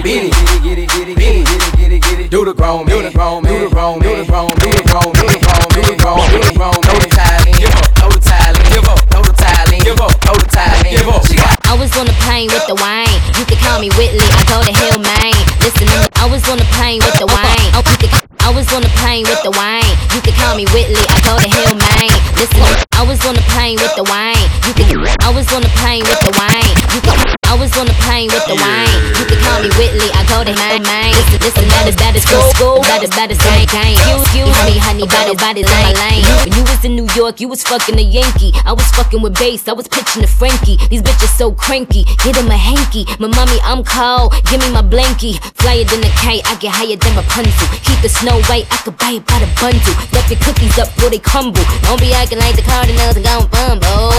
beat 0.02 0.24
it, 0.24 0.34
get 0.64 0.80
it, 0.80 0.90
get 0.90 1.12
it, 1.12 1.18
beat 1.20 1.92
it, 1.92 2.02
get 2.02 2.20
it, 2.24 2.32
do 2.32 2.42
the 2.42 2.56
grown, 2.58 2.88
do 2.88 3.04
the 3.04 3.12
grown, 3.12 3.44
do 3.44 3.54
the 3.54 3.70
grown, 3.70 4.00
do 4.00 4.16
the 4.16 4.26
grown, 4.26 4.50
do 4.64 4.72
the 4.74 4.82
grown, 4.88 5.12
do 5.14 5.28
the 5.30 5.44
grown, 5.46 5.70
do 5.76 5.82
the 5.86 6.00
grown, 6.00 6.24
do 6.26 6.40
the 6.42 6.54
grown, 6.56 6.80
throw 6.88 6.98
the 7.04 7.10
tile 7.12 7.46
in, 7.46 7.54
give 7.60 7.76
up, 7.76 7.92
throw 8.00 8.10
the 8.10 8.20
tile 8.24 8.56
in, 8.56 8.66
give 8.72 8.88
up, 8.88 9.00
throw 9.12 9.22
the 9.28 9.34
tile 9.38 9.70
in, 9.76 9.80
give 9.84 10.00
up, 10.00 10.14
throw 10.24 10.36
the 10.40 10.48
tile 10.48 10.82
in, 10.88 10.92
give 10.98 11.10
up. 11.12 11.22
She 11.28 11.36
got 11.36 11.54
I 11.68 11.76
was 11.76 11.92
on 12.00 12.08
the 12.08 12.16
plane 12.24 12.48
with 12.48 12.64
the 12.66 12.80
wine. 12.80 13.12
You 13.36 13.44
could 13.44 13.60
call 13.60 13.84
me 13.84 13.92
Whitley. 14.00 14.24
I 14.24 14.42
go 14.48 14.64
to 14.64 14.72
Hillman. 14.72 15.36
Listen, 15.60 15.86
I 16.16 16.26
was 16.32 16.48
on 16.48 16.58
the 16.58 16.68
plane 16.80 17.04
with 17.04 17.20
the 17.20 17.28
wine. 17.28 17.70
Oh, 17.76 17.84
you 17.84 17.98
could, 18.00 18.14
I 18.36 18.36
was 18.53 18.72
on 18.72 18.82
the 18.82 18.94
plane 19.03 19.26
with 19.28 19.41
the 19.44 19.52
wine. 19.52 19.84
You 20.15 20.22
could 20.22 20.36
call 20.40 20.56
me 20.56 20.65
Whitley. 20.72 21.03
I 21.10 21.18
go 21.26 21.36
to 21.36 21.49
Hillman. 21.49 22.10
Listen, 22.40 22.64
I 22.95 23.03
was 23.03 23.19
on 23.26 23.36
the 23.36 23.45
plane 23.53 23.76
with 23.82 23.94
the 23.99 24.06
wine. 24.07 24.40
You 24.64 24.74
could, 24.74 24.88
I 25.26 25.30
was 25.34 25.52
on 25.52 25.61
the 25.61 25.74
plane 25.82 26.06
with 26.07 26.22
the 26.24 26.32
wine. 26.38 26.72
You 26.95 27.02
could, 27.03 27.18
I 27.49 27.60
was 27.60 27.74
on 27.76 27.86
the 27.90 27.98
plane 28.06 28.30
with 28.32 28.45
the 28.48 28.56
wine. 28.56 28.94
You 29.19 29.26
could 29.28 29.41
call 29.44 29.60
me 29.60 29.69
Whitley. 29.76 30.10
I 30.15 30.22
go 30.32 30.48
to 30.48 30.53
Hillman. 30.53 31.11
Listen, 31.11 31.40
listen, 31.44 31.65
that 31.76 31.86
is 31.91 31.95
that 31.98 32.14
is 32.15 32.24
school, 32.24 32.48
school. 32.56 32.80
That 32.88 33.03
is 33.03 33.11
that 33.18 33.30
is 33.34 33.40
gang, 33.41 33.68
gang. 33.68 33.98
You, 34.07 34.15
you, 34.32 34.45
honey, 34.64 34.78
honey, 34.80 35.06
body, 35.10 35.36
body, 35.36 35.64
lane, 35.68 35.98
lane. 35.98 36.24
When 36.45 36.53
you 36.56 36.64
was 36.64 36.82
in 36.88 36.95
New 36.95 37.10
York, 37.18 37.41
you 37.41 37.48
was 37.52 37.64
fucking 37.68 37.98
a 37.99 38.06
Yankee. 38.06 38.53
I 38.64 38.72
was 38.72 38.88
fucking 38.95 39.22
with 39.22 39.36
bass. 39.36 39.68
I 39.68 39.74
was 39.74 39.88
pitching 39.88 40.22
to 40.22 40.30
Frankie. 40.30 40.78
These 40.88 41.02
bitches 41.02 41.36
so 41.36 41.52
cranky. 41.52 42.06
Get 42.24 42.38
him 42.38 42.48
a 42.48 42.57
hanky. 42.57 43.03
My 43.19 43.28
mommy, 43.28 43.60
I'm 43.65 43.84
cold. 43.84 44.34
Give 44.48 44.61
me 44.61 44.69
my 44.72 44.86
blankie. 44.86 45.36
Flyer 45.60 45.84
than 45.86 46.06
a 46.06 46.11
kite. 46.15 46.45
I 46.45 46.56
get 46.61 46.72
higher 46.72 46.95
than 46.95 47.14
Rapunzel. 47.18 47.68
Keep 47.84 48.02
the 48.02 48.10
snow 48.10 48.36
white. 48.45 48.69
I 48.69 48.77
could 48.85 48.97
buy 48.97 49.18
it 49.18 49.26
by 49.26 49.41
the 49.41 49.49
bundle. 49.57 49.95
Stuff 50.14 50.30
your 50.30 50.39
cookies 50.45 50.77
up 50.77 50.93
before 50.93 51.09
they 51.09 51.19
crumble. 51.19 51.65
Don't 51.89 51.99
be 51.99 52.14
acting 52.14 52.39
like 52.39 52.55
the 52.55 52.61
Cardinals 52.61 53.18
and 53.18 53.26
gon' 53.26 53.49
fumble. 53.49 54.14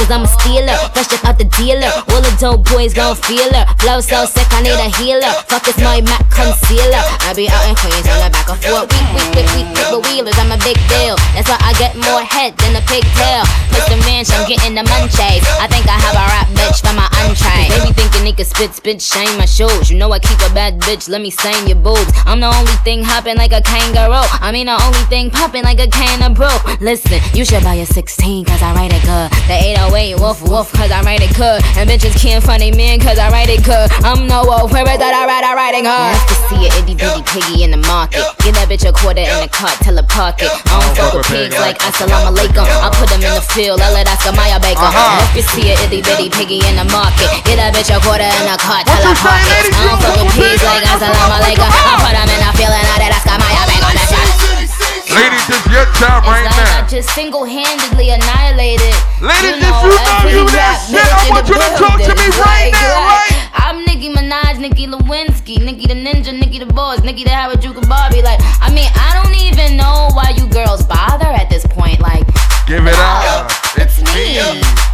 Cause 0.00 0.10
I'm 0.10 0.24
a 0.24 0.30
stealer. 0.40 0.76
Fresh 0.96 1.12
up 1.12 1.24
out 1.28 1.36
the 1.38 1.48
dealer. 1.60 1.92
All 2.10 2.22
the 2.24 2.32
dope 2.40 2.64
boys 2.72 2.94
gon' 2.96 3.16
feel 3.16 3.52
her. 3.52 3.66
Flow 3.78 4.00
so 4.00 4.24
sick, 4.24 4.48
I 4.50 4.62
need 4.64 4.78
a 4.80 4.88
healer. 4.98 5.32
Fuck 5.46 5.68
this 5.68 5.78
my 5.78 6.00
Mac 6.00 6.24
concealer. 6.32 7.02
I 7.28 7.36
be 7.36 7.46
out 7.52 7.62
in 7.68 7.76
Queens 7.76 8.08
on 8.08 8.18
the 8.24 8.30
back 8.32 8.48
of 8.48 8.58
four. 8.64 8.88
Week, 8.88 9.08
week, 9.14 9.30
week, 9.36 9.48
week, 9.54 9.68
with 9.92 10.02
wheelers. 10.08 10.38
I'm 10.40 10.50
a 10.50 10.58
big 10.64 10.80
deal. 10.88 11.14
That's 11.36 11.48
why 11.48 11.60
I 11.60 11.76
get 11.76 11.94
more 11.94 12.24
head 12.24 12.56
than 12.58 12.74
a 12.74 12.82
pigtail. 12.88 13.44
Put 13.70 13.84
the 13.92 13.98
ranch, 14.08 14.32
I'm 14.32 14.48
getting 14.48 14.74
the 14.74 14.84
munchies. 14.84 15.44
I 15.60 15.68
think 15.68 15.84
I 15.86 15.98
have 16.00 16.16
a 16.16 16.24
rap 16.30 16.48
bitch 16.56 16.80
for 16.80 16.94
my 16.94 17.08
untried. 17.22 17.68
Baby 17.70 17.92
thinking 17.92 18.22
could 18.34 18.46
spit, 18.46 18.74
spit, 18.74 19.02
shame 19.02 19.36
my 19.38 19.44
shoes. 19.44 19.90
You 19.90 19.98
know 19.98 20.10
I 20.12 20.18
keep 20.18 20.38
a 20.40 20.52
bad 20.54 20.80
bitch, 20.80 21.08
let 21.08 21.20
me 21.20 21.30
stain 21.30 21.66
your 21.66 21.76
boobs. 21.76 22.12
I'm 22.26 22.40
the 22.40 22.46
only 22.46 22.76
thing 22.84 23.02
hopping 23.04 23.36
like 23.42 23.50
a 23.50 23.60
kangaroo. 23.60 24.22
I 24.38 24.54
mean 24.54 24.70
the 24.70 24.78
only 24.78 25.02
thing 25.10 25.26
popping 25.26 25.66
like 25.66 25.82
a 25.82 25.90
can 25.90 26.22
of 26.22 26.38
brew. 26.38 26.54
Listen, 26.78 27.18
you 27.34 27.44
should 27.44 27.66
buy 27.66 27.74
a 27.74 27.86
16 27.86 28.46
cause 28.46 28.62
I 28.62 28.70
write 28.70 28.94
it 28.94 29.02
good. 29.02 29.34
The 29.50 29.58
808 29.90 30.22
woof 30.22 30.38
woof 30.46 30.70
cause 30.70 30.94
I 30.94 31.02
write 31.02 31.26
it 31.26 31.34
good. 31.34 31.58
And 31.74 31.90
bitches 31.90 32.14
can't 32.14 32.38
funny 32.38 32.70
me 32.70 33.02
cause 33.02 33.18
I 33.18 33.34
write 33.34 33.50
it 33.50 33.66
good. 33.66 33.90
I'm 34.06 34.30
no 34.30 34.46
wolf, 34.46 34.70
where 34.70 34.86
is 34.86 34.94
that 35.02 35.10
I 35.10 35.26
write, 35.26 35.42
I 35.42 35.58
write 35.58 35.74
it 35.74 35.82
good. 35.82 35.90
Nice 35.90 36.22
to 36.30 36.36
see 36.46 36.62
a 36.62 36.70
itty 36.78 36.94
bitty 36.94 37.22
piggy 37.34 37.66
in 37.66 37.74
the 37.74 37.82
market. 37.90 38.22
Give 38.46 38.54
that 38.54 38.70
bitch 38.70 38.86
a 38.86 38.94
quarter 38.94 39.26
in 39.26 39.38
the 39.42 39.50
cart, 39.50 39.74
tell 39.82 39.98
her 39.98 40.06
park 40.06 40.38
it. 40.38 40.46
I 40.70 40.78
don't 40.78 40.94
fuck 40.94 41.18
with 41.18 41.26
pigs 41.26 41.58
like 41.58 41.82
assalamu 41.82 42.30
alaikum. 42.30 42.62
I 42.62 42.94
put 42.94 43.10
them 43.10 43.26
in 43.26 43.34
the 43.34 43.42
field, 43.42 43.82
I 43.82 43.90
let 43.90 44.06
Oscar 44.06 44.38
Mayer 44.38 44.62
Baker. 44.62 44.86
If 45.34 45.42
you 45.42 45.44
see 45.50 45.66
a 45.66 45.74
itty 45.82 45.98
bitty 45.98 46.30
piggy 46.30 46.62
in 46.62 46.78
the 46.78 46.86
market, 46.94 47.26
get 47.42 47.58
that 47.58 47.74
bitch 47.74 47.90
a 47.90 47.98
quarter 48.06 48.22
in 48.22 48.44
the 48.46 48.54
cart, 48.62 48.86
tell 48.86 49.02
her 49.02 49.18
park 49.18 49.42
it. 49.50 49.74
I 49.74 49.82
don't 49.90 49.98
fuck 49.98 50.14
with 50.22 50.30
pigs 50.38 50.62
like 50.62 50.86
assalamu 50.86 51.42
alaikum. 51.42 51.66
I 51.66 51.92
put 52.06 52.14
them 52.14 52.30
in 52.30 52.38
the 52.38 52.50
field 52.54 52.70
and 52.70 52.86
I 52.86 52.96
let 53.02 53.21
Oscar 53.22 53.38
Mayer 53.38 53.66
Baker. 53.70 53.94
That's 53.94 54.10
right. 54.10 54.82
Ladies, 55.12 55.44
it's 55.46 55.66
your 55.70 55.86
time 56.00 56.24
right 56.26 56.42
It's 56.46 56.56
like 56.56 56.66
now. 56.66 56.82
I 56.82 56.88
just 56.88 57.08
single-handedly 57.14 58.10
annihilated. 58.10 58.94
Ladies, 59.20 59.60
you 59.60 59.62
if 59.62 59.70
know, 59.70 59.84
you 59.86 59.94
know 59.94 60.42
you 60.42 60.50
that 60.50 60.80
shit, 60.88 61.04
I 61.06 61.30
want 61.30 61.46
the 61.46 61.52
you 61.52 61.60
to 61.60 61.70
talk 61.78 61.98
to 62.00 62.12
me 62.16 62.26
building. 62.32 62.42
right 62.42 62.72
now, 62.72 62.98
like, 63.12 63.36
I'm 63.54 63.84
Nicki 63.84 64.08
Minaj, 64.10 64.58
Nicki 64.58 64.86
Lewinsky, 64.88 65.60
Nicki 65.62 65.86
the 65.86 65.94
Ninja, 65.94 66.32
Nicki 66.32 66.58
the 66.58 66.66
Boss, 66.66 67.02
Nicki 67.04 67.24
the 67.24 67.30
Howard 67.30 67.60
Harajuku 67.60 67.86
Barbie. 67.88 68.22
Like, 68.22 68.40
I 68.58 68.72
mean, 68.74 68.90
I 68.96 69.20
don't 69.22 69.36
even 69.36 69.76
know 69.76 70.08
why 70.14 70.32
you 70.34 70.48
girls 70.48 70.82
bother 70.86 71.28
at 71.28 71.50
this 71.50 71.66
point. 71.66 72.00
Like, 72.00 72.26
Give 72.66 72.86
it 72.86 72.94
up. 72.96 73.52
it's 73.76 74.00
me. 74.16 74.40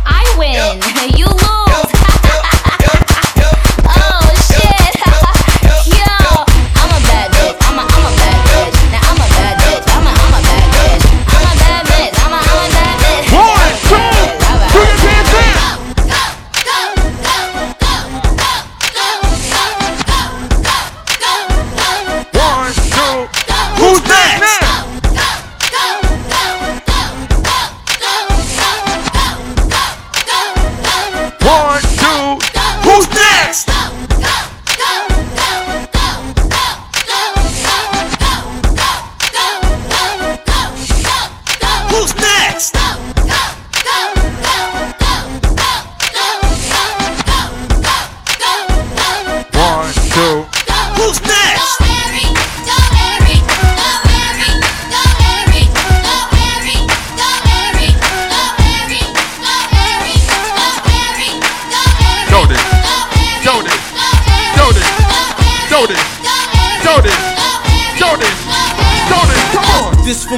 I 0.05 0.25
win. 0.37 0.83
you 1.17 1.27
lose. 1.31 1.39
oh 1.47 1.98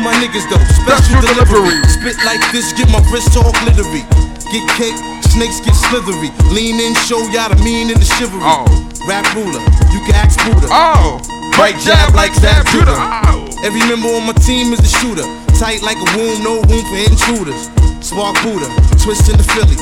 for 0.01 0.09
my 0.09 0.15
niggas 0.17 0.49
though, 0.49 0.61
special 0.81 1.21
delivery. 1.21 1.77
Spit 1.89 2.17
like 2.25 2.41
this, 2.53 2.73
get 2.73 2.89
my 2.89 3.01
wrist 3.13 3.37
all 3.37 3.53
glittery. 3.61 4.05
Get 4.49 4.65
cake, 4.77 4.97
snakes 5.29 5.61
get 5.61 5.77
slithery. 5.77 6.33
Lean 6.51 6.81
in, 6.81 6.95
show 7.05 7.21
y'all 7.29 7.53
the 7.53 7.61
mean 7.63 7.91
and 7.91 8.01
the 8.01 8.09
chivalry. 8.17 8.43
Oh. 8.45 8.65
Rap 9.07 9.25
ruler, 9.37 9.61
you 9.93 10.01
can 10.05 10.17
ask 10.17 10.41
Buddha. 10.45 10.69
Oh, 10.71 11.21
right 11.59 11.77
jab 11.81 12.15
like 12.15 12.35
Zab 12.35 12.67
Judah. 12.73 12.97
Oh. 12.97 13.49
Every 13.63 13.81
member 13.85 14.09
on 14.09 14.25
my 14.27 14.37
team 14.41 14.73
is 14.73 14.81
the 14.81 14.89
shooter. 14.89 15.27
Tight 15.61 15.83
like 15.83 16.01
a 16.01 16.09
womb, 16.17 16.41
no 16.41 16.65
room 16.69 16.85
for 16.89 17.01
intruders. 17.01 17.69
Spark 18.01 18.37
Buddha, 18.43 18.69
twist 18.97 19.29
in 19.29 19.37
the 19.37 19.45
Philly. 19.53 19.77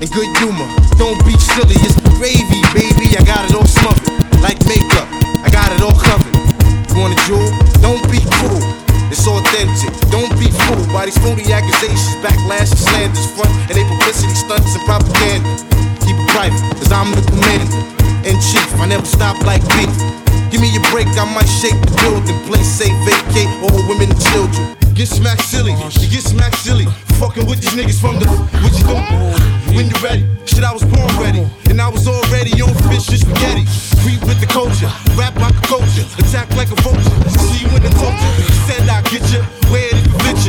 and 0.00 0.08
good 0.12 0.28
humor. 0.38 0.68
Don't 1.00 1.20
be 1.24 1.32
silly, 1.38 1.76
it's 1.80 1.96
gravy, 2.20 2.60
baby. 2.76 3.16
I 3.16 3.24
got 3.24 3.48
it 3.48 3.56
all 3.56 3.68
smothered. 3.68 4.12
Like 4.44 4.60
makeup, 4.68 5.08
I 5.40 5.48
got 5.48 5.72
it 5.72 5.80
all 5.80 5.96
covered. 5.96 6.36
You 6.92 7.00
want 7.00 7.16
a 7.16 7.20
jewel? 7.24 7.48
Don't 7.80 8.04
be. 8.10 8.21
It's 9.22 9.30
authentic. 9.30 9.94
Don't 10.10 10.34
be 10.34 10.50
fooled 10.50 10.90
by 10.92 11.06
these 11.06 11.16
phony 11.18 11.46
accusations, 11.52 12.18
backlash, 12.26 12.74
and 12.74 12.78
slanders, 12.90 13.30
front, 13.38 13.54
and 13.70 13.78
they 13.78 13.86
publicity 13.86 14.34
stunts 14.34 14.74
and 14.74 14.82
propaganda. 14.82 15.46
Keep 16.02 16.18
it 16.18 16.28
private, 16.34 16.58
cause 16.74 16.90
I'm 16.90 17.14
the 17.14 17.22
commander 17.30 17.86
in 18.26 18.34
chief. 18.42 18.66
I 18.82 18.86
never 18.90 19.06
stop 19.06 19.38
like 19.46 19.62
beef. 19.78 19.94
Give 20.52 20.60
me 20.60 20.68
a 20.76 20.84
break, 20.92 21.08
I 21.16 21.24
might 21.32 21.48
shake 21.48 21.80
the 21.80 21.96
building. 22.04 22.36
Play 22.44 22.60
safe, 22.60 22.92
vacate 23.08 23.48
all 23.64 23.72
women 23.88 24.12
and 24.12 24.20
children. 24.20 24.76
Get 24.92 25.08
smacked 25.08 25.48
silly, 25.48 25.72
you 25.72 26.08
get 26.12 26.20
smacked 26.20 26.60
silly. 26.60 26.84
Fucking 27.16 27.48
with 27.48 27.64
these 27.64 27.72
niggas 27.72 27.96
from 27.96 28.20
the. 28.20 28.28
What 28.60 28.76
you 28.76 28.84
doing? 28.84 29.00
When 29.72 29.88
you 29.88 29.96
ready? 30.04 30.28
Shit, 30.44 30.60
I 30.60 30.76
was 30.76 30.84
born 30.84 31.08
ready. 31.16 31.48
And 31.72 31.80
I 31.80 31.88
was 31.88 32.06
already 32.06 32.52
on 32.60 32.68
fish 32.92 33.08
and 33.08 33.24
spaghetti. 33.24 33.64
Creep 34.04 34.20
with 34.28 34.44
the 34.44 34.50
culture, 34.52 34.92
rap 35.16 35.32
like 35.40 35.56
a 35.56 35.64
culture, 35.64 36.04
attack 36.20 36.52
like 36.52 36.68
a 36.68 36.76
vulture. 36.84 37.16
See 37.48 37.64
you 37.64 37.72
in 37.72 37.80
the 37.80 37.92
culture. 37.96 38.32
Said 38.68 38.84
I'd 38.92 39.08
get 39.08 39.24
you, 39.32 39.40
where 39.72 39.91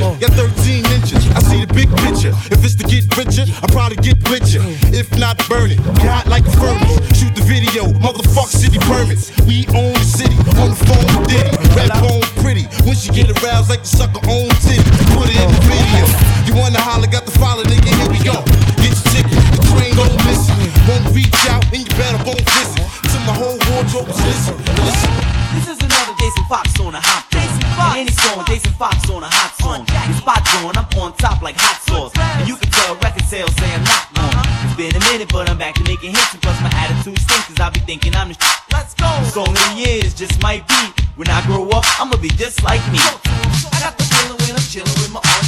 it 0.03 0.23
even 0.23 0.23
fit 0.23 0.27
you. 0.27 0.27
Got 0.27 0.31
13 0.55 0.85
inches, 0.91 1.23
I 1.31 1.39
see 1.39 1.65
the 1.65 1.73
big 1.73 1.89
picture. 2.03 2.34
If 2.51 2.63
it's 2.63 2.75
to 2.75 2.85
get 2.85 3.07
richer, 3.17 3.45
I 3.61 3.65
probably 3.71 3.97
get 3.97 4.19
richer. 4.30 4.61
If 4.91 5.07
not, 5.17 5.38
burn 5.49 5.71
it. 5.71 5.80
Get 5.99 6.09
hot 6.11 6.27
like 6.27 6.45
a 6.45 6.53
furnace. 6.59 7.17
Shoot 7.17 7.35
the 7.35 7.43
video, 7.43 7.88
motherfuck 8.03 8.47
city 8.47 8.80
permits. 8.80 9.31
We 9.47 9.67
own 9.75 9.93
the 9.93 10.07
city, 10.07 10.38
on 10.59 10.73
the 10.73 10.80
phone 10.88 11.07
with 11.19 11.30
Diddy. 11.30 11.51
Red 11.75 11.91
bone 12.03 12.25
pretty, 12.43 12.65
when 12.84 12.95
she 12.95 13.09
get 13.11 13.31
aroused 13.41 13.69
like 13.69 13.84
the 13.84 13.91
sucker 13.91 14.21
own 14.27 14.49
titty. 14.63 14.84
Put 15.15 15.30
it 15.30 15.38
in 15.39 15.49
the 15.49 15.61
video. 15.67 16.03
You 16.47 16.53
wanna 16.59 16.81
holler, 16.81 17.07
got 17.07 17.25
the 17.25 17.35
follow, 17.39 17.63
nigga, 17.63 17.91
here 17.99 18.11
we 18.11 18.19
go. 18.23 18.43
Get 18.84 18.93
your 18.93 19.07
ticket, 19.11 19.39
the 19.55 19.59
train 19.71 19.95
gon' 19.95 20.11
miss 20.27 20.43
it. 20.49 20.71
Won't 20.88 21.15
reach 21.15 21.34
out, 21.49 21.63
and 21.71 21.81
you 21.81 21.91
better 21.95 22.19
won't 22.27 22.43
visit. 22.43 22.84
Till 23.09 23.23
my 23.23 23.34
whole 23.34 23.57
wardrobe 23.71 24.09
is 24.09 24.19
listen, 24.19 24.57
listen. 24.84 25.11
This 25.55 25.67
is 25.69 25.80
another 25.80 26.13
Jason 26.19 26.43
Fox 26.49 26.80
on 26.80 26.95
a 26.95 27.01
hot 27.01 27.32
Fox. 27.75 27.97
Any 27.97 28.11
song, 28.11 28.45
Jason 28.47 28.73
Fox 28.73 29.09
on 29.09 29.23
a 29.23 29.29
hot 29.29 29.51
song. 29.59 29.85
The 29.85 30.13
spot 30.17 30.41
going, 30.53 30.77
I'm 30.77 30.87
on 30.99 31.13
top 31.17 31.41
like 31.41 31.55
hot 31.57 31.81
sauce. 31.81 32.11
And 32.17 32.47
you 32.47 32.55
can 32.55 32.69
tell 32.71 32.95
record 32.95 33.25
sales 33.25 33.53
say 33.57 33.69
I'm 33.73 33.83
not 33.83 34.05
long. 34.17 34.33
Uh-huh. 34.33 34.65
It's 34.67 34.75
been 34.77 34.95
a 34.95 35.03
minute, 35.11 35.29
but 35.31 35.49
I'm 35.49 35.57
back 35.57 35.75
to 35.75 35.83
making 35.83 36.11
hits. 36.11 36.33
And 36.33 36.41
plus 36.41 36.59
my 36.61 36.71
attitude 36.73 37.19
stinks, 37.19 37.47
cause 37.47 37.59
I 37.59 37.69
be 37.69 37.79
thinking 37.81 38.15
I'm 38.15 38.29
the 38.29 38.35
sh- 38.35 38.59
Let's 38.71 38.93
go. 38.95 39.09
Song 39.29 39.49
of 39.49 39.57
the 39.57 39.73
years 39.77 40.13
just 40.13 40.41
might 40.41 40.67
be. 40.67 40.81
When 41.15 41.27
I 41.29 41.45
grow 41.45 41.69
up, 41.69 41.85
I'ma 42.01 42.17
be 42.17 42.29
just 42.29 42.63
like 42.63 42.81
me. 42.91 42.99
I 42.99 43.77
got 43.81 43.97
the 43.97 44.03
feeling 44.03 44.37
when 44.41 44.55
I'm 44.57 44.65
chilling 44.65 44.97
with 45.01 45.11
my 45.11 45.21
own 45.21 45.43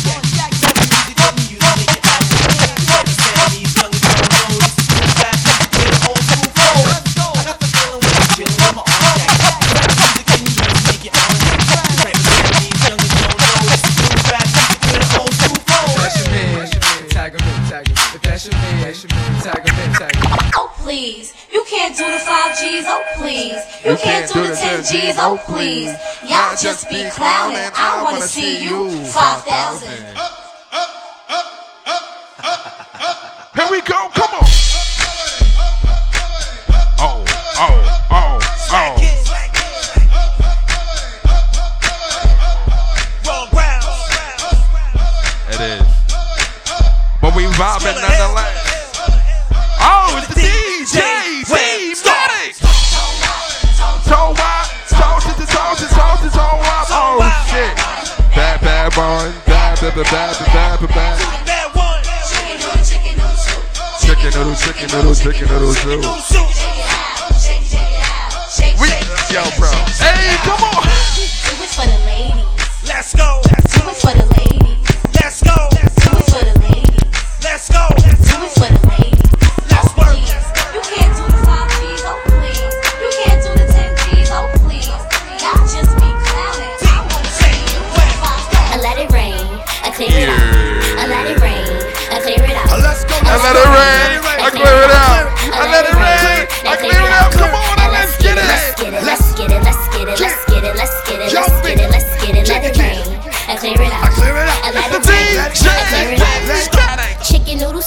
please, 20.95 21.33
you 21.51 21.61
can't 21.67 21.97
do 21.97 22.05
the 22.05 22.19
five 22.19 22.57
G's. 22.57 22.85
Oh 22.87 23.03
please, 23.17 23.59
you 23.83 23.97
can't 23.97 24.31
do 24.31 24.47
the 24.47 24.55
ten 24.55 24.81
G's. 24.81 25.17
Oh, 25.17 25.33
oh 25.33 25.37
please, 25.45 25.91
y'all 26.23 26.55
just 26.55 26.89
be 26.89 27.03
clowning. 27.11 27.69
I 27.75 28.01
wanna 28.01 28.21
see 28.21 28.63
you 28.63 28.89
five 29.03 29.43
thousand. 29.43 29.89
Here 33.55 33.67
we 33.71 33.81
go, 33.81 34.09
come 34.15 34.35
on. 34.39 34.47
Oh, 36.97 37.25
oh, 37.59 37.75
oh, 38.11 38.39
oh. 38.71 38.95
It 45.47 45.59
is. 45.61 45.87
But 47.21 47.35
we 47.35 47.43
vibing 47.43 47.95
nonetheless. 48.01 48.14
Bad, 59.95 60.03
bad, 60.11 60.35
bad, 60.51 60.89
bad. 60.89 61.17
Chicken 64.01 64.31
noodle, 64.35 64.55
chicken 64.55 64.89
noodle, 64.91 65.15
chicken 65.15 65.47
noodle 65.47 65.73
soup. 65.73 66.51
We, 68.77 68.91
yo, 69.31 69.43
bro. 69.57 69.71
Hey, 69.95 70.35
come 70.43 70.63
on. 70.65 70.83
Do 70.83 71.63
it 71.63 71.71
for 71.71 71.87
the 71.87 71.95
ladies. 72.05 72.43
Let's 72.85 73.15
go. 73.15 73.39
Do 73.45 73.55
it 73.55 73.95
for 73.95 74.11
the 74.11 74.25
ladies. 74.35 74.83
Let's 75.13 75.41
go. 75.41 75.69
Do 75.71 75.77
it 75.79 75.93
for 76.27 76.43
the 76.43 76.59
ladies. 76.59 76.99
Let's 77.41 77.71
go. 77.71 77.87
Do 77.95 78.03
it 78.03 78.51
for 78.51 78.67
the 78.67 78.79
ladies. 78.89 79.14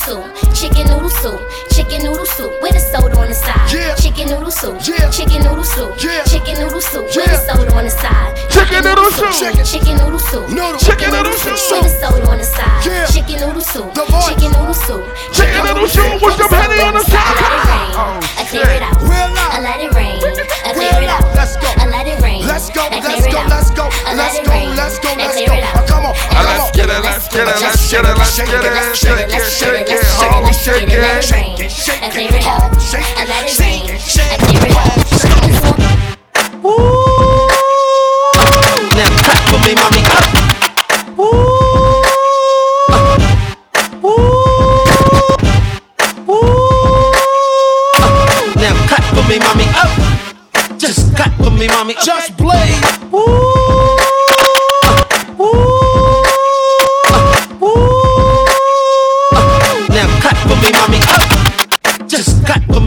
Soup, 0.08 0.24
chicken 0.56 0.86
noodle 0.88 1.10
soup, 1.10 1.40
chicken 1.70 2.02
noodle 2.02 2.24
soup 2.24 2.52
with 2.62 2.74
a 2.74 2.80
soda 2.80 3.18
on 3.20 3.28
the 3.28 3.34
side. 3.34 3.68
Chicken 4.00 4.28
noodle 4.28 4.50
soup, 4.50 4.80
chicken 4.80 5.42
noodle 5.44 5.64
soup, 5.64 5.92
chicken 5.98 6.56
noodle 6.56 6.80
soup 6.80 7.04
with 7.12 7.28
a 7.28 7.36
soda 7.44 7.72
on 7.76 7.84
the 7.84 7.90
side. 7.90 8.32
Chicken 8.48 8.84
noodle 8.84 9.10
soup. 9.12 9.32
chicken 9.68 9.96
noodle 10.00 10.18
soup, 10.18 10.48
Chicken 10.80 11.10
noodle 11.12 11.36
soup. 11.36 11.52
with 11.52 11.84
a 11.84 12.00
soda 12.00 12.30
on 12.30 12.38
the 12.38 12.44
side. 12.44 12.80
Chicken 13.12 13.36
noodle 13.40 13.60
soup, 13.60 13.92
chicken 13.92 14.50
noodle 14.56 14.74
soup, 14.74 15.04
Chicken 15.36 15.60
noodle 15.64 15.88
soup 15.88 16.22
with 16.24 16.36
some 16.40 16.52
honey 16.56 16.80
on 16.80 16.94
the 16.94 17.04
side. 17.04 17.68
I 18.40 18.46
clear 18.48 18.64
it 18.64 18.82
out. 18.82 18.96
I 19.58 19.60
let 19.60 19.80
it 19.82 19.92
rain. 19.92 20.22
I 20.64 20.72
clear 20.72 21.02
it 21.02 21.08
out. 21.08 21.24
Let's 21.34 21.56
go. 21.56 21.66
I 21.76 21.86
let 21.90 22.06
it 22.06 22.20
rain. 22.22 22.46
Let's 22.46 22.70
go, 22.70 22.86
let's 22.90 23.26
it 23.26 23.32
go, 23.32 23.38
out. 23.38 23.50
let's 23.50 23.70
go, 23.70 23.84
let 23.90 24.16
let's 24.16 24.38
it 24.38 24.46
go, 24.46 24.54
let's 24.78 24.98
go, 25.02 25.10
let's 25.18 25.34
go. 25.34 25.52
it 25.52 25.64
out. 25.64 25.86
Come 25.88 26.06
on, 26.06 26.14
Uh, 26.30 26.46
Let's 26.46 26.70
get 26.76 26.88
it, 26.88 27.02
let's 27.02 27.28
get 27.28 27.48
it, 27.48 27.60
let's 27.60 27.90
get 27.90 28.04
it, 28.04 28.16
let's 28.16 28.38
get 28.38 28.54
it. 28.54 28.94
Shake 28.94 29.34
it, 29.34 29.50
shake 29.50 29.88
it, 29.90 29.97
trigger. 30.86 31.22
Shake 31.22 32.02
and 32.02 32.12
shake 32.12 32.30
it. 32.32 32.77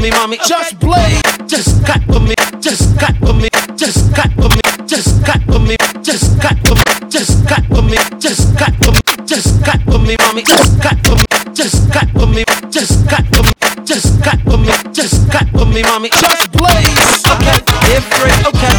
Me, 0.02 0.10
mommy. 0.11 0.38
Just 0.48 0.80
blaze. 0.80 1.22
Just 1.48 1.86
clap 1.86 2.02
for 2.06 2.19
me. 2.19 2.34
Just 2.60 2.98
clap 2.98 3.15
for 3.19 3.34
me. 3.34 3.49
Just 3.78 4.14
clap 4.14 4.34
for 4.34 4.49
me. 4.49 4.61
Just 4.88 5.23
clap 5.23 5.41
for 5.45 5.60
me. 5.60 5.76
Just 6.02 6.41
clap 6.41 6.57
for 6.65 6.73
me. 6.73 6.88
Just 7.10 7.45
clap 7.48 7.65
for 7.69 7.82
me. 7.84 7.98
Just 8.19 8.57
clap 8.57 8.73
for 8.84 8.91
me. 8.91 8.99
Just 9.28 9.64
clap 9.64 9.82
for 9.86 9.99
me, 9.99 10.15
mommy. 10.19 10.41
Just 10.44 10.82
clap 10.82 10.98
for 11.06 11.15
me. 11.15 11.26
Just 11.53 11.91
clap 11.91 12.10
for 12.18 12.28
me. 12.28 12.44
Just 12.72 13.07
clap 13.07 13.26
for 13.28 13.44
me. 13.44 13.53
Just 13.86 14.23
clap 14.23 14.40
for 14.41 14.57
me. 14.57 14.73
Just 14.91 15.30
clap 15.30 15.48
for 15.52 15.65
me, 15.65 15.84
mommy. 15.84 16.10
Just 16.10 16.52
blaze. 16.52 17.22
Okay, 17.30 17.57
different. 17.86 18.41
Okay. 18.49 18.76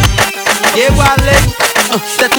Yeah, 0.74 0.90
Wale. 0.98 1.38
Uh, 1.92 1.98
that 2.18 2.31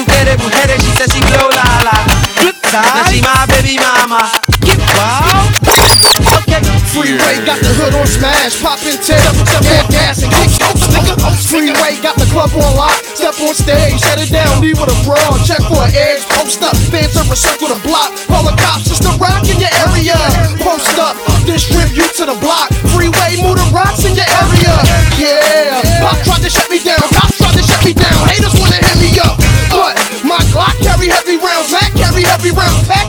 smash, 8.24 8.56
pop 8.62 8.80
and 8.88 9.00
tear, 9.04 9.20
step 9.20 9.64
on 9.68 9.84
gas 9.92 10.24
and 10.24 10.32
kick, 10.32 10.48
nigga. 10.88 11.14
Freeway 11.44 12.00
got 12.00 12.16
the 12.16 12.24
club 12.32 12.48
on 12.56 12.72
lock, 12.76 12.96
step 13.12 13.36
on 13.44 13.52
stage, 13.52 14.00
shut 14.00 14.16
it 14.16 14.32
down, 14.32 14.64
leave 14.64 14.80
with 14.80 14.88
a 14.88 14.98
brawl, 15.04 15.36
check 15.44 15.60
for 15.68 15.84
an 15.84 15.92
edge, 15.92 16.24
post 16.32 16.62
up, 16.64 16.76
fans 16.88 17.16
ever 17.20 17.36
circle 17.36 17.68
the 17.68 17.80
block, 17.84 18.16
call 18.24 18.44
the 18.48 18.56
cops, 18.56 18.88
it's 18.88 19.04
the 19.04 19.12
rock 19.20 19.44
in 19.44 19.60
your 19.60 19.72
area, 19.84 20.16
post 20.64 20.96
up, 20.96 21.16
distribute 21.44 22.12
to 22.16 22.24
the 22.24 22.36
block, 22.40 22.72
freeway, 22.96 23.36
move 23.44 23.60
the 23.60 23.68
rocks 23.68 24.08
in 24.08 24.16
your 24.16 24.28
area, 24.40 24.72
yeah. 25.20 25.84
Pop 26.00 26.16
tried 26.24 26.40
to 26.40 26.48
shut 26.48 26.68
me 26.72 26.80
down, 26.80 27.04
cops 27.12 27.36
tried 27.36 27.56
to 27.60 27.62
shut 27.62 27.82
me 27.84 27.92
down, 27.92 28.16
haters 28.32 28.56
wanna 28.56 28.80
hit 28.80 28.96
me 29.04 29.10
up, 29.20 29.36
but 29.68 29.94
my 30.24 30.40
Glock 30.48 30.72
carry 30.80 31.12
heavy 31.12 31.36
rounds, 31.36 31.68
Mac 31.68 31.92
carry 31.92 32.24
heavy 32.24 32.50
rounds, 32.50 32.88
pack 32.88 33.03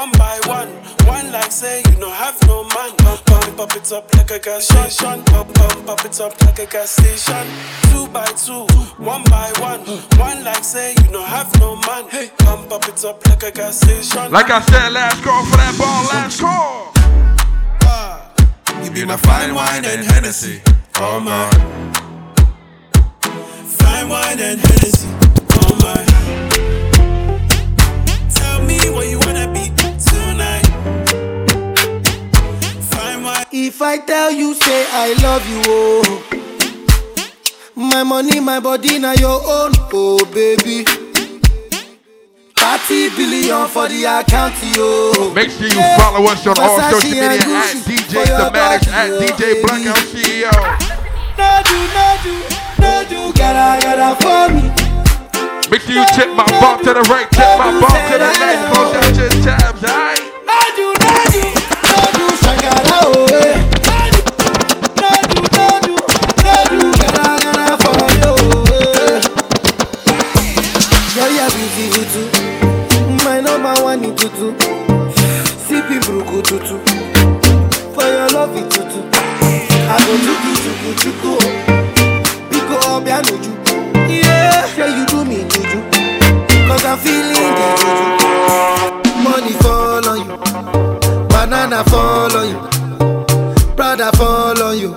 one 0.00 0.12
by 0.12 0.40
one. 0.46 0.68
One 1.06 1.30
like 1.30 1.52
say 1.52 1.82
you 1.90 1.98
no 1.98 2.10
have 2.10 2.36
no 2.46 2.64
man. 2.64 2.90
Pump, 3.04 3.24
pump, 3.26 3.56
pump 3.56 3.76
it 3.76 3.92
up 3.92 4.14
like 4.14 4.30
a 4.30 4.38
gas 4.38 4.68
station. 4.68 5.22
Pump, 5.24 5.52
pump, 5.54 5.86
pump 5.86 6.04
it 6.06 6.20
up 6.20 6.40
like 6.42 6.58
a 6.58 6.66
gas 6.66 6.90
station. 6.90 7.46
Two 7.90 8.06
by 8.08 8.24
two, 8.44 8.64
one 8.96 9.24
by 9.24 9.52
one. 9.60 9.80
One 10.18 10.42
like 10.42 10.64
say 10.64 10.94
you 11.02 11.10
no 11.10 11.22
have 11.22 11.52
no 11.60 11.76
man. 11.86 12.08
Hey, 12.08 12.30
pump, 12.38 12.70
pump 12.70 12.88
it 12.88 13.04
up 13.04 13.26
like 13.28 13.42
a 13.42 13.50
gas 13.50 13.80
station. 13.80 14.32
Like 14.32 14.50
I 14.50 14.60
said, 14.62 14.92
last 14.92 15.22
call 15.22 15.44
for 15.44 15.56
that 15.56 15.74
ball, 15.78 16.02
last 16.12 16.40
call. 16.40 16.92
Ah. 17.84 18.32
You 18.82 18.90
be 18.90 19.04
my 19.04 19.16
fine 19.16 19.54
wine 19.54 19.84
and 19.84 20.02
Hennessy. 20.04 20.62
Oh 20.96 21.20
my. 21.20 21.50
Fine 23.80 24.08
wine 24.08 24.40
and 24.48 24.60
Hennessy. 24.60 25.08
Oh 25.60 25.76
my. 25.84 26.00
Tell 28.34 28.62
me 28.62 28.78
where 28.94 29.10
you 29.10 29.19
If 33.52 33.82
I 33.82 33.98
tell 33.98 34.30
you, 34.30 34.54
say 34.54 34.86
I 34.92 35.12
love 35.22 35.48
you, 35.48 35.60
oh. 35.66 36.26
My 37.74 38.02
money, 38.04 38.38
my 38.40 38.60
body, 38.60 38.98
now 38.98 39.12
your 39.14 39.40
own, 39.42 39.72
oh 39.92 40.24
baby. 40.32 40.84
30 42.54 43.10
billion 43.16 43.66
for 43.68 43.88
the 43.88 44.04
account, 44.06 44.54
yo. 44.76 45.32
Make 45.34 45.50
sure 45.50 45.66
you 45.66 45.82
follow 45.98 46.22
us 46.30 46.46
on 46.46 46.58
all 46.60 46.78
social 46.90 47.10
media 47.10 47.42
at 47.42 47.74
DJ 47.82 48.22
Thematics, 48.30 48.86
at 48.92 49.10
DJ 49.18 49.62
Blackout 49.62 49.98
CEO. 50.14 50.52
No 51.34 51.50
do, 51.66 51.78
no 51.90 52.06
do, 52.22 52.34
no 52.78 52.92
do, 53.10 53.32
gotta, 53.34 53.82
gotta 53.82 54.14
for 54.22 54.46
me. 54.54 54.70
Make 55.70 55.82
sure 55.82 55.94
you 55.94 56.06
tip 56.14 56.28
my 56.36 56.46
bump 56.60 56.82
to 56.82 56.94
the 56.94 57.02
right, 57.10 57.26
tip 57.32 57.50
my 57.58 57.70
bump 57.80 57.98
to 57.98 58.14
the 58.14 58.30
left, 58.30 58.62
close 58.74 58.94
out 58.94 59.16
your 59.16 59.30
tabs, 59.42 59.82
alright? 59.82 60.22
No 60.46 60.58
do, 60.76 60.86
no 61.02 61.14
do, 61.34 61.42
no 61.82 61.98
do, 62.14 62.26
shakara, 62.42 62.82
oh, 63.00 63.29
tutu. 74.20 74.54
Sipping 75.66 76.00
bruku 76.00 76.42
tutu. 76.42 76.76
For 77.94 78.04
your 78.04 78.28
love 78.30 78.54
tutu. 78.68 79.00
I 79.92 79.98
go 80.06 80.14
chuku 80.24 80.50
chuku 80.62 80.90
chuku. 81.00 81.32
Biko 82.50 82.76
obianoju. 82.96 83.52
Yeah, 84.08 84.76
yeah, 84.76 84.96
you 84.96 85.06
do 85.06 85.24
me 85.24 85.44
juju. 85.48 85.80
Cause 86.68 86.84
I'm 86.84 86.98
feeling 86.98 87.54
the 87.58 87.68
juju. 87.80 88.06
Money 89.24 89.52
fall 89.62 90.08
on 90.08 90.18
you. 90.26 90.36
Banana 91.28 91.84
fall 91.84 92.36
on 92.36 92.48
you. 92.50 93.74
Brother 93.74 94.10
fall 94.16 94.62
on 94.62 94.78
you. 94.78 94.94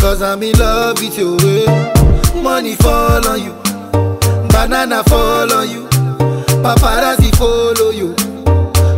Cause 0.00 0.22
I'm 0.22 0.42
in 0.42 0.58
love 0.58 1.00
with 1.00 1.16
you. 1.18 1.36
Money 2.42 2.74
fall 2.76 3.26
on 3.28 3.40
you. 3.42 3.52
Banana 4.48 5.02
fall 5.04 5.52
on 5.52 5.68
you. 5.70 5.93
Paparazzi 6.64 7.30
follow 7.36 7.90
you. 7.90 8.14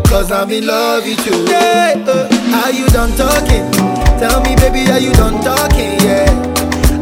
Cause 0.07 0.31
I'm 0.31 0.51
in 0.53 0.67
love 0.69 1.05
with 1.05 1.27
you. 1.27 1.45
Yeah, 1.51 1.99
uh, 2.07 2.63
are 2.63 2.71
you 2.73 2.87
done 2.95 3.11
talking? 3.17 3.67
Tell 4.23 4.41
me, 4.41 4.55
baby, 4.55 4.89
are 4.91 5.01
you 5.01 5.13
done 5.15 5.43
talking? 5.43 5.99
Yeah. 5.99 6.31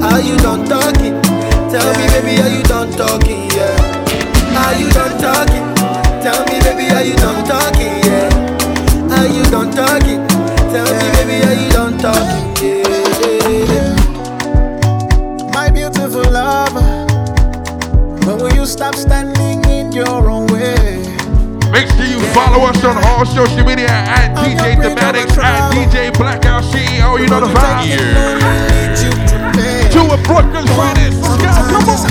Are 0.00 0.20
you 0.20 0.36
done 0.38 0.64
talking? 0.64 1.20
Tell 1.68 1.92
me, 2.00 2.06
baby, 2.16 2.40
are 2.40 2.48
you 2.48 2.62
done 2.64 2.90
talking? 2.92 3.50
Yeah. 3.52 3.76
Are 4.64 4.74
you 4.80 4.88
done 4.90 5.20
talking? 5.20 5.66
Tell 6.24 6.40
me, 6.46 6.58
baby, 6.64 6.88
are 6.96 7.04
you 7.04 7.14
done 7.16 7.44
talking? 7.44 8.00
Yeah. 8.08 9.18
Are 9.20 9.26
you 9.28 9.44
done 9.52 9.70
talking? 9.70 10.26
Tell 10.72 10.88
me, 10.88 11.06
baby, 11.12 11.44
are 11.44 11.54
you 11.60 11.68
done 11.72 11.98
talking? 11.98 12.80
Yeah. 13.68 13.92
My 15.52 15.68
beautiful 15.70 16.24
lover, 16.32 17.04
when 18.24 18.38
will 18.38 18.54
you 18.54 18.64
stop 18.66 18.94
standing 18.94 19.62
in 19.70 19.92
your 19.92 20.30
own 20.30 20.46
way? 20.46 20.53
Make 21.74 21.88
sure 21.88 22.06
you 22.06 22.20
follow 22.32 22.64
us 22.66 22.84
on 22.84 22.96
all 23.02 23.26
social 23.26 23.64
media 23.64 23.88
at 23.90 24.32
DJ 24.36 24.76
Thematics, 24.76 25.36
at 25.42 25.72
DJ 25.72 26.16
Blackout 26.16 26.62
CEO. 26.62 27.18
You 27.18 27.26
know 27.26 27.40
the 27.40 27.48
vibe. 27.48 27.88
Yeah. 27.88 29.90
Two 29.90 30.06
of 30.08 30.22
Brooklyn's 30.22 30.70
finest. 30.70 31.20
Come 31.42 31.88
on. 31.88 32.04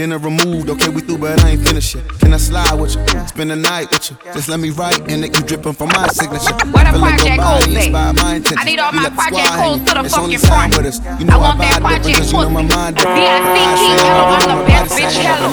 Dinner 0.00 0.16
removed, 0.16 0.70
okay, 0.70 0.88
we 0.88 1.02
through, 1.02 1.18
but 1.18 1.44
I 1.44 1.50
ain't 1.50 1.60
finished 1.60 1.94
yet. 1.94 2.08
Can 2.20 2.32
I 2.32 2.38
slide 2.38 2.72
with 2.72 2.94
you? 2.94 3.02
Yeah. 3.12 3.26
Spend 3.26 3.50
the 3.50 3.56
night 3.56 3.90
with 3.90 4.10
you. 4.10 4.16
Yeah. 4.24 4.32
Just 4.32 4.48
let 4.48 4.58
me 4.58 4.70
write 4.70 4.98
and 5.12 5.22
it 5.22 5.36
you 5.36 5.44
dripping 5.44 5.74
from 5.74 5.88
my 5.88 6.08
signature. 6.08 6.56
What 6.72 6.88
a 6.88 6.96
project 6.96 7.36
like 7.36 7.36
cool 7.36 7.60
thing. 7.68 7.94
I 7.94 8.64
need 8.64 8.78
all 8.78 8.92
my 8.92 9.10
project 9.10 9.44
codes 9.60 9.84
to 9.84 9.92
the 9.92 10.00
it's 10.00 10.16
fucking 10.16 10.38
front. 10.38 10.74
With 10.74 10.86
us. 10.86 11.04
You 11.20 11.26
know 11.26 11.36
I 11.36 11.52
want 11.52 11.58
that 11.60 11.82
project 11.84 12.16
pussy. 12.16 12.32
You 12.32 12.48
know 12.48 12.48
my 12.48 12.64
hello, 12.64 14.40
I'm 14.40 14.56
the 14.56 14.64
best 14.72 14.96
bitch, 14.96 15.20
hello. 15.20 15.52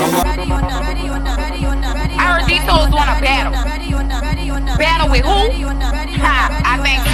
Our 2.16 2.40
D-Toes 2.48 2.88
wanna 2.96 3.20
battle. 3.20 3.52
Battle 4.80 5.12
with 5.12 5.26
who? 5.28 5.52
Ha, 6.24 6.64
I 6.64 6.80
think 6.88 7.07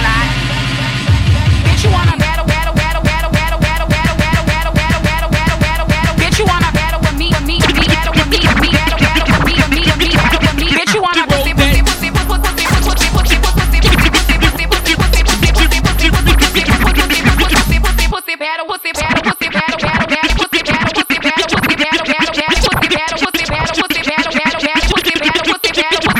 battle, 18.44 18.66
pussy, 18.68 18.92
battle, 18.92 19.24
pussy, 19.24 19.48
battle, 19.48 19.80
battle, 19.80 20.04
battle, 20.04 20.36
pussy, 20.36 20.60
battle, 20.68 20.92
pussy, 20.92 21.16
battle, 21.16 21.60
pussy, 21.64 21.76
battle, 21.80 22.04
battle, 22.04 22.36
battle, 22.36 22.60
pussy, 22.60 22.88
battle, 22.92 23.18
pussy, 23.24 23.48
battle, 23.48 23.72
pussy, 23.72 23.96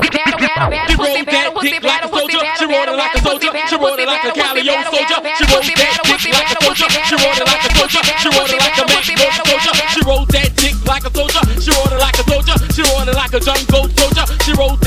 battle, 0.08 0.40
battle, 0.40 0.70
battle, 0.72 0.96
pussy, 0.96 1.20
battle, 1.28 1.52
pussy, 1.52 1.78
battle, 1.84 2.08
pussy, 2.08 2.40
battle, 2.40 2.64
battle, 2.64 2.64
battle, 2.64 2.64
pussy, 2.64 2.64
battle, 2.64 2.64
pussy, 2.64 2.64
battle, 2.64 2.64
pussy, 2.64 2.64
battle, 2.64 2.64
She 2.64 2.64
rode 2.64 2.88
it 2.88 2.96
like 2.96 3.12
a 3.12 3.20
soldier. 3.20 3.52
She 3.68 3.76
rode 3.76 4.00
it 4.00 4.08
like 4.08 4.24
a 4.24 4.32
Calio 4.32 4.76
soldier. 4.88 5.20
She 5.36 5.44
rode 5.52 5.68
that 5.68 6.00
dick 6.00 6.32
like 6.32 6.48
a 6.48 6.64
soldier. 6.64 6.88
She 7.04 7.16
rode 7.20 7.36
it 7.36 7.44
like 7.44 7.60
a 7.60 7.70
soldier. 7.76 8.02
She 8.16 8.28
rode 8.32 8.48
it 8.48 8.60
like 8.64 8.78
a 8.80 8.84
man 8.88 9.04
soldier. 9.44 9.74
She 9.92 10.00
rode 10.08 10.28
that 10.32 10.48
dick 10.56 10.76
like 10.88 11.04
a 11.04 11.10
soldier. 11.12 11.44
She 11.60 11.70
rode 11.76 11.92
it 11.92 12.00
like 12.00 12.16
a 12.16 12.24
soldier. 12.24 12.56
She 12.72 12.82
rode 12.88 13.08
it 13.12 13.16
like 13.20 13.34
a 13.36 13.40
jungle 13.44 13.84
soldier. 13.92 14.24
She 14.48 14.52
rode 14.56 14.80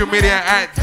social 0.00 0.12
media 0.12 0.40
at 0.46 0.79